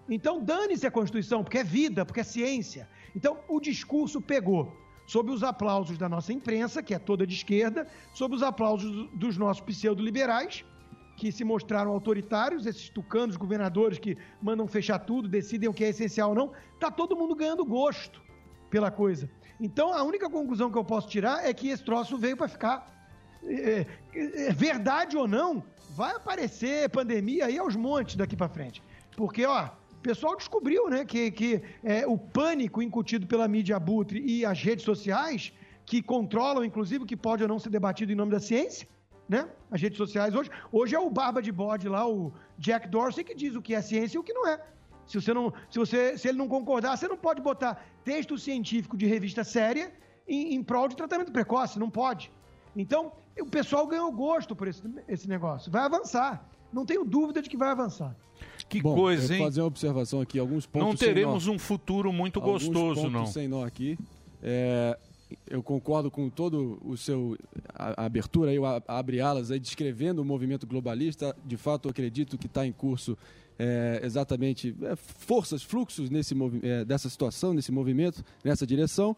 Então 0.10 0.42
dane-se 0.44 0.86
a 0.88 0.92
Constituição, 0.92 1.44
porque 1.44 1.60
é 1.60 1.64
vida, 1.64 2.06
porque 2.06 2.20
é 2.22 2.24
ciência. 2.24 2.88
Então 3.16 3.40
o 3.48 3.60
discurso 3.60 4.22
pegou. 4.22 4.82
Sob 5.06 5.30
os 5.32 5.44
aplausos 5.44 5.98
da 5.98 6.08
nossa 6.08 6.32
imprensa, 6.32 6.82
que 6.82 6.94
é 6.94 7.00
toda 7.00 7.28
de 7.28 7.34
esquerda, 7.36 7.86
sob 8.14 8.36
os 8.36 8.42
aplausos 8.42 8.90
do- 8.90 9.08
dos 9.08 9.38
nossos 9.38 9.62
pseudo-liberais, 9.62 10.64
que 11.18 11.30
se 11.30 11.44
mostraram 11.44 11.92
autoritários, 11.92 12.66
esses 12.66 12.88
tucanos 12.90 13.36
governadores 13.36 14.00
que 14.00 14.18
mandam 14.42 14.66
fechar 14.66 15.00
tudo, 15.00 15.28
decidem 15.28 15.68
o 15.68 15.74
que 15.74 15.84
é 15.84 15.90
essencial 15.90 16.30
ou 16.30 16.36
não, 16.36 16.54
tá 16.80 16.90
todo 16.90 17.18
mundo 17.18 17.36
ganhando 17.36 17.66
gosto 17.66 18.22
pela 18.70 18.90
coisa. 18.90 19.30
Então 19.60 19.94
a 19.94 20.04
única 20.04 20.30
conclusão 20.30 20.72
que 20.72 20.78
eu 20.78 20.84
posso 20.84 21.08
tirar 21.08 21.46
é 21.46 21.54
que 21.54 21.70
esse 21.70 21.84
troço 21.84 22.18
veio 22.18 22.38
para 22.38 22.48
ficar. 22.48 22.92
É, 23.46 23.86
é, 24.14 24.48
é, 24.48 24.54
verdade 24.54 25.18
ou 25.18 25.28
não, 25.28 25.64
vai 25.96 26.16
aparecer 26.16 26.90
pandemia 26.90 27.46
aí 27.46 27.58
aos 27.58 27.76
montes 27.76 28.16
daqui 28.16 28.36
para 28.36 28.48
frente. 28.48 28.82
Porque, 29.18 29.46
ó, 29.46 29.66
o 29.66 29.98
pessoal 30.02 30.36
descobriu, 30.36 30.90
né, 30.90 31.04
que, 31.04 31.30
que 31.30 31.62
é, 31.84 32.08
o 32.08 32.18
pânico 32.18 32.82
incutido 32.82 33.28
pela 33.28 33.48
mídia 33.48 33.76
abutre 33.76 34.24
e 34.26 34.46
as 34.46 34.62
redes 34.62 34.86
sociais, 34.86 35.52
que 35.86 36.02
controlam, 36.02 36.64
inclusive, 36.64 37.04
o 37.04 37.08
que 37.08 37.18
pode 37.18 37.44
ou 37.44 37.50
não 37.50 37.60
ser 37.60 37.70
debatido 37.70 38.12
em 38.12 38.16
nome 38.16 38.32
da 38.32 38.40
ciência, 38.40 38.88
né? 39.28 39.48
As 39.70 39.82
redes 39.82 39.98
sociais 39.98 40.34
hoje. 40.34 40.50
Hoje 40.72 40.96
é 40.96 41.00
o 41.00 41.10
barba 41.10 41.42
de 41.42 41.52
bode 41.52 41.88
lá, 41.90 42.08
o 42.08 42.34
Jack 42.58 42.88
Dorsey, 42.88 43.24
que 43.24 43.36
diz 43.36 43.56
o 43.56 43.62
que 43.62 43.76
é 43.76 43.82
ciência 43.82 44.18
e 44.18 44.20
o 44.20 44.24
que 44.24 44.34
não 44.34 44.48
é. 44.48 44.60
Se 45.06 45.20
você 45.22 45.34
não, 45.34 45.54
se 45.70 45.78
você, 45.80 46.18
se 46.18 46.28
ele 46.28 46.38
não 46.38 46.48
concordar, 46.48 46.98
você 46.98 47.08
não 47.08 47.18
pode 47.18 47.42
botar 47.42 47.84
texto 48.04 48.38
científico 48.38 48.96
de 48.98 49.06
revista 49.06 49.44
séria 49.44 49.92
em, 50.28 50.56
em 50.56 50.64
prol 50.64 50.88
de 50.88 50.96
tratamento 50.96 51.32
precoce, 51.32 51.78
não 51.80 51.90
pode. 51.90 52.32
Então, 52.76 53.12
o 53.40 53.46
pessoal 53.46 53.86
ganhou 53.88 54.12
gosto 54.12 54.56
por 54.56 54.68
esse, 54.68 54.82
esse 55.08 55.28
negócio. 55.28 55.72
Vai 55.72 55.84
avançar. 55.84 56.50
Não 56.72 56.86
tenho 56.86 57.04
dúvida 57.06 57.42
de 57.42 57.50
que 57.50 57.58
vai 57.58 57.70
avançar. 57.70 58.16
Que 58.68 58.82
Bom, 58.82 58.96
coisa, 58.96 59.28
vou 59.28 59.36
hein? 59.38 59.44
fazer 59.44 59.62
uma 59.62 59.68
observação 59.68 60.22
aqui, 60.22 60.40
alguns 60.40 60.66
pontos 60.66 60.90
Não 60.90 60.98
sem 60.98 61.08
teremos 61.08 61.46
nó. 61.46 61.54
um 61.54 61.60
futuro 61.60 62.12
muito 62.12 62.40
Alguns 62.40 62.64
gostoso, 62.64 63.02
pontos 63.02 63.12
não. 63.12 63.26
sem 63.28 63.48
nó 63.48 63.64
aqui. 63.64 63.98
É, 64.42 64.98
eu 65.48 65.62
concordo 65.62 66.10
com 66.10 66.30
todo 66.30 66.80
o 66.84 66.98
seu 66.98 67.38
a, 67.74 68.02
a 68.02 68.06
abertura 68.06 68.50
aí, 68.52 68.58
o 68.60 68.66
a- 68.66 68.82
abre 68.88 69.22
alas 69.22 69.52
aí 69.52 69.60
descrevendo 69.60 70.22
o 70.22 70.26
movimento 70.26 70.66
globalista. 70.66 71.36
De 71.46 71.58
fato, 71.58 71.88
eu 71.88 71.92
acredito 71.92 72.38
que 72.38 72.48
está 72.48 72.66
em 72.66 72.72
curso 72.72 73.16
é, 73.58 74.02
exatamente 74.04 74.76
é, 74.82 74.96
forças, 74.96 75.64
fluxos 75.64 76.10
nesse 76.10 76.36
é, 76.64 76.86
dessa 76.86 77.10
situação, 77.10 77.54
nesse 77.54 77.72
movimento, 77.72 78.24
nessa 78.44 78.66
direção. 78.66 79.16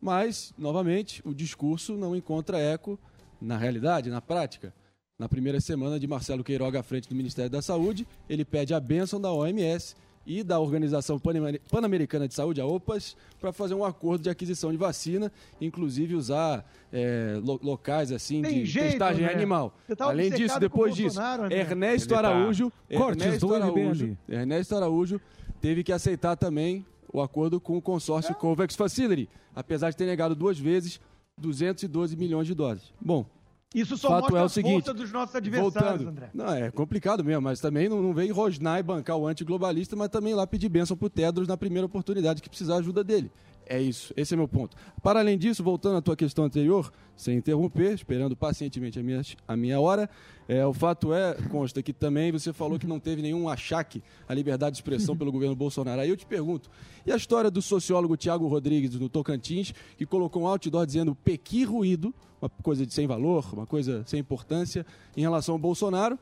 Mas, 0.00 0.52
novamente, 0.58 1.22
o 1.24 1.34
discurso 1.34 1.96
não 1.96 2.16
encontra 2.16 2.58
eco 2.58 2.98
na 3.40 3.56
realidade, 3.56 4.10
na 4.10 4.20
prática. 4.20 4.74
Na 5.18 5.28
primeira 5.28 5.60
semana 5.60 6.00
de 6.00 6.06
Marcelo 6.06 6.42
Queiroga 6.42 6.80
à 6.80 6.82
frente 6.82 7.08
do 7.08 7.14
Ministério 7.14 7.50
da 7.50 7.62
Saúde, 7.62 8.06
ele 8.28 8.44
pede 8.44 8.74
a 8.74 8.80
bênção 8.80 9.20
da 9.20 9.32
OMS 9.32 9.94
e 10.26 10.42
da 10.42 10.58
Organização 10.60 11.18
Pan-Americana 11.18 12.28
de 12.28 12.34
Saúde, 12.34 12.60
a 12.60 12.66
OPAS, 12.66 13.16
para 13.40 13.52
fazer 13.52 13.74
um 13.74 13.84
acordo 13.84 14.22
de 14.22 14.30
aquisição 14.30 14.70
de 14.70 14.76
vacina, 14.76 15.32
inclusive 15.60 16.14
usar 16.14 16.64
é, 16.92 17.40
lo- 17.42 17.58
locais 17.62 18.12
assim 18.12 18.40
Tem 18.42 18.60
de 18.60 18.66
jeito, 18.66 18.90
testagem 18.90 19.24
André. 19.24 19.36
animal. 19.36 19.74
Tá 19.96 20.06
Além 20.06 20.30
disso, 20.30 20.60
depois 20.60 20.94
disso, 20.94 21.20
André. 21.20 21.58
Ernesto 21.60 22.10
tá- 22.10 22.18
Araújo, 22.18 22.72
Cortes 22.96 23.24
Ernesto 23.26 23.54
Araújo. 23.54 24.16
Ernesto 24.28 24.76
Araújo 24.76 25.20
teve 25.60 25.82
que 25.82 25.92
aceitar 25.92 26.36
também 26.36 26.84
o 27.12 27.20
acordo 27.20 27.60
com 27.60 27.74
o 27.74 27.78
É. 27.78 27.80
consórcio 27.80 28.34
COVAX 28.34 28.74
Facility, 28.76 29.28
apesar 29.54 29.90
de 29.90 29.96
ter 29.96 30.06
negado 30.06 30.34
duas 30.34 30.58
vezes 30.58 31.00
212 31.38 32.16
milhões 32.16 32.46
de 32.46 32.54
doses. 32.54 32.92
Bom, 33.00 33.26
Isso 33.74 33.96
só 33.96 34.08
fato 34.08 34.22
mostra 34.22 34.38
é 34.38 34.42
o 34.42 34.44
a 34.44 34.48
seguinte, 34.48 34.84
força 34.84 34.94
dos 34.94 35.12
nossos 35.12 35.34
adversários, 35.34 35.74
voltando, 35.74 36.08
André. 36.08 36.30
Não, 36.34 36.52
é 36.52 36.70
complicado 36.70 37.24
mesmo, 37.24 37.42
mas 37.42 37.60
também 37.60 37.88
não, 37.88 38.02
não 38.02 38.12
vem 38.12 38.30
rosnar 38.30 38.78
e 38.78 38.82
bancar 38.82 39.16
o 39.16 39.26
antiglobalista, 39.26 39.96
mas 39.96 40.08
também 40.08 40.34
lá 40.34 40.46
pedir 40.46 40.68
bênção 40.68 40.96
pro 40.96 41.08
Tedros 41.08 41.48
na 41.48 41.56
primeira 41.56 41.86
oportunidade 41.86 42.42
que 42.42 42.48
precisar 42.48 42.76
ajuda 42.76 43.02
dele. 43.02 43.30
É 43.66 43.80
isso, 43.80 44.12
esse 44.16 44.34
é 44.34 44.36
meu 44.36 44.48
ponto. 44.48 44.76
Para 45.02 45.20
além 45.20 45.38
disso, 45.38 45.62
voltando 45.62 45.96
à 45.96 46.02
tua 46.02 46.16
questão 46.16 46.44
anterior, 46.44 46.92
sem 47.16 47.36
interromper, 47.36 47.94
esperando 47.94 48.36
pacientemente 48.36 48.98
a 48.98 49.02
minha, 49.02 49.22
a 49.46 49.56
minha 49.56 49.80
hora, 49.80 50.10
é, 50.48 50.66
o 50.66 50.72
fato 50.72 51.12
é, 51.12 51.34
consta 51.50 51.82
que 51.82 51.92
também 51.92 52.32
você 52.32 52.52
falou 52.52 52.78
que 52.78 52.86
não 52.86 52.98
teve 52.98 53.22
nenhum 53.22 53.48
achaque 53.48 54.02
à 54.28 54.34
liberdade 54.34 54.72
de 54.72 54.78
expressão 54.78 55.16
pelo 55.16 55.30
governo 55.30 55.54
Bolsonaro. 55.54 56.00
Aí 56.00 56.08
eu 56.08 56.16
te 56.16 56.26
pergunto, 56.26 56.68
e 57.06 57.12
a 57.12 57.16
história 57.16 57.50
do 57.50 57.62
sociólogo 57.62 58.16
Tiago 58.16 58.46
Rodrigues, 58.46 58.90
do 58.90 59.08
Tocantins, 59.08 59.72
que 59.96 60.04
colocou 60.04 60.42
um 60.42 60.46
outdoor 60.46 60.84
dizendo 60.84 61.14
pequi 61.14 61.64
ruído, 61.64 62.14
uma 62.40 62.50
coisa 62.62 62.84
de 62.84 62.92
sem 62.92 63.06
valor, 63.06 63.48
uma 63.52 63.66
coisa 63.66 64.02
sem 64.06 64.18
importância, 64.18 64.84
em 65.16 65.20
relação 65.20 65.54
ao 65.54 65.58
Bolsonaro, 65.58 66.18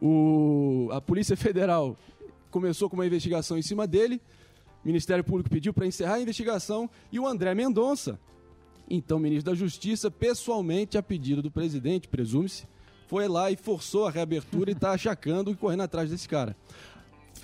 o, 0.00 0.88
a 0.92 1.00
Polícia 1.00 1.36
Federal 1.36 1.96
começou 2.50 2.88
com 2.88 2.96
uma 2.96 3.06
investigação 3.06 3.56
em 3.58 3.62
cima 3.62 3.86
dele. 3.86 4.20
O 4.84 4.86
Ministério 4.86 5.22
Público 5.22 5.50
pediu 5.50 5.72
para 5.74 5.86
encerrar 5.86 6.14
a 6.14 6.20
investigação 6.20 6.88
e 7.12 7.18
o 7.20 7.26
André 7.26 7.54
Mendonça, 7.54 8.18
então 8.88 9.18
ministro 9.18 9.52
da 9.52 9.56
Justiça, 9.56 10.10
pessoalmente, 10.10 10.96
a 10.98 11.02
pedido 11.02 11.42
do 11.42 11.50
presidente, 11.50 12.08
presume-se, 12.08 12.66
foi 13.06 13.28
lá 13.28 13.50
e 13.50 13.56
forçou 13.56 14.06
a 14.06 14.10
reabertura 14.10 14.70
e 14.70 14.74
está 14.74 14.92
achacando 14.92 15.50
e 15.50 15.54
correndo 15.54 15.82
atrás 15.82 16.10
desse 16.10 16.28
cara. 16.28 16.56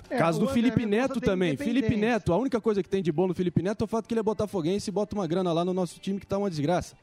É, 0.09 0.17
Caso 0.17 0.39
do 0.39 0.45
André 0.45 0.53
Felipe 0.55 0.85
Mendonça 0.85 1.01
Neto 1.01 1.21
também. 1.21 1.57
Felipe. 1.57 1.95
Neto, 1.95 2.31
a 2.33 2.37
única 2.37 2.61
coisa 2.61 2.81
que 2.81 2.89
tem 2.89 3.03
de 3.03 3.11
bom 3.11 3.27
no 3.27 3.33
Felipe 3.33 3.61
Neto 3.61 3.81
é 3.81 3.85
o 3.85 3.87
fato 3.87 4.07
que 4.07 4.13
ele 4.13 4.19
é 4.19 4.23
botafoguense 4.23 4.89
e 4.89 4.93
bota 4.93 5.15
uma 5.15 5.27
grana 5.27 5.51
lá 5.51 5.65
no 5.65 5.73
nosso 5.73 5.99
time 5.99 6.19
que 6.19 6.25
tá 6.25 6.37
uma 6.37 6.49
desgraça. 6.49 6.95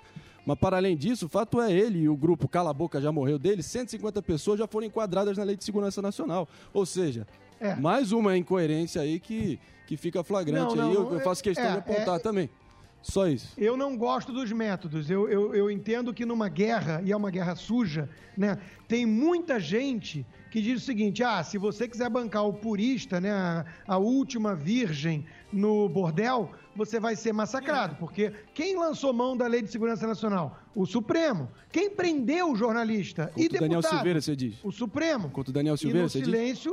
Mas 0.47 0.59
para 0.59 0.77
além 0.77 0.97
disso, 0.97 1.27
o 1.27 1.29
fato 1.29 1.61
é 1.61 1.73
ele 1.73 2.01
e 2.01 2.09
o 2.09 2.17
grupo 2.17 2.47
Cala 2.49 2.71
a 2.71 2.75
Boca 2.75 3.01
já 3.01 3.11
morreu 3.11 3.39
dele, 3.39 3.63
150 3.63 4.21
pessoas 4.23 4.59
já 4.59 4.67
foram 4.67 4.87
enquadradas 4.87 5.39
na 5.39 5.45
Lei 5.45 5.57
de 5.57 5.65
Segurança 5.65 6.03
Nacional. 6.03 6.49
Ou 6.73 6.85
seja, 6.85 7.27
É. 7.61 7.75
mais 7.77 8.13
uma 8.13 8.37
incoerência 8.37 9.01
aí 9.01 9.19
que, 9.19 9.59
que 9.87 9.97
fica 9.97 10.23
flagrante 10.25 10.77
Não, 10.77 10.89
aí. 10.89 10.95
não, 10.95 11.11
Eu, 11.11 11.15
eu 11.15 11.21
faço 11.21 11.43
questão 11.43 11.65
é, 11.65 11.73
de 11.73 11.79
apontar 11.79 12.17
é- 12.17 12.19
também. 12.19 12.51
Só 13.03 13.29
isso. 13.29 13.53
Eu 13.59 13.77
não 13.77 13.99
gosto 13.99 14.33
dos 14.33 14.51
métodos. 14.51 15.11
Eu, 15.11 15.29
eu, 15.29 15.55
eu 15.55 15.71
entendo 15.71 16.13
que 16.15 16.25
numa 16.25 16.49
guerra, 16.49 17.03
e 17.05 17.13
é 17.13 17.17
uma 17.17 17.31
guerra 17.31 17.55
suja, 17.55 18.09
né? 18.35 18.57
Tem 18.89 19.05
muita 19.05 19.61
gente 19.61 20.25
que 20.51 20.63
diz 20.63 20.83
o 20.83 20.85
seguinte: 20.87 21.23
ah, 21.23 21.45
se 21.45 21.59
você 21.59 21.87
quiser 21.87 22.09
bancar 22.09 22.47
o 22.47 22.55
purista, 22.55 23.21
né? 23.21 23.31
A, 23.31 23.67
a 23.87 23.99
última 23.99 24.55
virgem 24.55 25.27
no 25.53 25.87
bordel, 25.87 26.51
você 26.75 26.99
vai 26.99 27.15
ser 27.15 27.35
massacrado. 27.35 27.97
Porque 27.97 28.33
quem 28.55 28.75
lançou 28.79 29.13
mão 29.13 29.37
da 29.37 29.47
Lei 29.47 29.61
de 29.61 29.71
Segurança 29.71 30.07
Nacional? 30.07 30.59
O 30.75 30.87
Supremo. 30.87 31.51
Quem 31.71 31.91
prendeu 31.91 32.53
o 32.53 32.57
jornalista? 32.57 33.31
e 33.37 33.43
Contra 33.43 33.59
o 33.59 33.61
Daniel? 33.61 33.83
Silveira, 33.83 34.21
você 34.23 34.35
diz. 34.35 34.55
O 34.65 34.73
Supremo. 34.73 35.29
Contra 35.29 35.51
o 35.51 35.53
Daniel 35.53 35.75
E 35.75 35.79
Silveira, 35.79 36.05
no 36.05 36.09
você 36.09 36.21
diz? 36.23 36.67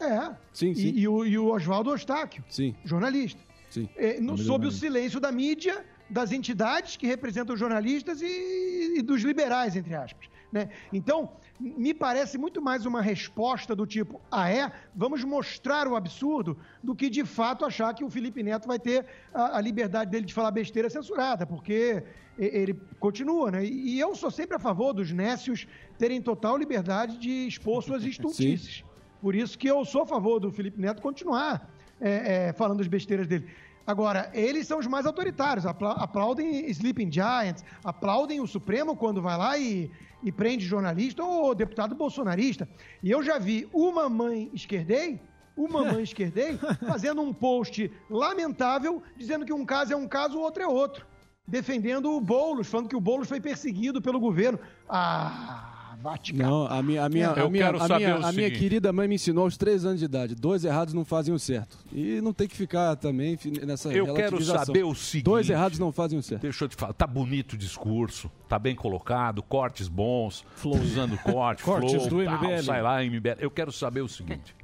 É. 0.00 0.34
Sim, 0.52 0.70
E- 0.70 0.74
sim. 0.76 0.92
E, 0.94 1.08
o, 1.08 1.24
e 1.24 1.38
o 1.38 1.46
Oswaldo 1.52 1.90
Eustáquio, 1.90 2.44
Sim, 2.48 2.74
jornalista. 2.84 3.40
sim. 3.70 3.88
É, 3.96 4.20
no- 4.20 4.36
sob 4.36 4.66
o 4.66 4.70
silêncio 4.70 5.20
da 5.20 5.30
mídia, 5.32 5.84
das 6.10 6.32
entidades 6.32 6.96
que 6.96 7.06
representam 7.06 7.54
os 7.54 7.60
jornalistas 7.60 8.20
e, 8.20 8.94
e 8.98 9.02
dos 9.02 9.22
liberais, 9.22 9.74
entre 9.76 9.94
aspas. 9.94 10.28
Né? 10.52 10.68
Então, 10.92 11.32
me 11.58 11.92
parece 11.92 12.38
muito 12.38 12.62
mais 12.62 12.86
uma 12.86 13.02
resposta 13.02 13.74
do 13.74 13.84
tipo, 13.86 14.20
ah 14.30 14.48
é? 14.50 14.70
Vamos 14.94 15.24
mostrar 15.24 15.88
o 15.88 15.96
absurdo, 15.96 16.56
do 16.82 16.94
que 16.94 17.10
de 17.10 17.24
fato 17.24 17.64
achar 17.64 17.92
que 17.94 18.04
o 18.04 18.10
Felipe 18.10 18.40
Neto 18.42 18.68
vai 18.68 18.78
ter 18.78 19.04
a, 19.32 19.58
a 19.58 19.60
liberdade 19.60 20.10
dele 20.12 20.24
de 20.26 20.34
falar 20.34 20.52
besteira 20.52 20.88
censurada, 20.88 21.44
porque 21.44 22.04
e- 22.38 22.44
ele 22.44 22.78
continua, 23.00 23.50
né? 23.50 23.64
E 23.64 23.94
e 23.96 24.00
eu 24.00 24.14
sou 24.14 24.30
sempre 24.30 24.56
a 24.56 24.60
favor 24.60 24.92
dos 24.92 25.10
nécios 25.10 25.66
terem 25.98 26.20
total 26.22 26.56
liberdade 26.56 27.18
de 27.18 27.48
expor 27.48 27.82
suas 27.82 28.04
estultices. 28.06 28.84
Por 29.24 29.34
isso 29.34 29.58
que 29.58 29.66
eu 29.66 29.86
sou 29.86 30.02
a 30.02 30.06
favor 30.06 30.38
do 30.38 30.52
Felipe 30.52 30.78
Neto 30.78 31.00
continuar 31.00 31.70
é, 31.98 32.48
é, 32.48 32.52
falando 32.52 32.82
as 32.82 32.86
besteiras 32.86 33.26
dele. 33.26 33.46
Agora, 33.86 34.30
eles 34.34 34.66
são 34.66 34.78
os 34.78 34.86
mais 34.86 35.06
autoritários, 35.06 35.64
apla- 35.64 35.92
aplaudem 35.92 36.68
Sleeping 36.68 37.10
Giants, 37.10 37.64
aplaudem 37.82 38.42
o 38.42 38.46
Supremo 38.46 38.94
quando 38.94 39.22
vai 39.22 39.38
lá 39.38 39.56
e, 39.56 39.90
e 40.22 40.30
prende 40.30 40.66
jornalista 40.66 41.24
ou 41.24 41.54
deputado 41.54 41.94
bolsonarista. 41.94 42.68
E 43.02 43.10
eu 43.10 43.22
já 43.22 43.38
vi 43.38 43.66
uma 43.72 44.10
mãe 44.10 44.50
esquerdei, 44.52 45.18
uma 45.56 45.82
mãe 45.82 46.02
esquerdei, 46.04 46.58
fazendo 46.86 47.22
um 47.22 47.32
post 47.32 47.90
lamentável, 48.10 49.02
dizendo 49.16 49.46
que 49.46 49.54
um 49.54 49.64
caso 49.64 49.94
é 49.94 49.96
um 49.96 50.06
caso, 50.06 50.36
o 50.36 50.42
outro 50.42 50.62
é 50.62 50.66
outro. 50.68 51.06
Defendendo 51.48 52.12
o 52.14 52.20
Boulos, 52.20 52.68
falando 52.68 52.90
que 52.90 52.96
o 52.96 53.00
Boulos 53.00 53.26
foi 53.26 53.40
perseguido 53.40 54.02
pelo 54.02 54.20
governo. 54.20 54.58
Ah, 54.86 55.70
Vaticano. 56.04 56.50
Não, 56.50 56.66
a 56.66 56.82
minha, 56.82 57.02
a 57.02 57.08
minha, 57.08 57.26
Eu 57.34 57.46
a 57.46 57.50
minha, 57.50 57.64
quero 57.64 57.82
a 57.82 57.88
saber 57.88 58.04
minha, 58.04 58.18
o 58.18 58.26
a 58.26 58.32
minha 58.32 58.50
querida 58.50 58.92
mãe 58.92 59.08
me 59.08 59.14
ensinou 59.14 59.44
aos 59.44 59.56
três 59.56 59.86
anos 59.86 59.98
de 60.00 60.04
idade. 60.04 60.34
Dois 60.34 60.62
errados 60.62 60.92
não 60.92 61.02
fazem 61.02 61.32
o 61.32 61.38
certo. 61.38 61.78
E 61.90 62.20
não 62.20 62.34
tem 62.34 62.46
que 62.46 62.54
ficar 62.54 62.94
também 62.96 63.38
nessa 63.66 63.90
Eu 63.90 64.12
quero 64.12 64.42
saber 64.44 64.84
o 64.84 64.94
seguinte. 64.94 65.24
Dois 65.24 65.48
errados 65.48 65.78
não 65.78 65.90
fazem 65.90 66.18
o 66.18 66.22
certo. 66.22 66.42
Deixa 66.42 66.64
eu 66.64 66.68
te 66.68 66.76
falar, 66.76 66.92
tá 66.92 67.06
bonito 67.06 67.54
o 67.54 67.56
discurso, 67.56 68.30
tá 68.46 68.58
bem 68.58 68.74
colocado, 68.74 69.42
cortes 69.42 69.88
bons, 69.88 70.44
usando 70.62 71.16
corte, 71.24 71.62
Cortes 71.62 72.06
flow, 72.06 72.08
do 72.08 72.24
tal, 72.24 72.34
MBL. 72.38 72.62
sai 72.62 72.82
lá, 72.82 73.02
MBL. 73.02 73.38
Eu 73.40 73.50
quero 73.50 73.72
saber 73.72 74.02
o 74.02 74.08
seguinte. 74.08 74.54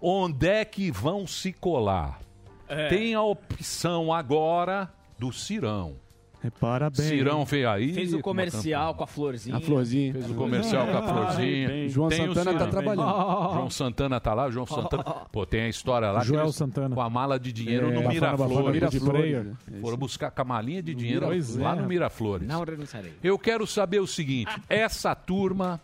Onde 0.00 0.48
é 0.48 0.64
que 0.64 0.90
vão 0.90 1.24
se 1.24 1.52
colar? 1.52 2.20
É. 2.68 2.88
Tem 2.88 3.14
a 3.14 3.22
opção 3.22 4.12
agora 4.12 4.92
do 5.16 5.32
Cirão. 5.32 6.01
Repara 6.42 6.90
bem. 6.90 7.06
Cirão 7.06 7.44
veio 7.44 7.70
aí. 7.70 7.92
Fez 7.92 8.12
o 8.12 8.20
comercial 8.20 8.94
com 8.96 9.04
a 9.04 9.06
florzinha. 9.06 9.56
A 9.56 9.60
florzinha. 9.60 10.12
Fez 10.12 10.28
o 10.30 10.34
comercial 10.34 10.86
com 10.88 10.96
a 10.98 11.02
florzinha. 11.02 11.68
bem. 11.68 11.88
João 11.88 12.08
Tem 12.08 12.26
Santana 12.34 12.58
tá 12.58 12.66
trabalhando. 12.66 13.06
João 13.54 13.70
Santana 13.70 14.20
tá 14.20 14.34
lá, 14.34 14.50
João 14.50 14.66
Santana. 14.66 15.04
Pô, 15.30 15.46
tem 15.46 15.62
a 15.62 15.68
história 15.68 16.10
lá. 16.10 16.20
Joel 16.24 16.42
eles- 16.44 16.56
Santana. 16.56 16.94
Com 16.94 17.00
a 17.00 17.08
mala 17.08 17.38
de 17.38 17.52
dinheiro 17.52 17.90
É, 17.90 17.92
no 17.92 18.08
Miraflores. 18.08 18.94
Freia. 19.04 19.52
Foram 19.80 19.96
buscar 19.96 20.30
com 20.32 20.42
a 20.42 20.44
malinha 20.44 20.82
de 20.82 20.94
dinheiro 20.94 21.26
Pois 21.26 21.54
lá 21.56 21.76
é. 21.76 21.80
no 21.80 21.86
Miraflores. 21.86 22.48
Não 22.48 22.64
renunciarei. 22.64 23.12
Eu 23.22 23.38
quero 23.38 23.64
saber 23.66 24.00
o 24.00 24.06
seguinte: 24.06 24.50
essa 24.68 25.14
turma 25.14 25.80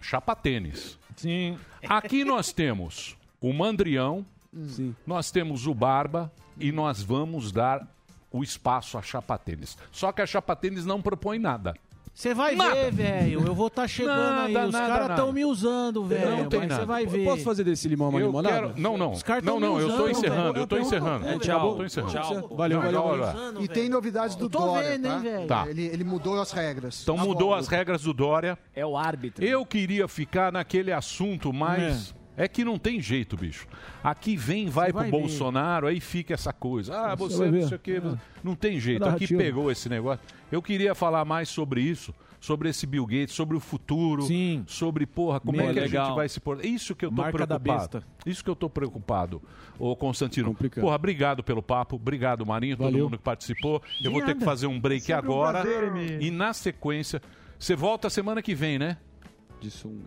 chapa 0.00 0.34
tênis. 0.34 0.98
Sim. 1.14 1.56
Aqui 1.88 2.24
nós 2.24 2.52
temos 2.52 3.16
o 3.40 3.52
Mandrião, 3.52 4.24
Sim. 4.66 4.94
nós 5.06 5.30
temos 5.30 5.66
o 5.66 5.74
Barba 5.74 6.32
e 6.58 6.72
nós 6.72 7.02
vamos 7.02 7.52
dar 7.52 7.86
o 8.32 8.42
espaço 8.42 8.96
à 8.98 9.02
chapa 9.02 9.36
tênis. 9.38 9.76
Só 9.90 10.12
que 10.12 10.22
a 10.22 10.26
chapa 10.26 10.54
tênis 10.56 10.84
não 10.86 11.00
propõe 11.02 11.38
nada. 11.38 11.74
Você 12.12 12.34
vai 12.34 12.54
Nada. 12.56 12.74
ver, 12.74 12.90
velho. 12.92 13.46
Eu 13.46 13.54
vou 13.54 13.68
estar 13.68 13.86
chegando 13.88 14.18
Nada, 14.18 14.42
aí. 14.62 14.68
Os 14.68 14.74
caras 14.74 15.10
estão 15.10 15.32
me 15.32 15.44
usando, 15.44 16.04
velho. 16.04 16.38
Não 16.38 16.48
tem 16.48 16.60
Mas 16.60 16.68
nada. 16.68 16.80
você 16.82 16.86
vai 16.86 17.06
ver. 17.06 17.24
Posso 17.24 17.42
fazer 17.44 17.64
desse 17.64 17.88
limão 17.88 18.08
uma 18.10 18.20
Eu 18.20 18.26
limonada? 18.26 18.54
quero... 18.54 18.72
Não, 18.76 18.98
não. 18.98 19.12
Os 19.12 19.22
caras 19.22 19.42
Não, 19.44 19.58
não, 19.60 19.76
me 19.76 19.82
eu 19.82 19.86
usando, 19.88 20.10
encerrando, 20.10 20.58
eu 20.58 20.66
tô 20.66 20.76
encerrando. 20.76 21.26
É, 21.28 21.34
Eu 21.34 21.38
tchau. 21.38 21.76
tô 21.76 21.84
encerrando. 21.84 22.12
Tchau. 22.12 22.48
Valeu, 22.56 22.82
Não, 22.82 22.92
valeu, 22.92 23.26
valeu. 23.26 23.62
E 23.62 23.68
tem 23.68 23.88
novidades 23.88 24.36
do 24.36 24.48
Dória, 24.50 24.90
vendo, 24.90 25.04
tá? 25.04 25.14
hein, 25.16 25.20
velho. 25.22 25.46
Tá. 25.46 25.66
Ele, 25.68 25.86
ele 25.86 26.04
mudou 26.04 26.38
as 26.38 26.50
regras. 26.50 27.00
Então 27.02 27.16
mudou 27.16 27.54
as 27.54 27.68
regras 27.68 28.02
do 28.02 28.12
Dória. 28.12 28.58
É 28.74 28.84
o 28.84 28.98
árbitro. 28.98 29.42
Eu 29.44 29.64
queria 29.64 30.06
ficar 30.08 30.52
naquele 30.52 30.92
assunto 30.92 31.52
mais. 31.54 32.10
É. 32.16 32.19
que 32.48 32.64
não 32.64 32.78
tem 32.78 33.00
jeito, 33.00 33.36
bicho. 33.36 33.66
Aqui 34.02 34.36
vem, 34.36 34.68
vai 34.68 34.86
Você 34.86 34.92
pro 34.92 35.00
vai 35.02 35.10
Bolsonaro, 35.10 35.86
aí 35.86 36.00
fica 36.00 36.34
essa 36.34 36.52
coisa. 36.52 36.96
Ah, 36.96 37.14
Você 37.14 37.36
você 37.36 37.50
não 37.50 37.68
sei 37.68 37.76
o 37.76 37.80
quê. 37.80 38.00
você- 38.00 38.18
Não 38.42 38.54
tem 38.54 38.78
jeito. 38.80 39.04
Aqui 39.04 39.26
pegou 39.36 39.70
esse 39.70 39.88
negócio. 39.88 40.20
Eu 40.50 40.62
queria 40.62 40.94
falar 40.94 41.24
mais 41.24 41.48
sobre 41.48 41.80
isso, 41.82 42.14
sobre 42.40 42.70
esse 42.70 42.86
Bill 42.86 43.04
Gates, 43.04 43.32
sobre 43.34 43.56
o 43.56 43.60
futuro, 43.60 44.22
Sim. 44.22 44.64
sobre, 44.66 45.04
porra, 45.06 45.38
como 45.40 45.58
Meu, 45.58 45.68
é 45.68 45.72
que 45.74 45.78
a 45.78 45.82
legal. 45.82 46.06
gente 46.06 46.16
vai 46.16 46.28
se 46.28 46.40
pôr. 46.40 46.64
Isso 46.64 46.94
que 46.94 47.04
eu 47.04 47.10
tô 47.10 47.16
Marca 47.22 47.46
da 47.46 47.60
preocupado. 47.60 47.98
besta. 47.98 48.08
Isso 48.24 48.42
que 48.42 48.48
eu 48.48 48.56
tô 48.56 48.70
preocupado, 48.70 49.42
ô 49.78 49.94
Constantino. 49.94 50.48
Complicado. 50.48 50.82
Porra, 50.82 50.96
obrigado 50.96 51.44
pelo 51.44 51.62
papo, 51.62 51.96
obrigado, 51.96 52.46
Marinho, 52.46 52.76
todo 52.76 52.86
Valeu. 52.86 53.04
mundo 53.04 53.18
que 53.18 53.22
participou. 53.24 53.82
Eu 54.02 54.10
vou 54.10 54.20
ter 54.22 54.28
que 54.28 54.34
nada. 54.34 54.44
fazer 54.46 54.66
um 54.66 54.80
break 54.80 55.02
Sempre 55.04 55.28
um 55.28 55.32
agora. 55.32 55.60
prazer, 55.60 55.84
Emílio. 55.84 56.22
e 56.22 56.30
na 56.30 56.52
sequência, 56.54 57.20
você 57.58 57.76
volta 57.76 58.08
semana 58.08 58.40
que 58.40 58.54
vem, 58.54 58.78
né? 58.78 58.96
De 59.60 59.70
sunga. 59.70 60.06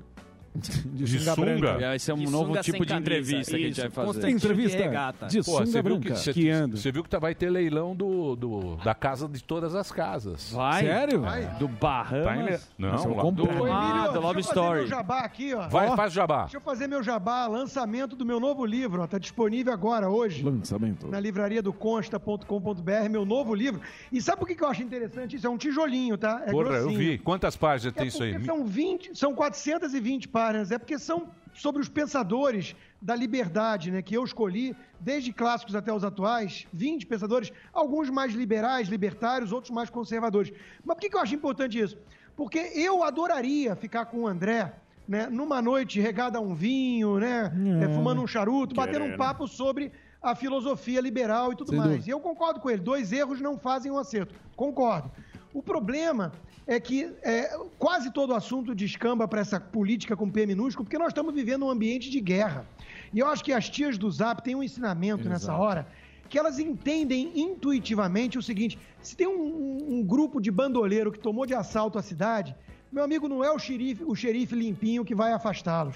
De, 0.94 1.04
De 1.06 1.20
sunga 1.20 1.34
sunga? 1.36 1.58
branca. 1.58 1.80
Vai 1.88 1.98
ser 2.00 2.14
um 2.14 2.18
De 2.18 2.28
novo 2.30 2.56
tipo 2.62 2.86
de 2.86 2.94
entrevista 2.94 3.52
que 3.52 3.58
a 3.58 3.68
gente 3.68 3.72
Isso, 3.80 3.90
vai 3.90 4.06
fazer. 4.06 4.30
Entrevista 4.30 4.78
de 4.78 4.84
regata. 4.84 5.26
de 5.28 5.38
Pô, 5.40 5.44
sunga 5.44 5.66
você 5.66 5.72
viu, 5.82 5.84
branca. 5.84 6.14
que, 6.14 6.52
você, 6.78 6.92
viu 6.92 7.04
que 7.04 7.10
tá- 7.10 7.18
vai 7.20 7.34
ter 7.34 7.50
leilão 7.50 7.96
do, 7.96 8.36
do- 8.36 8.76
da 8.84 8.94
casa 8.94 9.28
de 9.28 9.44
todas 9.44 9.74
as 9.74 9.92
casas. 9.92 10.52
Vai? 10.54 10.84
Sério? 10.86 11.24
Do 11.58 11.68
Bahamas? 11.68 12.24
Tá 12.24 12.36
em 12.38 12.60
Não, 12.78 12.90
eu 13.04 13.16
lá- 13.16 13.32
do- 13.32 13.44
Emílio, 13.50 13.74
Ah, 13.74 14.10
The 14.14 14.20
Love 14.20 14.34
deixa 14.36 14.50
eu 14.52 14.54
fazer 14.54 14.60
Story. 14.62 14.80
meu 14.82 14.88
jabá 14.88 15.20
aqui, 15.22 15.54
ó. 15.56 15.68
Vai, 15.70 15.88
Ó. 15.90 15.96
faz 15.96 16.14
jabá. 16.14 16.42
Deixa 16.44 16.58
eu 16.58 16.62
fazer 16.62 16.88
meu 16.88 17.02
jabá, 17.02 17.48
lançamento 17.48 18.16
do 18.16 18.24
meu 18.26 18.40
novo 18.40 18.64
livro, 18.66 19.02
ó, 19.02 19.08
tá 19.08 19.18
disponível 19.18 19.74
agora, 19.74 20.08
hoje. 20.10 20.44
Lançamento. 20.44 21.08
na 21.08 21.20
livraria 21.20 21.62
do 21.64 21.74
consta.com.br, 21.74 23.10
meu 23.10 23.26
novo 23.26 23.54
livro. 23.56 23.82
E 24.12 24.22
sabe 24.22 24.40
por 24.40 24.48
que 24.48 24.56
que 24.56 24.64
eu 24.64 24.68
acho 24.68 24.82
interessante 24.84 25.36
isso? 25.36 25.48
É 25.48 25.50
um 25.50 25.58
tijolinho, 25.58 26.18
tá? 26.18 26.44
É 26.46 26.52
Porra, 26.52 26.70
eu 26.76 26.84
grossinho. 26.84 27.00
vi. 27.00 27.18
Quantas 27.18 27.56
páginas 27.56 27.94
É 27.96 28.00
tem 28.00 28.08
isso 28.08 28.22
aí? 28.24 28.44
são 28.46 28.66
20, 28.66 29.18
são 29.18 29.34
420 29.34 30.28
páginas, 30.28 30.43
é 30.72 30.78
porque 30.78 31.00
são 31.00 31.30
sobre 31.54 31.82
os 31.82 31.90
pensadores 31.90 32.76
da 33.02 33.16
liberdade, 33.16 33.92
né, 33.92 34.02
que 34.02 34.16
eu 34.16 34.24
escolhi, 34.24 34.76
desde 35.00 35.32
clássicos 35.32 35.76
até 35.76 35.94
os 35.94 36.04
atuais, 36.04 36.66
20 36.74 37.06
pensadores, 37.06 37.52
alguns 37.74 38.10
mais 38.10 38.34
liberais, 38.34 38.88
libertários, 38.88 39.52
outros 39.52 39.72
mais 39.72 39.90
conservadores. 39.90 40.52
Mas 40.84 40.96
por 40.96 41.02
que 41.02 41.10
que 41.10 41.16
eu 41.16 41.22
acho 41.22 41.36
importante 41.36 41.78
isso? 41.78 41.98
Porque 42.36 42.58
eu 42.74 43.04
adoraria 43.04 43.76
ficar 43.76 44.06
com 44.06 44.22
o 44.22 44.28
André, 44.28 44.74
né, 45.08 45.28
numa 45.30 45.62
noite 45.62 46.00
regada 46.00 46.38
a 46.38 46.42
um 46.42 46.56
vinho, 46.56 47.20
né, 47.20 47.52
é, 47.82 47.94
fumando 47.94 48.22
um 48.22 48.28
charuto, 48.28 48.74
batendo 48.74 49.06
um 49.06 49.18
papo 49.18 49.48
sobre 49.48 49.92
a 50.22 50.34
filosofia 50.34 51.02
liberal 51.02 51.52
e 51.52 51.56
tudo 51.56 51.72
Sem 51.72 51.78
mais. 51.78 51.92
dúvida. 51.92 52.10
E 52.10 52.12
eu 52.12 52.20
concordo 52.20 52.62
com 52.62 52.70
ele, 52.70 52.82
dois 52.82 53.12
erros 53.12 53.42
não 53.42 53.60
fazem 53.60 53.92
um 53.92 53.98
acerto. 53.98 54.34
Concordo. 54.56 55.12
O 55.54 55.62
problema 55.62 56.32
é 56.66 56.80
que 56.80 57.12
é, 57.22 57.58
quase 57.78 58.12
todo 58.12 58.34
assunto 58.34 58.74
descamba 58.74 59.28
para 59.28 59.42
essa 59.42 59.60
política 59.60 60.16
com 60.16 60.30
P 60.30 60.46
minúsculo, 60.46 60.86
porque 60.86 60.98
nós 60.98 61.10
estamos 61.10 61.34
vivendo 61.34 61.66
um 61.66 61.70
ambiente 61.70 62.10
de 62.10 62.20
guerra. 62.20 62.66
E 63.14 63.20
eu 63.20 63.28
acho 63.28 63.44
que 63.44 63.54
as 63.54 63.70
tias 63.70 63.98
do 63.98 64.10
Zap 64.10 64.42
têm 64.44 64.56
um 64.56 64.64
ensinamento 64.64 65.28
nessa 65.30 65.56
hora, 65.56 65.88
que 66.30 66.40
elas 66.40 66.58
entendem 66.58 67.32
intuitivamente 67.36 68.38
o 68.38 68.42
seguinte: 68.42 68.80
se 69.02 69.16
tem 69.16 69.28
um, 69.28 69.32
um- 69.44 69.96
um 70.00 70.04
grupo 70.04 70.42
de 70.42 70.50
bandoleiro 70.50 71.12
que 71.12 71.20
tomou 71.20 71.46
de 71.46 71.54
assalto 71.54 72.00
a 72.00 72.02
cidade, 72.02 72.56
meu 72.92 73.04
amigo, 73.04 73.28
não 73.28 73.44
é 73.44 73.52
o 73.52 73.60
xerife, 73.60 74.04
o 74.04 74.16
xerife 74.16 74.56
limpinho 74.56 75.06
que 75.06 75.14
vai 75.14 75.34
afastá-los. 75.34 75.96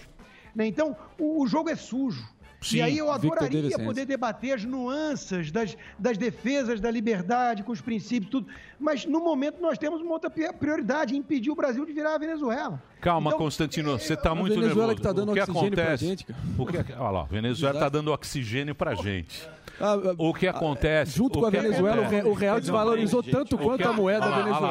né? 0.54 0.68
Então, 0.68 0.96
o, 1.20 1.42
o 1.42 1.48
jogo 1.48 1.70
é 1.70 1.76
sujo. 1.76 2.24
Sim, 2.60 2.78
e 2.78 2.82
aí 2.82 2.98
eu 2.98 3.12
adoraria 3.12 3.78
poder 3.78 4.06
debater 4.06 4.54
as 4.56 4.66
nuances 4.66 5.52
das, 5.52 5.78
das 5.98 6.18
defesas 6.18 6.82
da 6.82 6.90
liberdade, 6.90 7.62
com 7.64 7.72
os 7.72 7.82
princípios, 7.82 8.32
tudo. 8.32 8.48
Mas 8.80 9.06
no 9.06 9.20
momento 9.24 9.62
nós 9.62 9.78
temos 9.78 10.02
uma 10.02 10.12
outra 10.14 10.30
prioridade: 10.30 11.16
impedir 11.16 11.52
o 11.52 11.56
Brasil 11.56 11.86
de 11.86 11.94
virar 11.94 12.16
a 12.16 12.18
Venezuela. 12.18 12.82
Calma, 13.00 13.30
Então, 13.30 13.40
Constantino, 13.40 14.00
você 14.00 14.16
tá 14.18 14.32
a 14.32 14.36
muito 14.36 14.54
Venezuela 14.56 14.88
nervoso. 14.88 14.96
que 14.98 15.02
tá 15.04 15.14
dando 15.14 15.32
o 15.32 15.34
que 15.34 15.40
acontece? 15.40 16.06
gente, 16.08 16.26
cara. 16.26 16.40
O 16.58 16.66
que, 16.66 16.78
olha 16.94 17.10
lá, 17.12 17.22
a 17.22 17.26
Venezuela 17.26 17.80
tá 17.80 17.90
dando 17.90 18.12
oxigênio 18.12 18.74
pra 18.74 18.96
gente. 18.96 19.48
O 20.18 20.34
que 20.34 20.48
acontece... 20.48 21.12
Ah, 21.14 21.18
Junto 21.18 21.38
o 21.40 21.42
com 21.42 21.48
a 21.48 21.50
Venezuela, 21.50 22.02
o, 22.02 22.10
re- 22.10 22.24
o 22.24 22.34
real 22.34 22.60
desvalorizou 22.60 23.22
tanto 23.22 23.58
quanto 23.58 23.88
a 23.88 23.94
moeda 23.94 24.28
venezuelana. 24.30 24.68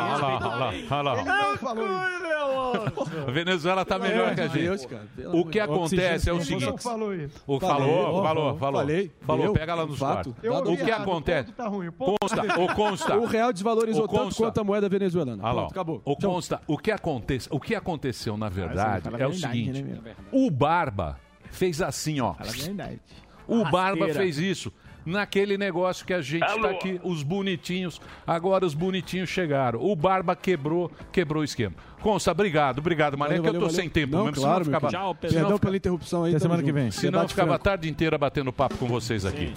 olha 0.90 1.02
lá, 1.02 1.22
olha 1.22 2.44
lá. 2.44 2.76
A 3.26 3.30
Venezuela 3.30 3.84
tá 3.84 3.98
melhor 3.98 4.34
que 4.34 4.40
a 4.40 4.48
gente. 4.48 4.62
Deus, 4.62 4.86
cara, 4.86 5.06
pelo 5.14 5.40
o 5.40 5.44
que 5.46 5.60
acontece 5.60 6.28
é 6.28 6.32
o 6.32 6.42
seguinte. 6.42 6.66
O 7.46 7.60
falou, 7.60 8.22
falou, 8.22 8.22
falou. 8.22 8.58
falei, 8.58 9.12
falou, 9.20 9.52
pega 9.52 9.74
lá 9.74 9.86
nos 9.86 9.98
fato. 9.98 10.32
quartos. 10.32 10.44
Eu 10.44 10.54
O 10.72 10.76
que 10.76 10.82
errado, 10.90 11.02
acontece? 11.02 11.52
Tá 11.52 11.70
Consta, 11.70 12.60
o 12.60 12.74
consta. 12.74 13.16
O 13.16 13.26
real 13.26 13.52
desvalorizou 13.52 14.04
O 14.04 14.08
tanto 14.08 14.34
quanto 14.34 14.58
a 14.60 14.64
moeda 14.64 14.88
venezuelana. 14.88 15.42
Ah 15.42 15.52
lá, 15.52 15.60
Pronto, 15.62 15.70
acabou. 15.72 16.02
O 16.04 16.16
consta, 16.16 16.60
o 16.66 16.76
que 16.76 16.90
acontece, 16.90 17.48
o 17.50 17.60
que 17.60 17.74
aconteceu 17.74 18.36
na 18.36 18.48
verdade 18.48 19.04
fala 19.04 19.16
a 19.16 19.20
é 19.20 19.26
o 19.26 19.30
verdade, 19.30 19.52
seguinte: 19.54 19.82
né, 19.82 20.14
o 20.32 20.50
Barba 20.50 21.18
fez 21.50 21.80
assim, 21.80 22.20
ó. 22.20 22.32
Verdade. 22.32 23.00
O 23.48 23.64
Barba 23.64 24.08
fez 24.12 24.38
isso. 24.38 24.72
Naquele 25.06 25.56
negócio 25.56 26.04
que 26.04 26.12
a 26.12 26.20
gente 26.20 26.42
Alô? 26.42 26.62
tá 26.62 26.70
aqui, 26.70 27.00
os 27.04 27.22
bonitinhos. 27.22 28.00
Agora 28.26 28.66
os 28.66 28.74
bonitinhos 28.74 29.28
chegaram. 29.28 29.80
O 29.80 29.94
Barba 29.94 30.34
quebrou, 30.34 30.90
quebrou 31.12 31.42
o 31.42 31.44
esquema. 31.44 31.74
Consta, 32.02 32.30
obrigado, 32.30 32.78
obrigado, 32.78 33.18
Mané, 33.18 33.36
Valeu, 33.36 33.42
que 33.42 33.48
eu 33.48 33.54
tô 33.54 33.60
valeu, 33.66 33.74
sem 33.74 33.88
tempo. 33.88 34.16
Não, 34.16 34.24
mesmo, 34.26 34.40
claro, 34.40 34.60
eu 34.60 34.64
ficava, 34.66 34.90
senão 34.90 35.08
eu 35.08 35.14
Perdão 35.14 35.58
pela 35.58 35.76
interrupção 35.76 36.24
aí. 36.24 36.30
Até 36.30 36.38
semana 36.40 36.62
que 36.62 36.68
junto. 36.68 36.78
vem. 36.80 36.90
Senão 36.90 37.22
eu 37.22 37.28
ficava 37.28 37.54
a 37.54 37.58
tarde 37.58 37.88
inteira 37.88 38.16
batendo 38.16 38.52
papo 38.52 38.76
com 38.76 38.86
vocês 38.86 39.24
aqui. 39.24 39.52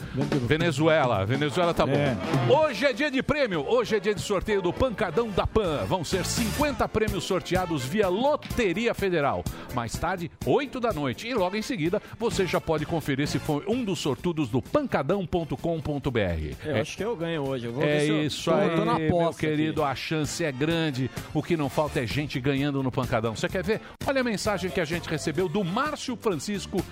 Venezuela, 0.48 1.26
Venezuela 1.26 1.74
tá 1.74 1.86
bom. 1.86 1.94
É. 1.94 2.16
Hoje 2.52 2.86
é 2.86 2.94
dia 2.94 3.12
de 3.12 3.22
prêmio, 3.22 3.64
hoje 3.68 3.96
é 3.96 4.00
dia 4.00 4.16
de 4.16 4.22
sorteio 4.22 4.62
do 4.62 4.74
Pancadão 4.74 5.30
da 5.30 5.46
Pan. 5.46 5.86
Vão 5.88 6.04
ser 6.04 6.26
50 6.26 6.88
prêmios 6.88 7.24
sorteados 7.24 7.84
via 7.86 8.08
Loteria 8.08 8.94
Federal. 8.94 9.44
Mais 9.76 9.94
tarde, 9.98 10.32
8 10.46 10.80
da 10.80 10.92
noite. 10.92 11.28
E 11.28 11.34
logo 11.34 11.56
em 11.56 11.62
seguida, 11.62 12.02
você 12.18 12.46
já 12.46 12.60
pode 12.60 12.86
conferir 12.86 13.28
se 13.28 13.40
foi 13.40 13.64
um 13.68 13.84
dos 13.84 14.00
sortudos 14.00 14.50
do 14.50 14.62
pancadão.com.br. 14.62 16.20
Eu 16.66 16.76
É- 16.76 16.82
acho 16.82 16.98
que 16.98 17.04
eu 17.04 17.16
ganho 17.16 17.44
hoje. 17.44 17.66
Eu 17.68 17.74
vou 17.74 17.84
é 17.84 18.06
eu- 18.06 18.24
isso 18.24 18.50
Tô- 18.50 18.56
aí, 18.58 18.70
tô 18.76 18.86
na 18.86 18.98
meu 19.00 19.34
querido. 19.34 19.84
A 19.84 19.96
chance 19.96 20.44
é 20.44 20.52
grande. 20.52 21.10
O 21.34 21.42
que 21.42 21.56
não 21.56 21.70
falta 21.70 22.00
é 22.00 22.08
gente 22.08 22.29
ganhando 22.38 22.84
no 22.84 22.92
pancadão. 22.92 23.34
Você 23.34 23.48
quer 23.48 23.64
ver? 23.64 23.80
Olha 24.06 24.20
a 24.20 24.24
mensagem 24.26 24.70
que 24.70 24.82
a 24.82 24.86
gente 24.86 25.10
recebeu 25.10 25.48
do 25.48 25.64
Márcio 25.64 26.18
Francisco 26.18 26.84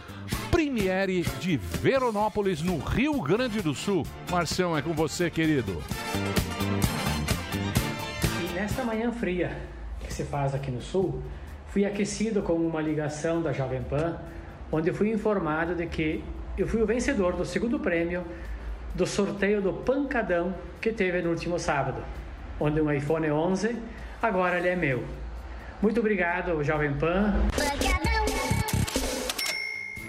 Primieri 0.49 1.23
de 1.41 1.57
Veronópolis, 1.57 2.61
no 2.61 2.77
Rio 2.77 3.21
Grande 3.21 3.61
do 3.61 3.75
Sul. 3.75 4.05
Marcião, 4.31 4.77
é 4.77 4.81
com 4.81 4.93
você, 4.93 5.29
querido. 5.29 5.83
E 8.41 8.53
nesta 8.53 8.85
manhã 8.85 9.11
fria 9.11 9.57
que 9.99 10.13
se 10.13 10.23
faz 10.23 10.55
aqui 10.55 10.71
no 10.71 10.81
Sul, 10.81 11.21
fui 11.67 11.83
aquecido 11.85 12.41
com 12.41 12.53
uma 12.53 12.81
ligação 12.81 13.41
da 13.41 13.51
Jovem 13.51 13.83
Pan, 13.83 14.17
onde 14.71 14.93
fui 14.93 15.11
informado 15.11 15.75
de 15.75 15.87
que 15.87 16.23
eu 16.57 16.65
fui 16.65 16.81
o 16.81 16.85
vencedor 16.85 17.33
do 17.33 17.43
segundo 17.43 17.77
prêmio 17.79 18.23
do 18.95 19.05
sorteio 19.05 19.61
do 19.61 19.73
Pancadão 19.73 20.55
que 20.81 20.91
teve 20.91 21.21
no 21.21 21.29
último 21.29 21.59
sábado, 21.59 22.01
onde 22.59 22.81
um 22.81 22.91
iPhone 22.91 23.29
11 23.29 23.75
agora 24.21 24.57
ele 24.57 24.69
é 24.69 24.75
meu. 24.75 25.03
Muito 25.81 25.99
obrigado, 25.99 26.63
Jovem 26.63 26.93
Pan. 26.93 27.33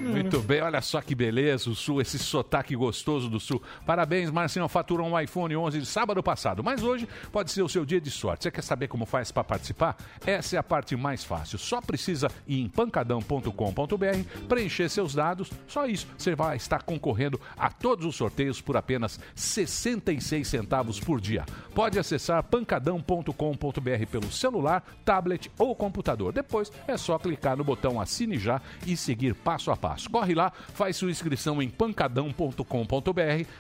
Muito 0.01 0.41
bem, 0.41 0.63
olha 0.63 0.81
só 0.81 1.01
que 1.01 1.15
beleza 1.15 1.69
o 1.69 1.75
Sul, 1.75 2.01
esse 2.01 2.19
sotaque 2.19 2.77
gostoso 2.77 3.29
do 3.29 3.41
Sul. 3.41 3.61
Parabéns, 3.85 4.31
Marcinho, 4.31 4.69
faturou 4.69 5.09
um 5.09 5.19
iPhone 5.19 5.57
11 5.57 5.81
de 5.81 5.87
sábado 5.87 6.23
passado, 6.23 6.63
mas 6.63 6.83
hoje 6.83 7.09
pode 7.33 7.51
ser 7.51 7.63
o 7.63 7.69
seu 7.69 7.85
dia 7.85 8.01
de 8.01 8.11
sorte. 8.11 8.45
Você 8.45 8.51
quer 8.51 8.63
saber 8.63 8.89
como 8.89 9.05
faz 9.05 9.33
para 9.33 9.43
participar? 9.43 9.97
Essa 10.25 10.57
é 10.57 10.59
a 10.59 10.63
parte 10.63 10.97
mais 10.97 11.25
fácil. 11.25 11.59
Só 11.59 11.81
precisa 11.81 12.31
ir 12.47 12.61
em 12.61 12.69
pancadão.com.br, 12.69 14.47
preencher 14.49 14.89
seus 14.89 15.15
dados, 15.15 15.51
só 15.67 15.87
isso. 15.87 16.07
Você 16.17 16.35
vai 16.35 16.57
estar 16.57 16.83
concorrendo 16.83 17.41
a 17.57 17.71
todos 17.71 18.07
os 18.07 18.15
sorteios 18.15 18.61
por 18.61 18.77
apenas 18.77 19.19
66 19.35 20.47
centavos 20.47 21.01
por 21.01 21.21
dia. 21.21 21.45
Pode 21.75 21.99
acessar 21.99 22.43
pancadão.com.br 22.45 24.07
pelo 24.11 24.31
celular, 24.31 24.85
tablet 25.05 25.51
ou 25.59 25.75
computador. 25.75 26.33
Depois 26.33 26.71
é 26.87 26.97
só 26.97 27.19
clicar 27.19 27.57
no 27.57 27.65
botão 27.65 28.01
Assine 28.01 28.39
Já 28.39 28.61
e 28.87 28.97
seguir 28.97 29.35
passo 29.35 29.71
a 29.71 29.77
passo. 29.77 29.88
Corre 30.11 30.35
lá, 30.35 30.53
faz 30.75 30.97
sua 30.97 31.11
inscrição 31.11 31.63
em 31.63 31.69
pancadão.com.br 31.69 32.63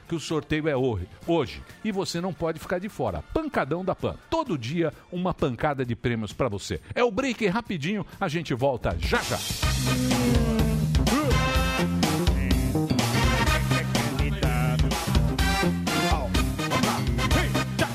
que 0.09 0.15
o 0.15 0.21
sorteio 0.21 0.69
é 0.69 0.77
hoje. 0.77 1.09
hoje. 1.27 1.63
E 1.85 1.93
você 1.93 2.21
não 2.21 2.33
pode 2.33 2.59
ficar 2.59 2.79
de 2.79 2.89
fora. 2.89 3.23
Pancadão 3.33 3.85
da 3.85 3.95
Pan. 3.95 4.17
Todo 4.29 4.59
dia 4.59 4.93
uma 5.11 5.33
pancada 5.33 5.85
de 5.85 5.95
prêmios 5.95 6.33
para 6.33 6.49
você. 6.49 6.81
É 6.95 7.03
o 7.03 7.11
break 7.11 7.47
rapidinho, 7.47 8.07
a 8.21 8.29
gente 8.29 8.55
volta 8.55 8.97
já 8.99 9.23
já. 9.23 9.39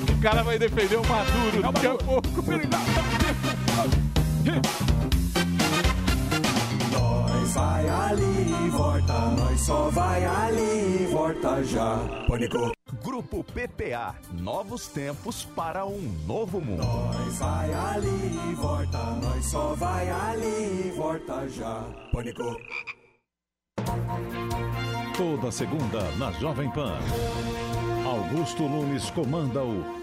O 0.10 0.22
cara 0.22 0.43
vai 0.43 0.57
defender 0.57 0.95
o 0.95 1.05
Maduro 1.05 1.61
daqui 1.61 1.88
a 1.88 1.95
pouco. 1.95 2.43
Ali 8.14 8.68
e 8.68 8.69
volta, 8.69 9.14
nós 9.38 9.60
só 9.61 9.90
vai 9.90 10.23
ali 10.23 11.03
e 11.03 11.07
volta 11.11 11.64
já. 11.64 11.98
Pânico. 12.27 12.72
Grupo 13.03 13.44
PPA. 13.44 14.15
Novos 14.31 14.88
tempos 14.88 15.44
para 15.44 15.85
um 15.85 15.99
novo 16.27 16.61
mundo. 16.61 16.84
Nós 16.84 17.40
vai 17.40 17.73
ali 17.73 18.40
e 18.52 18.56
volta, 18.56 18.98
nós 19.22 19.45
só 19.45 19.73
vai 19.73 20.10
ali 20.10 20.88
e 20.88 20.94
volta 20.95 21.48
já. 21.49 21.84
Pânico. 22.11 22.44
Toda 25.18 25.52
segunda 25.52 26.03
na 26.18 26.31
Jovem 26.34 26.69
Pan. 26.72 26.98
Augusto 28.06 28.64
Nunes 28.64 29.10
comanda 29.10 29.64
o 29.64 30.02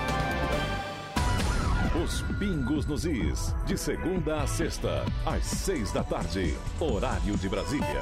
Os 2.11 2.21
Pingos 2.37 2.85
nos 2.85 3.05
Is. 3.05 3.55
De 3.65 3.77
segunda 3.77 4.41
a 4.41 4.47
sexta, 4.47 5.05
às 5.25 5.45
seis 5.45 5.93
da 5.93 6.03
tarde. 6.03 6.57
Horário 6.77 7.37
de 7.37 7.47
Brasília. 7.47 8.01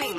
Pan. 0.00 0.16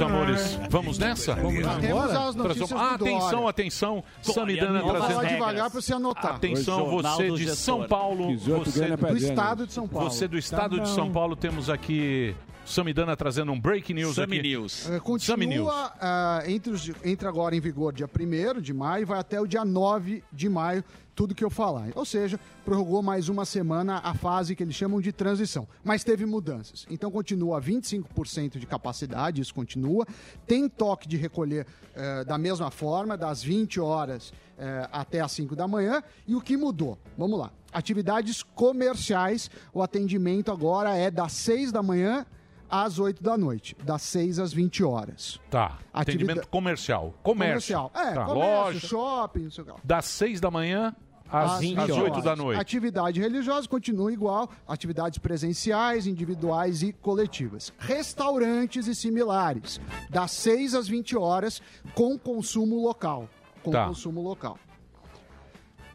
Meus 0.00 0.12
amores. 0.12 0.58
Vamos 0.70 0.98
nessa? 0.98 1.34
Vamos 1.34 1.66
as 1.66 2.34
notícias 2.34 2.72
Ah, 2.72 2.94
atenção, 2.94 3.30
Dória. 3.30 3.48
atenção. 3.50 4.04
Samidana 4.22 4.80
Vou 4.80 4.90
trazendo. 4.90 5.14
falar 5.14 5.28
devagar 5.28 5.70
pra 5.70 5.80
você 5.80 5.92
anotar. 5.94 6.34
Atenção, 6.36 6.90
você 6.90 7.30
de. 7.30 7.56
São 7.56 7.86
Paulo. 7.86 8.36
Você 8.38 8.96
Do 8.96 9.16
estado 9.16 9.66
de 9.66 9.72
São 9.72 9.88
Paulo. 9.88 10.10
Você 10.10 10.28
do 10.28 10.38
estado 10.38 10.76
Tá 10.78 10.82
de. 10.84 10.88
São 10.90 11.10
Paulo. 11.10 11.36
Temos 11.36 11.68
aqui 11.70 12.34
Samidana 12.64 13.16
trazendo 13.16 13.50
um 13.50 13.60
break 13.60 13.92
news 13.92 14.14
Sami 14.14 14.38
aqui. 14.38 14.48
News. 14.48 14.88
É, 14.88 15.00
Sami 15.18 15.46
News. 15.46 15.66
Continua 15.66 15.92
ah, 16.00 16.42
entre, 16.46 16.72
os, 16.72 16.90
entre 17.04 17.26
agora 17.26 17.56
em 17.56 17.60
vigor 17.60 17.92
dia 17.92 18.08
1 18.08 18.60
de 18.60 18.72
maio 18.72 19.02
e 19.02 19.04
vai 19.04 19.18
até 19.18 19.40
o 19.40 19.46
dia 19.46 19.64
9 19.64 20.22
de 20.32 20.48
maio, 20.48 20.84
tudo 21.14 21.34
que 21.34 21.44
eu 21.44 21.50
falar. 21.50 21.88
Ou 21.94 22.04
seja, 22.04 22.38
prorrogou 22.64 23.02
mais 23.02 23.28
uma 23.28 23.44
semana 23.44 23.98
a 24.04 24.14
fase 24.14 24.54
que 24.54 24.62
eles 24.62 24.74
chamam 24.74 25.00
de 25.00 25.12
transição. 25.12 25.66
Mas 25.82 26.04
teve 26.04 26.24
mudanças. 26.24 26.86
Então 26.88 27.10
continua 27.10 27.60
25% 27.60 28.58
de 28.58 28.66
capacidade, 28.66 29.40
isso 29.40 29.54
continua. 29.54 30.06
Tem 30.46 30.68
toque 30.68 31.08
de 31.08 31.16
recolher 31.16 31.66
eh, 31.94 32.24
da 32.24 32.38
mesma 32.38 32.70
forma, 32.70 33.16
das 33.16 33.42
20 33.42 33.80
horas 33.80 34.32
eh, 34.56 34.88
até 34.92 35.20
as 35.20 35.32
5 35.32 35.56
da 35.56 35.66
manhã. 35.66 36.02
E 36.26 36.34
o 36.34 36.40
que 36.40 36.56
mudou? 36.56 36.98
Vamos 37.18 37.38
lá. 37.38 37.50
Atividades 37.72 38.42
comerciais, 38.42 39.50
o 39.74 39.82
atendimento 39.82 40.50
agora 40.50 40.96
é 40.96 41.10
das 41.10 41.32
6 41.32 41.72
da 41.72 41.82
manhã 41.82 42.24
às 42.70 42.98
8 42.98 43.22
da 43.22 43.36
noite, 43.36 43.76
das 43.84 44.02
6 44.02 44.38
às 44.38 44.52
20 44.52 44.84
horas. 44.84 45.40
Tá. 45.50 45.78
Atendimento 45.92 46.46
comercial. 46.48 47.14
Comércio. 47.22 47.76
Comercial. 47.76 47.90
É, 47.94 48.14
Tá. 48.14 48.24
comércio, 48.26 48.64
Loja. 48.64 48.80
shopping, 48.86 49.42
não 49.44 49.50
sei 49.50 49.64
o 49.64 49.66
que. 49.66 49.72
Das 49.84 50.04
6 50.06 50.40
da 50.40 50.50
manhã 50.50 50.94
às, 51.28 51.52
às 51.52 51.60
20 51.60 51.78
8 51.92 51.94
horas. 52.12 52.24
da 52.24 52.36
noite. 52.36 52.60
Atividade 52.60 53.20
religiosa 53.20 53.68
continua 53.68 54.12
igual, 54.12 54.48
atividades 54.68 55.18
presenciais, 55.18 56.06
individuais 56.06 56.82
e 56.82 56.92
coletivas. 56.92 57.72
Restaurantes 57.78 58.86
e 58.86 58.94
similares, 58.94 59.80
das 60.08 60.30
6 60.32 60.74
às 60.74 60.86
20 60.88 61.16
horas, 61.16 61.60
com 61.94 62.18
consumo 62.18 62.80
local. 62.82 63.28
Com 63.62 63.70
Tá. 63.72 63.86
consumo 63.86 64.20
local. 64.22 64.58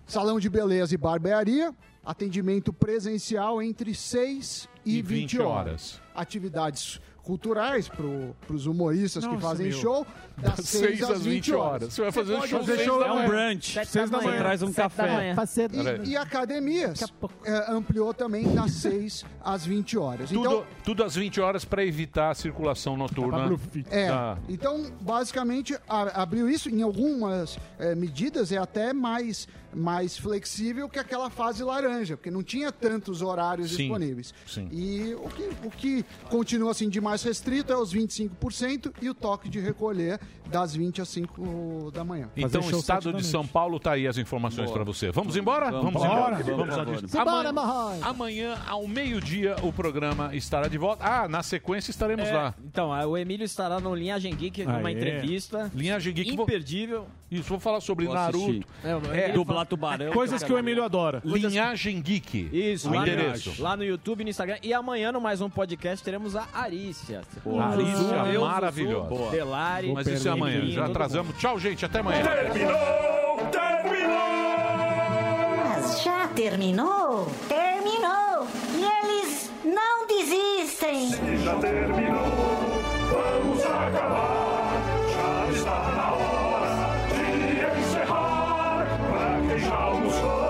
Salão 0.06 0.40
de 0.40 0.50
beleza 0.50 0.94
e 0.94 0.98
barbearia, 0.98 1.74
atendimento 2.06 2.72
presencial 2.72 3.60
entre 3.62 3.96
6 3.96 4.70
e, 4.86 4.98
E 4.98 5.02
20, 5.02 5.38
20 5.38 5.40
horas. 5.42 5.58
horas. 5.68 6.05
Atividades 6.16 7.00
culturais 7.26 7.90
para 7.90 8.06
os 8.56 8.66
humoristas 8.68 9.24
que 9.26 9.34
Nossa, 9.34 9.48
fazem 9.48 9.70
meu. 9.70 9.78
show, 9.78 10.08
das, 10.38 10.56
Das 10.58 10.66
6 10.70 11.04
às 11.04 11.22
20 11.24 11.54
horas. 11.54 11.94
Você 11.94 12.02
vai 12.04 12.12
fazer 12.12 12.36
pode 12.38 12.50
show 12.50 12.60
fazer 12.64 12.84
show 12.84 13.00
manhã. 13.00 13.14
manhã. 13.16 13.28
brunch. 13.28 13.86
Seis 13.86 14.10
da 14.10 14.22
manhã. 14.22 14.38
Traz 14.38 14.62
um 14.62 14.72
café. 14.72 15.34
E, 16.06 16.10
e 16.12 16.18
academias 16.18 17.04
é, 17.44 17.72
ampliou 17.72 18.14
também 18.14 18.54
das 18.54 18.72
6 18.86 19.26
às 19.44 19.66
20 19.66 19.98
horas. 19.98 20.30
Tudo, 20.30 20.40
Então, 20.40 20.66
tudo 20.84 21.04
às 21.04 21.16
20 21.16 21.42
horas 21.42 21.66
para 21.66 21.84
evitar 21.84 22.30
a 22.30 22.36
circulação 22.36 22.96
noturna. 22.96 23.50
é, 23.90 24.08
então, 24.48 24.92
basicamente, 25.02 25.76
a- 25.90 26.22
abriu 26.22 26.50
isso. 26.50 26.70
Em 26.70 26.82
algumas 26.82 27.58
eh, 27.80 27.96
medidas 27.96 28.52
é 28.52 28.58
até 28.58 28.94
mais, 28.94 29.48
mais 29.74 30.18
flexível 30.18 30.88
que 30.90 31.00
aquela 31.00 31.30
fase 31.30 31.64
laranja, 31.64 32.18
porque 32.18 32.30
não 32.30 32.44
tinha 32.44 32.72
tantos 32.72 33.22
horários 33.22 33.70
Sim, 33.72 33.78
disponíveis. 33.78 34.34
sim. 34.48 34.68
E 34.72 35.16
o 35.16 35.30
que, 35.30 35.50
o 35.68 35.72
que 35.72 36.06
continua 36.30 36.72
assim 36.72 36.90
de 36.90 37.00
mais 37.02 37.15
restrito 37.24 37.72
é 37.72 37.78
os 37.78 37.94
25% 37.94 38.94
e 39.02 39.10
o 39.10 39.14
toque 39.14 39.50
de 39.50 39.60
recolher 39.60 40.20
das 40.50 40.76
20 40.76 41.02
às 41.02 41.10
5 41.10 41.92
da 41.92 42.04
manhã. 42.04 42.30
Então, 42.36 42.62
o 42.62 42.70
estado 42.70 43.14
de 43.14 43.26
São 43.26 43.46
Paulo 43.46 43.80
tá 43.80 43.94
aí 43.94 44.08
as 44.08 44.18
informações 44.18 44.70
para 44.72 44.84
você. 44.84 45.12
Vamos 45.12 45.36
embora? 45.36 45.72
Vamos. 45.72 45.94
Vamos 45.94 46.02
Bora. 46.08 46.42
embora. 46.42 46.56
Vamos, 46.56 46.76
Vamos. 46.76 47.12
Simbora, 47.12 47.50
Amanhã, 47.50 48.00
amanhã, 48.02 48.58
ao 48.68 48.88
meio-dia, 48.88 49.56
o 49.64 49.72
programa 49.74 50.36
estará 50.36 50.68
de 50.68 50.78
volta. 50.78 51.04
Ah, 51.06 51.28
na 51.28 51.42
sequência 51.44 51.92
estaremos 51.92 52.28
É, 52.28 52.34
lá. 52.34 52.54
Então, 52.64 52.94
ah, 52.94 53.06
o 53.06 53.18
Emílio 53.18 53.44
estará 53.46 53.80
no 53.80 53.94
Linhagem 53.96 54.36
Geek 54.36 54.64
numa 54.66 54.90
Aê. 54.90 54.94
entrevista. 54.96 55.72
Linhagem 55.74 56.14
Geek. 56.14 56.32
Imperdível. 56.34 57.08
Isso, 57.32 57.50
vou 57.50 57.60
falar 57.60 57.82
sobre 57.82 58.06
Vou 58.06 58.14
Naruto. 58.14 58.38
assistir. 58.38 58.66
É, 58.84 58.92
É, 59.32 59.34
fala- 59.44 60.12
Coisas 60.14 60.44
que 60.44 60.54
o 60.54 60.58
Emílio 60.60 60.84
adora. 60.84 61.22
Linhagem 61.26 62.00
Geek. 62.02 62.50
Isso, 62.54 62.88
o 62.90 62.94
lá, 62.94 63.02
endereço. 63.02 63.54
No, 63.58 63.64
lá 63.64 63.76
no 63.76 63.84
YouTube, 63.84 64.24
no 64.24 64.30
Instagram. 64.30 64.58
E 64.62 64.72
amanhã, 64.74 65.12
no 65.12 65.20
mais 65.20 65.42
um 65.42 65.50
podcast, 65.50 66.04
teremos 66.06 66.36
a 66.36 66.46
Arícia. 66.54 67.22
Arícia, 67.72 67.96
Zuzu, 67.96 68.14
eu, 68.32 68.42
maravilhosa. 68.42 69.10
Zuzu, 69.16 69.32
Delari. 69.32 69.92
Mas 69.92 70.08
isso 70.08 70.28
é 70.28 70.32
amanhã. 70.32 70.66
Já 70.68 70.86
atrasamos. 70.86 71.36
Tchau, 71.38 71.60
gente. 71.60 71.84
Até 71.84 72.00
amanhã. 72.00 72.24
Mas 75.58 76.02
já 76.04 76.28
terminou? 76.30 77.28
Terminou! 77.48 78.48
E 78.78 78.84
eles 78.84 79.52
não 79.64 80.08
desistem! 80.08 81.10
Já 81.44 81.56
terminou, 81.56 82.24
vamos 83.12 83.64
acabar. 83.64 84.36
house. 89.66 90.45